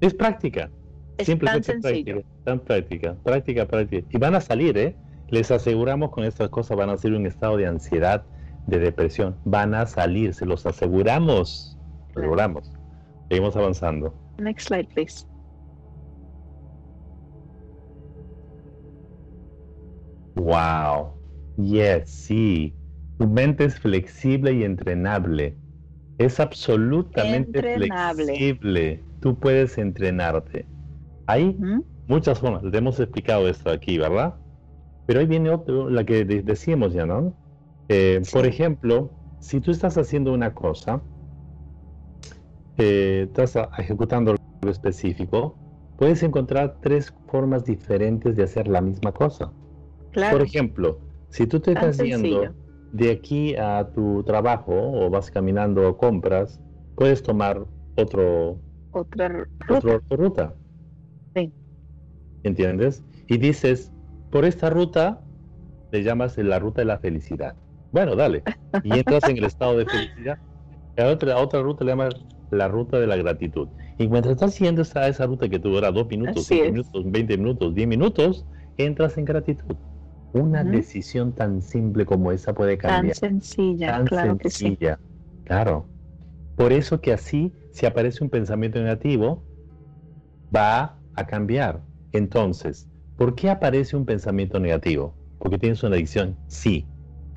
Es 0.00 0.14
práctica. 0.14 0.70
Es 1.16 1.26
tan 1.26 1.64
sencillo. 1.64 2.22
Práctica, 2.22 2.44
tan 2.44 2.60
práctica, 2.60 3.16
práctica, 3.24 3.66
práctica. 3.66 4.06
Y 4.08 4.16
van 4.16 4.36
a 4.36 4.40
salir, 4.40 4.78
¿eh? 4.78 4.94
Les 5.26 5.50
aseguramos 5.50 6.10
con 6.10 6.22
estas 6.22 6.50
cosas 6.50 6.76
van 6.76 6.90
a 6.90 6.96
salir 6.96 7.16
un 7.16 7.26
estado 7.26 7.56
de 7.56 7.66
ansiedad, 7.66 8.24
de 8.68 8.78
depresión. 8.78 9.38
Van 9.44 9.74
a 9.74 9.86
salir, 9.86 10.34
se 10.34 10.46
los 10.46 10.66
aseguramos. 10.66 11.76
Lo 12.14 12.20
aseguramos. 12.20 12.72
Seguimos 13.28 13.56
avanzando. 13.56 14.14
Next 14.38 14.68
slide, 14.68 14.86
please. 14.94 15.26
Wow. 20.36 21.12
Yes, 21.56 22.08
sí. 22.08 22.72
Tu 23.18 23.26
mente 23.26 23.64
es 23.64 23.80
flexible 23.80 24.52
y 24.52 24.62
entrenable. 24.62 25.56
Es 26.18 26.40
absolutamente 26.40 27.62
flexible. 27.62 29.04
Tú 29.20 29.38
puedes 29.38 29.78
entrenarte. 29.78 30.68
Hay 31.26 31.56
muchas 32.06 32.40
formas. 32.40 32.70
Te 32.70 32.78
hemos 32.78 32.98
explicado 33.00 33.48
esto 33.48 33.70
aquí, 33.70 33.98
¿verdad? 33.98 34.36
Pero 35.06 35.20
ahí 35.20 35.26
viene 35.26 35.50
otro, 35.50 35.88
la 35.88 36.04
que 36.04 36.24
decíamos 36.24 36.92
ya, 36.92 37.06
¿no? 37.06 37.34
Eh, 37.88 38.20
por 38.32 38.46
ejemplo, 38.46 39.14
si 39.38 39.60
tú 39.60 39.70
estás 39.70 39.96
haciendo 39.96 40.32
una 40.32 40.52
cosa, 40.54 41.02
eh, 42.76 43.24
estás 43.26 43.56
ejecutando 43.78 44.32
algo 44.32 44.70
específico, 44.70 45.58
puedes 45.96 46.22
encontrar 46.22 46.78
tres 46.80 47.14
formas 47.26 47.64
diferentes 47.64 48.36
de 48.36 48.42
hacer 48.42 48.68
la 48.68 48.80
misma 48.80 49.12
cosa. 49.12 49.54
Por 50.12 50.42
ejemplo, 50.42 51.00
si 51.30 51.46
tú 51.46 51.60
te 51.60 51.72
estás 51.72 51.96
haciendo 51.98 52.54
de 52.92 53.10
aquí 53.10 53.54
a 53.56 53.90
tu 53.94 54.22
trabajo 54.24 54.72
o 54.74 55.10
vas 55.10 55.30
caminando 55.30 55.88
o 55.88 55.96
compras, 55.96 56.60
puedes 56.96 57.22
tomar 57.22 57.64
otro, 57.96 58.58
otra 58.92 59.46
ruta. 59.66 60.00
ruta. 60.10 60.54
Sí. 61.34 61.52
¿Entiendes? 62.42 63.04
Y 63.26 63.38
dices, 63.38 63.92
por 64.30 64.44
esta 64.44 64.70
ruta 64.70 65.20
le 65.90 66.02
llamas 66.02 66.36
la 66.38 66.58
ruta 66.58 66.80
de 66.80 66.86
la 66.86 66.98
felicidad. 66.98 67.54
Bueno, 67.92 68.16
dale. 68.16 68.42
Y 68.82 68.98
entras 68.98 69.24
en 69.28 69.38
el 69.38 69.44
estado 69.44 69.76
de 69.78 69.86
felicidad. 69.86 70.38
A 70.96 71.06
otra, 71.06 71.36
otra 71.38 71.62
ruta 71.62 71.84
le 71.84 71.92
llamas 71.92 72.14
la 72.50 72.68
ruta 72.68 72.98
de 72.98 73.06
la 73.06 73.16
gratitud. 73.16 73.68
Y 73.98 74.08
mientras 74.08 74.34
estás 74.34 74.54
haciendo 74.54 74.82
esa, 74.82 75.08
esa 75.08 75.26
ruta 75.26 75.48
que 75.48 75.58
te 75.58 75.68
dura 75.68 75.90
dos 75.90 76.06
minutos, 76.08 76.46
cinco 76.46 76.64
minutos, 76.64 77.10
20 77.10 77.38
minutos, 77.38 77.74
10 77.74 77.88
minutos, 77.88 78.46
entras 78.76 79.18
en 79.18 79.24
gratitud. 79.24 79.76
Una 80.32 80.62
decisión 80.62 81.32
tan 81.32 81.62
simple 81.62 82.04
como 82.04 82.32
esa 82.32 82.52
puede 82.52 82.76
cambiar. 82.76 83.16
Tan 83.16 83.30
sencilla, 83.40 83.92
tan 83.92 84.06
claro 84.06 84.38
sencilla. 84.42 84.96
Que 84.96 85.02
sí. 85.02 85.44
Claro. 85.44 85.86
Por 86.56 86.72
eso 86.72 87.00
que 87.00 87.12
así, 87.12 87.52
si 87.72 87.86
aparece 87.86 88.22
un 88.22 88.30
pensamiento 88.30 88.80
negativo, 88.80 89.42
va 90.54 90.98
a 91.14 91.26
cambiar. 91.26 91.80
Entonces, 92.12 92.88
¿por 93.16 93.34
qué 93.34 93.48
aparece 93.48 93.96
un 93.96 94.04
pensamiento 94.04 94.58
negativo? 94.60 95.14
Porque 95.38 95.58
tienes 95.58 95.82
una 95.82 95.94
adicción, 95.94 96.36
sí, 96.48 96.86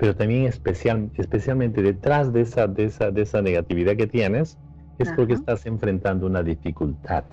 pero 0.02 0.16
también 0.16 0.46
especial, 0.46 1.10
especialmente 1.16 1.80
detrás 1.80 2.32
de 2.32 2.40
esa, 2.40 2.66
de, 2.66 2.86
esa, 2.86 3.12
de 3.12 3.22
esa 3.22 3.40
negatividad 3.40 3.96
que 3.96 4.08
tienes, 4.08 4.58
es 4.98 5.08
porque 5.12 5.34
estás 5.34 5.64
enfrentando 5.66 6.26
una 6.26 6.42
dificultad. 6.42 7.24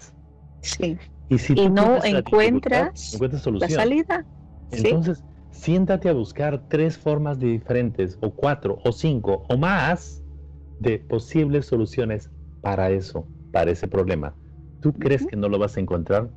Sí. 0.62 0.98
Y, 1.30 1.38
si 1.40 1.56
no 1.70 2.04
encuentras, 2.04 3.20
la 3.52 3.70
salida. 3.70 4.26
Entonces, 4.72 5.24
siéntate 5.52 6.10
a 6.10 6.14
buscar 6.14 6.68
tres 6.68 6.98
formas 6.98 7.40
diferentes, 7.40 8.18
o 8.22 8.32
cuatro, 8.32 8.80
o 8.84 8.92
cinco, 8.92 9.46
o 9.50 9.58
más 9.58 10.24
de 10.80 11.00
posibles 11.00 11.66
soluciones 11.66 12.32
para 12.62 12.92
eso, 12.92 13.28
para 13.52 13.72
ese 13.72 13.88
problema. 13.88 14.36
¿Tú 14.80 14.94
crees 14.94 15.26
que 15.26 15.36
no 15.36 15.50
lo 15.50 15.60
vas 15.60 15.78
a 15.78 15.82
encontrar? 15.82 16.30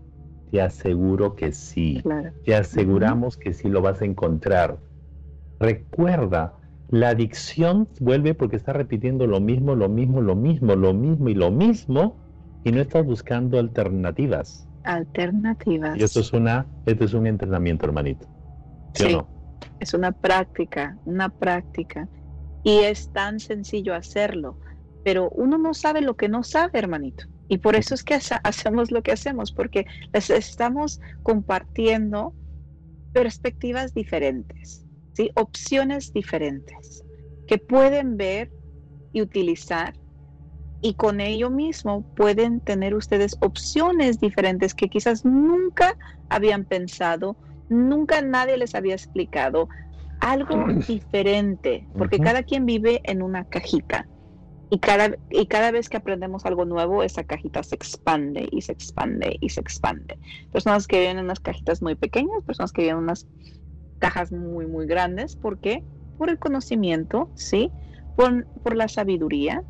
Te 0.50 0.60
aseguro 0.60 1.34
que 1.36 1.52
sí. 1.52 2.02
Te 2.44 2.54
aseguramos 2.54 3.36
que 3.36 3.52
sí 3.52 3.68
lo 3.68 3.80
vas 3.82 4.02
a 4.02 4.04
encontrar. 4.04 4.80
Recuerda, 5.60 6.58
la 6.88 7.10
adicción 7.10 7.88
vuelve 8.00 8.34
porque 8.34 8.56
está 8.56 8.72
repitiendo 8.72 9.26
lo 9.26 9.40
mismo, 9.40 9.76
lo 9.76 9.88
mismo, 9.88 10.20
lo 10.20 10.34
mismo, 10.34 10.74
lo 10.74 10.92
mismo 10.92 11.28
y 11.28 11.34
lo 11.34 11.50
mismo, 11.50 12.18
y 12.64 12.72
no 12.72 12.80
estás 12.80 13.06
buscando 13.06 13.58
alternativas. 13.58 14.68
Alternativas. 14.82 15.96
Y 15.98 16.02
esto 16.02 16.20
es 16.20 16.32
una, 16.32 16.66
esto 16.84 17.04
es 17.04 17.14
un 17.14 17.26
entrenamiento, 17.28 17.86
hermanito. 17.86 18.26
Sí, 18.94 19.18
es 19.80 19.94
una 19.94 20.12
práctica, 20.12 20.98
una 21.04 21.28
práctica. 21.28 22.08
Y 22.64 22.78
es 22.78 23.12
tan 23.12 23.40
sencillo 23.40 23.94
hacerlo, 23.94 24.58
pero 25.04 25.28
uno 25.30 25.58
no 25.58 25.74
sabe 25.74 26.00
lo 26.00 26.16
que 26.16 26.28
no 26.28 26.44
sabe, 26.44 26.78
hermanito. 26.78 27.24
Y 27.48 27.58
por 27.58 27.74
eso 27.74 27.94
es 27.94 28.04
que 28.04 28.14
hacemos 28.44 28.90
lo 28.90 29.02
que 29.02 29.12
hacemos, 29.12 29.52
porque 29.52 29.86
les 30.12 30.30
estamos 30.30 31.00
compartiendo 31.22 32.34
perspectivas 33.12 33.94
diferentes, 33.94 34.86
¿sí? 35.12 35.30
opciones 35.34 36.12
diferentes 36.12 37.04
que 37.46 37.58
pueden 37.58 38.16
ver 38.16 38.50
y 39.12 39.20
utilizar 39.20 39.94
y 40.80 40.94
con 40.94 41.20
ello 41.20 41.48
mismo 41.48 42.02
pueden 42.16 42.60
tener 42.60 42.94
ustedes 42.94 43.36
opciones 43.40 44.18
diferentes 44.18 44.74
que 44.74 44.88
quizás 44.88 45.24
nunca 45.24 45.96
habían 46.28 46.64
pensado 46.64 47.36
nunca 47.72 48.22
nadie 48.22 48.56
les 48.56 48.74
había 48.74 48.94
explicado 48.94 49.68
algo 50.20 50.66
diferente, 50.88 51.86
porque 51.96 52.18
cada 52.18 52.42
quien 52.42 52.66
vive 52.66 53.00
en 53.04 53.22
una 53.22 53.44
cajita. 53.44 54.06
Y 54.70 54.78
cada, 54.78 55.10
y 55.28 55.46
cada 55.46 55.70
vez 55.70 55.90
que 55.90 55.98
aprendemos 55.98 56.46
algo 56.46 56.64
nuevo, 56.64 57.02
esa 57.02 57.24
cajita 57.24 57.62
se 57.62 57.74
expande 57.74 58.48
y 58.50 58.62
se 58.62 58.72
expande 58.72 59.36
y 59.38 59.50
se 59.50 59.60
expande. 59.60 60.18
Personas 60.50 60.86
que 60.86 60.98
viven 60.98 61.18
en 61.18 61.24
unas 61.24 61.40
cajitas 61.40 61.82
muy 61.82 61.94
pequeñas, 61.94 62.42
personas 62.46 62.72
que 62.72 62.80
viven 62.80 62.96
en 62.96 63.02
unas 63.02 63.26
cajas 63.98 64.32
muy, 64.32 64.66
muy 64.66 64.86
grandes. 64.86 65.36
¿Por 65.36 65.58
qué? 65.58 65.84
Por 66.16 66.30
el 66.30 66.38
conocimiento, 66.38 67.30
¿sí? 67.34 67.70
Por, 68.16 68.46
por 68.62 68.74
la 68.74 68.88
sabiduría. 68.88 69.62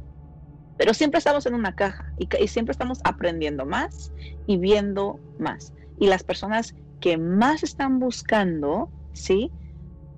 Pero 0.79 0.95
siempre 0.95 1.19
estamos 1.19 1.47
en 1.47 1.55
una 1.55 1.75
caja 1.75 2.13
y, 2.17 2.29
y 2.41 2.47
siempre 2.47 2.71
estamos 2.71 3.01
aprendiendo 3.03 3.67
más 3.67 4.13
y 4.47 4.57
viendo 4.57 5.19
más. 5.41 5.73
Y 5.99 6.07
las 6.07 6.23
personas 6.23 6.77
que 7.03 7.19
más 7.19 7.63
están 7.63 7.99
buscando, 7.99 8.89
¿sí? 9.13 9.51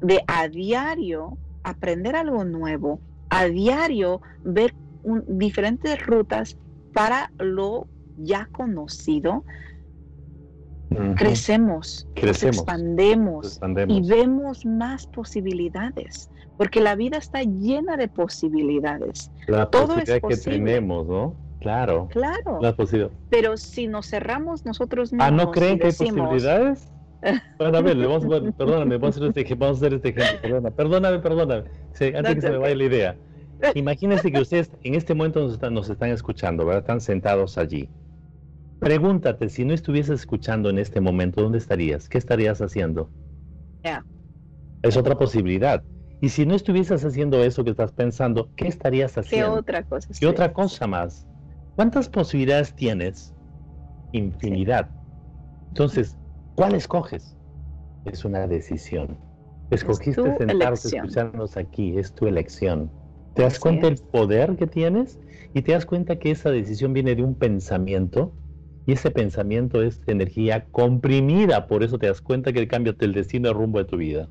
De 0.00 0.22
a 0.28 0.46
diario 0.48 1.36
aprender 1.64 2.14
algo 2.14 2.44
nuevo, 2.44 3.00
a 3.30 3.46
diario 3.46 4.20
ver 4.44 4.74
diferentes 5.26 6.06
rutas 6.06 6.58
para 6.92 7.32
lo 7.38 7.88
ya 8.18 8.46
conocido, 8.52 9.44
crecemos, 11.16 12.06
crecemos 12.14 12.58
expandemos, 12.58 13.60
y 13.88 14.06
vemos 14.06 14.64
más 14.66 15.06
posibilidades, 15.06 16.30
porque 16.58 16.80
la 16.80 16.94
vida 16.94 17.16
está 17.16 17.42
llena 17.42 17.96
de 17.96 18.08
posibilidades. 18.08 19.30
La 19.48 19.70
Todo 19.70 19.96
es 19.96 20.20
posible. 20.20 20.36
que 20.36 20.58
tenemos, 20.58 21.06
¿no? 21.08 21.34
Claro. 21.64 22.08
Claro. 22.10 22.60
Pero 23.30 23.56
si 23.56 23.86
nos 23.88 24.06
cerramos 24.06 24.66
nosotros 24.66 25.12
mismos. 25.12 25.26
Ah, 25.26 25.30
¿no 25.30 25.50
creen 25.50 25.78
que 25.78 25.86
hay 25.86 25.92
posibilidades? 25.92 26.90
Bueno, 27.58 27.78
a 27.78 27.80
ver, 27.80 27.96
vamos, 27.96 28.26
perdóname, 28.54 28.98
vamos 28.98 29.16
a, 29.16 29.20
hacer 29.20 29.32
este, 29.34 29.54
vamos 29.54 29.78
a 29.78 29.86
hacer 29.86 29.94
este 29.94 30.10
ejemplo. 30.10 30.42
Perdona, 30.42 30.70
perdóname, 30.70 31.18
perdóname. 31.20 31.64
antes 32.18 32.34
que 32.34 32.40
se 32.42 32.50
me 32.50 32.58
vaya 32.58 32.74
la 32.74 32.84
idea. 32.84 33.16
Imagínense 33.74 34.30
que 34.30 34.42
ustedes 34.42 34.70
en 34.82 34.94
este 34.94 35.14
momento 35.14 35.40
nos 35.40 35.54
están, 35.54 35.72
nos 35.72 35.88
están 35.88 36.10
escuchando, 36.10 36.66
¿verdad? 36.66 36.82
Están 36.82 37.00
sentados 37.00 37.56
allí. 37.56 37.88
Pregúntate, 38.78 39.48
si 39.48 39.64
no 39.64 39.72
estuvieses 39.72 40.20
escuchando 40.20 40.68
en 40.68 40.78
este 40.78 41.00
momento, 41.00 41.40
¿dónde 41.40 41.56
estarías? 41.56 42.10
¿Qué 42.10 42.18
estarías 42.18 42.60
haciendo? 42.60 43.08
Es 44.82 44.98
otra 44.98 45.16
posibilidad. 45.16 45.82
Y 46.20 46.28
si 46.28 46.44
no 46.44 46.54
estuvieses 46.54 47.02
haciendo 47.06 47.42
eso 47.42 47.64
que 47.64 47.70
estás 47.70 47.90
pensando, 47.92 48.50
¿qué 48.54 48.68
estarías 48.68 49.16
haciendo? 49.16 49.54
¿Qué 49.54 49.58
otra 49.60 49.82
cosa? 49.82 50.08
¿Qué 50.20 50.26
otra 50.26 50.52
cosa 50.52 50.86
más? 50.86 51.26
¿Cuántas 51.76 52.08
posibilidades 52.08 52.74
tienes? 52.74 53.34
Infinidad. 54.12 54.92
Entonces, 55.70 56.18
¿cuál 56.54 56.74
escoges? 56.74 57.38
Es 58.04 58.24
una 58.24 58.46
decisión. 58.46 59.20
Escogiste 59.70 60.32
sentarte 60.36 60.88
a 60.88 60.90
escucharnos 60.90 61.56
aquí, 61.56 61.98
es 61.98 62.14
tu 62.14 62.26
elección. 62.26 62.94
¿Te 63.34 63.42
das 63.42 63.58
cuenta 63.58 63.88
del 63.88 63.98
poder 63.98 64.56
que 64.56 64.66
tienes? 64.66 65.20
Y 65.52 65.62
te 65.62 65.72
das 65.72 65.86
cuenta 65.86 66.18
que 66.18 66.30
esa 66.30 66.50
decisión 66.50 66.92
viene 66.92 67.14
de 67.16 67.22
un 67.22 67.36
pensamiento 67.36 68.38
y 68.86 68.92
ese 68.92 69.10
pensamiento 69.10 69.82
es 69.82 70.02
energía 70.06 70.68
comprimida, 70.70 71.66
por 71.66 71.82
eso 71.82 71.98
te 71.98 72.06
das 72.06 72.20
cuenta 72.20 72.52
que 72.52 72.68
cambia 72.68 72.94
el 73.00 73.12
destino 73.14 73.48
el 73.48 73.54
rumbo 73.56 73.78
de 73.78 73.86
tu 73.86 73.96
vida. 73.96 74.30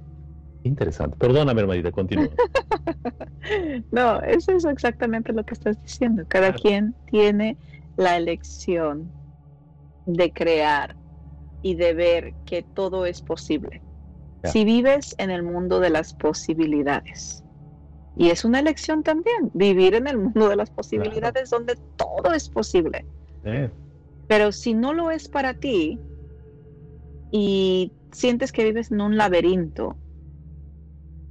Interesante. 0.63 1.17
Perdóname, 1.17 1.61
hermanita, 1.61 1.91
continúa. 1.91 2.29
no, 3.91 4.21
eso 4.21 4.51
es 4.53 4.65
exactamente 4.65 5.33
lo 5.33 5.43
que 5.43 5.53
estás 5.53 5.81
diciendo. 5.81 6.23
Cada 6.27 6.53
quien 6.53 6.95
tiene 7.05 7.57
la 7.97 8.17
elección 8.17 9.11
de 10.05 10.31
crear 10.31 10.95
y 11.61 11.75
de 11.75 11.93
ver 11.93 12.33
que 12.45 12.63
todo 12.63 13.05
es 13.05 13.21
posible. 13.21 13.81
Si 14.45 14.65
vives 14.65 15.15
en 15.17 15.31
el 15.31 15.43
mundo 15.43 15.79
de 15.79 15.89
las 15.89 16.13
posibilidades, 16.13 17.43
y 18.15 18.29
es 18.29 18.45
una 18.45 18.59
elección 18.59 19.03
también, 19.03 19.49
vivir 19.53 19.95
en 19.95 20.07
el 20.07 20.17
mundo 20.17 20.49
de 20.49 20.55
las 20.55 20.69
posibilidades 20.69 21.49
donde 21.49 21.75
todo 21.95 22.33
es 22.33 22.49
posible. 22.49 23.05
Pero 24.27 24.51
si 24.51 24.73
no 24.73 24.93
lo 24.93 25.11
es 25.11 25.27
para 25.27 25.53
ti 25.53 25.99
y 27.31 27.91
sientes 28.11 28.51
que 28.51 28.63
vives 28.65 28.91
en 28.91 29.01
un 29.01 29.17
laberinto, 29.17 29.97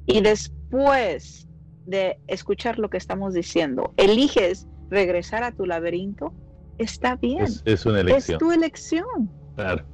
y 0.06 0.20
después 0.20 1.48
de 1.86 2.18
escuchar 2.26 2.78
lo 2.78 2.90
que 2.90 2.96
estamos 2.96 3.34
diciendo, 3.34 3.92
eliges 3.96 4.68
regresar 4.90 5.42
a 5.42 5.52
tu 5.52 5.66
laberinto, 5.66 6.32
está 6.78 7.16
bien. 7.16 7.46
Es, 7.64 7.86
una 7.86 8.00
elección. 8.00 8.34
Es 8.34 8.38
tu 8.38 8.52
elección. 8.52 9.30
Claro. 9.56 9.84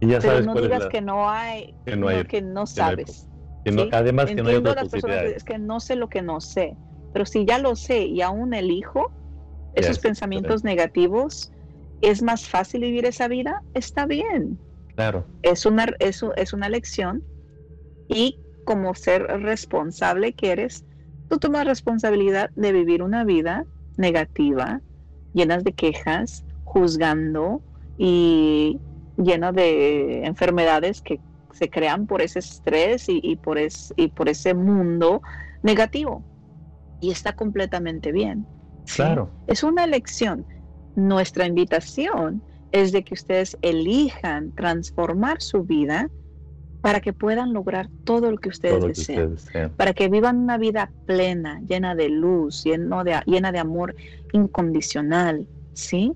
Y 0.00 0.08
ya 0.08 0.18
Pero 0.20 0.42
no 0.42 0.54
digas 0.54 0.86
que 0.86 1.00
no 1.00 1.28
hay, 1.28 1.74
que 1.84 1.96
no, 1.96 2.08
hay, 2.08 2.24
que 2.24 2.40
no 2.40 2.66
sabes. 2.66 3.28
además 3.92 4.26
que 4.26 4.36
no 4.36 4.48
hay 4.48 4.56
otra 4.56 4.82
es 4.82 5.44
que 5.44 5.58
no 5.58 5.80
sé 5.80 5.96
lo 5.96 6.08
que 6.08 6.22
no 6.22 6.40
sé. 6.40 6.76
Pero 7.12 7.26
si 7.26 7.44
ya 7.44 7.58
lo 7.58 7.74
sé 7.74 8.06
y 8.06 8.20
aún 8.20 8.54
elijo 8.54 9.10
esos 9.74 9.98
pensamientos 9.98 10.62
negativos, 10.62 11.52
¿es 12.00 12.22
más 12.22 12.48
fácil 12.48 12.82
vivir 12.82 13.06
esa 13.06 13.28
vida? 13.28 13.62
Está 13.74 14.06
bien. 14.06 14.58
Claro. 14.94 15.24
Es 15.42 15.66
una, 15.66 15.86
eso 15.98 16.34
es 16.36 16.52
una 16.52 16.68
lección 16.68 17.24
y 18.08 18.40
como 18.68 18.94
ser 18.94 19.22
responsable 19.22 20.34
que 20.34 20.52
eres, 20.52 20.84
tú 21.30 21.38
tomas 21.38 21.66
responsabilidad 21.66 22.50
de 22.54 22.72
vivir 22.72 23.02
una 23.02 23.24
vida 23.24 23.64
negativa, 23.96 24.82
llenas 25.32 25.64
de 25.64 25.72
quejas, 25.72 26.44
juzgando 26.64 27.62
y 27.96 28.78
llena 29.16 29.52
de 29.52 30.26
enfermedades 30.26 31.00
que 31.00 31.18
se 31.52 31.70
crean 31.70 32.06
por 32.06 32.20
ese 32.20 32.40
estrés 32.40 33.06
y, 33.08 33.36
por, 33.36 33.56
y 33.58 34.08
por 34.08 34.28
ese 34.28 34.52
mundo 34.52 35.22
negativo. 35.62 36.22
Y 37.00 37.10
está 37.10 37.32
completamente 37.32 38.12
bien. 38.12 38.46
Claro. 38.94 39.30
Es 39.46 39.62
una 39.62 39.84
elección. 39.84 40.44
Nuestra 40.94 41.46
invitación 41.46 42.42
es 42.72 42.92
de 42.92 43.02
que 43.02 43.14
ustedes 43.14 43.56
elijan 43.62 44.54
transformar 44.56 45.40
su 45.40 45.64
vida 45.64 46.10
para 46.80 47.00
que 47.00 47.12
puedan 47.12 47.52
lograr 47.52 47.88
todo 48.04 48.30
lo 48.30 48.38
que 48.38 48.50
ustedes, 48.50 48.84
desean, 48.84 49.36
para 49.76 49.92
que 49.92 50.08
vivan 50.08 50.36
una 50.38 50.58
vida 50.58 50.90
plena, 51.06 51.60
llena 51.66 51.94
de 51.94 52.08
luz, 52.08 52.64
lleno 52.64 53.02
de, 53.04 53.20
llena 53.26 53.50
de 53.50 53.58
amor 53.58 53.96
incondicional, 54.32 55.46
¿sí? 55.72 56.12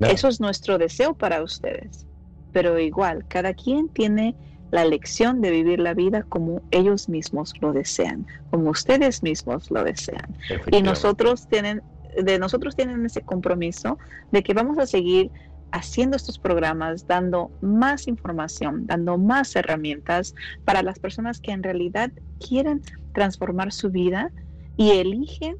Eso 0.00 0.28
es 0.28 0.40
nuestro 0.40 0.78
deseo 0.78 1.14
para 1.14 1.42
ustedes. 1.42 2.06
Pero 2.52 2.78
igual, 2.78 3.24
cada 3.28 3.54
quien 3.54 3.88
tiene 3.88 4.34
la 4.70 4.82
elección 4.82 5.40
de 5.40 5.50
vivir 5.50 5.80
la 5.80 5.94
vida 5.94 6.24
como 6.28 6.62
ellos 6.70 7.08
mismos 7.08 7.52
lo 7.60 7.72
desean, 7.72 8.26
como 8.50 8.70
ustedes 8.70 9.22
mismos 9.22 9.70
lo 9.70 9.84
desean. 9.84 10.36
Y 10.70 10.82
nosotros 10.82 11.46
tienen, 11.46 11.82
de 12.20 12.38
nosotros 12.38 12.74
tienen 12.74 13.04
ese 13.06 13.22
compromiso 13.22 13.98
de 14.32 14.42
que 14.42 14.54
vamos 14.54 14.78
a 14.78 14.86
seguir 14.86 15.30
haciendo 15.72 16.16
estos 16.16 16.38
programas, 16.38 17.06
dando 17.06 17.50
más 17.60 18.06
información, 18.06 18.86
dando 18.86 19.18
más 19.18 19.56
herramientas 19.56 20.34
para 20.64 20.82
las 20.82 20.98
personas 20.98 21.40
que 21.40 21.50
en 21.50 21.62
realidad 21.62 22.12
quieren 22.46 22.82
transformar 23.12 23.72
su 23.72 23.90
vida 23.90 24.30
y 24.76 24.90
eligen 24.92 25.56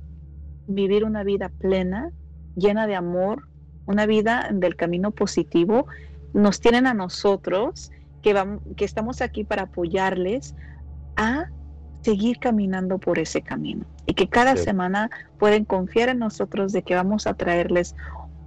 vivir 0.67 1.05
una 1.05 1.25
vida 1.25 1.49
plena, 1.49 2.11
llena 2.57 2.87
de 2.87 2.95
amor, 2.95 3.49
una 3.87 4.07
vida 4.07 4.49
del 4.53 4.77
camino 4.77 5.11
positivo. 5.11 5.87
Nos 6.35 6.61
tienen 6.61 6.87
a 6.87 6.95
nosotros 6.95 7.91
que, 8.23 8.35
vamos, 8.35 8.63
que 8.77 8.85
estamos 8.85 9.23
aquí 9.23 9.45
para 9.45 9.63
apoyarles 9.63 10.55
a 11.17 11.47
seguir 12.03 12.39
caminando 12.39 12.99
por 12.99 13.19
ese 13.19 13.43
camino 13.43 13.87
y 14.07 14.15
que 14.15 14.29
cada 14.29 14.57
semana 14.57 15.11
pueden 15.39 15.65
confiar 15.65 16.09
en 16.09 16.19
nosotros 16.19 16.73
de 16.73 16.83
que 16.83 16.95
vamos 16.95 17.27
a 17.27 17.35
traerles 17.35 17.95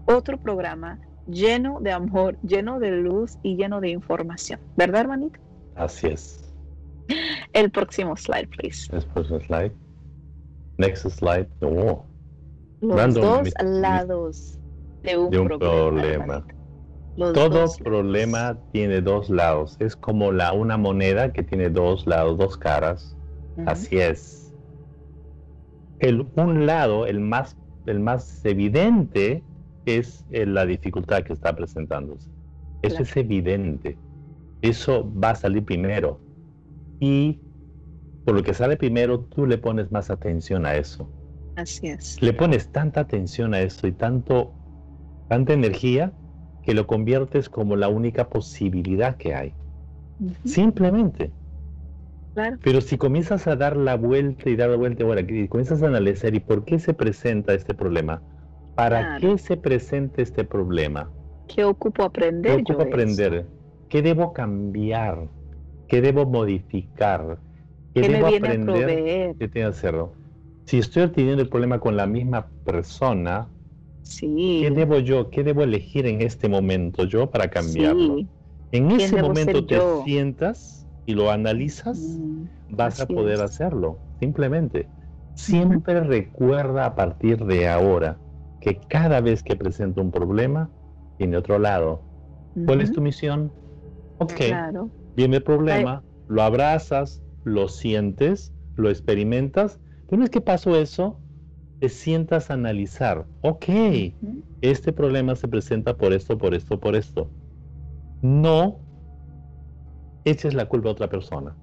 otro 0.06 0.38
programa 0.38 1.00
lleno 1.28 1.80
de 1.82 1.92
amor, 1.92 2.38
lleno 2.42 2.80
de 2.80 2.92
luz 2.92 3.38
y 3.44 3.56
lleno 3.56 3.82
de 3.82 3.90
información. 3.90 4.60
¿Verdad, 4.76 5.02
hermanito? 5.02 5.40
Así 5.76 6.08
es. 6.08 6.54
El 7.54 7.72
próximo 7.72 8.16
slide, 8.16 8.48
please. 8.48 8.96
El 8.96 9.04
próximo 9.06 9.40
slide. 9.42 9.72
Next 10.78 11.08
slide. 11.10 11.48
Oh. 11.62 12.06
Los 12.82 13.16
dos 13.16 13.50
lados 13.64 14.60
de 15.04 15.18
un, 15.18 15.48
problema. 15.48 16.46
Todo 17.16 17.66
problema 17.84 18.58
tiene 18.72 19.02
dos 19.02 19.30
lados. 19.30 19.78
Es 19.80 19.96
como 19.96 20.32
la, 20.32 20.52
una 20.52 20.78
moneda 20.78 21.32
que 21.32 21.44
tiene 21.44 21.70
dos 21.70 22.06
lados, 22.06 22.38
dos 22.38 22.58
caras. 22.58 23.16
Así 23.66 23.98
es. 23.98 24.54
El, 26.00 26.28
un 26.36 26.66
lado, 26.66 27.06
el 27.06 27.22
más, 27.22 27.56
el 27.86 28.02
más 28.02 28.44
evidente, 28.44 29.44
es 29.86 30.26
eh, 30.32 30.46
la 30.46 30.66
dificultad 30.66 31.24
que 31.24 31.34
está 31.34 31.56
presentándose. 31.56 32.30
Eso 32.82 33.04
es 33.04 33.16
evidente. 33.18 33.98
Eso 34.62 35.12
va 35.12 35.32
a 35.32 35.36
salir 35.36 35.64
primero. 35.64 36.20
Y 37.00 37.40
por 38.26 38.36
lo 38.36 38.44
que 38.44 38.54
sale 38.54 38.78
primero, 38.78 39.20
tú 39.20 39.46
le 39.46 39.58
pones 39.58 39.92
más 39.92 40.10
atención 40.10 40.66
a 40.66 40.76
eso. 40.76 41.10
Así 41.56 41.88
es. 41.88 42.22
Le 42.22 42.34
pones 42.34 42.72
tanta 42.72 43.02
atención 43.02 43.54
a 43.54 43.62
eso 43.62 43.88
y 43.88 43.92
tanto, 43.92 44.54
tanta 45.30 45.54
energía 45.54 46.12
que 46.64 46.74
lo 46.74 46.88
conviertes 46.88 47.50
como 47.50 47.76
la 47.76 47.88
única 47.88 48.30
posibilidad 48.30 49.18
que 49.18 49.36
hay. 49.36 49.54
Simplemente. 50.44 51.32
Claro. 52.34 52.58
Pero 52.64 52.82
si 52.82 52.98
comienzas 52.98 53.48
a 53.48 53.56
dar 53.56 53.78
la 53.78 53.96
vuelta 53.96 54.50
y 54.50 54.56
dar 54.56 54.70
la 54.70 54.76
vuelta, 54.76 55.06
bueno, 55.06 55.22
y 55.28 55.48
comienzas 55.48 55.82
a 55.84 55.88
analizar 55.88 56.34
y 56.34 56.40
por 56.40 56.66
qué 56.66 56.80
se 56.80 56.94
presenta 56.94 57.54
este 57.54 57.74
problema, 57.74 58.22
¿Para 58.76 59.18
qué 59.20 59.38
se 59.38 59.56
presenta 59.56 60.22
este 60.22 60.44
problema? 60.44 61.10
¿Qué 61.48 61.64
ocupo 61.64 62.04
aprender? 62.04 62.58
¿Qué 62.58 62.62
ocupo 62.74 62.82
aprender? 62.84 63.48
¿Qué 63.88 64.02
debo 64.02 64.34
cambiar? 64.34 65.30
¿Qué 65.88 66.02
debo 66.02 66.26
modificar? 66.26 67.40
¿Qué, 67.94 68.02
debo 68.02 68.28
aprender? 68.28 69.36
¿Qué 69.40 69.48
tengo 69.48 69.52
que 69.52 69.64
hacerlo? 69.64 70.14
Si 70.66 70.80
estoy 70.80 71.08
teniendo 71.10 71.42
el 71.42 71.48
problema 71.48 71.80
con 71.80 71.96
la 71.96 72.06
misma 72.06 72.52
persona, 72.66 73.50
sí. 74.02 74.60
¿qué 74.62 74.72
debo 74.72 75.00
yo? 75.00 75.30
¿Qué 75.30 75.44
debo 75.44 75.64
elegir 75.64 76.06
en 76.08 76.22
este 76.22 76.50
momento 76.50 77.06
yo 77.06 77.32
para 77.32 77.50
cambiarlo? 77.50 78.18
En 78.72 78.92
ese 78.92 79.22
momento 79.22 79.66
te 79.66 79.80
sientas 80.04 80.86
y 81.06 81.14
lo 81.14 81.32
analizas, 81.32 81.98
mm, 81.98 82.44
vas 82.70 83.00
a 83.00 83.06
poder 83.06 83.40
hacerlo, 83.40 84.00
simplemente. 84.20 84.90
Siempre 85.34 86.02
recuerda 86.02 86.86
a 86.86 86.96
partir 86.96 87.46
de 87.46 87.70
ahora 87.70 88.20
que 88.66 88.80
cada 88.82 89.22
vez 89.22 89.44
que 89.44 89.56
presento 89.56 90.02
un 90.02 90.12
problema, 90.12 90.74
tiene 91.18 91.38
otro 91.38 91.60
lado. 91.60 92.08
¿Cuál 92.66 92.82
es 92.82 92.92
tu 92.92 93.02
misión? 93.02 93.56
Ok, 94.18 94.42
viene 95.16 95.38
el 95.38 95.44
problema, 95.44 96.04
lo 96.28 96.42
abrazas, 96.42 97.24
lo 97.44 97.68
sientes, 97.68 98.54
lo 98.76 98.90
experimentas, 98.90 99.80
pero 100.08 100.22
vez 100.22 100.32
que 100.32 100.42
pasó 100.42 100.76
eso, 100.76 101.22
te 101.80 101.90
sientas 101.90 102.50
a 102.50 102.56
analizar, 102.56 103.30
ok, 103.42 103.66
este 104.62 104.94
problema 104.94 105.36
se 105.36 105.48
presenta 105.48 105.96
por 105.96 106.14
esto, 106.14 106.38
por 106.38 106.56
esto, 106.56 106.80
por 106.80 106.96
esto. 106.96 107.34
No 108.22 108.82
eches 110.26 110.54
la 110.54 110.68
culpa 110.68 110.90
a 110.90 110.92
otra 110.94 111.10
persona. 111.10 111.58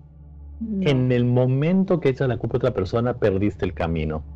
En 0.80 1.12
el 1.12 1.24
momento 1.24 2.00
que 2.00 2.10
echas 2.10 2.28
la 2.28 2.38
culpa 2.38 2.56
a 2.56 2.60
otra 2.60 2.74
persona, 2.74 3.18
perdiste 3.18 3.64
el 3.66 3.74
camino. 3.74 4.28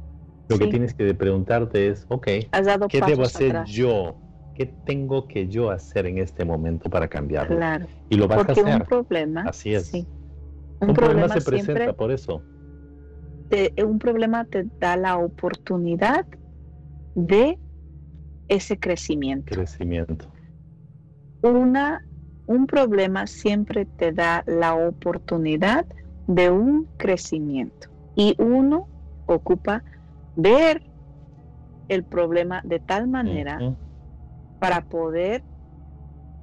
Lo 0.48 0.58
que 0.58 0.66
tienes 0.68 0.94
que 0.94 1.14
preguntarte 1.14 1.88
es, 1.88 2.06
ok, 2.08 2.24
¿qué 2.24 3.00
debo 3.06 3.24
hacer 3.24 3.64
yo? 3.66 4.20
¿qué 4.56 4.64
tengo 4.64 5.28
que 5.28 5.48
yo 5.48 5.70
hacer 5.70 6.06
en 6.06 6.18
este 6.18 6.44
momento 6.44 6.88
para 6.88 7.08
cambiarlo? 7.08 7.56
Claro. 7.56 7.86
Y 8.08 8.16
lo 8.16 8.26
vas 8.26 8.38
Porque 8.38 8.60
a 8.60 8.64
hacer. 8.64 8.74
un 8.80 8.86
problema. 8.86 9.42
Así 9.42 9.74
es. 9.74 9.90
sí. 9.90 10.08
Un, 10.80 10.94
problema, 10.94 11.28
se 11.28 11.40
presenta 11.42 11.92
por 11.92 12.10
eso. 12.10 12.42
te- 13.48 13.74
un 13.84 13.98
problema 13.98 14.44
te 14.46 14.66
da 14.80 14.96
la 14.96 15.18
oportunidad 15.18 16.26
de 17.14 17.58
ese 18.48 18.78
crecimiento. 18.78 19.54
Crecimiento. 19.54 20.32
Una, 21.42 22.02
un 22.46 22.66
problema 22.66 23.26
siempre 23.26 23.86
te 23.96 24.12
da 24.12 24.42
la 24.46 24.74
oportunidad 24.74 25.86
de 26.26 26.50
un 26.50 26.88
crecimiento 26.96 27.88
y 28.14 28.34
uno 28.38 28.88
ocupa 29.26 29.84
ver 30.36 30.82
el 31.88 32.04
problema 32.04 32.60
de 32.64 32.78
tal 32.78 33.08
manera 33.08 33.58
para 34.60 34.82
poder 34.88 35.42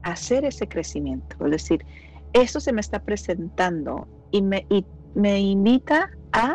hacer 0.04 0.46
ese 0.46 0.68
crecimiento. 0.68 1.46
Es 1.46 1.52
decir, 1.52 1.86
esto 2.34 2.60
se 2.60 2.74
me 2.74 2.82
está 2.82 3.00
presentando 3.00 4.08
y 4.32 4.42
me, 4.42 4.66
y 4.70 4.86
me 5.16 5.40
invita 5.40 6.10
a 6.32 6.54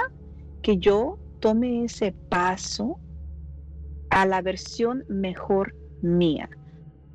que 0.63 0.79
yo 0.79 1.19
tome 1.41 1.85
ese 1.85 2.13
paso 2.29 2.99
a 4.11 4.27
la 4.27 4.43
versión 4.43 5.05
mejor 5.09 5.75
mía, 6.03 6.49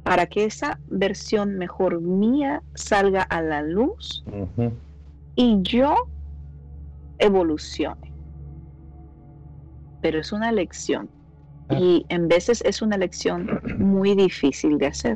para 0.04 0.28
que 0.28 0.46
esa 0.46 0.80
versión 0.88 1.58
mejor 1.58 2.02
mía 2.02 2.62
salga 2.76 3.24
a 3.24 3.42
la 3.42 3.62
luz 3.62 4.24
y 5.36 5.60
yo 5.62 5.96
evolucione. 7.20 8.13
Pero 10.04 10.20
es 10.20 10.32
una 10.32 10.52
lección 10.52 11.10
Claro. 11.68 11.84
y 11.84 12.06
en 12.10 12.28
veces 12.28 12.62
es 12.66 12.82
una 12.84 12.98
lección 12.98 13.60
muy 13.80 14.14
difícil 14.16 14.78
de 14.78 14.88
hacer. 14.88 15.16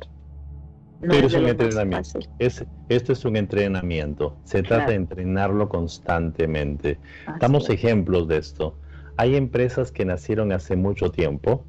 No 1.02 1.10
Pero 1.10 1.28
es 1.28 1.34
un 1.36 1.46
entrenamiento. 1.48 2.20
Es, 2.40 2.66
esto 2.90 3.14
es 3.14 3.24
un 3.26 3.36
entrenamiento. 3.36 4.36
Se 4.46 4.64
trata 4.64 4.76
Claro. 4.86 4.90
de 4.92 4.96
entrenarlo 4.96 5.70
constantemente. 5.70 6.98
Así 7.28 7.38
Damos 7.40 7.64
es. 7.66 7.70
ejemplos 7.76 8.28
de 8.28 8.38
esto. 8.38 8.80
Hay 9.18 9.36
empresas 9.36 9.92
que 9.92 10.06
nacieron 10.06 10.52
hace 10.52 10.76
mucho 10.76 11.12
tiempo 11.12 11.66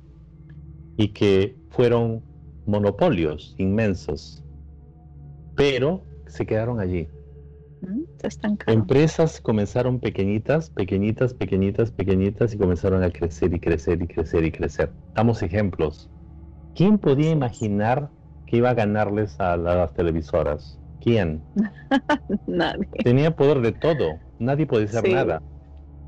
y 0.96 1.08
que 1.08 1.56
fueron 1.70 2.22
monopolios 2.66 3.54
inmensos, 3.58 4.42
pero 5.56 6.04
se 6.26 6.46
quedaron 6.46 6.78
allí. 6.80 7.08
Se 8.20 8.26
estancaron. 8.26 8.80
Empresas 8.82 9.40
comenzaron 9.40 10.00
pequeñitas, 10.00 10.70
pequeñitas, 10.70 11.34
pequeñitas, 11.34 11.90
pequeñitas 11.92 12.54
y 12.54 12.58
comenzaron 12.58 13.02
a 13.02 13.10
crecer 13.10 13.52
y 13.54 13.60
crecer 13.60 14.02
y 14.02 14.06
crecer 14.08 14.44
y 14.44 14.50
crecer. 14.52 14.90
Damos 15.14 15.42
ejemplos. 15.42 16.10
¿Quién 16.74 16.98
podía 16.98 17.30
imaginar 17.30 18.10
que 18.46 18.56
iba 18.58 18.70
a 18.70 18.74
ganarles 18.74 19.38
a 19.40 19.56
las 19.56 19.92
televisoras? 19.94 20.78
¿Quién? 21.00 21.42
Nadie. 22.46 22.86
Tenía 23.04 23.34
poder 23.34 23.60
de 23.60 23.72
todo. 23.72 24.18
Nadie 24.38 24.66
podía 24.66 24.86
hacer 24.86 25.04
Sí. 25.04 25.12
nada. 25.12 25.42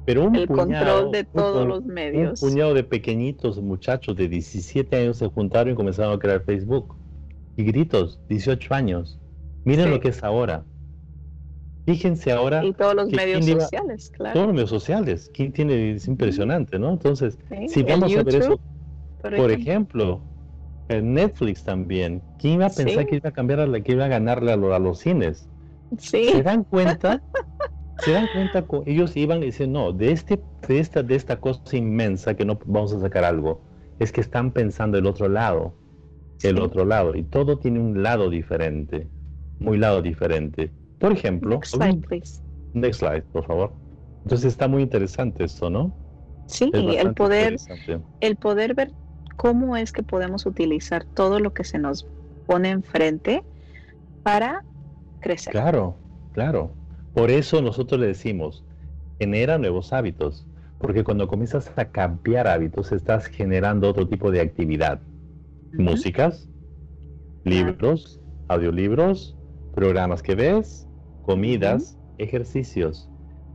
Pero 0.06 0.24
un 0.26 0.34
El 0.34 0.46
puñado, 0.48 0.66
control 1.02 1.12
de 1.12 1.20
un 1.20 1.26
todos 1.34 1.66
los 1.68 1.80
un 1.80 1.86
medios. 1.88 2.40
puñado 2.40 2.74
de 2.74 2.82
pequeñitos 2.84 3.60
muchachos 3.62 4.16
de 4.16 4.28
17 4.28 4.96
años 4.96 5.18
se 5.18 5.28
juntaron 5.28 5.74
y 5.74 5.76
comenzaron 5.76 6.14
a 6.14 6.18
crear 6.18 6.42
Facebook. 6.44 6.96
Y 7.56 7.64
gritos, 7.64 8.18
18 8.28 8.74
años. 8.74 9.20
Miren 9.64 9.86
Sí. 9.86 9.90
lo 9.90 10.00
que 10.00 10.08
es 10.08 10.24
ahora. 10.24 10.64
Fíjense 11.86 12.30
ahora 12.32 12.64
Y 12.64 12.72
todos 12.72 12.94
los 12.94 13.10
medios 13.10 13.46
iba- 13.48 13.60
sociales, 13.62 14.10
claro. 14.10 14.34
todos 14.34 14.46
los 14.46 14.54
medios 14.54 14.70
sociales. 14.70 15.30
¿Quién 15.32 15.52
tiene? 15.52 15.92
Es 15.92 16.06
impresionante, 16.08 16.78
¿no? 16.78 16.90
Entonces, 16.90 17.38
Sí, 17.48 17.68
si 17.68 17.82
vamos 17.82 18.14
a 18.16 18.22
ver 18.22 18.34
eso, 18.36 18.60
por 19.20 19.50
ejemplo, 19.50 20.24
en 20.88 21.14
Netflix 21.14 21.64
también, 21.64 22.24
¿quién 22.36 22.54
iba 22.54 22.66
a 22.66 22.70
pensar 22.70 23.04
Sí. 23.04 23.08
que 23.08 23.16
iba 23.16 23.28
a 23.30 23.32
cambiar 23.32 23.60
a 23.60 23.66
la 23.66 23.80
que 23.82 23.92
iba 23.92 24.04
a 24.04 24.08
ganarle 24.08 24.52
a, 24.52 24.56
lo- 24.56 24.74
a 24.74 24.78
los 24.78 24.98
cines? 25.00 25.48
Sí, 25.98 26.26
¿Se 26.30 26.42
dan 26.42 26.64
cuenta? 26.64 27.22
¿Se 27.96 28.12
dan 28.12 28.28
cuenta? 28.28 28.66
Ellos 28.86 29.16
iban 29.16 29.42
y 29.42 29.46
dicen, 29.46 29.72
no, 29.72 29.92
de, 29.92 30.12
este, 30.12 30.44
de, 30.68 30.78
esta, 30.80 31.02
de 31.02 31.16
esta 31.16 31.40
cosa 31.40 31.76
inmensa 31.76 32.34
que 32.34 32.44
no 32.44 32.58
vamos 32.66 32.92
a 32.94 33.00
sacar 33.00 33.24
algo, 33.24 33.64
es 33.98 34.12
que 34.12 34.20
están 34.22 34.52
pensando 34.52 34.98
el 34.98 35.06
otro 35.06 35.28
lado, 35.28 35.76
el 36.42 36.56
Sí. 36.56 36.62
otro 36.62 36.84
lado, 36.84 37.14
y 37.16 37.24
todo 37.24 37.58
tiene 37.58 37.80
un 37.80 38.02
lado 38.02 38.30
diferente, 38.30 39.10
muy 39.58 39.78
lado 39.78 40.02
diferente. 40.02 40.72
Por 41.00 41.12
ejemplo, 41.12 41.56
Next 41.56 41.74
slide, 41.74 42.06
please. 42.06 42.42
next 42.74 43.00
slide, 43.00 43.22
por 43.32 43.46
favor. 43.46 43.72
Entonces 44.22 44.52
está 44.52 44.68
muy 44.68 44.82
interesante 44.82 45.44
esto, 45.44 45.70
¿no? 45.70 45.92
Sí, 46.46 46.70
Es 46.74 47.04
el 47.04 47.14
poder, 47.14 47.56
el 48.20 48.36
poder 48.36 48.74
ver 48.74 48.92
cómo 49.36 49.76
es 49.76 49.92
que 49.92 50.02
podemos 50.02 50.44
utilizar 50.44 51.06
todo 51.14 51.40
lo 51.40 51.52
que 51.52 51.64
se 51.64 51.78
nos 51.78 52.06
pone 52.44 52.68
enfrente 52.68 53.42
para 54.22 54.62
crecer. 55.20 55.52
Claro, 55.52 55.96
claro. 56.32 56.74
Por 57.14 57.30
eso 57.30 57.62
nosotros 57.62 57.98
le 57.98 58.08
decimos, 58.08 58.62
genera 59.18 59.56
nuevos 59.56 59.94
hábitos, 59.94 60.46
porque 60.78 61.02
cuando 61.02 61.28
comienzas 61.28 61.72
a 61.76 61.86
cambiar 61.86 62.46
hábitos 62.46 62.92
estás 62.92 63.26
generando 63.26 63.88
otro 63.88 64.06
tipo 64.06 64.30
de 64.30 64.40
actividad. 64.42 65.00
Músicas, 65.72 66.48
libros, 67.44 68.20
audiolibros, 68.48 69.36
programas 69.72 70.22
que 70.22 70.34
ves, 70.34 70.89
comidas, 71.20 71.98
ejercicios. 72.18 73.10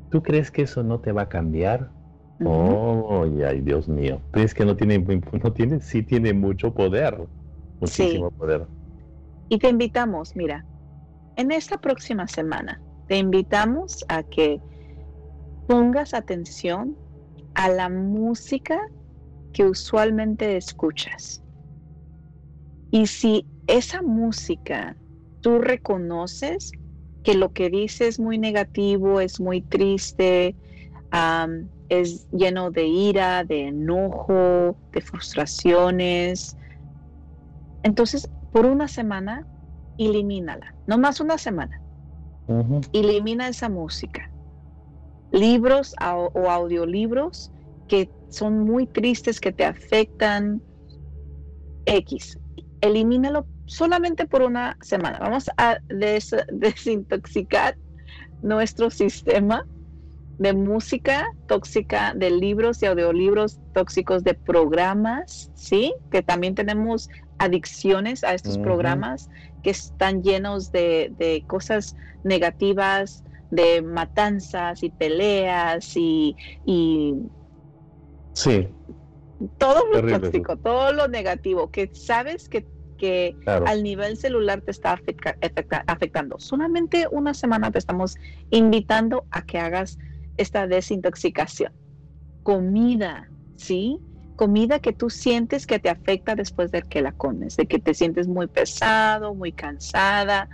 ¿Tú 0.09 0.21
crees 0.23 0.51
que 0.51 0.63
eso 0.63 0.83
no 0.83 0.99
te 0.99 1.11
va 1.11 1.23
a 1.23 1.29
cambiar? 1.29 1.93
Oh, 2.43 3.25
ay, 3.47 3.61
Dios 3.61 3.87
mío. 3.87 4.21
¿Crees 4.31 4.53
que 4.53 4.65
no 4.65 4.75
tiene, 4.75 4.99
no 4.99 5.53
tiene? 5.53 5.79
Sí 5.81 6.03
tiene 6.03 6.33
mucho 6.33 6.73
poder, 6.73 7.17
muchísimo 7.79 8.31
poder. 8.31 8.67
Y 9.49 9.59
te 9.59 9.69
invitamos, 9.69 10.35
mira, 10.35 10.65
en 11.35 11.51
esta 11.51 11.77
próxima 11.77 12.27
semana, 12.27 12.81
te 13.07 13.17
invitamos 13.17 14.03
a 14.07 14.23
que 14.23 14.61
pongas 15.65 16.13
atención 16.13 16.97
a 17.53 17.69
la 17.69 17.89
música 17.89 18.79
que 19.51 19.65
usualmente 19.65 20.57
escuchas. 20.57 21.43
Y 22.91 23.07
si 23.07 23.47
esa 23.67 24.01
música 24.01 24.97
tú 25.41 25.59
reconoces 25.59 26.71
que 27.26 27.34
lo 27.34 27.52
que 27.52 27.69
dice 27.72 28.07
es 28.07 28.19
muy 28.19 28.38
negativo, 28.38 29.19
es 29.19 29.39
muy 29.41 29.61
triste, 29.64 30.56
es 31.89 32.27
lleno 32.31 32.72
de 32.72 32.85
ira, 32.85 33.43
de 33.43 33.68
enojo, 33.68 34.77
de 34.91 35.02
frustraciones, 35.02 36.56
entonces 37.84 38.30
por 38.52 38.65
una 38.68 38.88
semana, 38.88 39.47
elimínala, 39.97 40.76
no 40.85 40.97
más 40.99 41.19
una 41.19 41.38
semana, 41.39 41.81
elimina 42.93 43.47
esa 43.47 43.69
música. 43.69 44.31
Libros 45.31 45.95
au- 45.99 46.31
o 46.34 46.49
audiolibros 46.52 47.52
que 47.88 48.11
son 48.30 48.60
muy 48.60 48.88
tristes, 48.88 49.39
que 49.39 49.52
te 49.52 49.65
afectan, 49.65 50.64
X, 51.85 52.39
elimínalo 52.81 53.47
solamente 53.65 54.27
por 54.27 54.41
una 54.43 54.77
semana. 54.81 55.19
Vamos 55.19 55.45
a 55.57 55.79
des- 55.89 56.35
desintoxicar 56.49 57.77
nuestro 58.41 58.89
sistema 58.91 59.63
de 60.37 60.53
música 60.53 61.25
tóxica, 61.45 62.13
de 62.15 62.29
libros 62.31 62.81
y 62.81 62.85
audiolibros 62.87 63.61
tóxicos, 63.71 64.23
de 64.23 64.33
programas, 64.35 65.51
¿sí? 65.53 65.93
Que 66.11 66.23
también 66.23 66.55
tenemos 66.55 67.09
adicciones 67.37 68.23
a 68.23 68.33
estos 68.33 68.57
programas 68.57 69.29
que 69.61 69.69
están 69.71 70.23
llenos 70.23 70.71
de, 70.71 71.09
de 71.11 71.43
cosas 71.47 71.95
negativas, 72.23 73.23
de 73.49 73.81
matanzas 73.81 74.83
y 74.83 74.89
peleas 74.91 75.91
y, 75.95 76.35
y 76.63 77.13
Sí, 78.33 78.67
todo 79.57 79.85
lo 79.85 80.01
Terrible, 80.01 80.19
tóxico, 80.19 80.57
todo 80.57 80.93
lo 80.93 81.07
negativo, 81.07 81.69
que 81.69 81.89
sabes 81.93 82.47
que, 82.49 82.65
que 83.06 83.36
claro. 83.44 83.65
al 83.68 83.84
nivel 83.84 84.18
celular 84.18 84.61
te 84.61 84.72
está 84.72 84.94
afecta- 84.94 85.38
afecta- 85.41 85.84
afectando. 85.86 86.38
Solamente 86.40 87.07
una 87.11 87.34
semana 87.34 87.72
te 87.72 87.80
estamos 87.80 88.15
invitando 88.49 89.26
a 89.30 89.41
que 89.44 89.60
hagas 89.60 89.98
esta 90.38 90.68
desintoxicación. 90.68 91.72
Comida, 92.44 93.30
¿sí? 93.56 93.99
Comida 94.36 94.80
que 94.80 94.91
tú 94.94 95.10
sientes 95.10 95.65
que 95.65 95.80
te 95.80 95.90
afecta 95.90 96.36
después 96.36 96.72
de 96.72 96.82
que 96.82 97.02
la 97.02 97.11
comes, 97.11 97.56
de 97.56 97.68
que 97.68 97.80
te 97.80 97.94
sientes 97.94 98.27
muy 98.27 98.48
pesado, 98.48 99.34
muy 99.34 99.52
cansada, 99.53 100.49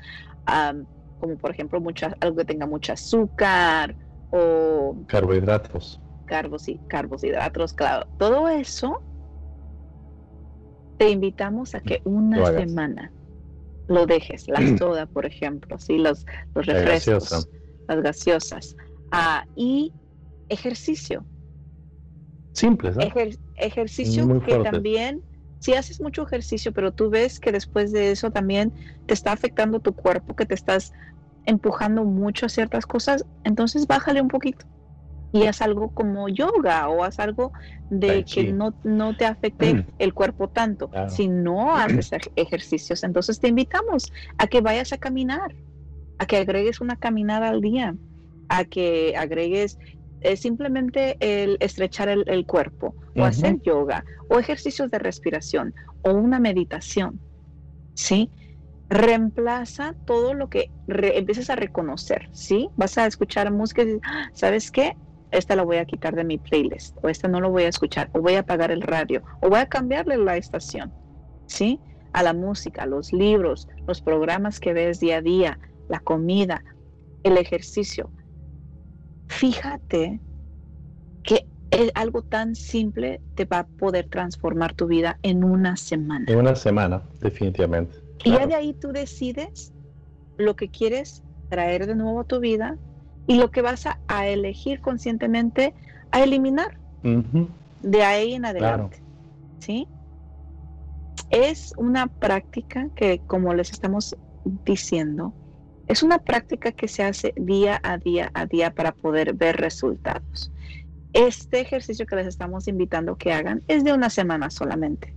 como 1.19 1.37
por 1.37 1.51
ejemplo 1.51 1.79
mucha, 1.79 2.15
algo 2.19 2.35
que 2.37 2.45
tenga 2.45 2.67
mucho 2.67 2.93
azúcar 2.93 3.95
o 4.29 4.95
Carbohidratos. 5.07 5.99
carbos 6.25 6.65
carbohidratos, 6.87 7.73
claro. 7.73 8.07
Todo 8.17 8.47
eso 8.49 9.01
te 11.01 11.09
invitamos 11.09 11.75
a 11.75 11.81
que 11.81 12.01
una 12.05 12.37
Lo 12.37 12.45
semana 12.45 13.13
lo 13.87 14.05
dejes, 14.07 14.47
la 14.47 14.61
soda, 14.67 15.07
por 15.07 15.25
ejemplo, 15.25 15.79
sí, 15.79 15.97
los, 15.97 16.25
refrescos, 16.67 17.23
gaseosa. 17.25 17.49
las 17.87 18.01
gaseosas, 18.01 18.77
Ah, 19.11 19.45
y 19.55 19.93
ejercicio, 20.49 21.27
Simples, 22.53 22.95
¿no? 22.95 23.03
Ejer- 23.03 23.39
ejercicio 23.55 24.27
Muy 24.27 24.39
que 24.41 24.53
fuerte. 24.53 24.69
también 24.69 25.23
Si 25.59 25.73
haces 25.75 26.01
mucho 26.01 26.23
ejercicio, 26.23 26.71
pero 26.73 26.91
tú 26.91 27.09
ves 27.11 27.39
que 27.39 27.51
después 27.51 27.91
de 27.91 28.11
eso 28.11 28.31
también 28.31 28.73
te 29.05 29.13
está 29.13 29.31
afectando 29.31 29.79
tu 29.79 29.93
cuerpo, 29.93 30.33
que 30.35 30.45
te 30.47 30.55
estás 30.55 30.91
empujando 31.45 32.03
mucho 32.05 32.47
a 32.47 32.49
ciertas 32.49 32.85
cosas, 32.87 33.25
entonces 33.43 33.85
bájale 33.87 34.21
un 34.21 34.27
poquito 34.29 34.65
y 35.33 35.43
haz 35.45 35.61
algo 35.61 35.89
como 35.89 36.27
yoga 36.29 36.89
o 36.89 37.03
haz 37.03 37.19
algo 37.19 37.51
de 37.89 38.23
que 38.25 38.51
no, 38.51 38.73
no 38.83 39.15
te 39.15 39.25
afecte 39.25 39.85
el 39.99 40.13
cuerpo 40.13 40.49
tanto. 40.49 40.89
Si 41.07 41.27
no 41.27 41.75
haces 41.75 42.11
ejercicios, 42.35 43.03
entonces 43.03 43.39
te 43.39 43.47
invitamos 43.47 44.11
a 44.37 44.47
que 44.47 44.61
vayas 44.61 44.93
a 44.93 44.97
caminar, 44.97 45.55
a 46.17 46.25
que 46.25 46.37
agregues 46.37 46.81
una 46.81 46.97
caminada 46.97 47.49
al 47.49 47.61
día, 47.61 47.95
a 48.49 48.65
que 48.65 49.15
agregues 49.17 49.79
eh, 50.21 50.35
simplemente 50.35 51.17
el 51.19 51.57
estrechar 51.61 52.09
el, 52.09 52.45
cuerpo 52.45 52.93
o 53.15 53.23
hacer 53.23 53.61
yoga 53.61 54.03
o 54.29 54.37
ejercicios 54.39 54.91
de 54.91 54.99
respiración 54.99 55.73
o 56.03 56.11
una 56.11 56.39
meditación. 56.39 57.19
¿Sí? 57.93 58.29
reemplaza 58.91 59.95
todo 60.05 60.33
lo 60.33 60.49
que 60.49 60.69
empieces 60.87 61.49
a 61.49 61.55
reconocer, 61.55 62.27
¿sí? 62.33 62.69
Vas 62.75 62.97
a 62.97 63.07
escuchar 63.07 63.49
música 63.49 63.83
y 63.83 63.85
dices, 63.85 64.01
ah, 64.03 64.29
¿sabes 64.33 64.69
qué? 64.69 64.97
Esta 65.31 65.55
la 65.55 65.63
voy 65.63 65.77
a 65.77 65.85
quitar 65.85 66.15
de 66.15 66.23
mi 66.23 66.37
playlist, 66.37 66.97
o 67.01 67.07
esta 67.07 67.27
no 67.27 67.39
lo 67.39 67.49
voy 67.49 67.63
a 67.63 67.69
escuchar, 67.69 68.09
o 68.13 68.21
voy 68.21 68.35
a 68.35 68.39
apagar 68.39 68.69
el 68.71 68.81
radio, 68.81 69.23
o 69.41 69.49
voy 69.49 69.59
a 69.59 69.65
cambiarle 69.65 70.17
la 70.17 70.35
estación, 70.37 70.93
¿sí? 71.47 71.79
A 72.11 72.21
la 72.21 72.33
música, 72.33 72.85
los 72.85 73.13
libros, 73.13 73.67
los 73.87 74.01
programas 74.01 74.59
que 74.59 74.73
ves 74.73 74.99
día 74.99 75.17
a 75.17 75.21
día, 75.21 75.59
la 75.87 75.99
comida, 75.99 76.63
el 77.23 77.37
ejercicio. 77.37 78.11
Fíjate 79.29 80.19
que 81.23 81.47
algo 81.95 82.21
tan 82.21 82.53
simple 82.53 83.21
te 83.35 83.45
va 83.45 83.59
a 83.59 83.67
poder 83.67 84.09
transformar 84.09 84.73
tu 84.73 84.87
vida 84.87 85.17
en 85.23 85.45
una 85.45 85.77
semana. 85.77 86.25
En 86.27 86.39
una 86.39 86.55
semana, 86.55 87.01
definitivamente. 87.21 87.97
Y 88.25 88.31
ya 88.31 88.45
de 88.45 88.55
ahí 88.55 88.73
tú 88.73 88.91
decides 88.91 89.73
lo 90.37 90.55
que 90.55 90.69
quieres 90.69 91.23
traer 91.49 91.87
de 91.87 91.95
nuevo 91.95 92.19
a 92.19 92.23
tu 92.25 92.39
vida 92.39 92.77
y 93.27 93.35
lo 93.35 93.51
que 93.51 93.61
vas 93.61 93.85
a, 93.85 94.27
elegir 94.27 94.81
conscientemente 94.81 95.73
a 96.11 96.21
eliminar 96.21 96.77
de 97.81 98.03
ahí 98.03 98.33
en 98.33 98.45
adelante. 98.45 99.01
¿Sí? 99.59 99.87
Es 101.29 101.73
una 101.77 102.07
práctica 102.07 102.89
que, 102.95 103.21
como 103.27 103.53
les 103.53 103.71
estamos 103.71 104.17
diciendo, 104.65 105.33
es 105.87 106.03
una 106.03 106.19
práctica 106.19 106.71
que 106.71 106.87
se 106.87 107.03
hace 107.03 107.33
día 107.35 107.79
a 107.83 107.97
día 107.97 108.31
a 108.33 108.45
día 108.45 108.73
para 108.73 108.91
poder 108.91 109.33
ver 109.33 109.57
resultados. 109.57 110.51
Este 111.13 111.59
ejercicio 111.59 112.05
que 112.05 112.15
les 112.15 112.27
estamos 112.27 112.67
invitando 112.67 113.17
que 113.17 113.33
hagan 113.33 113.61
es 113.67 113.83
de 113.83 113.93
una 113.93 114.09
semana 114.09 114.49
solamente. 114.49 115.13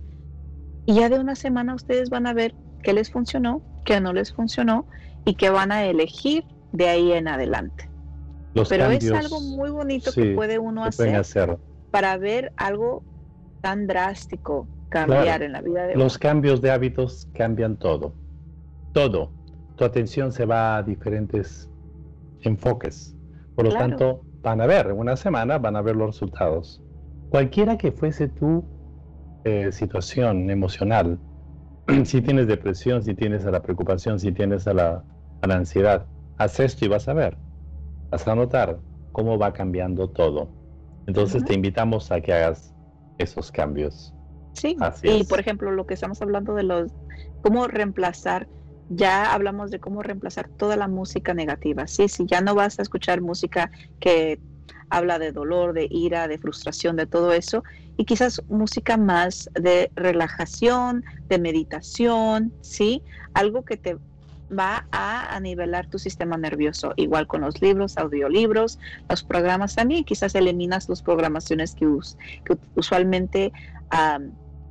Y 0.85 0.95
ya 0.95 1.09
de 1.09 1.19
una 1.19 1.35
semana 1.35 1.75
ustedes 1.75 2.09
van 2.09 2.27
a 2.27 2.33
ver 2.33 2.53
qué 2.83 2.93
les 2.93 3.09
funcionó, 3.09 3.61
qué 3.85 4.01
no 4.01 4.13
les 4.13 4.33
funcionó 4.33 4.85
y 5.23 5.35
qué 5.35 5.49
van 5.49 5.71
a 5.71 5.85
elegir 5.85 6.43
de 6.73 6.89
ahí 6.89 7.11
en 7.13 7.27
adelante. 7.27 7.89
Pero 8.69 8.89
es 8.89 9.11
algo 9.11 9.41
muy 9.41 9.69
bonito 9.69 10.11
que 10.11 10.33
puede 10.33 10.57
uno 10.59 10.85
hacer, 10.85 11.57
para 11.91 12.17
ver 12.17 12.53
algo 12.57 13.03
tan 13.61 13.87
drástico 13.87 14.67
cambiar 14.89 15.43
en 15.43 15.51
la 15.51 15.61
vida 15.61 15.87
de 15.87 15.95
Los 15.95 16.17
cambios 16.17 16.61
de 16.61 16.71
hábitos 16.71 17.27
cambian 17.33 17.77
todo. 17.77 18.13
Todo. 18.93 19.31
Tu 19.75 19.83
atención 19.83 20.31
se 20.31 20.45
va 20.45 20.77
a 20.77 20.83
diferentes 20.83 21.69
enfoques. 22.41 23.15
Por 23.55 23.65
lo 23.65 23.73
tanto, 23.73 24.21
van 24.41 24.61
a 24.61 24.67
ver, 24.67 24.87
en 24.87 24.97
una 24.97 25.17
semana 25.17 25.57
van 25.57 25.75
a 25.75 25.81
ver 25.81 25.95
los 25.95 26.07
resultados. 26.07 26.81
Cualquiera 27.29 27.77
que 27.77 27.91
fuese 27.91 28.27
tu 28.27 28.63
eh, 29.43 29.71
situación 29.71 30.49
emocional, 30.49 31.19
si 32.05 32.21
tienes 32.21 32.47
depresión, 32.47 33.03
si 33.03 33.13
tienes 33.13 33.45
a 33.45 33.51
la 33.51 33.61
preocupación, 33.61 34.19
si 34.19 34.31
tienes 34.31 34.67
a 34.67 34.73
la, 34.73 35.03
ansiedad, 35.41 36.05
haz 36.37 36.59
esto 36.59 36.85
y 36.85 36.87
vas 36.87 37.07
a 37.07 37.13
ver. 37.13 37.37
Vas 38.15 38.25
a 38.29 38.33
notar 38.33 38.79
cómo 39.11 39.37
va 39.37 39.51
cambiando 39.51 40.07
todo. 40.07 40.47
Entonces 41.05 41.43
te 41.43 41.53
invitamos 41.53 42.13
a 42.13 42.21
que 42.21 42.31
hagas 42.31 42.73
esos 43.17 43.51
cambios. 43.51 44.13
Sí, 44.53 44.77
y 45.03 45.25
por 45.25 45.41
ejemplo, 45.41 45.69
lo 45.69 45.85
que 45.85 45.95
estamos 45.95 46.21
hablando 46.21 46.53
de 46.53 46.63
los, 46.63 46.93
cómo 47.41 47.67
reemplazar, 47.67 48.47
ya 48.87 49.33
hablamos 49.33 49.69
de 49.69 49.81
cómo 49.81 50.01
reemplazar 50.01 50.47
toda 50.47 50.77
la 50.77 50.87
música 50.87 51.33
negativa. 51.33 51.87
Sí, 51.87 52.07
sí, 52.07 52.23
ya 52.25 52.39
no 52.39 52.55
vas 52.55 52.79
a 52.79 52.83
escuchar 52.83 53.19
música 53.19 53.69
que 53.99 54.39
habla 54.89 55.19
de 55.19 55.33
dolor, 55.33 55.73
de 55.73 55.89
ira, 55.91 56.29
de 56.29 56.37
frustración, 56.37 56.95
de 56.95 57.07
todo 57.07 57.33
eso, 57.33 57.65
y 57.97 58.05
quizás 58.05 58.41
música 58.47 58.95
más 58.95 59.49
de 59.55 59.91
relajación, 59.97 61.03
de 61.27 61.37
meditación, 61.37 62.53
¿sí? 62.61 63.03
Algo 63.33 63.65
que 63.65 63.75
te 63.75 63.97
va 64.51 64.87
a, 64.91 65.39
nivelar 65.39 65.87
tu 65.87 65.99
sistema 65.99 66.37
nervioso, 66.37 66.93
igual 66.95 67.27
con 67.27 67.41
los 67.41 67.61
libros, 67.61 67.97
audiolibros, 67.97 68.79
los 69.09 69.23
programas 69.23 69.75
también, 69.75 70.03
quizás 70.03 70.35
eliminas 70.35 70.89
las 70.89 71.01
programaciones 71.01 71.75
que, 71.75 71.85
que 72.45 72.57
usualmente 72.75 73.51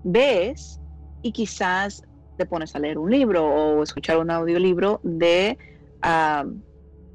ves 0.03 0.81
y 1.23 1.33
quizás 1.33 2.05
te 2.37 2.47
pones 2.47 2.75
a 2.75 2.79
leer 2.79 2.99
un 2.99 3.11
libro 3.11 3.47
o 3.47 3.83
escuchar 3.83 4.19
un 4.19 4.31
audiolibro 4.31 5.01
de 5.03 5.59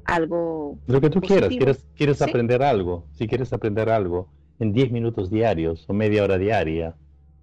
algo. 0.04 0.78
Lo 0.86 1.00
que 1.00 1.10
tú 1.10 1.20
quieras, 1.20 1.48
quieres, 1.48 1.86
quieres 1.94 2.22
aprender 2.22 2.62
algo, 2.62 3.06
si 3.12 3.26
quieres 3.26 3.52
aprender 3.52 3.90
algo 3.90 4.28
en 4.58 4.72
10 4.72 4.92
minutos 4.92 5.30
diarios 5.30 5.84
o 5.88 5.92
media 5.92 6.24
hora 6.24 6.38
diaria, 6.38 6.94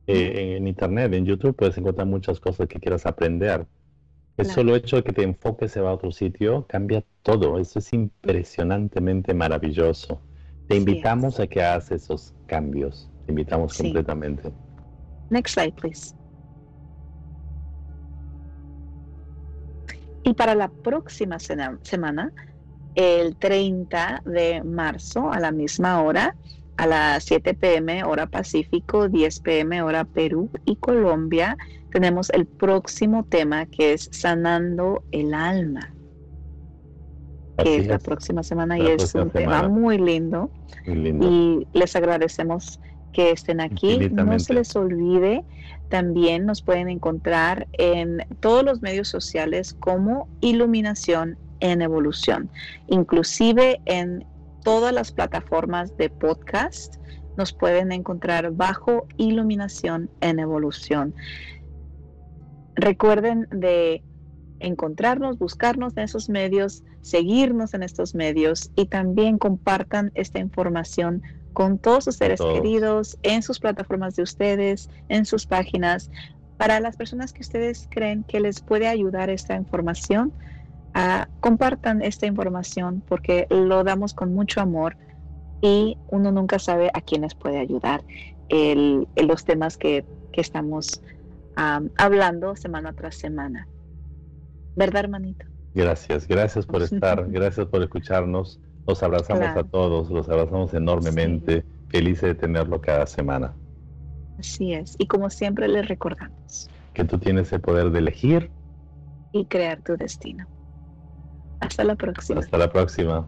eh, 0.08 0.56
en, 0.56 0.68
Internet, 0.68 1.14
en 1.14 1.26
YouTube, 1.26 1.54
puedes 1.54 1.78
encontrar 1.78 2.08
muchas 2.08 2.40
cosas 2.40 2.68
que 2.70 2.80
quieras 2.80 3.06
aprender. 3.06 3.66
El 4.38 4.46
solo 4.46 4.76
hecho 4.76 4.98
de 4.98 5.04
que 5.04 5.14
te 5.14 5.24
enfoques 5.24 5.76
a 5.78 5.84
otro 5.92 6.12
sitio 6.12 6.66
cambia 6.68 7.04
todo. 7.24 7.58
Eso 7.58 7.80
es 7.80 7.92
impresionantemente 7.92 9.34
maravilloso. 9.34 10.22
Te 10.68 10.76
invitamos 10.76 11.40
a 11.40 11.48
que 11.48 11.64
hagas 11.64 11.92
esos 11.92 12.36
cambios. 12.46 13.10
Te 13.26 13.32
invitamos 13.32 13.76
completamente. 13.76 14.52
Next 15.32 15.56
slide, 15.56 15.74
please. 15.74 16.14
Y 20.24 20.34
para 20.34 20.54
la 20.54 20.68
próxima 20.68 21.40
semana, 21.40 22.32
el 22.94 23.36
30 23.38 24.22
de 24.26 24.62
marzo 24.64 25.32
a 25.32 25.40
la 25.40 25.52
misma 25.52 26.04
hora, 26.04 26.36
a 26.78 26.88
las 26.88 27.24
7 27.26 27.54
pm 27.56 28.04
hora 28.04 28.28
Pacífico, 28.28 29.10
10 29.10 29.40
pm 29.42 29.82
hora 29.82 30.06
Perú 30.06 30.50
y 30.66 30.76
Colombia, 30.78 31.58
tenemos 31.92 32.30
el 32.30 32.46
próximo 32.46 33.26
tema 33.26 33.66
que 33.66 33.94
es 33.94 34.10
Sanando 34.12 35.04
el 35.12 35.34
Alma. 35.34 35.94
que 37.58 37.78
es, 37.78 37.88
la 37.88 37.98
próxima 37.98 38.44
semana 38.44 38.78
y 38.78 38.86
es 38.86 39.16
un 39.16 39.32
tema 39.32 39.68
muy 39.68 39.98
lindo, 39.98 40.52
Y 40.86 41.68
les 41.74 41.96
agradecemos 41.96 42.80
que 43.14 43.32
estén 43.32 43.60
aquí. 43.60 44.10
No 44.12 44.38
se 44.38 44.54
les 44.54 44.76
olvide, 44.76 45.44
también 45.90 46.46
nos 46.46 46.62
pueden 46.62 46.88
encontrar 46.88 47.68
en 47.74 48.24
todos 48.42 48.64
los 48.64 48.82
medios 48.84 49.08
sociales 49.08 49.74
como 49.74 50.28
Iluminación 50.42 51.36
en 51.60 51.82
Evolución, 51.82 52.50
inclusive 52.88 53.82
en 53.86 54.24
todas 54.68 54.92
las 54.92 55.14
plataformas 55.14 55.96
de 55.96 56.10
podcast 56.10 56.98
nos 57.38 57.54
pueden 57.54 57.94
encontrar 57.94 58.52
bajo 58.52 59.08
Iluminación 59.16 60.10
en 60.20 60.40
Evolución. 60.40 61.16
Recuerden 62.76 63.48
de 63.50 64.04
encontrarnos, 64.60 65.40
buscarnos 65.40 65.96
en 65.96 66.04
esos 66.04 66.28
medios, 66.28 66.84
seguirnos 67.00 67.74
en 67.76 67.82
estos 67.82 68.14
medios 68.14 68.70
y 68.76 68.88
también 68.88 69.38
compartan 69.38 70.12
esta 70.16 70.40
información 70.40 71.24
con 71.54 71.80
todos 71.80 72.04
sus 72.04 72.18
seres 72.18 72.42
queridos, 72.42 73.18
en 73.24 73.44
sus 73.44 73.62
plataformas 73.62 74.18
de 74.18 74.24
ustedes, 74.24 74.90
en 75.08 75.24
sus 75.24 75.46
páginas, 75.46 76.12
para 76.58 76.82
las 76.82 76.98
personas 76.98 77.32
que 77.32 77.40
ustedes 77.40 77.88
creen 77.90 78.26
que 78.26 78.42
les 78.42 78.60
puede 78.60 78.90
ayudar 78.90 79.30
esta 79.30 79.56
información 79.56 80.34
compartan 81.40 82.02
esta 82.02 82.26
información 82.26 83.04
porque 83.08 83.48
lo 83.50 83.84
damos 83.84 84.14
con 84.14 84.34
mucho 84.34 84.62
amor 84.62 84.98
y 85.62 85.98
uno 86.10 86.32
nunca 86.32 86.60
sabe 86.60 86.90
a 86.94 87.02
quiénes 87.02 87.36
puede 87.36 87.60
ayudar 87.60 88.04
en 88.50 89.08
los 89.16 89.46
temas 89.46 89.78
que, 89.78 90.06
estamos 90.34 91.02
hablando 91.56 92.56
semana 92.56 92.94
tras 92.94 93.16
semana. 93.16 93.68
¿Verdad, 94.76 95.06
hermanito? 95.06 95.48
Gracias, 95.74 96.28
gracias 96.28 96.68
por 96.68 96.84
estar, 96.84 97.28
gracias 97.32 97.66
por 97.66 97.82
escucharnos. 97.82 98.60
Los 98.86 99.02
abrazamos 99.02 99.58
a 99.58 99.64
todos, 99.64 100.12
los 100.12 100.30
abrazamos 100.30 100.76
enormemente. 100.76 101.66
Felices 101.90 102.22
de 102.22 102.36
tenerlo 102.36 102.80
cada 102.80 103.08
semana. 103.08 103.56
Así 104.38 104.74
es. 104.74 104.96
Y 105.00 105.08
como 105.08 105.32
siempre 105.32 105.68
les 105.68 105.88
recordamos. 105.88 106.70
Que 106.94 107.04
tú 107.04 107.18
tienes 107.18 107.52
el 107.52 107.62
poder 107.62 107.90
de 107.90 107.98
elegir. 107.98 108.52
Y 109.32 109.46
crear 109.46 109.82
tu 109.82 109.98
destino. 109.98 110.46
Hasta 111.60 111.84
la 111.84 111.96
próxima. 111.96 112.40
Hasta 112.40 112.58
la 112.58 112.72
próxima. 112.72 113.28